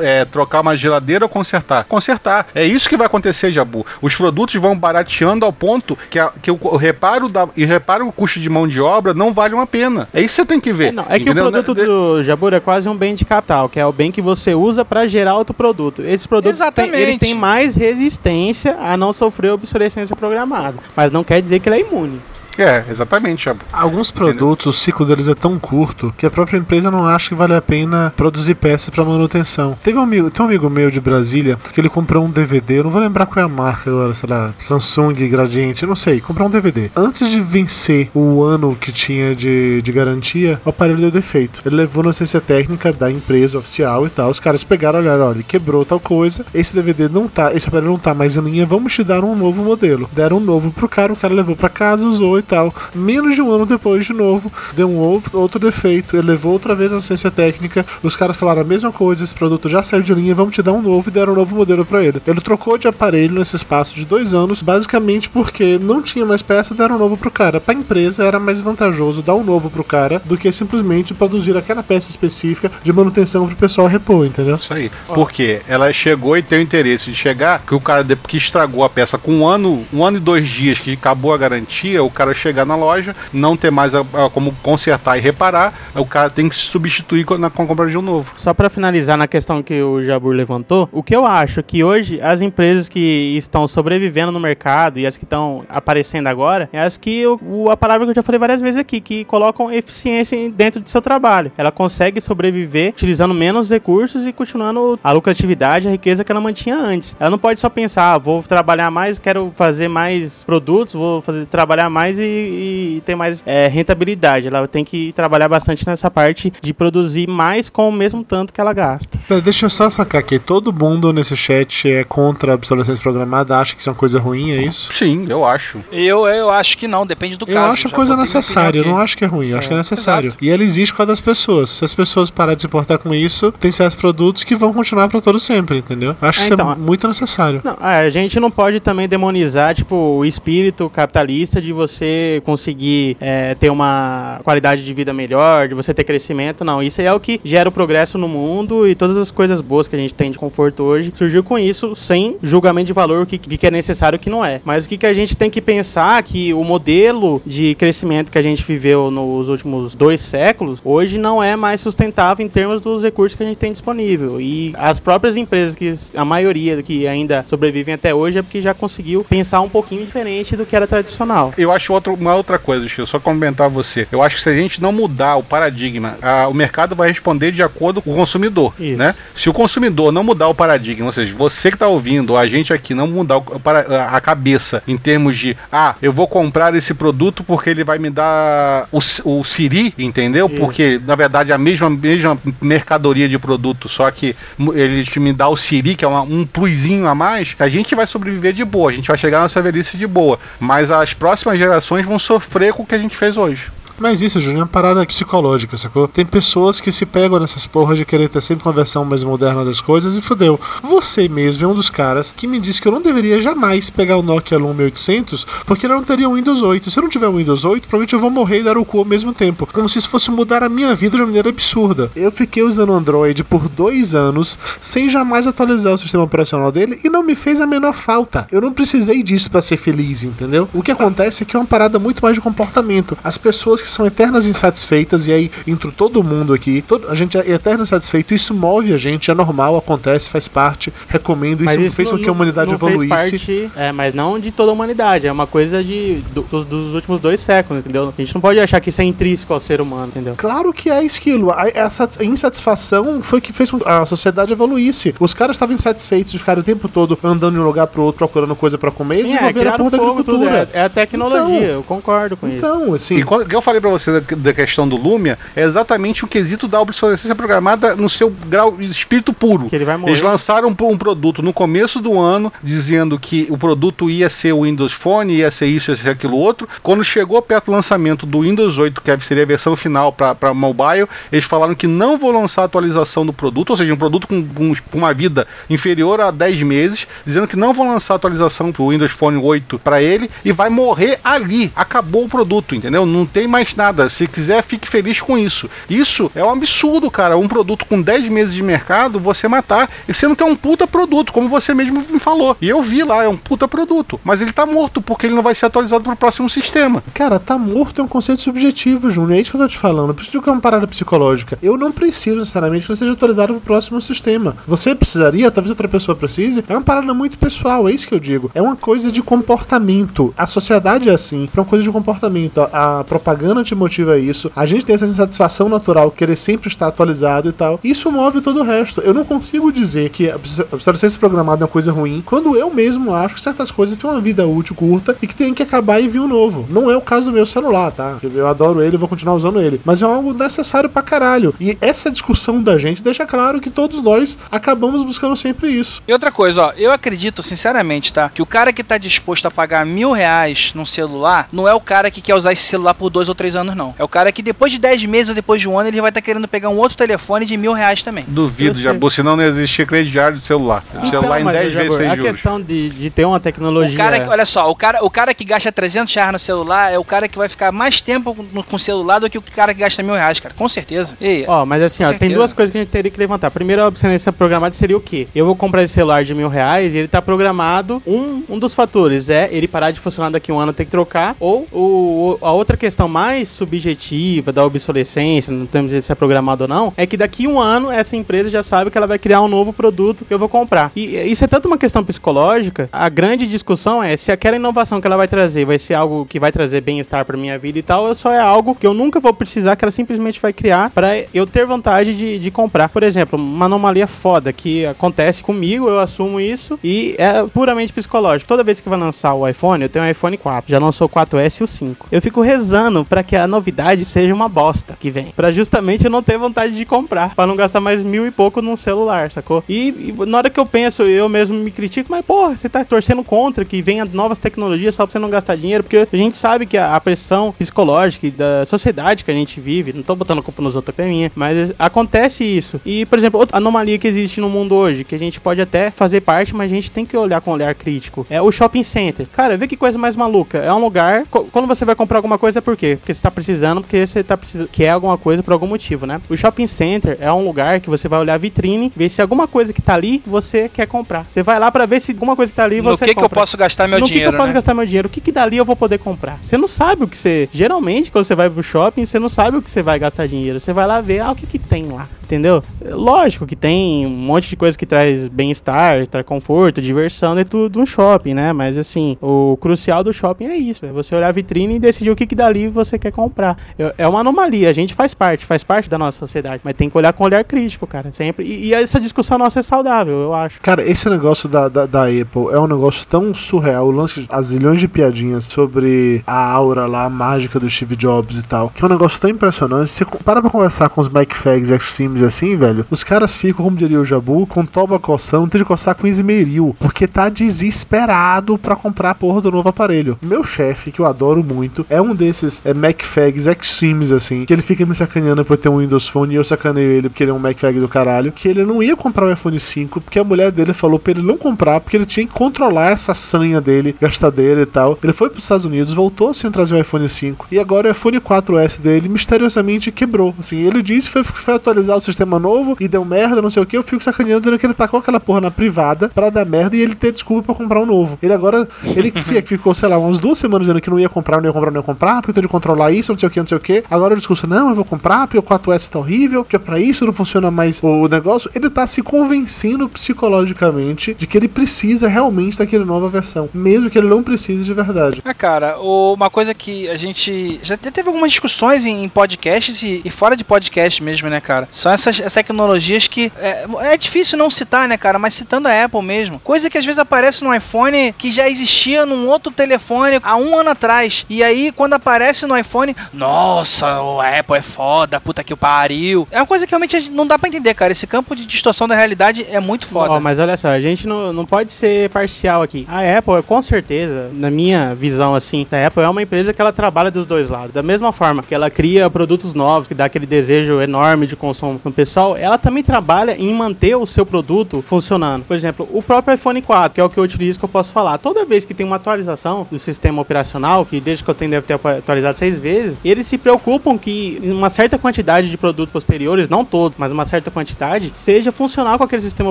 é, 0.00 0.24
trocar 0.24 0.60
uma 0.60 0.76
geladeira 0.76 1.24
ou 1.24 1.28
consertar. 1.28 1.84
Consertar. 1.84 2.46
É 2.54 2.64
isso 2.64 2.88
que 2.88 2.96
vai 2.96 3.06
acontecer, 3.06 3.50
Jabu. 3.52 3.84
Os 4.00 4.14
produtos 4.14 4.54
vão 4.56 4.76
barateando 4.76 5.44
ao 5.44 5.52
ponto 5.52 5.96
que, 6.10 6.18
a- 6.18 6.32
que 6.42 6.50
o, 6.50 6.58
o 6.60 6.76
reparo 6.76 7.28
da, 7.28 7.48
e 7.56 7.64
reparo 7.64 8.06
o 8.06 8.12
custo 8.12 8.38
de 8.40 8.48
mão 8.48 8.66
de 8.68 8.80
obra 8.80 9.14
não 9.14 9.32
vale 9.32 9.54
uma 9.54 9.66
pena. 9.66 10.08
É 10.12 10.20
isso 10.20 10.34
que 10.36 10.42
você 10.42 10.46
tem 10.46 10.60
que 10.60 10.72
ver. 10.72 10.88
É, 10.88 10.92
não, 10.92 11.06
é 11.08 11.18
que 11.18 11.30
o 11.30 11.34
produto 11.34 11.74
do 11.74 12.22
Jabur 12.22 12.52
é 12.54 12.60
quase 12.60 12.88
um 12.88 12.96
bem 12.96 13.14
de 13.14 13.24
capital, 13.24 13.68
que 13.68 13.78
é 13.80 13.86
o 13.86 13.92
bem 13.92 14.10
que 14.10 14.20
você 14.22 14.54
usa 14.54 14.84
para 14.84 15.06
gerar 15.06 15.36
outro 15.36 15.54
produto. 15.54 16.02
Esse 16.02 16.28
produto 16.28 16.44
tem, 16.44 16.52
Exatamente. 16.52 16.96
ele 16.96 17.18
tem 17.18 17.34
mais 17.34 17.74
resistência 17.74 18.76
a 18.80 18.96
não 18.96 19.12
sofrer 19.12 19.50
obsolescência 19.52 20.14
programada, 20.16 20.76
mas 20.96 21.10
não 21.10 21.22
quer 21.24 21.40
dizer 21.40 21.60
que 21.60 21.68
ele 21.68 21.76
é 21.76 21.80
imune. 21.80 22.20
É, 22.58 22.84
exatamente. 22.90 23.50
Alguns 23.72 24.10
produtos, 24.10 24.66
o 24.66 24.78
ciclo 24.78 25.06
deles 25.06 25.28
é 25.28 25.34
tão 25.34 25.58
curto 25.58 26.12
que 26.16 26.26
a 26.26 26.30
própria 26.30 26.58
empresa 26.58 26.90
não 26.90 27.06
acha 27.06 27.30
que 27.30 27.34
vale 27.34 27.54
a 27.54 27.62
pena 27.62 28.12
produzir 28.16 28.54
peças 28.54 28.90
para 28.90 29.04
manutenção. 29.04 29.76
Teve 29.82 29.98
um 29.98 30.02
amigo, 30.02 30.30
tem 30.30 30.44
um 30.44 30.48
amigo 30.48 30.68
meu 30.68 30.90
de 30.90 31.00
Brasília 31.00 31.58
que 31.72 31.80
ele 31.80 31.88
comprou 31.88 32.24
um 32.24 32.30
DVD, 32.30 32.78
eu 32.78 32.84
não 32.84 32.90
vou 32.90 33.00
lembrar 33.00 33.26
qual 33.26 33.42
é 33.42 33.46
a 33.46 33.48
marca 33.48 33.90
agora, 33.90 34.14
sei 34.14 34.28
lá, 34.28 34.52
Samsung, 34.58 35.14
Gradiente, 35.28 35.86
não 35.86 35.96
sei, 35.96 36.20
comprou 36.20 36.48
um 36.48 36.50
DVD. 36.50 36.90
Antes 36.94 37.30
de 37.30 37.40
vencer 37.40 38.10
o 38.14 38.42
ano 38.42 38.76
que 38.76 38.92
tinha 38.92 39.34
de, 39.34 39.80
de 39.80 39.92
garantia, 39.92 40.60
o 40.64 40.70
aparelho 40.70 40.98
deu 40.98 41.10
defeito. 41.10 41.62
Ele 41.64 41.76
levou 41.76 42.02
na 42.02 42.10
assistência 42.10 42.40
técnica 42.40 42.92
da 42.92 43.10
empresa 43.10 43.58
oficial 43.58 44.06
e 44.06 44.10
tal. 44.10 44.30
Os 44.30 44.40
caras 44.40 44.62
pegaram, 44.62 44.98
olharam, 44.98 45.28
olha, 45.28 45.42
quebrou 45.42 45.84
tal 45.84 46.00
coisa, 46.00 46.44
esse 46.52 46.74
DVD 46.74 47.08
não 47.08 47.28
tá, 47.28 47.54
esse 47.54 47.68
aparelho 47.68 47.92
não 47.92 47.98
tá 47.98 48.14
mais 48.14 48.36
em 48.36 48.40
linha, 48.40 48.66
vamos 48.66 48.92
te 48.92 49.02
dar 49.02 49.24
um 49.24 49.34
novo 49.34 49.62
modelo. 49.62 50.08
Deram 50.12 50.36
um 50.36 50.40
novo 50.40 50.70
pro 50.70 50.88
cara, 50.88 51.12
o 51.12 51.16
cara 51.16 51.32
levou 51.32 51.56
pra 51.56 51.68
casa, 51.68 52.04
usou 52.04 52.41
e 52.42 52.46
tal. 52.46 52.74
Menos 52.94 53.34
de 53.34 53.42
um 53.42 53.50
ano 53.50 53.66
depois, 53.66 54.04
de 54.04 54.12
novo, 54.12 54.52
deu 54.74 54.88
um 54.88 54.96
outro, 54.96 55.58
defeito. 55.58 56.16
Ele 56.16 56.26
levou 56.26 56.52
outra 56.52 56.74
vez 56.74 56.90
na 56.90 56.98
assistência 56.98 57.30
técnica. 57.30 57.86
Os 58.02 58.16
caras 58.16 58.36
falaram 58.36 58.62
a 58.62 58.64
mesma 58.64 58.92
coisa: 58.92 59.24
esse 59.24 59.34
produto 59.34 59.68
já 59.68 59.82
saiu 59.82 60.02
de 60.02 60.14
linha, 60.14 60.34
vamos 60.34 60.54
te 60.54 60.62
dar 60.62 60.72
um 60.72 60.82
novo 60.82 61.08
e 61.08 61.12
deram 61.12 61.32
um 61.32 61.36
novo 61.36 61.54
modelo 61.54 61.84
pra 61.84 62.02
ele. 62.02 62.20
Ele 62.26 62.40
trocou 62.40 62.76
de 62.76 62.88
aparelho 62.88 63.38
nesse 63.38 63.56
espaço 63.56 63.94
de 63.94 64.04
dois 64.04 64.34
anos, 64.34 64.62
basicamente 64.62 65.28
porque 65.28 65.78
não 65.78 66.02
tinha 66.02 66.26
mais 66.26 66.42
peça, 66.42 66.74
deram 66.74 66.96
um 66.96 66.98
novo 66.98 67.16
pro 67.16 67.30
cara. 67.30 67.60
Pra 67.60 67.74
empresa 67.74 68.24
era 68.24 68.38
mais 68.38 68.60
vantajoso 68.60 69.22
dar 69.22 69.34
um 69.34 69.44
novo 69.44 69.70
pro 69.70 69.84
cara 69.84 70.20
do 70.24 70.36
que 70.36 70.50
simplesmente 70.52 71.14
produzir 71.14 71.56
aquela 71.56 71.82
peça 71.82 72.10
específica 72.10 72.70
de 72.82 72.92
manutenção 72.92 73.46
pro 73.46 73.56
pessoal 73.56 73.86
repor, 73.86 74.26
entendeu? 74.26 74.56
Isso 74.56 74.74
aí. 74.74 74.90
Porque 75.08 75.60
ela 75.68 75.92
chegou 75.92 76.36
e 76.36 76.42
tem 76.42 76.58
o 76.58 76.62
interesse 76.62 77.10
de 77.10 77.16
chegar, 77.16 77.62
que 77.66 77.74
o 77.74 77.80
cara, 77.80 78.04
que 78.04 78.36
estragou 78.36 78.84
a 78.84 78.90
peça 78.90 79.16
com 79.18 79.32
um 79.32 79.46
ano, 79.46 79.84
um 79.92 80.04
ano 80.04 80.16
e 80.16 80.20
dois 80.20 80.48
dias 80.48 80.78
que 80.78 80.92
acabou 80.92 81.32
a 81.32 81.38
garantia, 81.38 82.02
o 82.02 82.10
cara 82.10 82.31
chegar 82.34 82.64
na 82.64 82.76
loja, 82.76 83.14
não 83.32 83.56
ter 83.56 83.70
mais 83.70 83.94
a- 83.94 84.00
a- 84.00 84.30
como 84.30 84.52
consertar 84.62 85.16
e 85.18 85.20
reparar, 85.20 85.72
o 85.94 86.04
cara 86.06 86.30
tem 86.30 86.48
que 86.48 86.56
se 86.56 86.62
substituir 86.62 87.24
com, 87.24 87.36
na, 87.38 87.50
com 87.50 87.62
a 87.62 87.66
compra 87.66 87.88
de 87.88 87.96
um 87.98 88.02
novo. 88.02 88.30
Só 88.36 88.52
para 88.54 88.68
finalizar 88.68 89.16
na 89.16 89.26
questão 89.28 89.62
que 89.62 89.82
o 89.82 90.02
Jabur 90.02 90.32
levantou, 90.34 90.88
o 90.92 91.02
que 91.02 91.14
eu 91.14 91.24
acho 91.26 91.62
que 91.62 91.82
hoje 91.84 92.20
as 92.20 92.40
empresas 92.40 92.88
que 92.88 93.34
estão 93.36 93.66
sobrevivendo 93.66 94.32
no 94.32 94.40
mercado 94.40 94.98
e 94.98 95.06
as 95.06 95.16
que 95.16 95.24
estão 95.24 95.64
aparecendo 95.68 96.26
agora, 96.26 96.68
é 96.72 96.80
as 96.80 96.96
que 96.96 97.26
o, 97.26 97.70
a 97.70 97.76
palavra 97.76 98.06
que 98.06 98.10
eu 98.10 98.14
já 98.14 98.22
falei 98.22 98.38
várias 98.38 98.60
vezes 98.60 98.78
aqui, 98.78 99.00
que 99.00 99.24
colocam 99.24 99.72
eficiência 99.72 100.50
dentro 100.50 100.80
do 100.80 100.88
seu 100.88 101.00
trabalho. 101.00 101.52
Ela 101.56 101.70
consegue 101.70 102.20
sobreviver 102.20 102.90
utilizando 102.90 103.34
menos 103.34 103.70
recursos 103.70 104.26
e 104.26 104.32
continuando 104.32 104.98
a 105.02 105.12
lucratividade, 105.12 105.88
a 105.88 105.90
riqueza 105.90 106.24
que 106.24 106.32
ela 106.32 106.40
mantinha 106.40 106.76
antes. 106.76 107.14
Ela 107.18 107.30
não 107.30 107.38
pode 107.38 107.60
só 107.60 107.68
pensar, 107.68 108.14
ah, 108.14 108.18
vou 108.18 108.42
trabalhar 108.42 108.90
mais, 108.90 109.18
quero 109.18 109.50
fazer 109.54 109.88
mais 109.88 110.44
produtos, 110.44 110.94
vou 110.94 111.20
fazer 111.20 111.46
trabalhar 111.46 111.88
mais 111.90 112.18
e, 112.18 112.21
e 112.24 113.02
ter 113.04 113.14
mais 113.14 113.42
é, 113.46 113.68
rentabilidade. 113.68 114.48
Ela 114.48 114.66
tem 114.68 114.84
que 114.84 115.12
trabalhar 115.12 115.48
bastante 115.48 115.86
nessa 115.86 116.10
parte 116.10 116.52
de 116.62 116.72
produzir 116.74 117.28
mais 117.28 117.68
com 117.70 117.88
o 117.88 117.92
mesmo 117.92 118.24
tanto 118.24 118.52
que 118.52 118.60
ela 118.60 118.72
gasta. 118.72 119.18
Tá, 119.28 119.38
Deixa 119.40 119.66
eu 119.66 119.70
só 119.70 119.90
sacar 119.90 120.20
aqui. 120.20 120.38
Todo 120.38 120.72
mundo 120.72 121.12
nesse 121.12 121.36
chat 121.36 121.88
é 121.90 122.04
contra 122.04 122.52
a 122.52 122.54
obsolescência 122.54 123.02
programada, 123.02 123.58
acha 123.58 123.74
que 123.74 123.80
isso 123.80 123.90
é 123.90 123.92
uma 123.92 123.98
coisa 123.98 124.18
ruim, 124.18 124.50
é 124.50 124.62
isso? 124.62 124.92
Sim, 124.92 125.26
eu 125.28 125.44
acho. 125.44 125.78
Eu, 125.90 126.26
eu 126.26 126.50
acho 126.50 126.78
que 126.78 126.86
não, 126.88 127.06
depende 127.06 127.36
do 127.36 127.44
Eu 127.48 127.54
caso. 127.54 127.72
acho 127.72 127.86
a 127.88 127.90
coisa 127.90 128.16
necessária, 128.16 128.78
eu 128.78 128.84
não 128.84 128.98
acho 128.98 129.16
que 129.16 129.24
é 129.24 129.26
ruim, 129.28 129.48
eu 129.48 129.58
acho 129.58 129.68
que 129.68 129.74
é 129.74 129.76
necessário. 129.76 130.28
exato. 130.28 130.44
E 130.44 130.50
ela 130.50 130.62
existe 130.62 130.92
por 130.92 130.98
causa 130.98 131.12
das 131.12 131.20
pessoas. 131.20 131.70
Se 131.70 131.84
as 131.84 131.94
pessoas 131.94 132.30
pararem 132.30 132.56
de 132.56 132.62
se 132.62 132.66
importar 132.66 132.98
com 132.98 133.14
isso, 133.14 133.52
tem 133.52 133.72
certos 133.72 133.96
produtos 133.96 134.44
que 134.44 134.54
vão 134.56 134.72
continuar 134.72 135.08
pra 135.08 135.20
todo 135.20 135.38
sempre, 135.38 135.78
entendeu? 135.78 136.14
Acho 136.20 136.40
É, 136.42 136.46
que 136.48 136.54
então, 136.54 136.66
isso 136.72 136.80
é 136.80 136.84
muito 136.84 137.08
necessário. 137.08 137.60
Não, 137.64 137.76
é, 137.86 137.98
a 138.06 138.08
gente 138.10 138.38
não 138.38 138.50
pode 138.50 138.80
também 138.80 139.08
demonizar, 139.08 139.74
tipo, 139.74 139.94
o 139.96 140.24
espírito 140.24 140.88
capitalista 140.90 141.60
de 141.60 141.72
você 141.72 142.11
conseguir 142.44 143.16
é, 143.20 143.54
ter 143.54 143.70
uma 143.70 144.40
qualidade 144.44 144.84
de 144.84 144.94
vida 144.94 145.12
melhor, 145.12 145.68
de 145.68 145.74
você 145.74 145.92
ter 145.94 146.04
crescimento. 146.04 146.64
Não, 146.64 146.82
isso 146.82 147.00
é 147.00 147.12
o 147.12 147.20
que 147.20 147.40
gera 147.44 147.68
o 147.68 147.72
progresso 147.72 148.18
no 148.18 148.28
mundo 148.28 148.86
e 148.86 148.94
todas 148.94 149.16
as 149.16 149.30
coisas 149.30 149.60
boas 149.60 149.88
que 149.88 149.96
a 149.96 149.98
gente 149.98 150.14
tem 150.14 150.30
de 150.30 150.38
conforto 150.38 150.82
hoje 150.82 151.12
surgiu 151.14 151.42
com 151.42 151.58
isso, 151.58 151.94
sem 151.94 152.36
julgamento 152.42 152.86
de 152.86 152.92
valor, 152.92 153.22
o 153.22 153.26
que, 153.26 153.38
que 153.38 153.66
é 153.66 153.70
necessário 153.70 154.16
e 154.16 154.18
o 154.18 154.20
que 154.20 154.30
não 154.30 154.44
é. 154.44 154.60
Mas 154.64 154.84
o 154.84 154.88
que, 154.88 154.96
que 154.96 155.06
a 155.06 155.12
gente 155.12 155.36
tem 155.36 155.50
que 155.50 155.60
pensar 155.60 156.22
que 156.22 156.52
o 156.54 156.64
modelo 156.64 157.42
de 157.46 157.74
crescimento 157.74 158.30
que 158.30 158.38
a 158.38 158.42
gente 158.42 158.62
viveu 158.64 159.10
nos 159.10 159.48
últimos 159.48 159.94
dois 159.94 160.20
séculos, 160.20 160.80
hoje 160.84 161.18
não 161.18 161.42
é 161.42 161.56
mais 161.56 161.80
sustentável 161.80 162.44
em 162.44 162.48
termos 162.48 162.80
dos 162.80 163.02
recursos 163.02 163.36
que 163.36 163.42
a 163.42 163.46
gente 163.46 163.58
tem 163.58 163.72
disponível. 163.72 164.40
E 164.40 164.72
as 164.76 165.00
próprias 165.00 165.36
empresas, 165.36 165.74
que 165.74 165.92
a 166.16 166.24
maioria 166.24 166.82
que 166.82 167.06
ainda 167.06 167.44
sobrevivem 167.46 167.94
até 167.94 168.14
hoje, 168.14 168.38
é 168.38 168.42
porque 168.42 168.60
já 168.60 168.74
conseguiu 168.74 169.24
pensar 169.24 169.60
um 169.60 169.68
pouquinho 169.68 170.04
diferente 170.04 170.56
do 170.56 170.66
que 170.66 170.74
era 170.74 170.86
tradicional. 170.86 171.52
Eu 171.56 171.72
acho 171.72 171.92
outro, 172.02 172.14
uma 172.14 172.34
outra 172.34 172.58
coisa, 172.58 172.86
Chico, 172.88 173.06
só 173.06 173.20
comentar 173.20 173.68
você. 173.68 174.06
Eu 174.10 174.22
acho 174.22 174.36
que 174.36 174.42
se 174.42 174.48
a 174.48 174.54
gente 174.54 174.82
não 174.82 174.92
mudar 174.92 175.36
o 175.36 175.42
paradigma, 175.42 176.16
a, 176.20 176.48
o 176.48 176.54
mercado 176.54 176.96
vai 176.96 177.08
responder 177.08 177.52
de 177.52 177.62
acordo 177.62 178.02
com 178.02 178.12
o 178.12 178.16
consumidor, 178.16 178.74
Isso. 178.78 178.98
né? 178.98 179.14
Se 179.34 179.48
o 179.48 179.52
consumidor 179.52 180.12
não 180.12 180.24
mudar 180.24 180.48
o 180.48 180.54
paradigma, 180.54 181.06
ou 181.06 181.12
seja, 181.12 181.34
você 181.34 181.70
que 181.70 181.76
está 181.76 181.86
ouvindo, 181.86 182.36
a 182.36 182.46
gente 182.48 182.72
aqui 182.72 182.94
não 182.94 183.06
mudar 183.06 183.38
o, 183.38 183.44
a, 183.64 184.16
a 184.16 184.20
cabeça 184.20 184.82
em 184.86 184.96
termos 184.96 185.38
de, 185.38 185.56
ah, 185.70 185.94
eu 186.02 186.12
vou 186.12 186.26
comprar 186.26 186.74
esse 186.74 186.92
produto 186.92 187.44
porque 187.44 187.70
ele 187.70 187.84
vai 187.84 187.98
me 187.98 188.10
dar 188.10 188.88
o, 188.90 188.98
o 189.24 189.44
Siri, 189.44 189.94
entendeu? 189.98 190.46
Isso. 190.46 190.56
Porque, 190.56 191.00
na 191.06 191.14
verdade, 191.14 191.52
a 191.52 191.58
mesma, 191.58 191.88
mesma 191.88 192.36
mercadoria 192.60 193.28
de 193.28 193.38
produto, 193.38 193.88
só 193.88 194.10
que 194.10 194.34
ele 194.74 195.04
me 195.16 195.32
dá 195.32 195.48
o 195.48 195.56
Siri, 195.56 195.94
que 195.94 196.04
é 196.04 196.08
uma, 196.08 196.22
um 196.22 196.44
plusinho 196.44 197.06
a 197.06 197.14
mais, 197.14 197.54
a 197.58 197.68
gente 197.68 197.94
vai 197.94 198.06
sobreviver 198.06 198.52
de 198.52 198.64
boa, 198.64 198.90
a 198.90 198.94
gente 198.94 199.08
vai 199.08 199.18
chegar 199.18 199.40
na 199.40 199.48
sua 199.48 199.62
velhice 199.62 199.96
de 199.96 200.06
boa. 200.06 200.38
Mas 200.58 200.90
as 200.90 201.12
próximas 201.12 201.58
gerações 201.58 201.91
vão 202.06 202.18
sofrer 202.18 202.72
com 202.72 202.84
o 202.84 202.86
que 202.86 202.94
a 202.94 202.98
gente 202.98 203.16
fez 203.16 203.36
hoje. 203.36 203.70
Mas 203.98 204.20
isso, 204.20 204.40
Júnior, 204.40 204.60
é 204.60 204.62
uma 204.62 204.68
parada 204.68 205.04
psicológica, 205.06 205.76
sacou? 205.76 206.08
Tem 206.08 206.24
pessoas 206.24 206.80
que 206.80 206.90
se 206.90 207.06
pegam 207.06 207.38
nessas 207.38 207.66
porras 207.66 207.98
de 207.98 208.04
querer 208.04 208.28
ter 208.28 208.42
sempre 208.42 208.66
uma 208.66 208.72
versão 208.72 209.04
mais 209.04 209.22
moderna 209.22 209.64
das 209.64 209.80
coisas 209.80 210.16
e 210.16 210.20
fudeu. 210.20 210.58
Você 210.82 211.28
mesmo 211.28 211.64
é 211.64 211.68
um 211.68 211.74
dos 211.74 211.90
caras 211.90 212.32
que 212.36 212.46
me 212.46 212.58
disse 212.58 212.80
que 212.80 212.88
eu 212.88 212.92
não 212.92 213.02
deveria 213.02 213.40
jamais 213.40 213.90
pegar 213.90 214.16
o 214.16 214.22
Nokia 214.22 214.58
Lumia 214.58 214.86
800 214.86 215.46
porque 215.66 215.86
ele 215.86 215.94
não 215.94 216.04
teria 216.04 216.28
um 216.28 216.34
Windows 216.34 216.62
8. 216.62 216.90
Se 216.90 216.98
eu 216.98 217.02
não 217.02 217.10
tiver 217.10 217.28
um 217.28 217.36
Windows 217.36 217.64
8, 217.64 217.88
provavelmente 217.88 218.14
eu 218.14 218.20
vou 218.20 218.30
morrer 218.30 218.60
e 218.60 218.62
dar 218.62 218.78
o 218.78 218.84
cu 218.84 218.98
ao 218.98 219.04
mesmo 219.04 219.32
tempo. 219.32 219.68
Como 219.72 219.88
se 219.88 219.98
isso 219.98 220.08
fosse 220.08 220.30
mudar 220.30 220.62
a 220.62 220.68
minha 220.68 220.94
vida 220.94 221.16
de 221.16 221.22
uma 221.22 221.26
maneira 221.26 221.48
absurda. 221.48 222.10
Eu 222.16 222.30
fiquei 222.30 222.62
usando 222.62 222.92
Android 222.92 223.44
por 223.44 223.68
dois 223.68 224.14
anos 224.14 224.58
sem 224.80 225.08
jamais 225.08 225.46
atualizar 225.46 225.92
o 225.94 225.98
sistema 225.98 226.24
operacional 226.24 226.72
dele 226.72 226.98
e 227.04 227.08
não 227.08 227.22
me 227.22 227.34
fez 227.34 227.60
a 227.60 227.66
menor 227.66 227.94
falta. 227.94 228.46
Eu 228.50 228.60
não 228.60 228.72
precisei 228.72 229.22
disso 229.22 229.50
para 229.50 229.60
ser 229.60 229.76
feliz, 229.76 230.22
entendeu? 230.22 230.68
O 230.72 230.82
que 230.82 230.90
acontece 230.90 231.42
é 231.42 231.46
que 231.46 231.56
é 231.56 231.58
uma 231.58 231.66
parada 231.66 231.98
muito 231.98 232.20
mais 232.22 232.34
de 232.34 232.40
comportamento. 232.40 233.16
As 233.22 233.36
pessoas 233.36 233.81
que 233.82 233.90
são 233.90 234.06
eternas 234.06 234.46
insatisfeitas, 234.46 235.26
e 235.26 235.32
aí 235.32 235.50
entra 235.66 235.90
todo 235.90 236.22
mundo 236.22 236.52
aqui, 236.52 236.82
todo, 236.82 237.08
a 237.08 237.14
gente 237.14 237.36
é 237.36 237.50
eterno 237.50 237.82
insatisfeito, 237.82 238.34
isso 238.34 238.54
move 238.54 238.92
a 238.92 238.98
gente, 238.98 239.30
é 239.30 239.34
normal, 239.34 239.76
acontece, 239.76 240.28
faz 240.28 240.48
parte, 240.48 240.92
recomendo, 241.08 241.64
isso, 241.64 241.80
isso 241.80 241.96
fez 241.96 242.10
com 242.10 242.18
que 242.18 242.28
a 242.28 242.32
humanidade 242.32 242.68
não 242.68 242.76
evoluísse. 242.76 243.08
Parte, 243.08 243.70
é, 243.76 243.92
mas 243.92 244.14
não 244.14 244.38
de 244.38 244.50
toda 244.50 244.70
a 244.70 244.74
humanidade, 244.74 245.26
é 245.26 245.32
uma 245.32 245.46
coisa 245.46 245.82
de, 245.82 246.22
do, 246.32 246.42
dos, 246.42 246.64
dos, 246.64 246.94
últimos 246.94 247.18
dois 247.18 247.40
séculos, 247.40 247.82
entendeu? 247.82 248.12
A 248.16 248.20
gente 248.20 248.34
não 248.34 248.40
pode 248.40 248.58
achar 248.60 248.80
que 248.80 248.88
isso 248.88 249.00
é 249.00 249.04
intrínseco 249.04 249.52
ao 249.52 249.60
ser 249.60 249.80
humano, 249.80 250.08
entendeu? 250.08 250.34
Claro 250.36 250.72
que 250.72 250.90
é 250.90 251.04
esquilo, 251.04 251.52
essa 251.74 252.08
insatisfação 252.20 253.22
foi 253.22 253.40
que 253.40 253.52
fez 253.52 253.70
com 253.70 253.78
que 253.78 253.88
a 253.88 254.04
sociedade 254.06 254.52
evoluísse. 254.52 255.14
Os 255.18 255.34
caras 255.34 255.56
estavam 255.56 255.74
insatisfeitos 255.74 256.32
de 256.32 256.38
ficar 256.38 256.58
o 256.58 256.62
tempo 256.62 256.88
todo 256.88 257.18
andando 257.22 257.54
de 257.54 257.60
um 257.60 257.64
lugar 257.64 257.86
pro 257.86 258.02
outro, 258.02 258.18
procurando 258.18 258.54
coisa 258.54 258.78
para 258.78 258.90
comer, 258.90 259.20
e 259.20 259.24
desenvolveram 259.24 259.70
é, 259.70 259.74
a 259.74 259.78
porra 259.78 259.90
da 259.90 259.96
agricultura. 259.96 260.68
É, 260.72 260.78
é, 260.78 260.84
a 260.84 260.88
tecnologia, 260.88 261.56
então, 261.56 261.68
eu 261.68 261.82
concordo 261.82 262.36
com 262.36 262.48
então, 262.48 262.56
isso. 262.56 262.82
Então, 262.82 262.94
assim... 262.94 263.16
E 263.18 263.22
quando 263.22 263.50
eu 263.50 263.62
falei 263.72 263.80
para 263.80 263.90
você 263.90 264.20
da, 264.20 264.36
da, 264.36 264.52
questão 264.52 264.86
do 264.86 264.96
Lumia 264.96 265.38
é 265.56 265.62
exatamente 265.62 266.24
o 266.24 266.28
quesito 266.28 266.68
da 266.68 266.80
obsolescência 266.80 267.34
programada 267.34 267.96
no 267.96 268.08
seu 268.08 268.28
grau 268.28 268.76
espírito 268.80 269.32
puro. 269.32 269.66
Que 269.66 269.76
ele 269.76 269.84
vai 269.84 269.96
morrer. 269.96 270.12
Eles 270.12 270.22
lançaram 270.22 270.68
um, 270.68 270.86
um, 270.88 270.98
produto 270.98 271.42
no 271.42 271.52
começo 271.52 272.00
do 272.00 272.18
ano 272.18 272.52
dizendo 272.62 273.18
que 273.18 273.46
o 273.48 273.56
produto 273.56 274.10
ia 274.10 274.28
ser 274.28 274.52
o 274.52 274.62
Windows 274.62 274.92
Phone, 274.92 275.34
ia 275.34 275.50
ser 275.50 275.66
isso, 275.66 275.90
ia 275.90 275.96
ser 275.96 276.10
aquilo 276.10 276.36
outro. 276.36 276.68
Quando 276.82 277.02
chegou 277.02 277.40
perto 277.40 277.66
do 277.66 277.72
lançamento 277.72 278.26
do 278.26 278.42
Windows 278.42 278.76
8, 278.76 279.00
que 279.00 279.24
seria 279.24 279.44
a 279.44 279.46
versão 279.46 279.74
final 279.74 280.12
para 280.12 280.52
mobile, 280.52 281.08
eles 281.30 281.44
falaram 281.44 281.74
que 281.74 281.86
não 281.86 282.18
vão 282.18 282.30
lançar 282.30 282.64
atualização 282.64 283.24
do 283.24 283.32
produto, 283.32 283.70
ou 283.70 283.76
seja, 283.76 283.92
um 283.94 283.96
produto 283.96 284.26
com, 284.26 284.44
com, 284.44 284.74
uma 284.98 285.14
vida 285.14 285.46
inferior 285.70 286.20
a 286.20 286.30
10 286.30 286.62
meses, 286.62 287.06
dizendo 287.24 287.48
que 287.48 287.56
não 287.56 287.72
vão 287.72 287.90
lançar 287.90 288.14
atualização 288.14 288.70
para 288.70 288.82
o 288.82 288.90
Windows 288.90 289.12
Phone 289.12 289.38
8 289.38 289.78
para 289.78 290.02
ele 290.02 290.30
e 290.44 290.52
vai 290.52 290.68
morrer 290.68 291.18
ali. 291.24 291.72
Acabou 291.74 292.24
o 292.24 292.28
produto, 292.28 292.74
entendeu? 292.74 293.06
Não 293.06 293.24
tem 293.24 293.48
mais 293.48 293.61
nada. 293.76 294.08
Se 294.08 294.26
quiser, 294.26 294.62
fique 294.62 294.88
feliz 294.88 295.20
com 295.20 295.38
isso. 295.38 295.68
Isso 295.88 296.30
é 296.34 296.44
um 296.44 296.50
absurdo, 296.50 297.10
cara. 297.10 297.36
Um 297.36 297.48
produto 297.48 297.86
com 297.86 298.00
10 298.00 298.28
meses 298.28 298.54
de 298.54 298.62
mercado, 298.62 299.18
você 299.18 299.48
matar, 299.48 299.88
e 300.08 300.14
sendo 300.14 300.36
que 300.36 300.42
é 300.42 300.46
um 300.46 300.56
puta 300.56 300.86
produto, 300.86 301.32
como 301.32 301.48
você 301.48 301.72
mesmo 301.74 302.04
me 302.10 302.18
falou. 302.18 302.56
E 302.60 302.68
eu 302.68 302.82
vi 302.82 303.02
lá, 303.02 303.22
é 303.22 303.28
um 303.28 303.36
puta 303.36 303.66
produto. 303.68 304.20
Mas 304.24 304.40
ele 304.40 304.52
tá 304.52 304.66
morto, 304.66 305.00
porque 305.00 305.26
ele 305.26 305.34
não 305.34 305.42
vai 305.42 305.54
ser 305.54 305.66
atualizado 305.66 306.02
pro 306.02 306.16
próximo 306.16 306.48
sistema. 306.48 307.02
Cara, 307.14 307.38
tá 307.38 307.58
morto 307.58 308.00
é 308.00 308.04
um 308.04 308.08
conceito 308.08 308.40
subjetivo, 308.40 309.10
Júnior. 309.10 309.38
É 309.38 309.40
isso 309.40 309.50
que 309.50 309.56
eu 309.56 309.60
tô 309.62 309.68
te 309.68 309.78
falando. 309.78 310.10
Eu 310.10 310.14
preciso 310.14 310.42
que 310.42 310.48
é 310.48 310.52
uma 310.52 310.60
parada 310.60 310.86
psicológica. 310.86 311.58
Eu 311.62 311.76
não 311.76 311.92
preciso, 311.92 312.38
necessariamente, 312.38 312.86
que 312.86 312.92
ele 312.92 312.98
seja 312.98 313.12
atualizado 313.12 313.54
pro 313.54 313.62
próximo 313.62 314.00
sistema. 314.00 314.56
Você 314.66 314.94
precisaria, 314.94 315.50
talvez 315.50 315.70
outra 315.70 315.88
pessoa 315.88 316.16
precise. 316.16 316.64
É 316.68 316.72
uma 316.72 316.82
parada 316.82 317.12
muito 317.12 317.38
pessoal, 317.38 317.88
é 317.88 317.92
isso 317.92 318.08
que 318.08 318.14
eu 318.14 318.20
digo. 318.20 318.50
É 318.54 318.62
uma 318.62 318.76
coisa 318.76 319.10
de 319.10 319.22
comportamento. 319.22 320.32
A 320.36 320.46
sociedade 320.46 321.08
é 321.08 321.12
assim. 321.12 321.48
É 321.54 321.60
uma 321.60 321.66
coisa 321.66 321.82
de 321.82 321.90
comportamento. 321.90 322.62
A 322.72 323.04
propaganda 323.04 323.51
te 323.62 323.74
motiva 323.74 324.18
isso. 324.18 324.50
A 324.54 324.64
gente 324.64 324.84
tem 324.84 324.94
essa 324.94 325.04
insatisfação 325.04 325.68
natural, 325.68 326.10
querer 326.10 326.36
sempre 326.36 326.68
estar 326.68 326.86
atualizado 326.86 327.48
e 327.48 327.52
tal. 327.52 327.80
Isso 327.82 328.10
move 328.10 328.40
todo 328.40 328.60
o 328.60 328.64
resto. 328.64 329.00
Eu 329.00 329.12
não 329.12 329.24
consigo 329.24 329.72
dizer 329.72 330.10
que 330.10 330.30
a 330.30 330.36
obsolescência 330.72 331.18
programada 331.18 331.62
é 331.62 331.64
uma 331.64 331.70
coisa 331.70 331.92
ruim, 331.92 332.22
quando 332.24 332.56
eu 332.56 332.72
mesmo 332.72 333.14
acho 333.14 333.34
que 333.34 333.40
certas 333.40 333.70
coisas 333.70 333.98
têm 333.98 334.08
uma 334.08 334.20
vida 334.20 334.46
útil 334.46 334.76
curta 334.76 335.16
e 335.20 335.26
que 335.26 335.34
tem 335.34 335.52
que 335.52 335.62
acabar 335.62 336.00
e 336.00 336.08
vir 336.08 336.20
um 336.20 336.28
novo. 336.28 336.66
Não 336.70 336.90
é 336.90 336.96
o 336.96 337.00
caso 337.00 337.30
do 337.30 337.34
meu 337.34 337.46
celular, 337.46 337.90
tá? 337.90 338.18
Eu 338.22 338.46
adoro 338.46 338.82
ele, 338.82 338.96
vou 338.96 339.08
continuar 339.08 339.34
usando 339.34 339.60
ele. 339.60 339.80
Mas 339.84 340.02
é 340.02 340.04
algo 340.04 340.32
necessário 340.32 340.88
pra 340.88 341.02
caralho. 341.02 341.54
E 341.60 341.76
essa 341.80 342.10
discussão 342.10 342.62
da 342.62 342.78
gente 342.78 343.02
deixa 343.02 343.26
claro 343.26 343.60
que 343.60 343.70
todos 343.70 344.00
nós 344.00 344.38
acabamos 344.50 345.02
buscando 345.02 345.36
sempre 345.36 345.70
isso. 345.70 346.02
E 346.06 346.12
outra 346.12 346.30
coisa, 346.30 346.66
ó, 346.66 346.72
eu 346.76 346.92
acredito, 346.92 347.42
sinceramente, 347.42 348.12
tá? 348.12 348.28
Que 348.28 348.42
o 348.42 348.46
cara 348.46 348.72
que 348.72 348.84
tá 348.84 348.98
disposto 348.98 349.46
a 349.46 349.50
pagar 349.50 349.84
mil 349.84 350.12
reais 350.12 350.72
num 350.74 350.86
celular 350.86 351.48
não 351.52 351.66
é 351.66 351.74
o 351.74 351.80
cara 351.80 352.10
que 352.10 352.20
quer 352.20 352.34
usar 352.34 352.52
esse 352.52 352.62
celular 352.62 352.94
por 352.94 353.10
dois 353.10 353.28
ou 353.28 353.34
três 353.34 353.41
anos, 353.56 353.74
não. 353.74 353.94
É 353.98 354.04
o 354.04 354.08
cara 354.08 354.32
que 354.32 354.42
depois 354.42 354.72
de 354.72 354.78
10 354.78 355.04
meses 355.04 355.28
ou 355.30 355.34
depois 355.34 355.60
de 355.60 355.68
um 355.68 355.78
ano 355.78 355.88
ele 355.88 356.00
vai 356.00 356.10
estar 356.10 356.20
tá 356.20 356.24
querendo 356.24 356.46
pegar 356.48 356.68
um 356.68 356.76
outro 356.76 356.96
telefone 356.96 357.46
de 357.46 357.56
mil 357.56 357.72
reais 357.72 358.02
também. 358.02 358.24
Duvido, 358.26 358.78
Jabu, 358.78 359.10
senão 359.10 359.36
não 359.36 359.44
existia 359.44 359.86
crediário 359.86 360.38
de 360.38 360.46
celular. 360.46 360.82
O 360.94 360.98
então, 360.98 361.10
celular 361.10 361.40
em 361.40 361.44
10 361.44 361.74
vezes 361.74 361.94
sem 361.96 362.08
A 362.08 362.16
questão 362.16 362.60
de, 362.60 362.90
de 362.90 363.10
ter 363.10 363.24
uma 363.24 363.40
tecnologia... 363.40 363.94
O 363.94 363.98
cara, 363.98 364.26
olha 364.28 364.46
só, 364.46 364.70
o 364.70 364.74
cara, 364.74 365.04
o 365.04 365.10
cara 365.10 365.34
que 365.34 365.44
gasta 365.44 365.70
300 365.70 366.14
reais 366.14 366.32
no 366.32 366.38
celular 366.38 366.92
é 366.92 366.98
o 366.98 367.04
cara 367.04 367.28
que 367.28 367.36
vai 367.36 367.48
ficar 367.48 367.72
mais 367.72 368.00
tempo 368.00 368.34
com 368.34 368.76
o 368.76 368.78
celular 368.78 369.18
do 369.18 369.28
que 369.28 369.38
o 369.38 369.42
cara 369.42 369.74
que 369.74 369.80
gasta 369.80 370.02
mil 370.02 370.14
reais, 370.14 370.38
cara. 370.40 370.54
Com 370.56 370.68
certeza. 370.68 371.16
Ó, 371.46 371.64
mas 371.64 371.82
assim, 371.82 372.04
ó, 372.04 372.08
certeza. 372.08 372.28
tem 372.28 372.36
duas 372.36 372.52
coisas 372.52 372.72
que 372.72 372.78
a 372.78 372.80
gente 372.80 372.90
teria 372.90 373.10
que 373.10 373.18
levantar. 373.18 373.50
Primeiro, 373.50 373.82
a 373.82 373.86
obsolescência 373.88 374.32
programada 374.32 374.74
seria 374.74 374.96
o 374.96 375.00
quê? 375.00 375.28
Eu 375.34 375.46
vou 375.46 375.56
comprar 375.56 375.82
esse 375.82 375.94
celular 375.94 376.24
de 376.24 376.34
mil 376.34 376.48
reais 376.48 376.94
e 376.94 376.98
ele 376.98 377.08
tá 377.08 377.20
programado. 377.22 378.02
Um, 378.06 378.42
um 378.48 378.58
dos 378.58 378.74
fatores 378.74 379.30
é 379.30 379.48
ele 379.50 379.68
parar 379.68 379.90
de 379.90 380.00
funcionar 380.00 380.30
daqui 380.30 380.50
a 380.50 380.54
um 380.54 380.58
ano, 380.58 380.72
ter 380.72 380.84
que 380.84 380.90
trocar. 380.90 381.36
Ou 381.40 381.66
o, 381.72 382.38
a 382.42 382.52
outra 382.52 382.76
questão 382.76 383.08
mais 383.08 383.31
subjetiva 383.44 384.52
da 384.52 384.64
obsolescência, 384.64 385.52
não 385.52 385.66
temos 385.66 385.92
se 385.92 386.12
é 386.12 386.14
programado 386.14 386.64
ou 386.64 386.68
não, 386.68 386.92
é 386.96 387.06
que 387.06 387.16
daqui 387.16 387.46
um 387.46 387.60
ano 387.60 387.90
essa 387.90 388.16
empresa 388.16 388.50
já 388.50 388.62
sabe 388.62 388.90
que 388.90 388.98
ela 388.98 389.06
vai 389.06 389.18
criar 389.18 389.40
um 389.42 389.48
novo 389.48 389.72
produto 389.72 390.24
que 390.24 390.32
eu 390.32 390.38
vou 390.38 390.48
comprar. 390.48 390.90
E 390.94 391.16
isso 391.30 391.44
é 391.44 391.46
tanto 391.46 391.66
uma 391.66 391.78
questão 391.78 392.04
psicológica, 392.04 392.88
a 392.92 393.08
grande 393.08 393.46
discussão 393.46 394.02
é 394.02 394.16
se 394.16 394.32
aquela 394.32 394.56
inovação 394.56 395.00
que 395.00 395.06
ela 395.06 395.16
vai 395.16 395.28
trazer 395.28 395.64
vai 395.64 395.78
ser 395.78 395.94
algo 395.94 396.26
que 396.26 396.38
vai 396.38 396.52
trazer 396.52 396.80
bem-estar 396.80 397.24
para 397.24 397.36
minha 397.36 397.58
vida 397.58 397.78
e 397.78 397.82
tal, 397.82 398.04
ou 398.04 398.14
só 398.14 398.32
é 398.32 398.38
algo 398.38 398.74
que 398.74 398.86
eu 398.86 398.94
nunca 398.94 399.20
vou 399.20 399.32
precisar, 399.32 399.76
que 399.76 399.84
ela 399.84 399.90
simplesmente 399.90 400.40
vai 400.40 400.52
criar 400.52 400.90
para 400.90 401.24
eu 401.32 401.46
ter 401.46 401.66
vontade 401.66 402.14
de, 402.14 402.38
de 402.38 402.50
comprar. 402.50 402.88
Por 402.88 403.02
exemplo, 403.02 403.38
uma 403.38 403.66
anomalia 403.66 404.06
foda 404.06 404.52
que 404.52 404.84
acontece 404.86 405.42
comigo, 405.42 405.88
eu 405.88 405.98
assumo 405.98 406.40
isso 406.40 406.78
e 406.82 407.14
é 407.18 407.44
puramente 407.44 407.92
psicológico. 407.92 408.48
Toda 408.48 408.62
vez 408.62 408.80
que 408.80 408.88
vai 408.88 408.98
lançar 408.98 409.34
o 409.34 409.46
iPhone, 409.48 409.82
eu 409.82 409.88
tenho 409.88 410.04
um 410.04 410.08
iPhone 410.08 410.36
4, 410.36 410.70
já 410.70 410.78
lançou 410.78 411.06
o 411.06 411.10
4S 411.10 411.60
e 411.60 411.64
o 411.64 411.66
5. 411.66 412.08
Eu 412.10 412.22
fico 412.22 412.40
rezando 412.40 413.04
para 413.04 413.21
que 413.22 413.36
a 413.36 413.46
novidade 413.46 414.04
seja 414.04 414.34
uma 414.34 414.48
bosta 414.48 414.96
que 414.98 415.10
vem. 415.10 415.32
Pra 415.34 415.50
justamente 415.50 416.04
eu 416.04 416.10
não 416.10 416.22
ter 416.22 416.38
vontade 416.38 416.74
de 416.74 416.84
comprar. 416.84 417.34
Pra 417.34 417.46
não 417.46 417.56
gastar 417.56 417.80
mais 417.80 418.02
mil 418.02 418.26
e 418.26 418.30
pouco 418.30 418.62
num 418.62 418.76
celular, 418.76 419.30
sacou? 419.30 419.62
E, 419.68 420.12
e 420.18 420.26
na 420.26 420.38
hora 420.38 420.50
que 420.50 420.58
eu 420.58 420.66
penso, 420.66 421.02
eu 421.02 421.28
mesmo 421.28 421.58
me 421.58 421.70
critico, 421.70 422.10
mas 422.10 422.24
porra, 422.24 422.56
você 422.56 422.68
tá 422.68 422.84
torcendo 422.84 423.22
contra 423.24 423.64
que 423.64 423.82
venha 423.82 424.04
novas 424.04 424.38
tecnologias 424.38 424.94
só 424.94 425.04
pra 425.04 425.12
você 425.12 425.18
não 425.18 425.30
gastar 425.30 425.56
dinheiro, 425.56 425.82
porque 425.82 426.08
a 426.12 426.16
gente 426.16 426.36
sabe 426.36 426.66
que 426.66 426.76
a, 426.76 426.94
a 426.94 427.00
pressão 427.00 427.52
psicológica 427.52 428.26
e 428.26 428.30
da 428.30 428.64
sociedade 428.64 429.24
que 429.24 429.30
a 429.30 429.34
gente 429.34 429.60
vive, 429.60 429.92
não 429.92 430.02
tô 430.02 430.14
botando 430.14 430.42
culpa 430.42 430.62
nos 430.62 430.76
outros, 430.76 430.98
é 430.98 431.06
minha, 431.06 431.32
mas 431.34 431.72
acontece 431.78 432.44
isso. 432.44 432.80
E, 432.84 433.06
por 433.06 433.18
exemplo, 433.18 433.40
outra 433.40 433.56
anomalia 433.56 433.98
que 433.98 434.08
existe 434.08 434.40
no 434.40 434.48
mundo 434.48 434.74
hoje, 434.74 435.04
que 435.04 435.14
a 435.14 435.18
gente 435.18 435.40
pode 435.40 435.60
até 435.60 435.90
fazer 435.90 436.20
parte, 436.20 436.54
mas 436.54 436.70
a 436.70 436.74
gente 436.74 436.90
tem 436.90 437.04
que 437.04 437.16
olhar 437.16 437.40
com 437.40 437.50
um 437.50 437.54
olhar 437.54 437.74
crítico, 437.74 438.26
é 438.28 438.40
o 438.40 438.52
shopping 438.52 438.82
center. 438.82 439.26
Cara, 439.32 439.56
vê 439.56 439.66
que 439.66 439.76
coisa 439.76 439.98
mais 439.98 440.16
maluca. 440.16 440.58
É 440.58 440.72
um 440.72 440.80
lugar, 440.80 441.24
quando 441.26 441.66
você 441.66 441.84
vai 441.84 441.94
comprar 441.94 442.18
alguma 442.18 442.38
coisa, 442.38 442.58
é 442.58 442.62
por 442.62 442.76
quê? 442.76 442.96
Porque 442.96 443.11
porque 443.12 443.14
você 443.14 443.22
tá 443.22 443.30
precisando, 443.30 443.80
porque 443.80 444.06
você 444.06 444.24
tá 444.24 444.36
precisando, 444.36 444.68
quer 444.68 444.90
alguma 444.90 445.18
coisa 445.18 445.42
por 445.42 445.52
algum 445.52 445.66
motivo, 445.66 446.06
né? 446.06 446.20
O 446.28 446.36
shopping 446.36 446.66
center 446.66 447.16
é 447.20 447.32
um 447.32 447.44
lugar 447.44 447.80
que 447.80 447.90
você 447.90 448.08
vai 448.08 448.20
olhar 448.20 448.34
a 448.34 448.38
vitrine, 448.38 448.92
ver 448.94 449.08
se 449.08 449.20
alguma 449.20 449.46
coisa 449.46 449.72
que 449.72 449.82
tá 449.82 449.94
ali 449.94 450.22
você 450.26 450.68
quer 450.68 450.86
comprar. 450.86 451.24
Você 451.28 451.42
vai 451.42 451.58
lá 451.58 451.70
para 451.70 451.86
ver 451.86 452.00
se 452.00 452.12
alguma 452.12 452.34
coisa 452.34 452.50
que 452.50 452.56
tá 452.56 452.64
ali 452.64 452.80
você 452.80 453.04
No 453.04 453.08
que, 453.08 453.14
compra. 453.14 453.28
que 453.28 453.34
eu 453.34 453.40
posso 453.40 453.56
gastar 453.56 453.88
meu 453.88 454.00
no 454.00 454.06
dinheiro? 454.06 454.30
que, 454.30 454.30
que 454.30 454.34
eu 454.34 454.38
posso 454.38 454.48
né? 454.48 454.54
gastar 454.54 454.74
meu 454.74 454.86
dinheiro? 454.86 455.08
O 455.08 455.10
que, 455.10 455.20
que 455.20 455.32
dali 455.32 455.56
eu 455.56 455.64
vou 455.64 455.76
poder 455.76 455.98
comprar? 455.98 456.38
Você 456.42 456.56
não 456.56 456.68
sabe 456.68 457.04
o 457.04 457.08
que 457.08 457.16
você. 457.16 457.48
Geralmente, 457.52 458.10
quando 458.10 458.24
você 458.24 458.34
vai 458.34 458.48
pro 458.48 458.62
shopping, 458.62 459.04
você 459.04 459.18
não 459.18 459.28
sabe 459.28 459.56
o 459.58 459.62
que 459.62 459.70
você 459.70 459.82
vai 459.82 459.98
gastar 459.98 460.26
dinheiro. 460.26 460.58
Você 460.58 460.72
vai 460.72 460.86
lá 460.86 461.00
ver 461.00 461.20
ah, 461.20 461.32
o 461.32 461.34
que, 461.34 461.46
que 461.46 461.58
tem 461.58 461.86
lá. 461.88 462.08
Entendeu? 462.32 462.64
Lógico 462.82 463.46
que 463.46 463.54
tem 463.54 464.06
um 464.06 464.08
monte 464.08 464.48
de 464.48 464.56
coisa 464.56 464.76
que 464.78 464.86
traz 464.86 465.28
bem-estar, 465.28 466.06
traz 466.06 466.24
conforto, 466.24 466.80
diversão 466.80 467.34
dentro 467.34 467.68
de 467.68 467.78
um 467.78 467.84
shopping, 467.84 468.32
né? 468.32 468.54
Mas 468.54 468.78
assim, 468.78 469.18
o 469.20 469.58
crucial 469.60 470.02
do 470.02 470.14
shopping 470.14 470.46
é 470.46 470.56
isso: 470.56 470.86
é 470.86 470.90
você 470.90 471.14
olhar 471.14 471.28
a 471.28 471.32
vitrine 471.32 471.76
e 471.76 471.78
decidir 471.78 472.10
o 472.10 472.16
que, 472.16 472.26
que 472.26 472.34
dali 472.34 472.68
você 472.68 472.98
quer 472.98 473.12
comprar. 473.12 473.58
É 473.98 474.08
uma 474.08 474.20
anomalia, 474.20 474.70
a 474.70 474.72
gente 474.72 474.94
faz 474.94 475.12
parte, 475.12 475.44
faz 475.44 475.62
parte 475.62 475.90
da 475.90 475.98
nossa 475.98 476.20
sociedade, 476.20 476.62
mas 476.64 476.74
tem 476.74 476.88
que 476.88 476.96
olhar 476.96 477.12
com 477.12 477.22
olhar 477.22 477.44
crítico, 477.44 477.86
cara. 477.86 478.10
Sempre. 478.14 478.46
E, 478.46 478.68
e 478.68 478.74
essa 478.74 478.98
discussão 478.98 479.36
nossa 479.36 479.60
é 479.60 479.62
saudável, 479.62 480.14
eu 480.22 480.32
acho. 480.32 480.58
Cara, 480.62 480.82
esse 480.82 481.10
negócio 481.10 481.50
da, 481.50 481.68
da, 481.68 481.84
da 481.84 482.04
Apple 482.04 482.48
é 482.50 482.58
um 482.58 482.66
negócio 482.66 483.06
tão 483.06 483.34
surreal. 483.34 483.88
O 483.88 483.90
lance, 483.90 484.24
as 484.30 484.46
zilhões 484.46 484.80
de 484.80 484.88
piadinhas 484.88 485.44
sobre 485.44 486.22
a 486.26 486.50
aura 486.50 486.86
lá, 486.86 487.04
a 487.04 487.10
mágica 487.10 487.60
do 487.60 487.68
Steve 487.68 487.94
Jobs 487.94 488.38
e 488.38 488.42
tal, 488.42 488.70
que 488.70 488.82
é 488.82 488.86
um 488.86 488.90
negócio 488.90 489.20
tão 489.20 489.28
impressionante. 489.28 489.90
Você 489.90 490.06
para 490.24 490.40
pra 490.40 490.50
conversar 490.50 490.88
com 490.88 490.98
os 490.98 491.10
Mike 491.10 491.36
Fags 491.36 491.68
Extremes 491.68 492.21
assim, 492.22 492.56
velho, 492.56 492.86
os 492.90 493.04
caras 493.04 493.34
ficam, 493.34 493.64
como 493.64 493.76
diria 493.76 494.00
o 494.00 494.04
Jabu, 494.04 494.46
com 494.46 494.64
toba 494.64 494.98
coçando, 494.98 495.48
tem 495.48 495.60
de 495.60 495.64
coçar 495.64 495.94
com 495.94 496.06
esmeril, 496.06 496.76
porque 496.78 497.06
tá 497.06 497.28
desesperado 497.28 498.58
pra 498.58 498.76
comprar 498.76 499.10
a 499.10 499.14
porra 499.14 499.40
do 499.40 499.50
novo 499.50 499.68
aparelho. 499.68 500.18
Meu 500.22 500.44
chefe, 500.44 500.90
que 500.90 501.00
eu 501.00 501.06
adoro 501.06 501.42
muito, 501.42 501.86
é 501.88 502.00
um 502.00 502.14
desses 502.14 502.62
é, 502.64 502.72
Mac 502.74 503.02
Fags 503.02 503.46
Extremes, 503.46 504.12
assim, 504.12 504.44
que 504.44 504.52
ele 504.52 504.62
fica 504.62 504.84
me 504.86 504.94
sacaneando 504.94 505.44
por 505.44 505.56
ter 505.56 505.68
um 505.68 505.78
Windows 505.78 506.08
Phone 506.08 506.34
e 506.34 506.36
eu 506.36 506.44
sacaneio 506.44 506.90
ele 506.90 507.08
porque 507.08 507.24
ele 507.24 507.30
é 507.30 507.34
um 507.34 507.38
Mac 507.38 507.58
Fag 507.58 507.78
do 507.78 507.88
caralho, 507.88 508.32
que 508.32 508.48
ele 508.48 508.64
não 508.64 508.82
ia 508.82 508.96
comprar 508.96 509.26
o 509.26 509.32
iPhone 509.32 509.58
5 509.58 510.00
porque 510.00 510.18
a 510.18 510.24
mulher 510.24 510.50
dele 510.50 510.72
falou 510.72 510.98
pra 510.98 511.12
ele 511.12 511.22
não 511.22 511.36
comprar 511.36 511.80
porque 511.80 511.96
ele 511.96 512.06
tinha 512.06 512.26
que 512.26 512.32
controlar 512.32 512.90
essa 512.90 513.14
sanha 513.14 513.60
dele, 513.60 513.94
gastadeira 514.00 514.62
e 514.62 514.66
tal. 514.66 514.98
Ele 515.02 515.12
foi 515.12 515.28
pros 515.28 515.44
Estados 515.44 515.64
Unidos, 515.64 515.92
voltou 515.92 516.32
sem 516.34 516.50
trazer 516.50 516.74
o 516.74 516.78
iPhone 516.78 517.08
5 517.08 517.46
e 517.50 517.58
agora 517.58 517.88
o 517.88 517.90
iPhone 517.90 518.20
4S 518.20 518.80
dele 518.80 519.08
misteriosamente 519.08 519.90
quebrou. 519.90 520.34
Assim, 520.38 520.58
ele 520.60 520.82
disse 520.82 521.08
que 521.08 521.12
foi, 521.12 521.24
foi 521.24 521.54
atualizar 521.54 521.96
o 521.96 522.00
sistema 522.00 522.11
novo 522.40 522.76
e 522.80 522.88
deu 522.88 523.04
merda, 523.04 523.40
não 523.42 523.50
sei 523.50 523.62
o 523.62 523.66
que. 523.66 523.76
Eu 523.76 523.82
fico 523.82 524.02
sacaneando 524.02 524.40
dizendo 524.42 524.58
que 524.58 524.66
ele 524.66 524.74
tacou 524.74 525.00
aquela 525.00 525.20
porra 525.20 525.40
na 525.40 525.50
privada 525.50 526.08
pra 526.08 526.30
dar 526.30 526.44
merda 526.44 526.76
e 526.76 526.80
ele 526.80 526.94
ter 526.94 527.12
desculpa 527.12 527.42
pra 527.42 527.54
comprar 527.54 527.80
um 527.80 527.86
novo. 527.86 528.18
Ele 528.22 528.32
agora, 528.32 528.68
ele 528.84 529.10
fi- 529.10 529.42
ficou, 529.42 529.74
sei 529.74 529.88
lá, 529.88 529.98
umas 529.98 530.18
duas 530.18 530.38
semanas 530.38 530.66
dizendo 530.66 530.80
que 530.80 530.90
não 530.90 530.98
ia 530.98 531.08
comprar, 531.08 531.38
não 531.40 531.46
ia 531.46 531.52
comprar, 531.52 531.70
não 531.70 531.80
ia 531.80 531.82
comprar, 531.84 532.16
porque 532.20 532.32
tô 532.32 532.40
de 532.40 532.48
controlar 532.48 532.92
isso, 532.92 533.12
não 533.12 533.18
sei 533.18 533.26
o 533.28 533.30
que, 533.30 533.40
não 533.40 533.46
sei 533.46 533.56
o 533.56 533.60
que. 533.60 533.84
Agora 533.90 534.14
o 534.14 534.16
discurso, 534.16 534.46
não, 534.46 534.68
eu 534.70 534.74
vou 534.74 534.84
comprar, 534.84 535.26
porque 535.26 535.38
o 535.38 535.42
4S 535.42 535.88
tá 535.88 535.98
horrível, 535.98 536.44
porque 536.44 536.58
pra 536.58 536.78
isso 536.78 537.04
não 537.04 537.12
funciona 537.12 537.50
mais 537.50 537.80
o 537.82 538.08
negócio. 538.08 538.50
Ele 538.54 538.68
tá 538.70 538.86
se 538.86 539.02
convencendo 539.02 539.88
psicologicamente 539.88 541.14
de 541.14 541.26
que 541.26 541.36
ele 541.36 541.48
precisa 541.48 542.08
realmente 542.08 542.58
daquele 542.58 542.84
nova 542.84 543.08
versão, 543.08 543.48
mesmo 543.52 543.90
que 543.90 543.98
ele 543.98 544.08
não 544.08 544.22
precise 544.22 544.64
de 544.64 544.72
verdade. 544.74 545.22
É, 545.24 545.34
cara, 545.34 545.78
uma 545.80 546.30
coisa 546.30 546.54
que 546.54 546.88
a 546.88 546.96
gente 546.96 547.60
já 547.62 547.76
te- 547.76 547.90
teve 547.90 548.08
algumas 548.08 548.30
discussões 548.30 548.84
em, 548.86 549.08
podcasts 549.08 549.82
e 549.82 550.10
fora 550.10 550.36
de 550.36 550.44
podcast 550.44 551.02
mesmo, 551.02 551.28
né, 551.28 551.40
cara? 551.40 551.68
São 551.70 551.91
essas, 551.94 552.20
essas 552.20 552.34
tecnologias 552.34 553.06
que 553.06 553.32
é, 553.38 553.66
é 553.80 553.96
difícil 553.96 554.36
não 554.36 554.50
citar, 554.50 554.88
né, 554.88 554.96
cara? 554.96 555.18
Mas 555.18 555.34
citando 555.34 555.68
a 555.68 555.84
Apple 555.84 556.02
mesmo. 556.02 556.40
Coisa 556.40 556.68
que 556.68 556.78
às 556.78 556.84
vezes 556.84 556.98
aparece 556.98 557.44
no 557.44 557.54
iPhone 557.54 558.12
que 558.18 558.32
já 558.32 558.48
existia 558.48 559.06
num 559.06 559.28
outro 559.28 559.52
telefone 559.52 560.18
há 560.22 560.36
um 560.36 560.58
ano 560.58 560.70
atrás. 560.70 561.24
E 561.28 561.42
aí, 561.42 561.72
quando 561.72 561.94
aparece 561.94 562.46
no 562.46 562.56
iPhone, 562.56 562.96
nossa, 563.12 564.00
o 564.02 564.20
Apple 564.20 564.56
é 564.56 564.62
foda, 564.62 565.20
puta 565.20 565.44
que 565.44 565.52
o 565.52 565.56
pariu. 565.56 566.26
É 566.30 566.38
uma 566.38 566.46
coisa 566.46 566.66
que 566.66 566.70
realmente 566.70 566.96
a 566.96 567.00
não 567.10 567.26
dá 567.26 567.38
pra 567.38 567.48
entender, 567.48 567.74
cara. 567.74 567.92
Esse 567.92 568.06
campo 568.06 568.34
de 568.34 568.46
distorção 568.46 568.88
da 568.88 568.94
realidade 568.94 569.46
é 569.48 569.60
muito 569.60 569.86
foda. 569.86 570.12
Ó, 570.12 570.20
mas 570.20 570.38
olha 570.38 570.56
só, 570.56 570.68
a 570.68 570.80
gente 570.80 571.06
não, 571.06 571.32
não 571.32 571.46
pode 571.46 571.72
ser 571.72 572.10
parcial 572.10 572.62
aqui. 572.62 572.86
A 572.88 573.18
Apple, 573.18 573.42
com 573.42 573.60
certeza, 573.62 574.30
na 574.32 574.50
minha 574.50 574.94
visão 574.94 575.34
assim, 575.34 575.66
a 575.70 575.86
Apple 575.86 576.02
é 576.02 576.08
uma 576.08 576.22
empresa 576.22 576.52
que 576.52 576.60
ela 576.60 576.72
trabalha 576.72 577.10
dos 577.10 577.26
dois 577.26 577.50
lados. 577.50 577.72
Da 577.72 577.82
mesma 577.82 578.12
forma 578.12 578.42
que 578.42 578.54
ela 578.54 578.70
cria 578.70 579.08
produtos 579.10 579.54
novos, 579.54 579.88
que 579.88 579.94
dá 579.94 580.06
aquele 580.06 580.26
desejo 580.26 580.80
enorme 580.80 581.26
de 581.26 581.36
consumo 581.36 581.78
no 581.84 581.92
pessoal, 581.92 582.36
ela 582.36 582.58
também 582.58 582.82
trabalha 582.82 583.36
em 583.36 583.52
manter 583.54 583.96
o 583.96 584.06
seu 584.06 584.24
produto 584.24 584.82
funcionando. 584.86 585.44
Por 585.44 585.56
exemplo, 585.56 585.88
o 585.92 586.02
próprio 586.02 586.34
iPhone 586.34 586.60
4, 586.62 586.94
que 586.94 587.00
é 587.00 587.04
o 587.04 587.10
que 587.10 587.18
eu 587.18 587.24
utilizo 587.24 587.58
que 587.58 587.64
eu 587.64 587.68
posso 587.68 587.92
falar. 587.92 588.18
Toda 588.18 588.44
vez 588.44 588.64
que 588.64 588.74
tem 588.74 588.86
uma 588.86 588.96
atualização 588.96 589.66
do 589.70 589.78
sistema 589.78 590.22
operacional, 590.22 590.84
que 590.84 591.00
desde 591.00 591.24
que 591.24 591.30
eu 591.30 591.34
tenho 591.34 591.50
deve 591.50 591.66
ter 591.66 591.74
atualizado 591.74 592.38
seis 592.38 592.58
vezes, 592.58 593.00
eles 593.04 593.26
se 593.26 593.38
preocupam 593.38 593.98
que 593.98 594.40
uma 594.44 594.70
certa 594.70 594.98
quantidade 594.98 595.50
de 595.50 595.56
produtos 595.56 595.92
posteriores, 595.92 596.48
não 596.48 596.64
todos, 596.64 596.96
mas 596.98 597.10
uma 597.12 597.24
certa 597.24 597.50
quantidade, 597.50 598.10
seja 598.14 598.52
funcional 598.52 598.98
com 598.98 599.04
aquele 599.04 599.22
sistema 599.22 599.50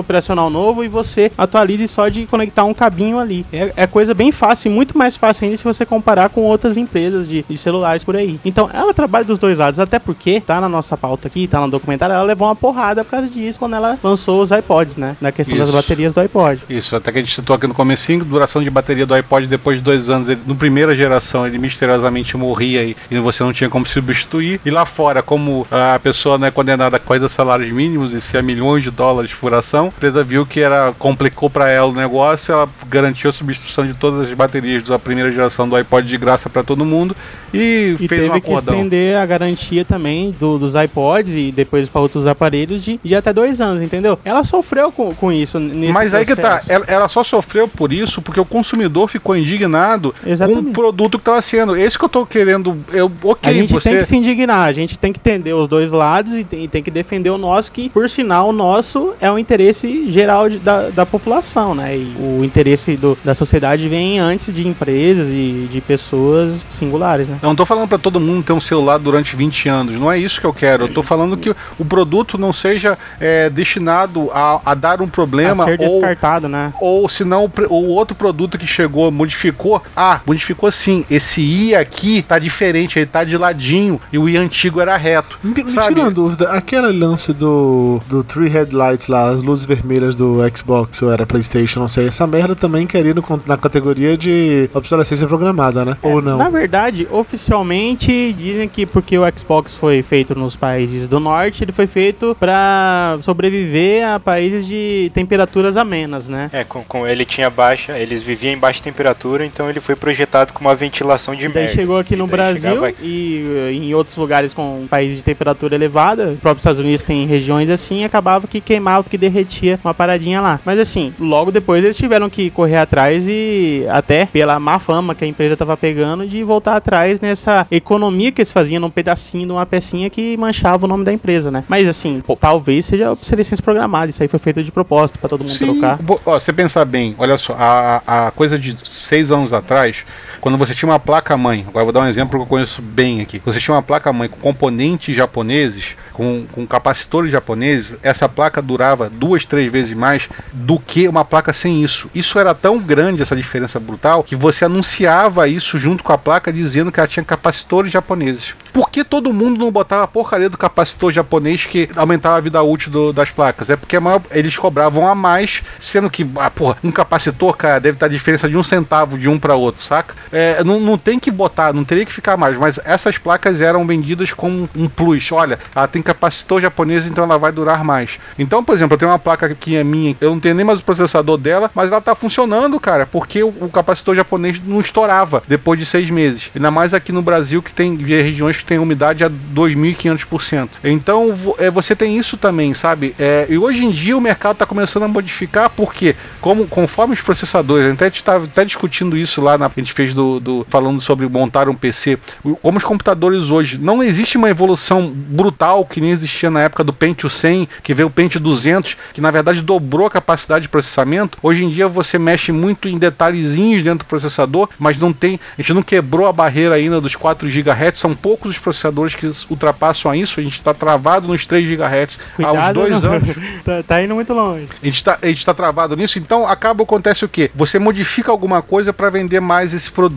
operacional 0.00 0.50
novo 0.50 0.84
e 0.84 0.88
você 0.88 1.30
atualize 1.36 1.86
só 1.88 2.08
de 2.08 2.26
conectar 2.26 2.64
um 2.64 2.74
cabinho 2.74 3.18
ali. 3.18 3.44
É, 3.52 3.72
é 3.76 3.86
coisa 3.86 4.14
bem 4.14 4.32
fácil, 4.32 4.70
muito 4.70 4.96
mais 4.96 5.16
fácil 5.16 5.44
ainda 5.44 5.56
se 5.56 5.64
você 5.64 5.84
comparar 5.84 6.28
com 6.28 6.42
outras 6.42 6.76
empresas 6.76 7.28
de, 7.28 7.44
de 7.48 7.56
celulares 7.56 8.04
por 8.04 8.16
aí. 8.16 8.40
Então, 8.44 8.68
ela 8.72 8.94
trabalha 8.94 9.24
dos 9.24 9.38
dois 9.38 9.58
lados, 9.58 9.78
até 9.80 9.98
porque 9.98 10.40
tá 10.40 10.60
na 10.60 10.68
nossa 10.68 10.96
pauta 10.96 11.28
aqui, 11.28 11.46
tá 11.46 11.60
no 11.60 11.68
documentário, 11.68 12.14
ela 12.22 12.28
levou 12.28 12.48
uma 12.48 12.56
porrada 12.56 13.04
por 13.04 13.10
causa 13.10 13.28
disso 13.28 13.58
quando 13.58 13.74
ela 13.76 13.98
lançou 14.02 14.40
os 14.40 14.50
iPods, 14.50 14.96
né? 14.96 15.16
Na 15.20 15.30
questão 15.32 15.56
das 15.56 15.68
Isso. 15.68 15.76
baterias 15.76 16.12
do 16.14 16.20
iPod. 16.20 16.62
Isso, 16.68 16.96
até 16.96 17.12
que 17.12 17.18
a 17.18 17.22
gente 17.22 17.34
citou 17.34 17.54
aqui 17.56 17.66
no 17.66 17.74
comecinho, 17.74 18.24
duração 18.24 18.62
de 18.62 18.70
bateria 18.70 19.04
do 19.06 19.14
iPod 19.14 19.46
depois 19.46 19.78
de 19.78 19.84
dois 19.84 20.08
anos, 20.08 20.28
ele, 20.28 20.40
no 20.46 20.54
primeira 20.56 20.94
geração 20.94 21.46
ele 21.46 21.58
misteriosamente 21.58 22.36
morria 22.36 22.82
e, 22.84 22.96
e 23.10 23.18
você 23.18 23.42
não 23.42 23.52
tinha 23.52 23.68
como 23.68 23.86
substituir. 23.86 24.60
E 24.64 24.70
lá 24.70 24.84
fora, 24.86 25.22
como 25.22 25.66
a 25.70 25.98
pessoa 25.98 26.38
não 26.38 26.46
é 26.46 26.50
condenada 26.50 26.96
a 26.96 27.00
quase 27.00 27.28
salários 27.28 27.72
mínimos 27.72 28.12
e 28.12 28.20
se 28.20 28.36
a 28.38 28.42
milhões 28.42 28.82
de 28.82 28.90
dólares 28.90 29.32
por 29.34 29.52
ação, 29.54 29.84
a 29.86 29.88
empresa 29.88 30.22
viu 30.22 30.46
que 30.46 30.60
era 30.60 30.92
complicou 30.98 31.50
para 31.50 31.68
ela 31.68 31.88
o 31.88 31.92
negócio, 31.94 32.52
ela 32.52 32.68
garantiu 32.88 33.30
a 33.30 33.32
substituição 33.32 33.86
de 33.86 33.94
todas 33.94 34.28
as 34.28 34.34
baterias 34.34 34.84
da 34.84 34.98
primeira 34.98 35.30
geração 35.30 35.68
do 35.68 35.76
iPod 35.76 36.06
de 36.06 36.16
graça 36.16 36.48
para 36.48 36.62
todo 36.62 36.84
mundo 36.84 37.16
e, 37.52 37.96
E 38.00 38.08
fez 38.08 38.22
um 38.22 38.28
teve 38.28 38.40
que 38.40 38.50
acordão. 38.52 38.74
estender 38.74 39.16
a 39.16 39.26
garantia 39.26 39.84
também 39.84 40.30
do- 40.38 40.58
dos 40.58 40.74
iPods 40.74 41.34
e 41.36 41.52
depois 41.52 41.88
para 41.88 42.00
outros 42.12 42.26
aparelhos 42.26 42.84
de, 42.84 43.00
de 43.02 43.14
até 43.14 43.32
dois 43.32 43.60
anos, 43.60 43.82
entendeu? 43.82 44.18
Ela 44.24 44.44
sofreu 44.44 44.92
com, 44.92 45.14
com 45.14 45.32
isso 45.32 45.58
nesse 45.58 45.92
Mas 45.92 46.12
aí 46.12 46.26
que 46.26 46.36
tá, 46.36 46.50
processo. 46.56 46.72
ela, 46.72 46.84
ela 46.86 47.08
só 47.08 47.24
sofreu 47.24 47.66
por 47.66 47.92
isso 47.92 48.20
porque 48.20 48.38
o 48.38 48.44
consumidor 48.44 49.08
ficou 49.08 49.34
indignado 49.36 50.14
com 50.22 50.28
Exatamente. 50.30 50.68
o 50.68 50.72
produto 50.72 51.18
que 51.18 51.24
tava 51.24 51.40
sendo. 51.40 51.76
Esse 51.76 51.98
que 51.98 52.04
eu 52.04 52.08
tô 52.08 52.26
querendo. 52.26 52.76
Eu, 52.92 53.10
ok, 53.22 53.50
A 53.50 53.54
gente 53.54 53.72
você. 53.72 53.88
tem 53.88 53.98
que 53.98 54.04
se 54.04 54.16
indignar, 54.16 54.68
a 54.68 54.72
gente 54.72 54.98
tem 54.98 55.12
que 55.12 55.18
entender 55.20 55.54
os 55.54 55.66
dois 55.66 55.90
lados 55.90 56.34
e 56.34 56.44
tem, 56.44 56.64
e 56.64 56.68
tem 56.68 56.82
que 56.82 56.90
defender 56.90 57.30
o 57.30 57.38
nosso, 57.38 57.72
que, 57.72 57.88
por 57.88 58.08
sinal, 58.08 58.48
o 58.50 58.52
nosso 58.52 59.14
é 59.20 59.30
o 59.30 59.38
interesse 59.38 60.10
geral 60.10 60.48
de- 60.48 60.58
da, 60.58 60.90
da 60.90 61.06
população, 61.06 61.74
né? 61.74 61.96
E 61.96 62.14
o 62.18 62.44
interesse 62.44 62.96
do- 62.96 63.16
da 63.24 63.34
sociedade 63.34 63.88
vem 63.88 64.18
antes 64.20 64.52
de 64.52 64.66
empresas 64.66 65.28
e 65.28 65.68
de 65.70 65.80
pessoas 65.80 66.64
singulares, 66.70 67.28
né? 67.28 67.38
Eu 67.42 67.48
não 67.48 67.56
tô 67.56 67.64
falando 67.64 67.88
pra 67.88 67.98
todo 67.98 68.20
mundo 68.20 68.42
ter 68.42 68.52
um 68.52 68.60
celular 68.60 68.98
durante 68.98 69.34
20 69.36 69.68
anos, 69.68 69.98
não 69.98 70.10
é 70.10 70.18
isso 70.18 70.40
que 70.40 70.46
eu 70.46 70.52
quero. 70.52 70.84
Eu 70.84 70.92
tô 70.92 71.02
falando 71.02 71.36
que 71.36 71.50
o 71.78 71.84
produto 71.84 72.01
não 72.38 72.52
seja 72.52 72.98
é, 73.20 73.48
destinado 73.50 74.30
a, 74.32 74.60
a 74.64 74.74
dar 74.74 75.00
um 75.00 75.04
A 75.04 75.08
problema 75.08 75.64
ser 75.64 75.80
ou, 75.80 75.86
descartado, 75.86 76.48
né? 76.48 76.72
ou 76.80 77.08
se 77.08 77.24
não 77.24 77.50
o 77.68 77.88
outro 77.88 78.14
produto 78.14 78.58
que 78.58 78.66
chegou 78.66 79.10
modificou. 79.10 79.82
Ah, 79.96 80.20
modificou 80.26 80.70
sim. 80.70 81.04
Esse 81.10 81.40
i 81.40 81.74
aqui 81.74 82.22
tá 82.22 82.38
diferente, 82.38 82.98
ele 82.98 83.06
tá 83.06 83.24
de 83.24 83.36
ladinho 83.36 84.00
e 84.12 84.18
o 84.18 84.28
i 84.28 84.36
antigo 84.36 84.80
era 84.80 84.96
reto. 84.96 85.38
Me, 85.42 85.62
me 85.62 85.70
Sabe? 85.70 85.88
tira 85.88 86.00
uma 86.00 86.10
dúvida, 86.10 86.50
aquele 86.50 86.92
lance 86.92 87.32
do, 87.32 88.00
do 88.08 88.22
Three 88.24 88.48
Headlights 88.48 89.08
lá, 89.08 89.30
as 89.30 89.42
luzes 89.42 89.64
vermelhas 89.64 90.16
do 90.16 90.38
Xbox 90.54 91.00
ou 91.02 91.12
era 91.12 91.26
Playstation, 91.26 91.80
não 91.80 91.88
sei, 91.88 92.08
essa 92.08 92.26
merda 92.26 92.54
também 92.54 92.86
queria 92.86 93.14
no, 93.14 93.24
na 93.46 93.56
categoria 93.56 94.16
de 94.16 94.68
obsolescência 94.74 95.26
programada, 95.26 95.84
né? 95.84 95.96
Ou 96.02 96.20
não? 96.20 96.38
Na 96.38 96.48
verdade, 96.48 97.06
oficialmente 97.10 98.32
dizem 98.32 98.68
que 98.68 98.86
porque 98.86 99.18
o 99.18 99.22
Xbox 99.36 99.74
foi 99.74 100.02
feito 100.02 100.34
nos 100.34 100.56
países 100.56 101.06
do 101.08 101.20
norte, 101.20 101.64
ele 101.64 101.72
foi 101.72 101.86
feito 101.92 102.34
pra 102.40 103.18
sobreviver 103.20 104.06
a 104.08 104.18
países 104.18 104.66
de 104.66 105.10
temperaturas 105.12 105.76
amenas, 105.76 106.28
né? 106.28 106.48
É, 106.52 106.64
com, 106.64 106.82
com 106.82 107.06
ele 107.06 107.24
tinha 107.26 107.50
baixa, 107.50 107.98
eles 107.98 108.22
viviam 108.22 108.52
em 108.52 108.56
baixa 108.58 108.82
temperatura, 108.82 109.44
então 109.44 109.68
ele 109.68 109.80
foi 109.80 109.94
projetado 109.94 110.52
com 110.54 110.60
uma 110.62 110.74
ventilação 110.74 111.34
de 111.34 111.44
E 111.44 111.48
daí 111.48 111.64
merda. 111.64 111.74
chegou 111.74 111.98
aqui 111.98 112.14
E 112.14 112.16
no 112.16 112.26
Brasil 112.26 112.88
e 113.02 113.44
eh, 113.68 113.72
em 113.72 113.94
outros 113.94 114.16
lugares 114.16 114.54
com 114.54 114.86
países 114.88 115.18
de 115.18 115.24
temperatura 115.24 115.74
elevada, 115.74 116.30
o 116.30 116.36
próprio 116.36 116.60
Estados 116.60 116.80
Unidos 116.80 117.02
tem 117.02 117.26
regiões 117.26 117.68
assim, 117.68 118.04
acabava 118.04 118.46
que 118.46 118.60
queimava, 118.60 119.06
que 119.08 119.18
derretia 119.18 119.78
uma 119.84 119.92
paradinha 119.92 120.40
lá. 120.40 120.60
Mas 120.64 120.78
assim, 120.78 121.12
logo 121.20 121.52
depois 121.52 121.84
eles 121.84 121.96
tiveram 121.96 122.30
que 122.30 122.48
correr 122.50 122.78
atrás 122.78 123.26
e 123.28 123.84
até 123.90 124.24
pela 124.24 124.58
má 124.58 124.78
fama 124.78 125.14
que 125.14 125.24
a 125.24 125.28
empresa 125.28 125.56
tava 125.56 125.76
pegando 125.76 126.26
de 126.26 126.42
voltar 126.42 126.76
atrás 126.76 127.20
nessa 127.20 127.66
economia 127.70 128.32
que 128.32 128.40
eles 128.40 128.52
faziam 128.52 128.80
num 128.80 128.90
pedacinho 128.90 129.46
de 129.46 129.52
uma 129.52 129.66
pecinha 129.66 130.08
que 130.08 130.36
manchava 130.36 130.86
o 130.86 130.88
nome 130.88 131.04
da 131.04 131.12
empresa, 131.12 131.50
né? 131.50 131.64
Mas 131.68 131.81
assim, 131.88 132.20
pô, 132.20 132.36
talvez 132.36 132.86
seja 132.86 133.10
obsolescência 133.12 133.62
programada, 133.62 134.10
isso 134.10 134.22
aí 134.22 134.28
foi 134.28 134.38
feito 134.38 134.62
de 134.62 134.70
propósito 134.72 135.18
pra 135.18 135.28
todo 135.28 135.42
mundo 135.44 135.52
Sim, 135.56 135.66
trocar. 135.66 135.96
bo- 136.02 136.20
ó, 136.24 136.38
você 136.38 136.52
pensar 136.52 136.84
bem, 136.84 137.14
olha 137.18 137.36
só, 137.38 137.54
a, 137.58 138.26
a 138.26 138.30
coisa 138.30 138.58
de 138.58 138.76
seis 138.86 139.30
anos 139.30 139.52
atrás, 139.52 140.04
quando 140.42 140.58
você 140.58 140.74
tinha 140.74 140.90
uma 140.90 140.98
placa-mãe, 140.98 141.64
agora 141.68 141.84
vou 141.84 141.92
dar 141.92 142.00
um 142.00 142.08
exemplo 142.08 142.36
que 142.36 142.42
eu 142.42 142.48
conheço 142.48 142.82
bem 142.82 143.20
aqui. 143.20 143.40
Você 143.44 143.60
tinha 143.60 143.76
uma 143.76 143.82
placa-mãe 143.82 144.28
com 144.28 144.38
componentes 144.38 145.14
japoneses, 145.14 145.94
com, 146.12 146.44
com 146.50 146.66
capacitores 146.66 147.30
japoneses, 147.30 147.96
essa 148.02 148.28
placa 148.28 148.60
durava 148.60 149.08
duas, 149.08 149.46
três 149.46 149.70
vezes 149.70 149.96
mais 149.96 150.28
do 150.52 150.80
que 150.80 151.06
uma 151.06 151.24
placa 151.24 151.52
sem 151.52 151.84
isso. 151.84 152.10
Isso 152.12 152.40
era 152.40 152.52
tão 152.56 152.80
grande, 152.80 153.22
essa 153.22 153.36
diferença 153.36 153.78
brutal, 153.78 154.24
que 154.24 154.34
você 154.34 154.64
anunciava 154.64 155.46
isso 155.46 155.78
junto 155.78 156.02
com 156.02 156.12
a 156.12 156.18
placa 156.18 156.52
dizendo 156.52 156.90
que 156.90 156.98
ela 156.98 157.06
tinha 157.06 157.24
capacitores 157.24 157.92
japoneses. 157.92 158.52
Por 158.72 158.90
que 158.90 159.04
todo 159.04 159.32
mundo 159.32 159.58
não 159.58 159.70
botava 159.70 160.04
a 160.04 160.08
porcaria 160.08 160.48
do 160.48 160.56
capacitor 160.56 161.12
japonês 161.12 161.66
que 161.66 161.88
aumentava 161.94 162.38
a 162.38 162.40
vida 162.40 162.62
útil 162.62 162.90
do, 162.90 163.12
das 163.12 163.30
placas? 163.30 163.70
É 163.70 163.76
porque 163.76 164.00
maior, 164.00 164.22
eles 164.30 164.56
cobravam 164.56 165.06
a 165.06 165.14
mais, 165.14 165.62
sendo 165.78 166.10
que, 166.10 166.28
ah, 166.36 166.50
porra, 166.50 166.78
um 166.82 166.90
capacitor, 166.90 167.56
cara, 167.56 167.78
deve 167.78 167.96
estar 167.96 168.06
a 168.06 168.08
diferença 168.08 168.48
de 168.48 168.56
um 168.56 168.62
centavo 168.62 169.18
de 169.18 169.28
um 169.28 169.38
para 169.38 169.54
outro, 169.54 169.82
saca? 169.82 170.14
É, 170.32 170.62
não, 170.64 170.80
não 170.80 170.96
tem 170.96 171.18
que 171.18 171.30
botar, 171.30 171.72
não 171.72 171.84
teria 171.84 172.06
que 172.06 172.12
ficar 172.12 172.36
mais, 172.36 172.56
mas 172.56 172.78
essas 172.84 173.18
placas 173.18 173.60
eram 173.60 173.86
vendidas 173.86 174.32
como 174.32 174.68
um 174.74 174.88
plus. 174.88 175.30
Olha, 175.32 175.58
ela 175.74 175.86
tem 175.86 176.00
capacitor 176.00 176.60
japonês, 176.60 177.06
então 177.06 177.24
ela 177.24 177.38
vai 177.38 177.52
durar 177.52 177.84
mais. 177.84 178.18
Então, 178.38 178.64
por 178.64 178.74
exemplo, 178.74 178.94
eu 178.94 178.98
tenho 178.98 179.10
uma 179.10 179.18
placa 179.18 179.46
aqui 179.46 179.76
é 179.76 179.84
minha, 179.84 180.16
eu 180.20 180.30
não 180.30 180.40
tenho 180.40 180.54
nem 180.54 180.64
mais 180.64 180.80
o 180.80 180.84
processador 180.84 181.36
dela, 181.36 181.70
mas 181.74 181.90
ela 181.90 182.00
tá 182.00 182.14
funcionando, 182.14 182.78
cara, 182.80 183.06
porque 183.06 183.42
o, 183.42 183.48
o 183.60 183.68
capacitor 183.68 184.14
japonês 184.14 184.60
não 184.64 184.80
estourava 184.80 185.42
depois 185.46 185.78
de 185.78 185.86
seis 185.86 186.10
meses. 186.10 186.50
Ainda 186.54 186.70
mais 186.70 186.94
aqui 186.94 187.12
no 187.12 187.22
Brasil, 187.22 187.62
que 187.62 187.72
tem 187.72 187.96
regiões 187.96 188.56
que 188.56 188.64
tem 188.64 188.78
umidade 188.78 189.24
a 189.24 189.30
2.500%. 189.30 190.68
Então 190.84 191.34
é, 191.58 191.70
você 191.70 191.94
tem 191.94 192.16
isso 192.16 192.36
também, 192.36 192.74
sabe? 192.74 193.14
É, 193.18 193.46
e 193.48 193.58
hoje 193.58 193.84
em 193.84 193.90
dia 193.90 194.16
o 194.16 194.20
mercado 194.20 194.54
está 194.54 194.66
começando 194.66 195.04
a 195.04 195.08
modificar 195.08 195.70
porque, 195.70 196.14
como, 196.40 196.66
conforme 196.66 197.14
os 197.14 197.20
processadores, 197.20 197.84
a 197.86 197.88
gente 197.88 198.16
está 198.16 198.36
até 198.36 198.64
discutindo 198.64 199.16
isso 199.16 199.40
lá 199.40 199.58
na 199.58 199.72
a 199.72 199.80
gente 199.80 199.92
fez 199.94 200.12
do, 200.12 200.21
do, 200.40 200.66
falando 200.68 201.00
sobre 201.00 201.28
montar 201.28 201.68
um 201.68 201.74
PC, 201.74 202.18
como 202.60 202.78
os 202.78 202.84
computadores 202.84 203.50
hoje, 203.50 203.78
não 203.78 204.02
existe 204.02 204.36
uma 204.36 204.50
evolução 204.50 205.12
brutal 205.12 205.84
que 205.84 206.00
nem 206.00 206.10
existia 206.10 206.50
na 206.50 206.62
época 206.62 206.84
do 206.84 206.92
Pentium 206.92 207.28
100, 207.28 207.68
que 207.82 207.94
veio 207.94 208.08
o 208.08 208.10
Pentium 208.10 208.40
200, 208.40 208.96
que 209.12 209.20
na 209.20 209.30
verdade 209.30 209.60
dobrou 209.60 210.06
a 210.06 210.10
capacidade 210.10 210.62
de 210.62 210.68
processamento. 210.68 211.38
Hoje 211.42 211.64
em 211.64 211.70
dia 211.70 211.88
você 211.88 212.18
mexe 212.18 212.52
muito 212.52 212.88
em 212.88 212.98
detalhezinhos 212.98 213.82
dentro 213.82 214.00
do 214.00 214.08
processador, 214.08 214.68
mas 214.78 214.98
não 214.98 215.12
tem, 215.12 215.40
a 215.58 215.62
gente 215.62 215.74
não 215.74 215.82
quebrou 215.82 216.26
a 216.26 216.32
barreira 216.32 216.74
ainda 216.74 217.00
dos 217.00 217.16
4 217.16 217.48
GHz, 217.48 217.98
são 217.98 218.14
poucos 218.14 218.52
os 218.52 218.58
processadores 218.58 219.14
que 219.14 219.30
ultrapassam 219.50 220.14
isso, 220.14 220.38
a 220.38 220.42
gente 220.42 220.54
está 220.54 220.72
travado 220.72 221.28
nos 221.28 221.46
3 221.46 221.68
GHz 221.68 222.18
Cuidado, 222.36 222.56
há 222.56 222.68
uns 222.68 222.74
dois 222.74 223.02
não. 223.02 223.12
anos. 223.12 223.36
tá, 223.64 223.82
tá, 223.82 224.02
indo 224.02 224.14
muito 224.14 224.32
longe. 224.32 224.68
A 224.82 224.86
gente 224.86 224.96
está 224.96 225.16
tá 225.16 225.54
travado 225.54 225.96
nisso, 225.96 226.18
então 226.18 226.46
acaba 226.46 226.82
acontece 226.82 227.24
o 227.24 227.28
quê? 227.28 227.50
Você 227.54 227.78
modifica 227.78 228.30
alguma 228.30 228.60
coisa 228.62 228.92
para 228.92 229.08
vender 229.10 229.40
mais 229.40 229.72
esse 229.72 229.90
produto 229.90 230.11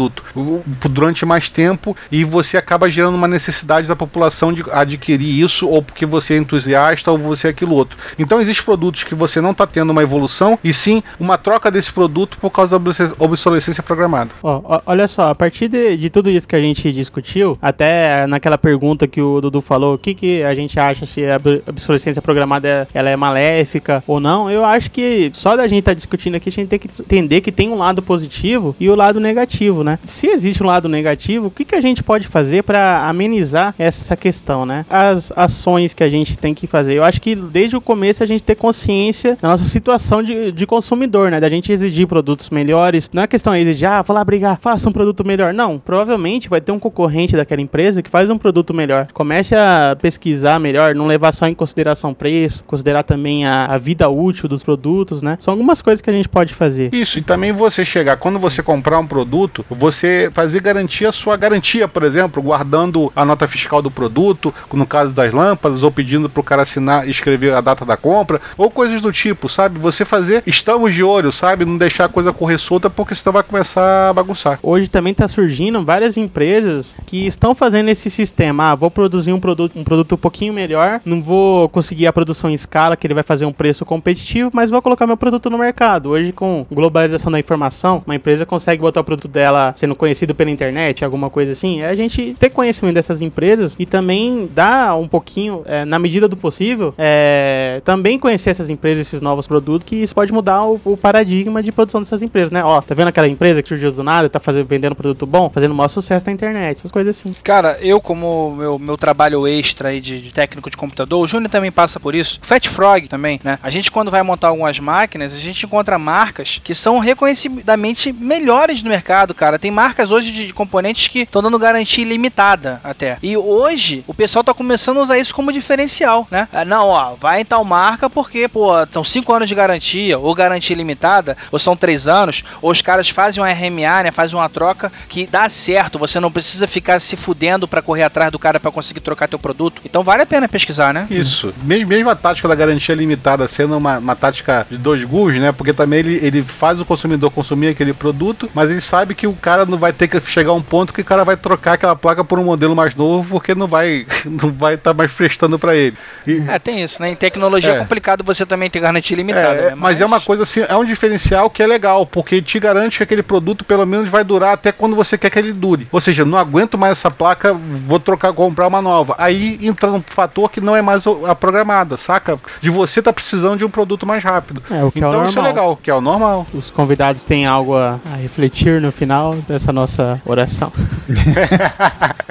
durante 0.89 1.25
mais 1.25 1.49
tempo 1.49 1.95
e 2.11 2.23
você 2.23 2.57
acaba 2.57 2.89
gerando 2.89 3.15
uma 3.15 3.27
necessidade 3.27 3.87
da 3.87 3.95
população 3.95 4.51
de 4.51 4.63
adquirir 4.71 5.43
isso, 5.43 5.67
ou 5.67 5.81
porque 5.81 6.05
você 6.05 6.33
é 6.33 6.37
entusiasta, 6.37 7.11
ou 7.11 7.17
você 7.17 7.47
é 7.47 7.49
aquilo 7.51 7.75
outro. 7.75 7.97
Então 8.17 8.41
existem 8.41 8.65
produtos 8.65 9.03
que 9.03 9.13
você 9.13 9.39
não 9.39 9.51
está 9.51 9.67
tendo 9.67 9.91
uma 9.91 10.01
evolução, 10.01 10.57
e 10.63 10.73
sim 10.73 11.03
uma 11.19 11.37
troca 11.37 11.69
desse 11.69 11.91
produto 11.91 12.37
por 12.39 12.49
causa 12.49 12.79
da 12.79 12.91
obsolescência 13.19 13.83
programada. 13.83 14.31
Oh, 14.41 14.61
olha 14.85 15.07
só, 15.07 15.29
a 15.29 15.35
partir 15.35 15.67
de, 15.67 15.97
de 15.97 16.09
tudo 16.09 16.29
isso 16.29 16.47
que 16.47 16.55
a 16.55 16.61
gente 16.61 16.91
discutiu, 16.91 17.57
até 17.61 18.25
naquela 18.27 18.55
aquela 18.55 18.57
pergunta 18.57 19.07
que 19.07 19.21
o 19.21 19.41
Dudu 19.41 19.61
falou, 19.61 19.95
o 19.95 19.97
que, 19.97 20.13
que 20.13 20.43
a 20.43 20.55
gente 20.55 20.79
acha 20.79 21.05
se 21.05 21.25
a 21.25 21.39
obsolescência 21.67 22.21
programada 22.21 22.67
é, 22.67 22.87
ela 22.93 23.09
é 23.09 23.15
maléfica 23.15 24.03
ou 24.07 24.19
não, 24.19 24.49
eu 24.49 24.63
acho 24.63 24.89
que 24.89 25.29
só 25.33 25.55
da 25.55 25.67
gente 25.67 25.79
estar 25.79 25.91
tá 25.91 25.95
discutindo 25.95 26.35
aqui, 26.35 26.49
a 26.49 26.51
gente 26.51 26.67
tem 26.67 26.79
que 26.79 26.89
entender 27.01 27.41
que 27.41 27.51
tem 27.51 27.69
um 27.69 27.77
lado 27.77 28.01
positivo 28.01 28.75
e 28.79 28.89
o 28.89 28.95
lado 28.95 29.19
negativo, 29.19 29.83
né? 29.85 29.99
Se 30.03 30.27
existe 30.27 30.61
um 30.61 30.65
lado 30.65 30.89
negativo, 30.89 31.47
o 31.47 31.51
que, 31.51 31.63
que 31.63 31.75
a 31.75 31.81
gente 31.81 32.03
pode 32.03 32.27
fazer 32.27 32.63
para 32.63 33.07
amenizar 33.07 33.73
essa 33.77 34.17
questão, 34.17 34.65
né? 34.65 34.85
As 34.89 35.31
ações 35.35 35.93
que 35.93 36.03
a 36.03 36.09
gente 36.09 36.37
tem 36.37 36.53
que 36.53 36.67
fazer. 36.67 36.95
Eu 36.95 37.03
acho 37.03 37.21
que 37.21 37.35
desde 37.35 37.77
o 37.77 37.81
começo 37.81 38.23
a 38.23 38.25
gente 38.25 38.43
ter 38.43 38.55
consciência 38.55 39.37
da 39.41 39.49
nossa 39.49 39.63
situação 39.63 40.21
de, 40.21 40.51
de 40.51 40.65
consumidor, 40.65 41.31
né? 41.31 41.39
Da 41.39 41.49
gente 41.49 41.71
exigir 41.71 42.07
produtos 42.07 42.49
melhores. 42.49 43.09
Não 43.13 43.23
é 43.23 43.27
questão 43.27 43.53
de 43.53 43.59
exigir, 43.59 43.87
ah, 43.87 44.01
vou 44.01 44.15
lá 44.15 44.23
brigar, 44.23 44.57
faça 44.59 44.89
um 44.89 44.91
produto 44.91 45.25
melhor. 45.25 45.53
Não, 45.53 45.79
provavelmente 45.79 46.49
vai 46.49 46.59
ter 46.59 46.71
um 46.71 46.79
concorrente 46.79 47.35
daquela 47.35 47.61
empresa 47.61 48.01
que 48.01 48.09
faz 48.09 48.29
um 48.29 48.37
produto 48.37 48.73
melhor. 48.73 49.07
Comece 49.13 49.55
a 49.55 49.95
pesquisar 50.01 50.59
melhor, 50.59 50.95
não 50.95 51.07
levar 51.07 51.31
só 51.31 51.47
em 51.47 51.53
consideração 51.53 52.13
preço, 52.13 52.63
considerar 52.63 53.03
também 53.03 53.45
a, 53.45 53.65
a, 53.65 53.77
vida 53.77 54.09
útil 54.09 54.49
dos 54.49 54.63
produtos, 54.63 55.21
né? 55.21 55.37
São 55.39 55.53
algumas 55.53 55.81
coisas 55.81 56.01
que 56.01 56.09
a 56.09 56.13
gente 56.13 56.27
pode 56.27 56.53
fazer. 56.53 56.93
Isso, 56.93 57.19
e 57.19 57.21
também 57.21 57.51
você 57.51 57.85
chegar, 57.85 58.17
quando 58.17 58.39
você 58.39 58.63
comprar 58.63 58.99
um 58.99 59.05
produto, 59.05 59.65
você 59.77 60.29
fazer 60.33 60.61
garantia 60.61 61.11
sua 61.11 61.37
garantia, 61.37 61.87
por 61.87 62.03
exemplo, 62.03 62.41
guardando 62.41 63.11
a 63.15 63.23
nota 63.25 63.47
fiscal 63.47 63.81
do 63.81 63.91
produto, 63.91 64.53
no 64.73 64.85
caso 64.85 65.13
das 65.13 65.33
lâmpadas, 65.33 65.83
ou 65.83 65.91
pedindo 65.91 66.29
para 66.29 66.41
o 66.41 66.43
cara 66.43 66.61
assinar, 66.63 67.07
escrever 67.07 67.53
a 67.53 67.61
data 67.61 67.85
da 67.85 67.95
compra, 67.95 68.41
ou 68.57 68.69
coisas 68.69 69.01
do 69.01 69.11
tipo, 69.11 69.47
sabe? 69.47 69.79
Você 69.79 70.03
fazer, 70.03 70.43
estamos 70.45 70.93
de 70.93 71.03
olho, 71.03 71.31
sabe? 71.31 71.65
Não 71.65 71.77
deixar 71.77 72.05
a 72.05 72.09
coisa 72.09 72.33
correr 72.33 72.57
solta, 72.57 72.89
porque 72.89 73.15
senão 73.15 73.33
vai 73.33 73.43
começar 73.43 74.09
a 74.09 74.13
bagunçar. 74.13 74.59
Hoje 74.61 74.89
também 74.89 75.11
está 75.11 75.27
surgindo 75.27 75.83
várias 75.83 76.17
empresas 76.17 76.95
que 77.05 77.25
estão 77.25 77.55
fazendo 77.55 77.89
esse 77.89 78.09
sistema. 78.09 78.71
Ah, 78.71 78.75
vou 78.75 78.91
produzir 78.91 79.31
um 79.31 79.39
produto, 79.39 79.77
um 79.77 79.83
produto 79.83 80.15
um 80.15 80.17
pouquinho 80.17 80.53
melhor, 80.53 81.01
não 81.05 81.21
vou 81.21 81.69
conseguir 81.69 82.07
a 82.07 82.13
produção 82.13 82.49
em 82.49 82.53
escala, 82.53 82.95
que 82.95 83.07
ele 83.07 83.13
vai 83.13 83.23
fazer 83.23 83.45
um 83.45 83.53
preço 83.53 83.85
competitivo, 83.85 84.51
mas 84.53 84.69
vou 84.69 84.81
colocar 84.81 85.07
meu 85.07 85.17
produto 85.17 85.49
no 85.49 85.57
mercado. 85.57 86.09
Hoje, 86.09 86.31
com 86.31 86.65
globalização 86.71 87.31
da 87.31 87.39
informação, 87.39 88.03
uma 88.05 88.15
empresa 88.15 88.45
consegue 88.45 88.81
botar 88.81 89.01
o 89.01 89.03
produto 89.03 89.27
dela 89.27 89.54
sendo 89.75 89.95
conhecido 89.95 90.35
pela 90.35 90.49
internet, 90.49 91.05
alguma 91.05 91.29
coisa 91.29 91.51
assim. 91.51 91.81
É 91.81 91.87
a 91.87 91.95
gente 91.95 92.35
ter 92.39 92.49
conhecimento 92.49 92.95
dessas 92.95 93.21
empresas 93.21 93.75
e 93.77 93.85
também 93.85 94.49
dar 94.53 94.95
um 94.97 95.07
pouquinho, 95.07 95.61
é, 95.65 95.85
na 95.85 95.99
medida 95.99 96.27
do 96.27 96.35
possível, 96.35 96.93
é, 96.97 97.81
também 97.83 98.17
conhecer 98.19 98.49
essas 98.49 98.69
empresas, 98.69 99.07
esses 99.07 99.21
novos 99.21 99.47
produtos, 99.47 99.85
que 99.85 99.95
isso 99.95 100.13
pode 100.13 100.33
mudar 100.33 100.65
o, 100.65 100.79
o, 100.83 100.97
paradigma 100.97 101.61
de 101.61 101.71
produção 101.71 102.01
dessas 102.01 102.21
empresas, 102.21 102.51
né? 102.51 102.63
Ó, 102.63 102.81
tá 102.81 102.95
vendo 102.95 103.09
aquela 103.09 103.27
empresa 103.27 103.61
que 103.61 103.69
surgiu 103.69 103.91
do 103.91 104.03
nada, 104.03 104.29
tá 104.29 104.39
fazendo, 104.39 104.65
vendendo 104.65 104.95
produto 104.95 105.25
bom, 105.25 105.49
fazendo 105.49 105.73
maior 105.73 105.87
sucesso 105.87 106.25
na 106.25 106.31
internet, 106.31 106.79
essas 106.79 106.91
coisas 106.91 107.17
assim. 107.17 107.35
Cara, 107.43 107.77
eu 107.81 108.01
como 108.01 108.25
como 108.25 108.55
meu, 108.55 108.79
meu 108.79 108.97
trabalho 108.97 109.47
extra 109.47 109.89
aí 109.89 109.99
de, 109.99 110.21
de 110.21 110.31
técnico 110.31 110.69
de 110.69 110.77
computador, 110.77 111.23
o 111.23 111.27
Júnior 111.27 111.51
também 111.51 111.71
passa 111.71 111.99
por 111.99 112.15
isso. 112.15 112.39
O 112.41 112.45
Fat 112.45 112.67
Frog 112.67 113.07
também, 113.07 113.39
né? 113.43 113.59
A 113.61 113.69
gente, 113.69 113.91
quando 113.91 114.09
vai 114.09 114.23
montar 114.23 114.47
algumas 114.47 114.79
máquinas, 114.79 115.33
a 115.33 115.37
gente 115.37 115.65
encontra 115.65 115.99
marcas 115.99 116.59
que 116.63 116.73
são 116.73 116.99
reconhecidamente 116.99 118.11
melhores 118.11 118.81
no 118.81 118.89
mercado, 118.89 119.33
cara. 119.33 119.44
Tem 119.59 119.71
marcas 119.71 120.11
hoje 120.11 120.31
de, 120.31 120.53
componentes 120.53 121.07
que 121.07 121.19
estão 121.19 121.41
dando 121.41 121.57
garantia 121.59 122.03
ilimitada 122.03 122.79
até. 122.83 123.17
E 123.21 123.37
hoje, 123.37 124.03
o 124.07 124.13
pessoal 124.13 124.43
tá 124.43 124.53
começando 124.53 124.97
a 124.97 125.03
usar 125.03 125.17
isso 125.17 125.33
como 125.33 125.51
diferencial, 125.51 126.27
né? 126.29 126.47
Ah, 126.51 126.65
não, 126.65 126.87
ó, 126.87 127.15
vai 127.15 127.41
em 127.41 127.45
tal 127.45 127.63
marca 127.63 128.09
porque, 128.09 128.47
pô, 128.47 128.71
são 128.91 129.03
5 129.03 129.33
anos 129.33 129.49
de 129.49 129.55
garantia, 129.55 130.17
ou 130.17 130.33
garantia 130.33 130.73
ilimitada, 130.73 131.37
ou 131.51 131.59
são 131.59 131.75
3 131.75 132.07
anos, 132.07 132.43
ou 132.61 132.71
os 132.71 132.81
caras 132.81 133.09
fazem 133.09 133.41
uma 133.43 133.51
RMA, 133.51 134.03
né? 134.03 134.11
Fazem 134.11 134.37
uma 134.37 134.49
troca 134.49 134.91
que 135.07 135.27
dá 135.27 135.47
certo, 135.49 135.99
você 135.99 136.19
não 136.19 136.31
precisa 136.31 136.67
ficar 136.67 136.99
se 136.99 137.15
fudendo 137.15 137.67
para 137.67 137.81
correr 137.81 138.03
atrás 138.03 138.31
do 138.31 138.39
cara 138.39 138.59
para 138.59 138.71
conseguir 138.71 138.99
trocar 138.99 139.27
teu 139.27 139.39
produto. 139.39 139.81
Então 139.85 140.03
vale 140.03 140.23
a 140.23 140.25
pena 140.25 140.47
pesquisar, 140.47 140.93
né? 140.93 141.07
Isso. 141.09 141.53
Mesmo, 141.63 141.89
mesmo 141.89 142.09
a 142.09 142.15
tática 142.15 142.47
da 142.47 142.55
garantia 142.55 142.95
limitada 142.95 143.47
sendo 143.47 143.77
uma, 143.77 143.97
uma 143.97 144.15
tática 144.15 144.65
de 144.69 144.77
dois 144.77 145.03
guns, 145.03 145.39
né? 145.39 145.51
Porque 145.51 145.73
também 145.73 145.99
ele, 145.99 146.19
ele 146.21 146.41
faz 146.41 146.79
o 146.79 146.85
consumidor 146.85 147.31
consumir 147.31 147.69
aquele 147.69 147.93
produto, 147.93 148.49
mas 148.53 148.69
ele 148.69 148.81
sabe 148.81 149.13
que 149.13 149.27
o 149.27 149.33
cara 149.35 149.65
não 149.65 149.77
vai 149.77 149.91
ter 149.91 150.07
que 150.07 150.19
chegar 150.21 150.51
a 150.51 150.53
um 150.53 150.61
ponto 150.61 150.93
que 150.93 151.01
o 151.01 151.05
cara 151.05 151.23
vai 151.23 151.35
trocar 151.35 151.73
aquela 151.73 151.95
placa 151.95 152.23
por 152.23 152.39
um 152.39 152.43
modelo 152.43 152.75
mais 152.75 152.95
novo 152.95 153.29
porque 153.29 153.55
não 153.55 153.67
vai 153.67 154.05
não 154.25 154.51
vai 154.51 154.75
estar 154.75 154.91
tá 154.91 154.97
mais 154.97 155.11
prestando 155.11 155.57
para 155.57 155.75
ele. 155.75 155.97
E, 156.25 156.43
é, 156.47 156.59
tem 156.59 156.83
isso, 156.83 157.01
né? 157.01 157.09
Em 157.09 157.15
tecnologia 157.15 157.71
é, 157.71 157.75
é 157.75 157.79
complicado 157.79 158.23
você 158.23 158.45
também 158.45 158.69
ter 158.69 158.79
garantia 158.79 159.17
limitada, 159.17 159.53
é, 159.53 159.61
né? 159.61 159.69
mas... 159.71 159.79
mas... 159.79 160.01
é 160.01 160.05
uma 160.05 160.21
coisa 160.21 160.43
assim, 160.43 160.61
é 160.67 160.75
um 160.75 160.85
diferencial 160.85 161.49
que 161.49 161.61
é 161.61 161.67
legal, 161.67 162.05
porque 162.05 162.41
te 162.41 162.59
garante 162.59 162.97
que 162.97 163.03
aquele 163.03 163.23
produto 163.23 163.63
pelo 163.63 163.85
menos 163.85 164.09
vai 164.09 164.23
durar 164.23 164.53
até 164.53 164.71
quando 164.71 164.95
você 164.95 165.17
quer 165.17 165.29
que 165.29 165.39
ele 165.39 165.53
dure. 165.53 165.87
Ou 165.91 166.01
seja, 166.01 166.25
não 166.25 166.37
aguento 166.37 166.77
mais 166.77 166.93
essa 166.93 167.11
placa, 167.11 167.53
vou 167.53 167.99
trocar 167.99 168.33
comprar 168.33 168.67
uma 168.67 168.81
nova. 168.81 169.15
Aí 169.17 169.57
entra 169.61 169.91
um 169.91 170.01
fator 170.01 170.51
que 170.51 170.61
não 170.61 170.75
é 170.75 170.81
mais 170.81 171.03
a 171.27 171.35
programada, 171.35 171.97
saca? 171.97 172.37
De 172.61 172.69
você 172.69 173.01
tá 173.01 173.11
precisando 173.11 173.57
de 173.57 173.65
um 173.65 173.69
produto 173.69 174.05
mais 174.05 174.23
rápido. 174.23 174.61
É, 174.69 174.83
o 174.83 174.91
que 174.91 174.99
então 174.99 175.13
é 175.13 175.17
o 175.17 175.25
isso 175.25 175.39
é 175.39 175.41
legal, 175.41 175.77
que 175.81 175.89
é 175.89 175.93
o 175.93 176.01
normal. 176.01 176.45
Os 176.53 176.69
convidados 176.69 177.23
têm 177.23 177.45
algo 177.45 177.75
a, 177.75 177.99
a 178.11 178.15
refletir 178.15 178.81
no 178.81 178.91
final 178.91 179.24
dessa 179.47 179.71
nossa 179.71 180.21
oração. 180.25 180.71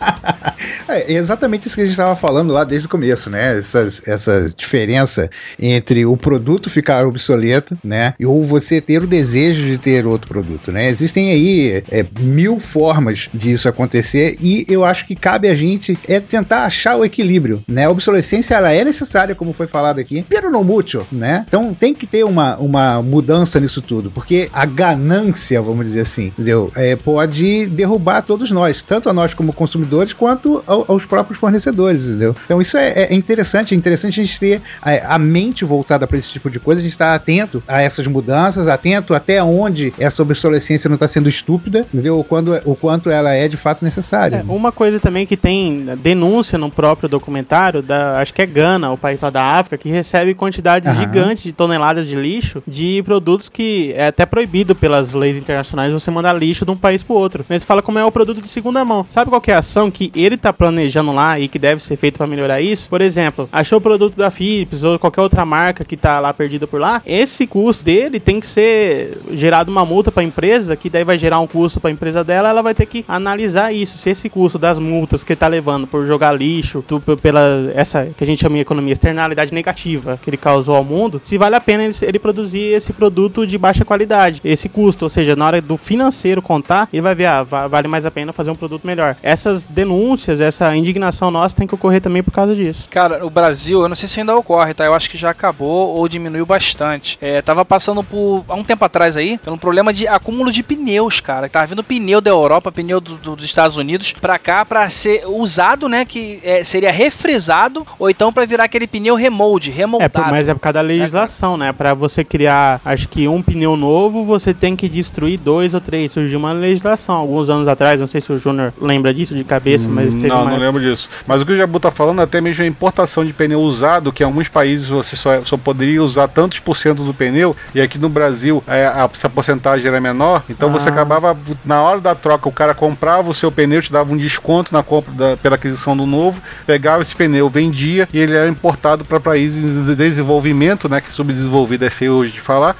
É 0.89 1.13
exatamente 1.13 1.67
isso 1.67 1.75
que 1.75 1.83
a 1.83 1.85
gente 1.85 1.93
estava 1.93 2.15
falando 2.15 2.53
lá 2.53 2.65
desde 2.65 2.87
o 2.87 2.91
começo, 2.91 3.31
né? 3.31 3.59
Essas, 3.59 4.03
essa 4.07 4.49
diferença 4.57 5.31
entre 5.59 6.05
o 6.05 6.17
produto 6.17 6.71
ficar 6.71 7.07
obsoleto, 7.07 7.77
né? 7.83 8.15
Ou 8.25 8.43
você 8.43 8.81
ter 8.81 9.03
o 9.03 9.07
desejo 9.07 9.63
de 9.63 9.79
ter 9.79 10.07
outro 10.07 10.29
produto, 10.29 10.71
né? 10.71 10.89
Existem 10.89 11.31
aí 11.31 11.83
é, 11.91 12.05
mil 12.21 12.59
formas 12.59 13.29
disso 13.33 13.69
acontecer 13.69 14.37
e 14.41 14.65
eu 14.69 14.85
acho 14.85 15.07
que 15.07 15.15
cabe 15.15 15.49
a 15.49 15.55
gente 15.55 15.99
é 16.09 16.21
tentar 16.21 16.65
achar 16.65 16.97
o 16.97 17.05
equilíbrio, 17.05 17.63
né? 17.67 17.85
A 17.87 17.91
obsolescência 17.91 18.55
ela 18.55 18.73
é 18.73 18.85
necessária, 18.85 19.35
como 19.35 19.53
foi 19.53 19.67
falado 19.67 19.99
aqui, 19.99 20.25
pero 20.29 20.51
no 20.51 20.63
mucho, 20.63 21.07
né? 21.11 21.45
Então 21.47 21.75
tem 21.75 21.95
que 21.95 22.07
ter 22.07 22.25
uma, 22.25 22.57
uma 22.57 23.03
mudança 23.03 23.59
nisso 23.59 23.83
tudo, 23.83 24.11
porque 24.11 24.49
a 24.53 24.65
ganância, 24.65 25.61
vamos 25.61 25.87
dizer 25.87 26.01
assim, 26.01 26.27
entendeu? 26.27 26.71
É, 26.77 26.84
pode 26.97 27.67
derrubar 27.67 28.23
todos 28.23 28.51
nós, 28.51 28.83
tanto 28.83 29.09
a 29.09 29.13
nós 29.13 29.35
como 29.35 29.53
consumidores, 29.53 30.13
quanto 30.13 30.63
ao, 30.67 30.85
aos 30.89 31.05
próprios 31.05 31.39
fornecedores, 31.39 32.07
entendeu? 32.07 32.35
Então 32.45 32.61
isso 32.61 32.77
é, 32.77 33.05
é 33.05 33.15
interessante, 33.15 33.75
é 33.75 33.77
interessante 33.77 34.21
a 34.21 34.25
gente 34.25 34.39
ter 34.39 34.63
a, 34.83 35.15
a 35.15 35.19
mente 35.19 35.65
voltada 35.65 36.07
para 36.07 36.19
esse 36.19 36.31
tipo 36.31 36.51
de 36.51 36.61
coisa, 36.61 36.81
a 36.81 36.83
gente 36.83 36.93
estar 36.93 37.15
atento 37.15 37.63
a 37.67 37.81
essas 37.81 38.07
mudanças, 38.07 38.69
atento 38.69 39.15
até 39.15 39.43
onde 39.43 39.93
essa 39.99 40.23
obsolescência 40.23 40.89
não 40.89 40.95
está 40.95 41.09
sendo 41.09 41.29
estúpida, 41.29 41.87
entendeu? 41.93 42.19
O, 42.19 42.25
quando, 42.25 42.61
o 42.65 42.75
quanto 42.75 43.11
ela 43.11 43.33
é 43.33 43.49
de 43.49 43.57
fato 43.57 43.85
necessária. 43.85 44.45
É, 44.47 44.53
uma 44.53 44.73
coisa 44.73 45.01
também 45.01 45.27
que 45.27 45.37
tem 45.37 45.85
denúncia 46.03 46.59
no 46.59 46.71
próprio 46.71 47.09
documentário, 47.09 47.83
da, 47.83 48.21
acho 48.21 48.33
que 48.33 48.43
é 48.43 48.47
Gana, 48.47 48.91
o 48.91 48.99
país 48.99 49.21
lá 49.21 49.31
da 49.31 49.43
África, 49.43 49.79
que 49.79 49.89
recebe 49.89 50.35
quantidades 50.35 50.89
Aham. 50.89 50.99
gigantes 50.99 51.43
de 51.45 51.53
toneladas 51.53 52.07
de 52.07 52.17
lixo 52.17 52.63
de 52.67 53.03
produtos 53.03 53.49
que 53.49 53.93
é 53.97 54.09
até 54.09 54.27
proibido 54.27 54.75
pelas 54.75 55.13
leis 55.13 55.37
internacionais 55.37 55.93
você 55.93 56.11
mandar 56.11 56.33
lixo 56.35 56.65
de 56.65 56.71
um 56.71 56.74
país 56.77 57.03
pro 57.03 57.15
outro. 57.15 57.45
Mas 57.49 57.65
fala 57.65 57.83
como 57.83 57.99
é 57.99 58.05
o 58.05 58.13
produto 58.13 58.41
de 58.41 58.49
segunda 58.49 58.85
mão. 58.85 59.05
Sabe 59.09 59.31
qual 59.31 59.43
é 59.47 59.53
a 59.53 59.59
ação 59.59 59.91
que 59.91 60.11
ele 60.15 60.37
tá 60.37 60.53
planejando 60.53 61.13
lá 61.13 61.39
e 61.39 61.49
que 61.49 61.59
deve 61.59 61.83
ser 61.83 61.97
feito 61.97 62.19
para 62.19 62.27
melhorar 62.27 62.61
isso? 62.61 62.89
Por 62.89 63.01
exemplo, 63.01 63.49
achou 63.53 63.79
o 63.79 63.81
produto 63.81 64.17
da 64.17 64.31
Philips 64.31 64.85
ou 64.85 64.99
qualquer 64.99 65.23
outra 65.23 65.45
marca 65.45 65.85
que 65.85 65.97
tá 65.97 66.21
lá 66.21 66.33
perdida 66.33 66.67
por 66.67 66.81
lá, 66.81 67.03
esse 67.07 67.47
custo 67.47 67.85
dele 67.85 68.21
tem 68.21 68.41
que 68.41 68.47
ser 68.47 69.19
gerado 69.33 69.71
uma 69.71 69.85
multa 69.85 70.11
para 70.11 70.23
a 70.23 70.27
empresa, 70.27 70.77
que 70.77 70.91
daí 70.91 71.05
vai 71.05 71.19
gerar 71.19 71.41
um 71.41 71.47
custo 71.47 71.81
para 71.81 71.91
a 71.91 71.93
empresa 71.93 72.25
dela, 72.25 72.49
ela 72.49 72.63
vai 72.63 72.75
ter 72.75 72.87
que 72.87 73.05
analisar 73.09 73.73
isso, 73.73 73.99
se 73.99 74.11
esse 74.11 74.29
custo 74.29 74.59
das 74.59 74.79
multas 74.79 75.25
que 75.25 75.35
tá 75.35 75.49
levando 75.49 75.87
por 75.87 76.07
jogar 76.07 76.33
lixo, 76.33 76.85
tu, 76.87 77.01
pela 77.01 77.73
essa 77.75 78.09
que 78.17 78.25
a 78.25 78.27
gente 78.27 78.41
chama 78.41 78.57
de 78.57 78.63
economia 78.63 78.93
externalidade 78.93 79.53
negativa 79.53 80.19
que 80.23 80.31
ele 80.31 80.37
causou 80.37 80.77
ao 80.77 80.85
mundo, 80.85 81.21
se 81.25 81.39
vale 81.39 81.57
a 81.57 81.61
pena 81.61 81.85
ele, 81.85 81.95
ele 82.03 82.19
produzir 82.19 82.75
esse 82.75 82.93
produto 82.93 83.47
de 83.47 83.59
baixa 83.59 83.85
qualidade, 83.85 84.41
esse 84.45 84.69
custo, 84.69 85.05
ou 85.05 85.09
seja, 85.09 85.37
na 85.37 85.47
hora 85.47 85.61
do 85.61 85.77
financeiro 85.77 86.43
contar, 86.65 86.89
ele 86.93 87.03
vai 87.03 87.15
ver, 87.15 87.27
ah, 87.27 87.43
vale 87.43 87.87
mais 87.87 88.07
a 88.07 88.11
pena 88.11 88.33
fazer 88.33 88.51
um 88.51 88.57
produto 88.57 88.87
melhor. 88.87 89.17
Essas 89.23 89.67
denúncias, 89.67 90.41
essa 90.41 90.75
indignação 90.75 91.31
nossa 91.31 91.55
tem 91.55 91.67
que 91.67 91.75
ocorrer 91.75 92.01
também 92.01 92.23
por 92.23 92.33
causa 92.33 92.55
disso. 92.55 92.89
Cara, 92.91 93.25
o 93.25 93.31
Brasil, 93.31 93.83
eu 93.83 93.89
não 93.89 93.95
sei 93.95 94.09
se 94.09 94.21
ainda 94.21 94.35
ocorre, 94.35 94.73
tá? 94.73 94.87
Eu 94.87 94.95
acho 94.95 95.11
que 95.11 95.19
já 95.19 95.31
acabou 95.31 95.97
ou 95.97 96.09
diminuiu 96.09 96.47
bastante. 96.47 97.19
É, 97.21 97.43
tava 97.43 97.65
passando 97.65 98.03
por, 98.03 98.45
há 98.49 98.55
um 98.55 98.65
tempo 98.65 98.85
atrás 98.85 99.17
aí, 99.17 99.37
pelo 99.39 99.59
problema 99.59 99.93
de 99.93 100.09
acúmulo 100.09 100.51
de 100.51 100.63
pneus, 100.63 101.21
cara. 101.21 101.49
Tava 101.49 101.67
vindo 101.67 101.85
pneu 101.85 102.21
da 102.21 102.31
Europa, 102.31 102.73
pneu 102.73 103.01
do, 103.01 103.17
do, 103.17 103.37
dos 103.37 103.45
Estados 103.45 103.77
Unidos, 103.77 104.13
pra 104.13 104.39
cá 104.39 104.65
pra 104.65 104.89
ser 104.89 105.27
usado, 105.27 105.89
né? 105.89 106.05
Que 106.05 106.41
é, 106.43 106.65
seria 106.65 106.91
refresado, 106.91 107.87
ou 107.99 108.09
então 108.09 108.33
pra 108.33 108.47
virar 108.47 108.65
aquele 108.65 108.87
pneu 108.87 109.15
remold, 109.15 109.71
remoldado. 109.71 110.29
É, 110.29 110.31
mas 110.31 110.49
é 110.49 110.55
por 110.55 110.61
causa 110.61 110.75
da 110.75 110.81
legislação, 110.81 111.57
né? 111.57 111.73
Pra 111.73 111.93
você 111.93 112.25
criar, 112.25 112.81
acho 112.85 113.09
que 113.09 113.29
um 113.29 113.43
pneu 113.43 113.77
novo, 113.77 114.25
você 114.25 114.55
tem 114.55 114.75
que 114.75 114.89
destruir 114.89 115.39
dois 115.39 115.75
ou 115.75 115.81
três. 115.81 116.13
Surgiu 116.13 116.39
uma 116.39 116.54
legislação 116.61 117.15
alguns 117.15 117.51
anos 117.51 117.69
atrás, 117.69 118.01
não 118.01 118.07
sei 118.07 118.21
se 118.21 118.33
o 118.33 118.39
Júnior 118.39 118.73
lembra 118.81 119.13
disso 119.13 119.35
de 119.35 119.45
cabeça, 119.45 119.89
mas 119.89 120.15
teve 120.15 120.29
Não, 120.29 120.43
uma... 120.43 120.51
não 120.51 120.59
lembro 120.59 120.81
disso. 120.81 121.09
Mas 121.27 121.43
o 121.43 121.47
que 121.47 121.53
o 121.53 121.57
Jabu 121.57 121.81
tá 121.81 121.91
falando, 121.91 122.21
até 122.21 122.41
mesmo 122.41 122.65
a 122.65 122.67
importação 122.67 123.25
de 123.25 123.33
pneu 123.33 123.61
usado, 123.61 124.13
que 124.13 124.23
em 124.23 124.27
alguns 124.27 124.49
países 124.49 124.89
você 124.89 125.17
só, 125.17 125.43
só 125.45 125.57
poderia 125.57 126.03
usar 126.03 126.29
tantos 126.29 126.59
por 126.59 126.77
cento 126.77 127.03
do 127.03 127.15
pneu, 127.15 127.57
e 127.75 127.81
aqui 127.81 127.99
no 127.99 128.09
Brasil 128.09 128.63
é, 128.67 128.87
a, 128.87 129.09
essa 129.13 129.29
porcentagem 129.29 129.87
era 129.87 130.01
menor, 130.01 130.43
então 130.49 130.69
ah. 130.69 130.73
você 130.73 130.89
acabava, 130.89 131.37
na 131.65 131.83
hora 131.83 132.01
da 132.01 132.15
troca, 132.15 132.49
o 132.49 132.53
cara 132.53 132.75
comprava 132.75 133.31
o 133.31 133.35
seu 133.35 133.51
pneu, 133.51 133.83
te 133.83 133.93
dava 133.93 134.13
um 134.13 134.17
desconto 134.17 134.73
na 134.73 134.83
compra 134.83 135.13
da, 135.13 135.37
pela 135.37 135.57
aquisição 135.57 135.97
do 135.97 136.07
novo, 136.07 136.41
pegava 136.67 137.03
esse 137.03 137.15
pneu, 137.15 137.49
vendia, 137.49 138.09
e 138.13 138.19
ele 138.19 138.37
era 138.37 138.49
importado 138.49 139.05
para 139.05 139.21
países 139.21 139.87
de 139.87 139.95
desenvolvimento, 139.95 140.89
né, 140.89 141.01
que 141.01 141.13
subdesenvolvido 141.13 141.85
é 141.85 141.91
feio 141.91 142.13
hoje 142.15 142.33
de 142.33 142.41
falar, 142.41 142.77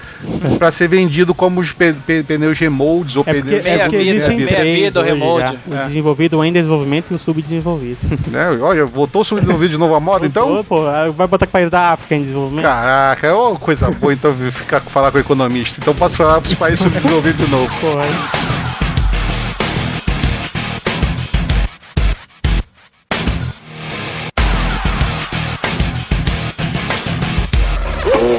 para 0.59 0.73
ser 0.73 0.89
vendido 0.89 1.35
como 1.35 1.61
os 1.61 1.73
pneus 1.73 2.59
remolds 2.59 3.17
ou 3.17 3.25
é 3.27 3.33
porque. 3.55 3.69
É 3.69 3.79
porque 3.79 3.97
existem 3.97 4.37
meia 4.37 4.57
três 4.61 4.85
vida, 4.85 5.01
hoje 5.01 5.11
remold. 5.11 5.59
já. 5.69 5.83
O 5.83 5.87
desenvolvido, 5.87 6.39
o 6.39 6.45
em 6.45 6.53
desenvolvimento 6.53 7.07
e 7.11 7.15
o 7.15 7.19
subdesenvolvido. 7.19 7.99
Né? 8.35 8.59
Olha, 8.61 8.85
voltou 8.85 9.23
o 9.23 9.25
subdesenvolvido 9.25 9.73
de 9.73 9.79
novo 9.79 9.95
a 9.95 10.01
moda, 10.01 10.27
então? 10.27 10.65
Pô, 10.65 10.83
vai 11.13 11.27
botar 11.27 11.47
que 11.47 11.53
país 11.53 11.71
da 11.71 11.93
África 11.93 12.17
em 12.17 12.23
desenvolvimento? 12.23 12.65
Caraca, 12.65 13.27
é 13.27 13.33
uma 13.33 13.57
coisa 13.57 13.91
boa 13.91 14.13
então 14.13 14.35
ficar 14.51 14.81
falar 14.81 15.13
com 15.13 15.19
o 15.19 15.21
economista. 15.21 15.79
Então 15.81 15.95
posso 15.95 16.17
falar 16.17 16.41
para 16.41 16.49
os 16.49 16.55
países 16.55 16.81
subdesenvolvidos 16.81 17.45
de 17.45 17.51
novo. 17.51 17.71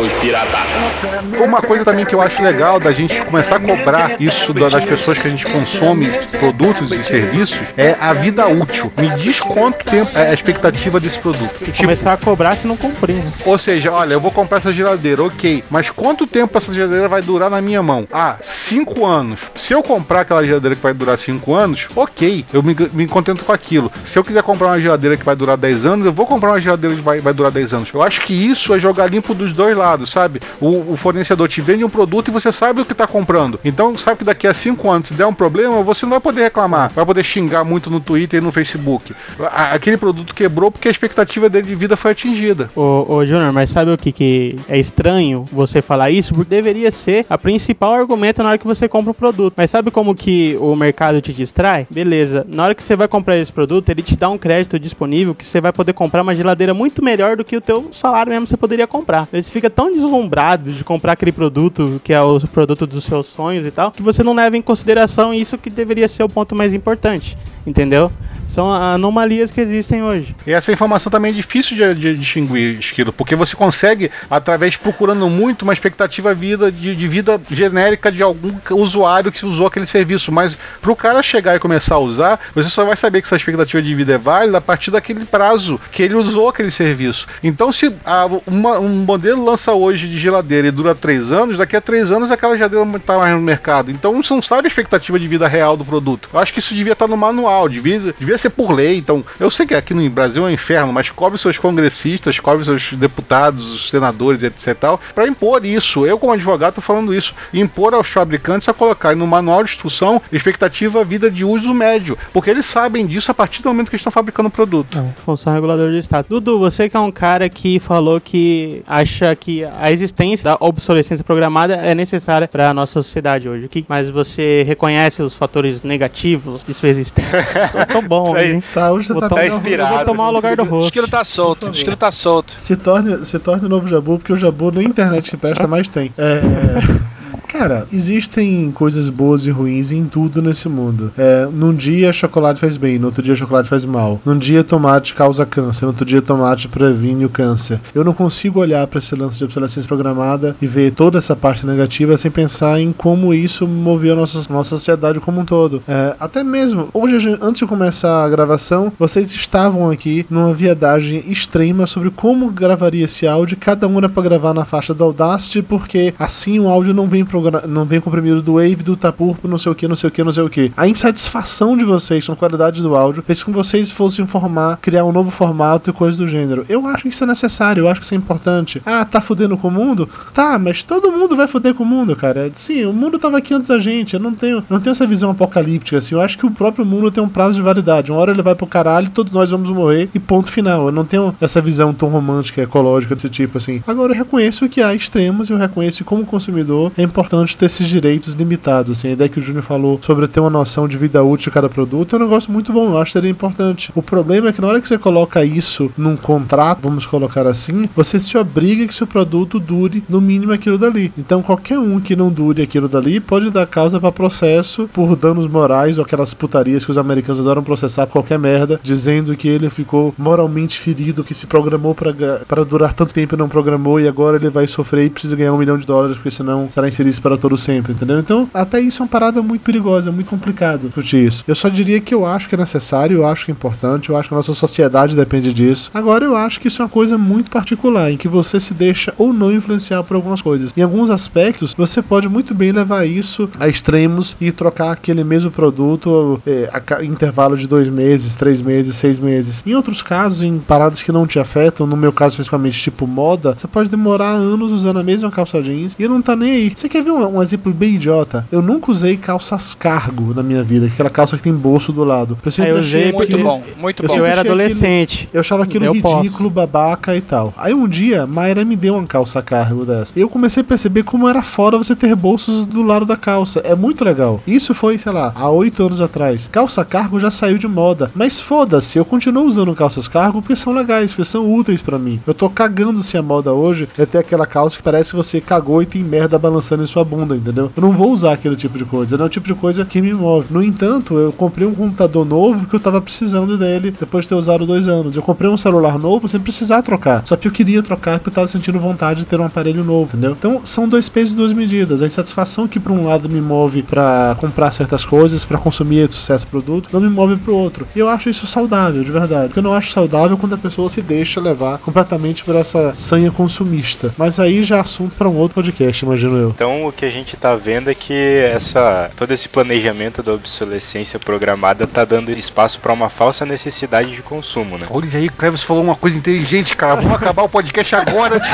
Pode. 0.09 1.43
Uma 1.43 1.61
coisa 1.61 1.85
também 1.85 2.05
que 2.05 2.13
eu 2.13 2.21
acho 2.21 2.41
legal 2.41 2.79
da 2.79 2.91
gente 2.91 3.19
começar 3.21 3.57
a 3.57 3.59
cobrar 3.59 4.21
isso 4.21 4.53
das 4.53 4.85
pessoas 4.85 5.17
que 5.17 5.27
a 5.27 5.31
gente 5.31 5.45
consome 5.45 6.09
produtos 6.39 6.91
e 6.91 7.03
serviços 7.03 7.59
é 7.77 7.95
a 7.99 8.13
vida 8.13 8.47
útil. 8.47 8.91
Me 8.97 9.09
diz 9.09 9.39
quanto 9.39 9.83
tempo 9.83 10.11
é 10.17 10.29
a 10.29 10.33
expectativa 10.33 10.99
desse 10.99 11.19
produto. 11.19 11.55
E 11.61 11.65
tipo, 11.65 11.77
começar 11.77 12.13
a 12.13 12.17
cobrar 12.17 12.55
se 12.55 12.67
não 12.67 12.75
cumprir. 12.75 13.15
Né? 13.15 13.31
Ou 13.45 13.57
seja, 13.57 13.91
olha, 13.91 14.13
eu 14.13 14.19
vou 14.19 14.31
comprar 14.31 14.57
essa 14.57 14.73
geladeira, 14.73 15.23
ok, 15.23 15.63
mas 15.69 15.89
quanto 15.89 16.27
tempo 16.27 16.57
essa 16.57 16.73
geladeira 16.73 17.07
vai 17.07 17.21
durar 17.21 17.49
na 17.49 17.61
minha 17.61 17.81
mão? 17.81 18.07
Ah, 18.11 18.37
cinco 18.41 19.05
anos. 19.05 19.39
Se 19.55 19.73
eu 19.73 19.81
comprar 19.83 20.21
aquela 20.21 20.43
geladeira 20.43 20.75
que 20.75 20.81
vai 20.81 20.93
durar 20.93 21.17
cinco 21.17 21.53
anos, 21.53 21.87
ok, 21.95 22.45
eu 22.53 22.63
me, 22.63 22.75
me 22.93 23.07
contento 23.07 23.43
com 23.43 23.51
aquilo. 23.51 23.91
Se 24.05 24.17
eu 24.17 24.23
quiser 24.23 24.43
comprar 24.43 24.67
uma 24.67 24.81
geladeira 24.81 25.17
que 25.17 25.23
vai 25.23 25.35
durar 25.35 25.57
10 25.57 25.85
anos, 25.85 26.05
eu 26.05 26.13
vou 26.13 26.25
comprar 26.25 26.51
uma 26.51 26.59
geladeira 26.59 26.95
que 26.95 27.01
vai, 27.01 27.19
vai 27.19 27.33
durar 27.33 27.51
10 27.51 27.73
anos. 27.73 27.89
Eu 27.93 28.01
acho 28.01 28.21
que 28.21 28.33
isso 28.33 28.73
é 28.73 28.79
jogar 28.79 29.07
limpo 29.07 29.33
dos 29.33 29.53
dois 29.53 29.75
lados, 29.75 29.94
sabe? 30.05 30.41
O, 30.59 30.93
o 30.93 30.97
fornecedor 30.97 31.47
te 31.47 31.61
vende 31.61 31.83
um 31.83 31.89
produto 31.89 32.29
e 32.29 32.31
você 32.31 32.51
sabe 32.51 32.81
o 32.81 32.85
que 32.85 32.91
está 32.91 33.07
comprando. 33.07 33.59
Então, 33.63 33.97
sabe 33.97 34.19
que 34.19 34.23
daqui 34.25 34.47
a 34.47 34.53
cinco 34.53 34.89
anos, 34.89 35.09
se 35.09 35.13
der 35.13 35.25
um 35.25 35.33
problema, 35.33 35.81
você 35.83 36.05
não 36.05 36.11
vai 36.11 36.19
poder 36.19 36.43
reclamar, 36.43 36.89
vai 36.89 37.05
poder 37.05 37.23
xingar 37.23 37.63
muito 37.63 37.89
no 37.89 37.99
Twitter 37.99 38.41
e 38.41 38.43
no 38.43 38.51
Facebook. 38.51 39.13
Aquele 39.51 39.97
produto 39.97 40.33
quebrou 40.33 40.71
porque 40.71 40.87
a 40.87 40.91
expectativa 40.91 41.49
dele 41.49 41.67
de 41.67 41.75
vida 41.75 41.95
foi 41.95 42.11
atingida. 42.11 42.69
Ô, 42.75 43.05
ô 43.15 43.25
Júnior, 43.25 43.51
mas 43.51 43.69
sabe 43.69 43.91
o 43.91 43.97
que, 43.97 44.11
que 44.11 44.57
é 44.67 44.77
estranho 44.79 45.45
você 45.51 45.81
falar 45.81 46.09
isso? 46.09 46.33
Porque 46.33 46.49
deveria 46.49 46.91
ser 46.91 47.25
a 47.29 47.37
principal 47.37 47.93
argumento 47.93 48.41
na 48.41 48.49
hora 48.49 48.57
que 48.57 48.67
você 48.67 48.87
compra 48.87 49.11
o 49.11 49.13
produto. 49.13 49.53
Mas 49.55 49.71
sabe 49.71 49.91
como 49.91 50.15
que 50.15 50.57
o 50.59 50.75
mercado 50.75 51.21
te 51.21 51.33
distrai? 51.33 51.87
Beleza, 51.89 52.45
na 52.49 52.63
hora 52.63 52.75
que 52.75 52.83
você 52.83 52.95
vai 52.95 53.07
comprar 53.07 53.37
esse 53.37 53.51
produto, 53.51 53.89
ele 53.89 54.01
te 54.01 54.15
dá 54.15 54.29
um 54.29 54.37
crédito 54.37 54.79
disponível 54.79 55.35
que 55.35 55.45
você 55.45 55.61
vai 55.61 55.71
poder 55.71 55.93
comprar 55.93 56.21
uma 56.21 56.35
geladeira 56.35 56.73
muito 56.73 57.03
melhor 57.03 57.37
do 57.37 57.43
que 57.43 57.57
o 57.57 57.61
teu 57.61 57.89
salário 57.91 58.31
mesmo 58.31 58.47
você 58.47 58.57
poderia 58.57 58.87
comprar. 58.87 59.27
Você 59.31 59.51
fica 59.51 59.69
tão 59.69 59.84
deslumbrado 59.91 60.71
de 60.71 60.83
comprar 60.83 61.13
aquele 61.13 61.31
produto 61.31 61.99
que 62.03 62.13
é 62.13 62.21
o 62.21 62.39
produto 62.39 62.85
dos 62.85 63.03
seus 63.03 63.25
sonhos 63.25 63.65
e 63.65 63.71
tal, 63.71 63.91
que 63.91 64.01
você 64.01 64.23
não 64.23 64.33
leva 64.33 64.57
em 64.57 64.61
consideração 64.61 65.33
isso 65.33 65.57
que 65.57 65.69
deveria 65.69 66.07
ser 66.07 66.23
o 66.23 66.29
ponto 66.29 66.55
mais 66.55 66.73
importante, 66.73 67.37
entendeu? 67.65 68.11
São 68.45 68.71
anomalias 68.71 69.49
que 69.49 69.59
existem 69.59 70.03
hoje. 70.03 70.35
E 70.45 70.51
essa 70.51 70.71
informação 70.71 71.11
também 71.11 71.31
é 71.31 71.33
difícil 71.33 71.75
de, 71.75 71.95
de 71.95 72.17
distinguir, 72.17 72.77
Esquilo, 72.77 73.11
porque 73.11 73.35
você 73.35 73.55
consegue, 73.55 74.11
através 74.29 74.77
procurando 74.77 75.27
muito 75.29 75.63
uma 75.63 75.73
expectativa 75.73 76.33
vida, 76.33 76.71
de, 76.71 76.95
de 76.95 77.07
vida 77.07 77.41
genérica 77.49 78.11
de 78.11 78.21
algum 78.21 78.53
usuário 78.71 79.31
que 79.31 79.45
usou 79.45 79.67
aquele 79.67 79.87
serviço. 79.87 80.31
Mas 80.31 80.57
para 80.79 80.91
o 80.91 80.95
cara 80.95 81.23
chegar 81.23 81.55
e 81.55 81.59
começar 81.59 81.95
a 81.95 81.99
usar, 81.99 82.39
você 82.53 82.69
só 82.69 82.85
vai 82.85 82.95
saber 82.95 83.21
que 83.21 83.27
essa 83.27 83.35
expectativa 83.35 83.81
de 83.81 83.95
vida 83.95 84.13
é 84.13 84.17
válida 84.17 84.59
a 84.59 84.61
partir 84.61 84.91
daquele 84.91 85.25
prazo 85.25 85.79
que 85.91 86.03
ele 86.03 86.13
usou 86.13 86.49
aquele 86.49 86.71
serviço. 86.71 87.27
Então, 87.43 87.71
se 87.71 87.91
a, 88.05 88.27
uma, 88.45 88.79
um 88.79 89.05
modelo 89.05 89.43
lança 89.43 89.64
hoje 89.73 90.07
de 90.07 90.17
geladeira 90.17 90.67
e 90.67 90.71
dura 90.71 90.95
três 90.95 91.31
anos, 91.31 91.57
daqui 91.57 91.75
a 91.75 91.81
três 91.81 92.11
anos 92.11 92.31
aquela 92.31 92.57
geladeira 92.57 92.85
está 92.95 93.17
mais 93.17 93.33
no 93.33 93.41
mercado. 93.41 93.91
Então, 93.91 94.21
você 94.21 94.33
não 94.33 94.41
sabe 94.41 94.67
a 94.67 94.69
expectativa 94.69 95.19
de 95.19 95.27
vida 95.27 95.47
real 95.47 95.77
do 95.77 95.85
produto. 95.85 96.29
Eu 96.33 96.39
acho 96.39 96.53
que 96.53 96.59
isso 96.59 96.73
devia 96.73 96.93
estar 96.93 97.07
no 97.07 97.17
manual, 97.17 97.69
devia, 97.69 98.13
devia 98.17 98.37
ser 98.37 98.49
por 98.49 98.71
lei. 98.71 98.97
Então, 98.97 99.23
eu 99.39 99.49
sei 99.49 99.65
que 99.65 99.75
aqui 99.75 99.93
no 99.93 100.09
Brasil 100.09 100.43
é 100.45 100.49
um 100.49 100.51
inferno, 100.51 100.91
mas 100.91 101.09
cobre 101.09 101.37
seus 101.37 101.57
congressistas, 101.57 102.39
cobre 102.39 102.65
seus 102.65 102.93
deputados, 102.93 103.73
os 103.73 103.89
senadores, 103.89 104.43
etc. 104.43 104.75
para 105.13 105.27
impor 105.27 105.65
isso. 105.65 106.05
Eu, 106.05 106.17
como 106.17 106.33
advogado, 106.33 106.69
estou 106.69 106.83
falando 106.83 107.13
isso. 107.13 107.33
Impor 107.53 107.93
aos 107.93 108.07
fabricantes 108.07 108.67
a 108.69 108.73
colocar 108.73 109.15
no 109.15 109.27
manual 109.27 109.63
de 109.63 109.71
instrução 109.71 110.21
expectativa 110.31 111.03
vida 111.03 111.29
de 111.29 111.43
uso 111.43 111.73
médio. 111.73 112.17
Porque 112.33 112.49
eles 112.49 112.65
sabem 112.65 113.05
disso 113.05 113.31
a 113.31 113.33
partir 113.33 113.61
do 113.61 113.69
momento 113.69 113.89
que 113.89 113.95
estão 113.95 114.11
fabricando 114.11 114.49
o 114.49 114.51
produto. 114.51 114.97
É, 114.97 115.21
função 115.21 115.53
reguladora 115.53 115.91
do 115.91 115.97
Estado. 115.97 116.27
Dudu, 116.29 116.59
você 116.59 116.89
que 116.89 116.97
é 116.97 116.99
um 116.99 117.11
cara 117.11 117.47
que 117.49 117.79
falou 117.79 118.19
que 118.19 118.81
acha 118.87 119.35
que 119.35 119.54
a 119.63 119.91
existência 119.91 120.43
da 120.43 120.57
obsolescência 120.59 121.23
programada 121.23 121.75
é 121.75 121.95
necessária 121.95 122.47
para 122.47 122.69
a 122.69 122.73
nossa 122.73 122.93
sociedade 122.93 123.47
hoje. 123.47 123.67
Que, 123.67 123.85
mas 123.87 124.09
você 124.09 124.63
reconhece 124.67 125.21
os 125.21 125.35
fatores 125.35 125.83
negativos 125.83 126.63
de 126.63 126.73
sua 126.73 126.89
existência. 126.89 127.31
tô, 127.87 128.01
tô 128.01 128.07
bom, 128.07 128.37
hein? 128.37 128.63
Tá, 128.73 128.91
hoje 128.91 129.07
você 129.07 129.13
Vou 129.13 129.21
tá 129.21 129.29
tomar- 129.29 129.47
inspirado. 129.47 129.91
Eu 129.93 129.95
vou 129.97 130.05
tomar 130.05 130.27
o 130.29 130.31
lugar 130.31 130.55
do 130.55 130.63
O 130.63 130.65
rosto. 130.65 130.85
esquilo 130.87 131.07
tá 131.07 131.23
solto, 131.23 131.67
o 131.67 131.71
esquilo 131.71 131.95
tá 131.95 132.11
solto. 132.11 132.57
Se 132.59 132.75
torne, 132.75 133.25
se 133.25 133.39
torne 133.39 133.65
o 133.65 133.69
novo 133.69 133.87
Jabu, 133.87 134.17
porque 134.19 134.33
o 134.33 134.37
Jabu 134.37 134.71
nem 134.71 134.87
internet 134.87 135.29
que 135.31 135.37
presta 135.37 135.67
mais 135.67 135.87
tem. 135.89 136.11
É. 136.17 137.14
Cara, 137.57 137.87
existem 137.93 138.69
coisas 138.71 139.07
boas 139.07 139.45
e 139.45 139.49
ruins 139.49 139.89
em 139.89 140.03
tudo 140.03 140.41
nesse 140.41 140.67
mundo. 140.67 141.09
É, 141.17 141.47
num 141.49 141.73
dia 141.73 142.11
chocolate 142.11 142.59
faz 142.59 142.75
bem, 142.75 142.99
no 142.99 143.05
outro 143.05 143.23
dia 143.23 143.33
chocolate 143.33 143.69
faz 143.69 143.85
mal. 143.85 144.19
Num 144.25 144.37
dia 144.37 144.61
tomate 144.61 145.15
causa 145.15 145.45
câncer, 145.45 145.85
no 145.85 145.91
outro 145.91 146.03
dia 146.03 146.21
tomate 146.21 146.67
previne 146.67 147.23
o 147.23 147.29
câncer. 147.29 147.79
Eu 147.93 148.03
não 148.03 148.13
consigo 148.13 148.59
olhar 148.59 148.85
para 148.87 148.99
esse 148.99 149.15
lance 149.15 149.37
de 149.37 149.45
obsolescência 149.45 149.87
programada 149.87 150.53
e 150.61 150.67
ver 150.67 150.91
toda 150.91 151.17
essa 151.17 151.33
parte 151.33 151.65
negativa 151.65 152.17
sem 152.17 152.29
pensar 152.29 152.77
em 152.81 152.91
como 152.91 153.33
isso 153.33 153.65
moveu 153.65 154.11
a 154.11 154.15
nossa, 154.17 154.41
nossa 154.49 154.71
sociedade 154.71 155.21
como 155.21 155.39
um 155.39 155.45
todo. 155.45 155.81
É, 155.87 156.13
até 156.19 156.43
mesmo, 156.43 156.89
hoje, 156.93 157.37
antes 157.41 157.59
de 157.59 157.65
começar 157.65 158.25
a 158.25 158.29
gravação, 158.29 158.91
vocês 158.99 159.31
estavam 159.31 159.89
aqui 159.89 160.25
numa 160.29 160.53
viadagem 160.53 161.23
extrema 161.25 161.87
sobre 161.87 162.09
como 162.09 162.51
gravaria 162.51 163.05
esse 163.05 163.25
áudio. 163.25 163.55
Cada 163.57 163.87
um 163.87 163.97
era 163.97 164.09
para 164.09 164.23
gravar 164.23 164.53
na 164.53 164.65
faixa 164.65 164.93
da 164.93 165.05
Audacity, 165.05 165.61
porque 165.61 166.13
assim 166.19 166.59
o 166.59 166.67
áudio 166.67 166.93
não 166.93 167.07
vem, 167.07 167.23
progra- 167.23 167.44
não 167.67 167.85
vem 167.85 167.99
comprimido 167.99 168.41
do 168.41 168.55
Wave, 168.55 168.75
do 168.75 168.95
Tapurpo, 168.95 169.47
não 169.47 169.57
sei 169.57 169.71
o 169.71 169.75
que, 169.75 169.87
não 169.87 169.95
sei 169.95 170.09
o 170.09 170.11
que, 170.11 170.23
não 170.23 170.31
sei 170.31 170.43
o 170.43 170.49
que. 170.49 170.71
A 170.75 170.87
insatisfação 170.87 171.77
de 171.77 171.83
vocês 171.83 172.25
com 172.25 172.33
a 172.33 172.35
qualidade 172.35 172.81
do 172.81 172.95
áudio 172.95 173.23
fez 173.23 173.43
com 173.43 173.51
que 173.51 173.57
vocês 173.57 173.91
fossem 173.91 174.25
formar, 174.27 174.77
criar 174.77 175.05
um 175.05 175.11
novo 175.11 175.31
formato 175.31 175.89
e 175.89 175.93
coisas 175.93 176.17
do 176.17 176.27
gênero. 176.27 176.65
Eu 176.67 176.85
acho 176.87 177.03
que 177.03 177.09
isso 177.09 177.23
é 177.23 177.27
necessário, 177.27 177.83
eu 177.83 177.87
acho 177.87 177.99
que 177.99 178.05
isso 178.05 178.13
é 178.13 178.17
importante. 178.17 178.81
Ah, 178.85 179.05
tá 179.05 179.21
fudendo 179.21 179.57
com 179.57 179.67
o 179.67 179.71
mundo? 179.71 180.09
Tá, 180.33 180.57
mas 180.59 180.83
todo 180.83 181.11
mundo 181.11 181.35
vai 181.35 181.47
foder 181.47 181.73
com 181.73 181.83
o 181.83 181.85
mundo, 181.85 182.15
cara. 182.15 182.49
Sim, 182.53 182.85
o 182.85 182.93
mundo 182.93 183.17
tava 183.19 183.37
aqui 183.37 183.53
antes 183.53 183.67
da 183.67 183.79
gente. 183.79 184.15
Eu 184.15 184.19
não 184.19 184.33
tenho, 184.33 184.63
não 184.69 184.79
tenho 184.79 184.91
essa 184.91 185.07
visão 185.07 185.31
apocalíptica, 185.31 185.97
assim. 185.97 186.15
Eu 186.15 186.21
acho 186.21 186.37
que 186.37 186.45
o 186.45 186.51
próprio 186.51 186.85
mundo 186.85 187.11
tem 187.11 187.23
um 187.23 187.29
prazo 187.29 187.55
de 187.55 187.61
validade. 187.61 188.11
Uma 188.11 188.19
hora 188.19 188.31
ele 188.31 188.41
vai 188.41 188.55
pro 188.55 188.67
caralho, 188.67 189.09
todos 189.09 189.31
nós 189.31 189.51
vamos 189.51 189.69
morrer 189.69 190.09
e 190.13 190.19
ponto 190.19 190.51
final. 190.51 190.87
Eu 190.87 190.91
não 190.91 191.05
tenho 191.05 191.35
essa 191.39 191.61
visão 191.61 191.93
tão 191.93 192.09
romântica, 192.09 192.61
ecológica 192.61 193.15
desse 193.15 193.29
tipo, 193.29 193.57
assim. 193.57 193.81
Agora 193.87 194.13
eu 194.13 194.17
reconheço 194.17 194.67
que 194.67 194.81
há 194.81 194.93
extremos 194.93 195.35
eu 195.49 195.57
reconheço 195.57 195.99
que, 195.99 196.03
como 196.03 196.25
consumidor, 196.25 196.91
é 196.97 197.03
importante 197.03 197.34
ter 197.57 197.65
esses 197.65 197.87
direitos 197.87 198.33
limitados, 198.33 198.97
assim. 198.97 199.09
A 199.09 199.11
ideia 199.11 199.29
que 199.29 199.39
o 199.39 199.41
Júnior 199.41 199.63
falou 199.63 199.99
sobre 200.01 200.27
ter 200.27 200.39
uma 200.39 200.49
noção 200.49 200.87
de 200.87 200.97
vida 200.97 201.23
útil 201.23 201.49
de 201.49 201.53
cada 201.53 201.69
produto 201.69 202.15
é 202.15 202.19
um 202.19 202.23
negócio 202.23 202.51
muito 202.51 202.71
bom. 202.71 202.91
Eu 202.91 202.97
acho 202.97 203.09
que 203.09 203.13
seria 203.13 203.29
importante. 203.29 203.91
O 203.95 204.01
problema 204.01 204.49
é 204.49 204.53
que 204.53 204.61
na 204.61 204.67
hora 204.67 204.81
que 204.81 204.87
você 204.87 204.97
coloca 204.97 205.43
isso 205.43 205.91
num 205.97 206.15
contrato, 206.15 206.81
vamos 206.81 207.05
colocar 207.05 207.45
assim, 207.47 207.89
você 207.95 208.19
se 208.19 208.37
obriga 208.37 208.87
que 208.87 208.93
seu 208.93 209.07
produto 209.07 209.59
dure 209.59 210.03
no 210.07 210.21
mínimo 210.21 210.53
aquilo 210.53 210.77
dali. 210.77 211.11
Então 211.17 211.41
qualquer 211.41 211.79
um 211.79 211.99
que 211.99 212.15
não 212.15 212.31
dure 212.31 212.61
aquilo 212.61 212.87
dali 212.87 213.19
pode 213.19 213.49
dar 213.49 213.65
causa 213.65 213.99
para 213.99 214.11
processo 214.11 214.89
por 214.93 215.15
danos 215.15 215.47
morais 215.47 215.97
ou 215.97 216.05
aquelas 216.05 216.33
putarias 216.33 216.85
que 216.85 216.91
os 216.91 216.97
americanos 216.97 217.39
adoram 217.41 217.63
processar 217.63 218.07
qualquer 218.07 218.39
merda, 218.39 218.79
dizendo 218.81 219.35
que 219.35 219.47
ele 219.47 219.69
ficou 219.69 220.13
moralmente 220.17 220.79
ferido, 220.79 221.23
que 221.23 221.33
se 221.33 221.47
programou 221.47 221.95
para 221.95 222.63
durar 222.63 222.93
tanto 222.93 223.13
tempo 223.13 223.35
e 223.35 223.37
não 223.37 223.49
programou 223.49 223.99
e 223.99 224.07
agora 224.07 224.37
ele 224.37 224.49
vai 224.49 224.67
sofrer 224.67 225.05
e 225.05 225.09
precisa 225.09 225.35
ganhar 225.35 225.53
um 225.53 225.57
milhão 225.57 225.77
de 225.77 225.85
dólares 225.85 226.15
porque 226.15 226.31
senão 226.31 226.69
será 226.71 226.87
infeliz 227.15 227.19
para 227.19 227.37
todo 227.37 227.57
sempre, 227.57 227.93
entendeu? 227.93 228.19
Então 228.19 228.49
até 228.53 228.79
isso 228.79 229.01
é 229.01 229.03
uma 229.03 229.09
parada 229.09 229.41
muito 229.41 229.61
perigosa, 229.61 230.09
é 230.09 230.13
muito 230.13 230.29
complicado 230.29 230.85
discutir 230.85 231.25
isso. 231.25 231.43
Eu 231.47 231.55
só 231.55 231.69
diria 231.69 231.99
que 231.99 232.13
eu 232.13 232.25
acho 232.25 232.47
que 232.49 232.55
é 232.55 232.57
necessário, 232.57 233.17
eu 233.17 233.25
acho 233.25 233.45
que 233.45 233.51
é 233.51 233.53
importante, 233.53 234.09
eu 234.09 234.17
acho 234.17 234.29
que 234.29 234.35
a 234.35 234.37
nossa 234.37 234.53
sociedade 234.53 235.15
depende 235.15 235.53
disso. 235.53 235.89
Agora 235.93 236.25
eu 236.25 236.35
acho 236.35 236.59
que 236.59 236.67
isso 236.67 236.81
é 236.81 236.85
uma 236.85 236.89
coisa 236.89 237.17
muito 237.17 237.49
particular, 237.49 238.11
em 238.11 238.17
que 238.17 238.27
você 238.27 238.59
se 238.59 238.73
deixa 238.73 239.13
ou 239.17 239.33
não 239.33 239.51
influenciar 239.51 240.03
por 240.03 240.15
algumas 240.15 240.41
coisas. 240.41 240.73
Em 240.75 240.81
alguns 240.81 241.09
aspectos, 241.09 241.73
você 241.73 242.01
pode 242.01 242.27
muito 242.27 242.53
bem 242.53 242.71
levar 242.71 243.05
isso 243.05 243.49
a 243.59 243.67
extremos 243.67 244.35
e 244.39 244.51
trocar 244.51 244.91
aquele 244.91 245.23
mesmo 245.23 245.51
produto 245.51 246.41
é, 246.45 246.69
a 246.71 247.03
intervalo 247.03 247.57
de 247.57 247.67
dois 247.67 247.89
meses, 247.89 248.35
três 248.35 248.61
meses, 248.61 248.95
seis 248.95 249.19
meses. 249.19 249.63
Em 249.65 249.73
outros 249.73 250.01
casos, 250.01 250.41
em 250.41 250.59
paradas 250.59 251.01
que 251.01 251.11
não 251.11 251.27
te 251.27 251.39
afetam, 251.39 251.87
no 251.87 251.95
meu 251.95 252.11
caso 252.11 252.35
principalmente 252.35 252.81
tipo 252.81 253.07
moda, 253.07 253.55
você 253.57 253.67
pode 253.67 253.89
demorar 253.89 254.31
anos 254.31 254.71
usando 254.71 254.99
a 254.99 255.03
mesma 255.03 255.31
calça 255.31 255.61
jeans 255.61 255.95
e 255.97 256.07
não 256.07 256.21
tá 256.21 256.35
nem 256.35 256.51
aí. 256.51 256.73
Você 256.75 256.89
quer 256.89 257.03
ver 257.05 257.11
um, 257.11 257.37
um 257.37 257.41
exemplo 257.41 257.71
bem 257.73 257.95
idiota? 257.95 258.45
Eu 258.51 258.61
nunca 258.61 258.91
usei 258.91 259.15
calças 259.17 259.73
cargo 259.73 260.33
na 260.33 260.43
minha 260.43 260.63
vida, 260.63 260.87
aquela 260.87 261.09
calça 261.09 261.37
que 261.37 261.43
tem 261.43 261.53
bolso 261.53 261.91
do 261.93 262.03
lado. 262.03 262.37
Eu 262.43 262.51
sempre 262.51 262.71
Ah, 262.71 262.73
eu 262.75 262.79
achei 262.79 262.99
usei 263.01 263.11
Muito 263.11 263.23
aquilo- 263.33 263.43
bom, 263.43 263.63
muito 263.79 264.03
Eu 264.03 264.07
bom. 264.09 264.15
Eu 264.15 264.25
era 264.25 264.33
achei 264.33 264.39
aquilo- 264.41 264.53
adolescente. 264.53 265.29
eu 265.33 265.39
achava 265.39 265.63
aquilo 265.63 265.85
Eu 265.85 265.93
ridículo, 265.93 266.49
babaca 266.49 267.15
e 267.15 267.21
tal. 267.21 267.53
Aí 267.57 267.73
um 267.73 267.87
dia, 267.87 268.25
Mayra 268.25 268.65
me 268.65 268.75
deu 268.75 268.95
uma 268.95 269.05
calça 269.07 269.41
cargo 269.41 269.85
dessa. 269.85 270.11
Eu 270.15 270.27
comecei 270.29 270.61
a 270.61 270.63
perceber 270.63 271.03
como 271.03 271.27
era 271.29 271.41
foda 271.41 271.77
você 271.77 271.95
ter 271.95 272.15
bolsos 272.15 272.65
do 272.65 272.81
lado 272.83 273.05
da 273.05 273.15
calça. 273.15 273.59
É 273.63 273.75
muito 273.75 274.03
legal. 274.03 274.41
Isso 274.47 274.73
foi, 274.73 274.97
sei 274.97 275.11
lá, 275.11 275.31
há 275.35 275.49
oito 275.49 275.83
anos 275.83 276.01
atrás. 276.01 276.49
Calça 276.51 276.83
cargo 276.83 277.19
já 277.19 277.29
saiu 277.29 277.57
de 277.57 277.67
moda. 277.67 278.11
Mas 278.15 278.39
foda-se, 278.39 278.97
eu 278.97 279.05
continuo 279.05 279.43
usando 279.45 279.73
calças 279.75 280.07
cargo 280.07 280.41
porque 280.41 280.55
são 280.55 280.73
legais, 280.73 281.13
porque 281.13 281.23
são 281.29 281.53
úteis 281.53 281.81
pra 281.81 281.99
mim. 281.99 282.19
Eu 282.25 282.33
tô 282.33 282.49
cagando 282.49 283.03
se 283.03 283.17
a 283.17 283.21
moda 283.21 283.53
hoje 283.53 283.87
é 283.97 284.05
ter 284.05 284.17
aquela 284.17 284.45
calça 284.45 284.77
que 284.77 284.83
parece 284.83 285.11
que 285.11 285.15
você 285.15 285.39
cagou 285.39 285.81
e 285.81 285.85
tem 285.85 286.03
merda 286.03 286.39
balançando 286.39 286.83
em 286.83 286.87
sua 286.95 287.03
bunda, 287.03 287.35
entendeu? 287.35 287.71
Eu 287.75 287.81
não 287.81 287.91
vou 287.91 288.11
usar 288.11 288.33
aquele 288.33 288.55
tipo 288.55 288.77
de 288.77 288.85
coisa. 288.85 289.17
Não 289.17 289.25
é 289.25 289.27
o 289.27 289.29
tipo 289.29 289.47
de 289.47 289.53
coisa 289.53 289.83
que 289.83 290.01
me 290.01 290.13
move. 290.13 290.47
No 290.49 290.63
entanto, 290.63 291.17
eu 291.17 291.31
comprei 291.31 291.67
um 291.67 291.73
computador 291.73 292.25
novo 292.25 292.65
que 292.65 292.75
eu 292.75 292.79
tava 292.79 293.01
precisando 293.01 293.57
dele 293.57 293.93
depois 293.99 294.25
de 294.25 294.29
ter 294.29 294.35
usado 294.35 294.65
dois 294.65 294.87
anos. 294.87 295.15
Eu 295.15 295.21
comprei 295.21 295.49
um 295.49 295.57
celular 295.57 295.99
novo 295.99 296.27
sem 296.27 296.39
precisar 296.39 296.81
trocar. 296.81 297.25
Só 297.25 297.35
que 297.35 297.47
eu 297.47 297.51
queria 297.51 297.83
trocar 297.83 298.19
porque 298.19 298.29
eu 298.29 298.33
tava 298.33 298.47
sentindo 298.47 298.79
vontade 298.79 299.21
de 299.21 299.25
ter 299.25 299.39
um 299.39 299.45
aparelho 299.45 299.83
novo, 299.83 300.11
entendeu? 300.11 300.31
Então 300.31 300.61
são 300.63 300.87
dois 300.87 301.09
pesos 301.09 301.33
e 301.33 301.35
duas 301.35 301.51
medidas. 301.51 302.01
A 302.01 302.07
insatisfação 302.07 302.67
que 302.67 302.79
por 302.79 302.91
um 302.91 303.05
lado 303.07 303.27
me 303.27 303.41
move 303.41 303.83
pra 303.83 304.37
comprar 304.39 304.71
certas 304.71 305.05
coisas, 305.05 305.43
pra 305.43 305.57
consumir 305.57 306.09
sucesso 306.11 306.47
produto, 306.47 306.89
não 306.93 307.01
me 307.01 307.09
move 307.09 307.35
pro 307.37 307.55
outro. 307.55 307.87
E 307.95 307.99
eu 307.99 308.07
acho 308.07 308.29
isso 308.29 308.47
saudável, 308.47 309.03
de 309.03 309.11
verdade. 309.11 309.47
Porque 309.47 309.59
eu 309.59 309.63
não 309.63 309.73
acho 309.73 309.91
saudável 309.91 310.37
quando 310.37 310.53
a 310.53 310.57
pessoa 310.57 310.89
se 310.89 311.01
deixa 311.01 311.41
levar 311.41 311.77
completamente 311.79 312.43
por 312.43 312.55
essa 312.55 312.93
sanha 312.95 313.31
consumista. 313.31 314.13
Mas 314.17 314.39
aí 314.39 314.63
já 314.63 314.77
é 314.77 314.79
assunto 314.79 315.15
pra 315.15 315.27
um 315.27 315.35
outro 315.35 315.55
podcast, 315.55 316.05
imagino 316.05 316.37
eu. 316.37 316.49
Então 316.49 316.84
o 316.87 316.91
que 316.91 317.05
a 317.05 317.09
gente 317.09 317.35
tá 317.37 317.55
vendo 317.55 317.89
é 317.89 317.95
que 317.95 318.13
essa 318.53 319.11
todo 319.15 319.31
esse 319.31 319.49
planejamento 319.49 320.21
da 320.23 320.33
obsolescência 320.33 321.19
programada 321.19 321.85
tá 321.87 322.05
dando 322.05 322.31
espaço 322.31 322.79
para 322.79 322.93
uma 322.93 323.09
falsa 323.09 323.45
necessidade 323.45 324.11
de 324.11 324.21
consumo, 324.21 324.77
né? 324.77 324.87
Olha 324.89 325.07
aí, 325.13 325.27
o 325.27 325.31
Kevin 325.31 325.57
falou 325.57 325.83
uma 325.83 325.95
coisa 325.95 326.17
inteligente, 326.17 326.75
cara. 326.75 326.95
Vamos 326.95 327.13
acabar 327.13 327.43
o 327.43 327.49
podcast 327.49 327.95
agora, 327.95 328.35
antes 328.41 328.49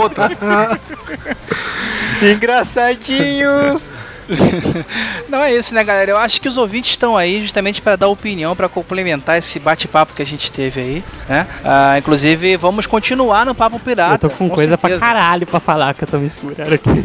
outra. 0.00 0.30
Engraçadinho! 2.32 3.95
Não 5.28 5.42
é 5.42 5.54
isso, 5.54 5.74
né, 5.74 5.82
galera? 5.84 6.10
Eu 6.10 6.18
acho 6.18 6.40
que 6.40 6.48
os 6.48 6.56
ouvintes 6.56 6.92
estão 6.92 7.16
aí 7.16 7.42
justamente 7.42 7.80
para 7.80 7.96
dar 7.96 8.08
opinião, 8.08 8.54
para 8.56 8.68
complementar 8.68 9.38
esse 9.38 9.58
bate-papo 9.58 10.14
que 10.14 10.22
a 10.22 10.26
gente 10.26 10.50
teve 10.50 10.80
aí, 10.80 11.04
né? 11.28 11.46
Ah, 11.64 11.96
inclusive, 11.98 12.56
vamos 12.56 12.86
continuar 12.86 13.44
no 13.46 13.54
Papo 13.54 13.78
Pirata. 13.78 14.26
Eu 14.26 14.30
tô 14.30 14.36
com, 14.36 14.48
coisa 14.48 14.76
pra 14.76 14.90
certeza. 14.90 15.12
caralho 15.12 15.46
pra 15.46 15.60
falar 15.60 15.94
que 15.94 16.04
eu 16.04 16.08
tô 16.08 16.18
me 16.18 16.30
segurando 16.30 16.72
aqui. 16.72 16.90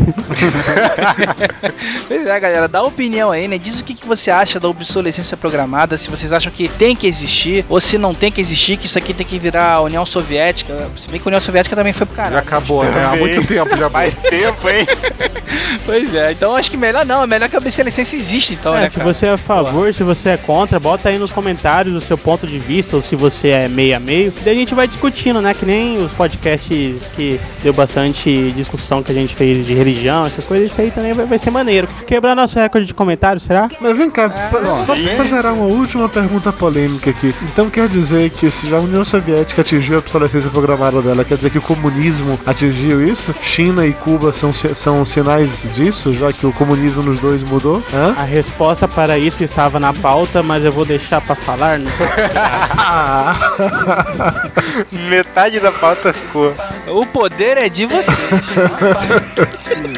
Pois 2.07 2.27
é, 2.27 2.39
galera, 2.39 2.67
dá 2.67 2.81
opinião 2.83 3.31
aí, 3.31 3.47
né? 3.47 3.57
Diz 3.57 3.79
o 3.79 3.83
que, 3.83 3.93
que 3.93 4.05
você 4.07 4.29
acha 4.29 4.59
da 4.59 4.67
obsolescência 4.67 5.37
programada, 5.37 5.97
se 5.97 6.09
vocês 6.09 6.31
acham 6.33 6.51
que 6.51 6.67
tem 6.67 6.95
que 6.95 7.07
existir, 7.07 7.65
ou 7.69 7.79
se 7.79 7.97
não 7.97 8.13
tem 8.13 8.31
que 8.31 8.41
existir, 8.41 8.77
que 8.77 8.85
isso 8.85 8.97
aqui 8.97 9.13
tem 9.13 9.25
que 9.25 9.39
virar 9.39 9.73
a 9.73 9.81
União 9.81 10.05
Soviética. 10.05 10.89
Se 11.01 11.09
bem 11.09 11.19
que 11.19 11.27
a 11.27 11.29
União 11.29 11.41
Soviética 11.41 11.75
também 11.75 11.93
foi 11.93 12.05
pro 12.05 12.15
Já 12.15 12.23
caralho. 12.23 12.37
acabou, 12.39 12.83
né? 12.83 13.05
Há 13.05 13.15
muito 13.15 13.45
tempo 13.47 13.77
já. 13.77 13.89
Faz 13.91 14.15
tempo, 14.15 14.69
hein? 14.69 14.87
Pois 15.85 16.13
é, 16.15 16.31
então 16.31 16.55
acho 16.55 16.69
que 16.69 16.77
melhor 16.77 17.05
não, 17.05 17.10
é 17.23 17.27
melhor 17.27 17.49
que 17.49 17.55
a 17.55 17.59
obsolescência 17.59 18.15
existe, 18.15 18.53
então, 18.53 18.75
É, 18.75 18.81
né, 18.81 18.89
se 18.89 18.97
cara? 18.97 19.11
você 19.13 19.25
é 19.25 19.31
a 19.31 19.37
favor, 19.37 19.91
se 19.93 20.03
você 20.03 20.29
é 20.29 20.37
contra, 20.37 20.79
bota 20.79 21.09
aí 21.09 21.17
nos 21.17 21.31
comentários 21.33 21.95
o 21.95 21.99
seu 22.01 22.17
ponto 22.17 22.45
de 22.45 22.57
vista, 22.59 22.95
ou 22.95 23.01
se 23.01 23.15
você 23.15 23.47
é 23.49 23.67
meio 23.67 23.97
a 23.97 23.99
meio. 23.99 24.31
Daí 24.45 24.55
a 24.55 24.59
gente 24.59 24.75
vai 24.75 24.87
discutindo, 24.87 25.41
né? 25.41 25.53
Que 25.53 25.65
nem 25.65 26.01
os 26.03 26.11
podcasts 26.13 27.09
que 27.15 27.39
deu 27.63 27.73
bastante 27.73 28.51
discussão 28.51 29.01
que 29.01 29.11
a 29.11 29.15
gente 29.15 29.35
fez 29.35 29.65
de 29.65 29.73
religião, 29.73 30.25
essas 30.25 30.45
coisas, 30.45 30.71
isso 30.71 30.79
aí 30.81 30.91
também 30.91 31.13
vai, 31.13 31.25
vai 31.25 31.39
ser 31.39 31.49
maneiro. 31.51 31.87
Quebrar 32.05 32.35
nosso 32.35 32.59
recorde 32.59 32.85
de 32.87 32.93
comentários, 32.93 33.43
será? 33.43 33.69
Mas 33.79 33.97
vem 33.97 34.09
cá, 34.09 34.29
pa- 34.29 34.85
só 34.85 34.93
pra 35.15 35.25
gerar 35.25 35.53
uma 35.53 35.65
última 35.65 36.07
pergunta 36.09 36.51
polêmica 36.51 37.09
aqui. 37.09 37.33
Então 37.51 37.69
quer 37.69 37.87
dizer 37.87 38.29
que 38.29 38.49
se 38.51 38.73
a 38.73 38.79
União 38.79 39.03
Soviética 39.05 39.61
atingiu 39.61 39.95
a 39.95 39.99
obsolescência 39.99 40.49
programada 40.49 41.01
dela, 41.01 41.23
quer 41.23 41.35
dizer 41.35 41.49
que 41.49 41.57
o 41.57 41.61
comunismo 41.61 42.39
atingiu 42.45 43.05
isso? 43.07 43.33
China 43.41 43.85
e 43.85 43.93
Cuba 43.93 44.33
são, 44.33 44.53
são 44.53 45.05
sinais 45.05 45.63
disso, 45.75 46.13
já 46.13 46.31
que 46.33 46.45
o 46.45 46.51
comunismo 46.53 47.00
nos 47.01 47.19
dois 47.19 47.41
mudou? 47.43 47.83
Hã? 47.93 48.15
A 48.17 48.23
resposta 48.23 48.87
para 48.87 49.17
isso 49.17 49.43
estava 49.43 49.79
na 49.79 49.93
pauta, 49.93 50.41
mas 50.41 50.63
eu 50.63 50.71
vou 50.71 50.85
deixar 50.85 51.21
pra 51.21 51.35
falar. 51.35 51.79
Né? 51.79 51.91
Metade 55.09 55.59
da 55.59 55.71
pauta 55.71 56.13
ficou. 56.13 56.53
O 56.87 57.05
poder 57.05 57.57
é 57.57 57.69
de 57.69 57.85
você. 57.85 58.11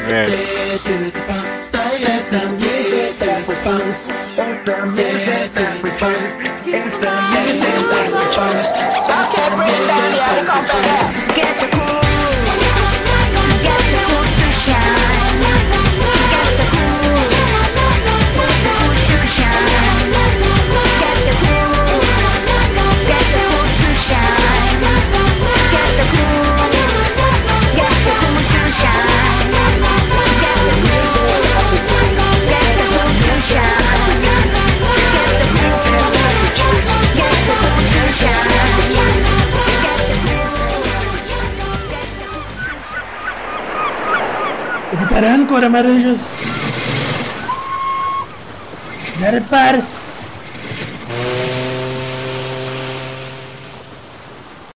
É. 0.07 0.27
Get 4.95 5.12
Preparando, 45.13 45.47
cor 45.47 45.63
amaranjas. 45.63 46.21
Já 49.19 49.29
repare, 49.29 49.83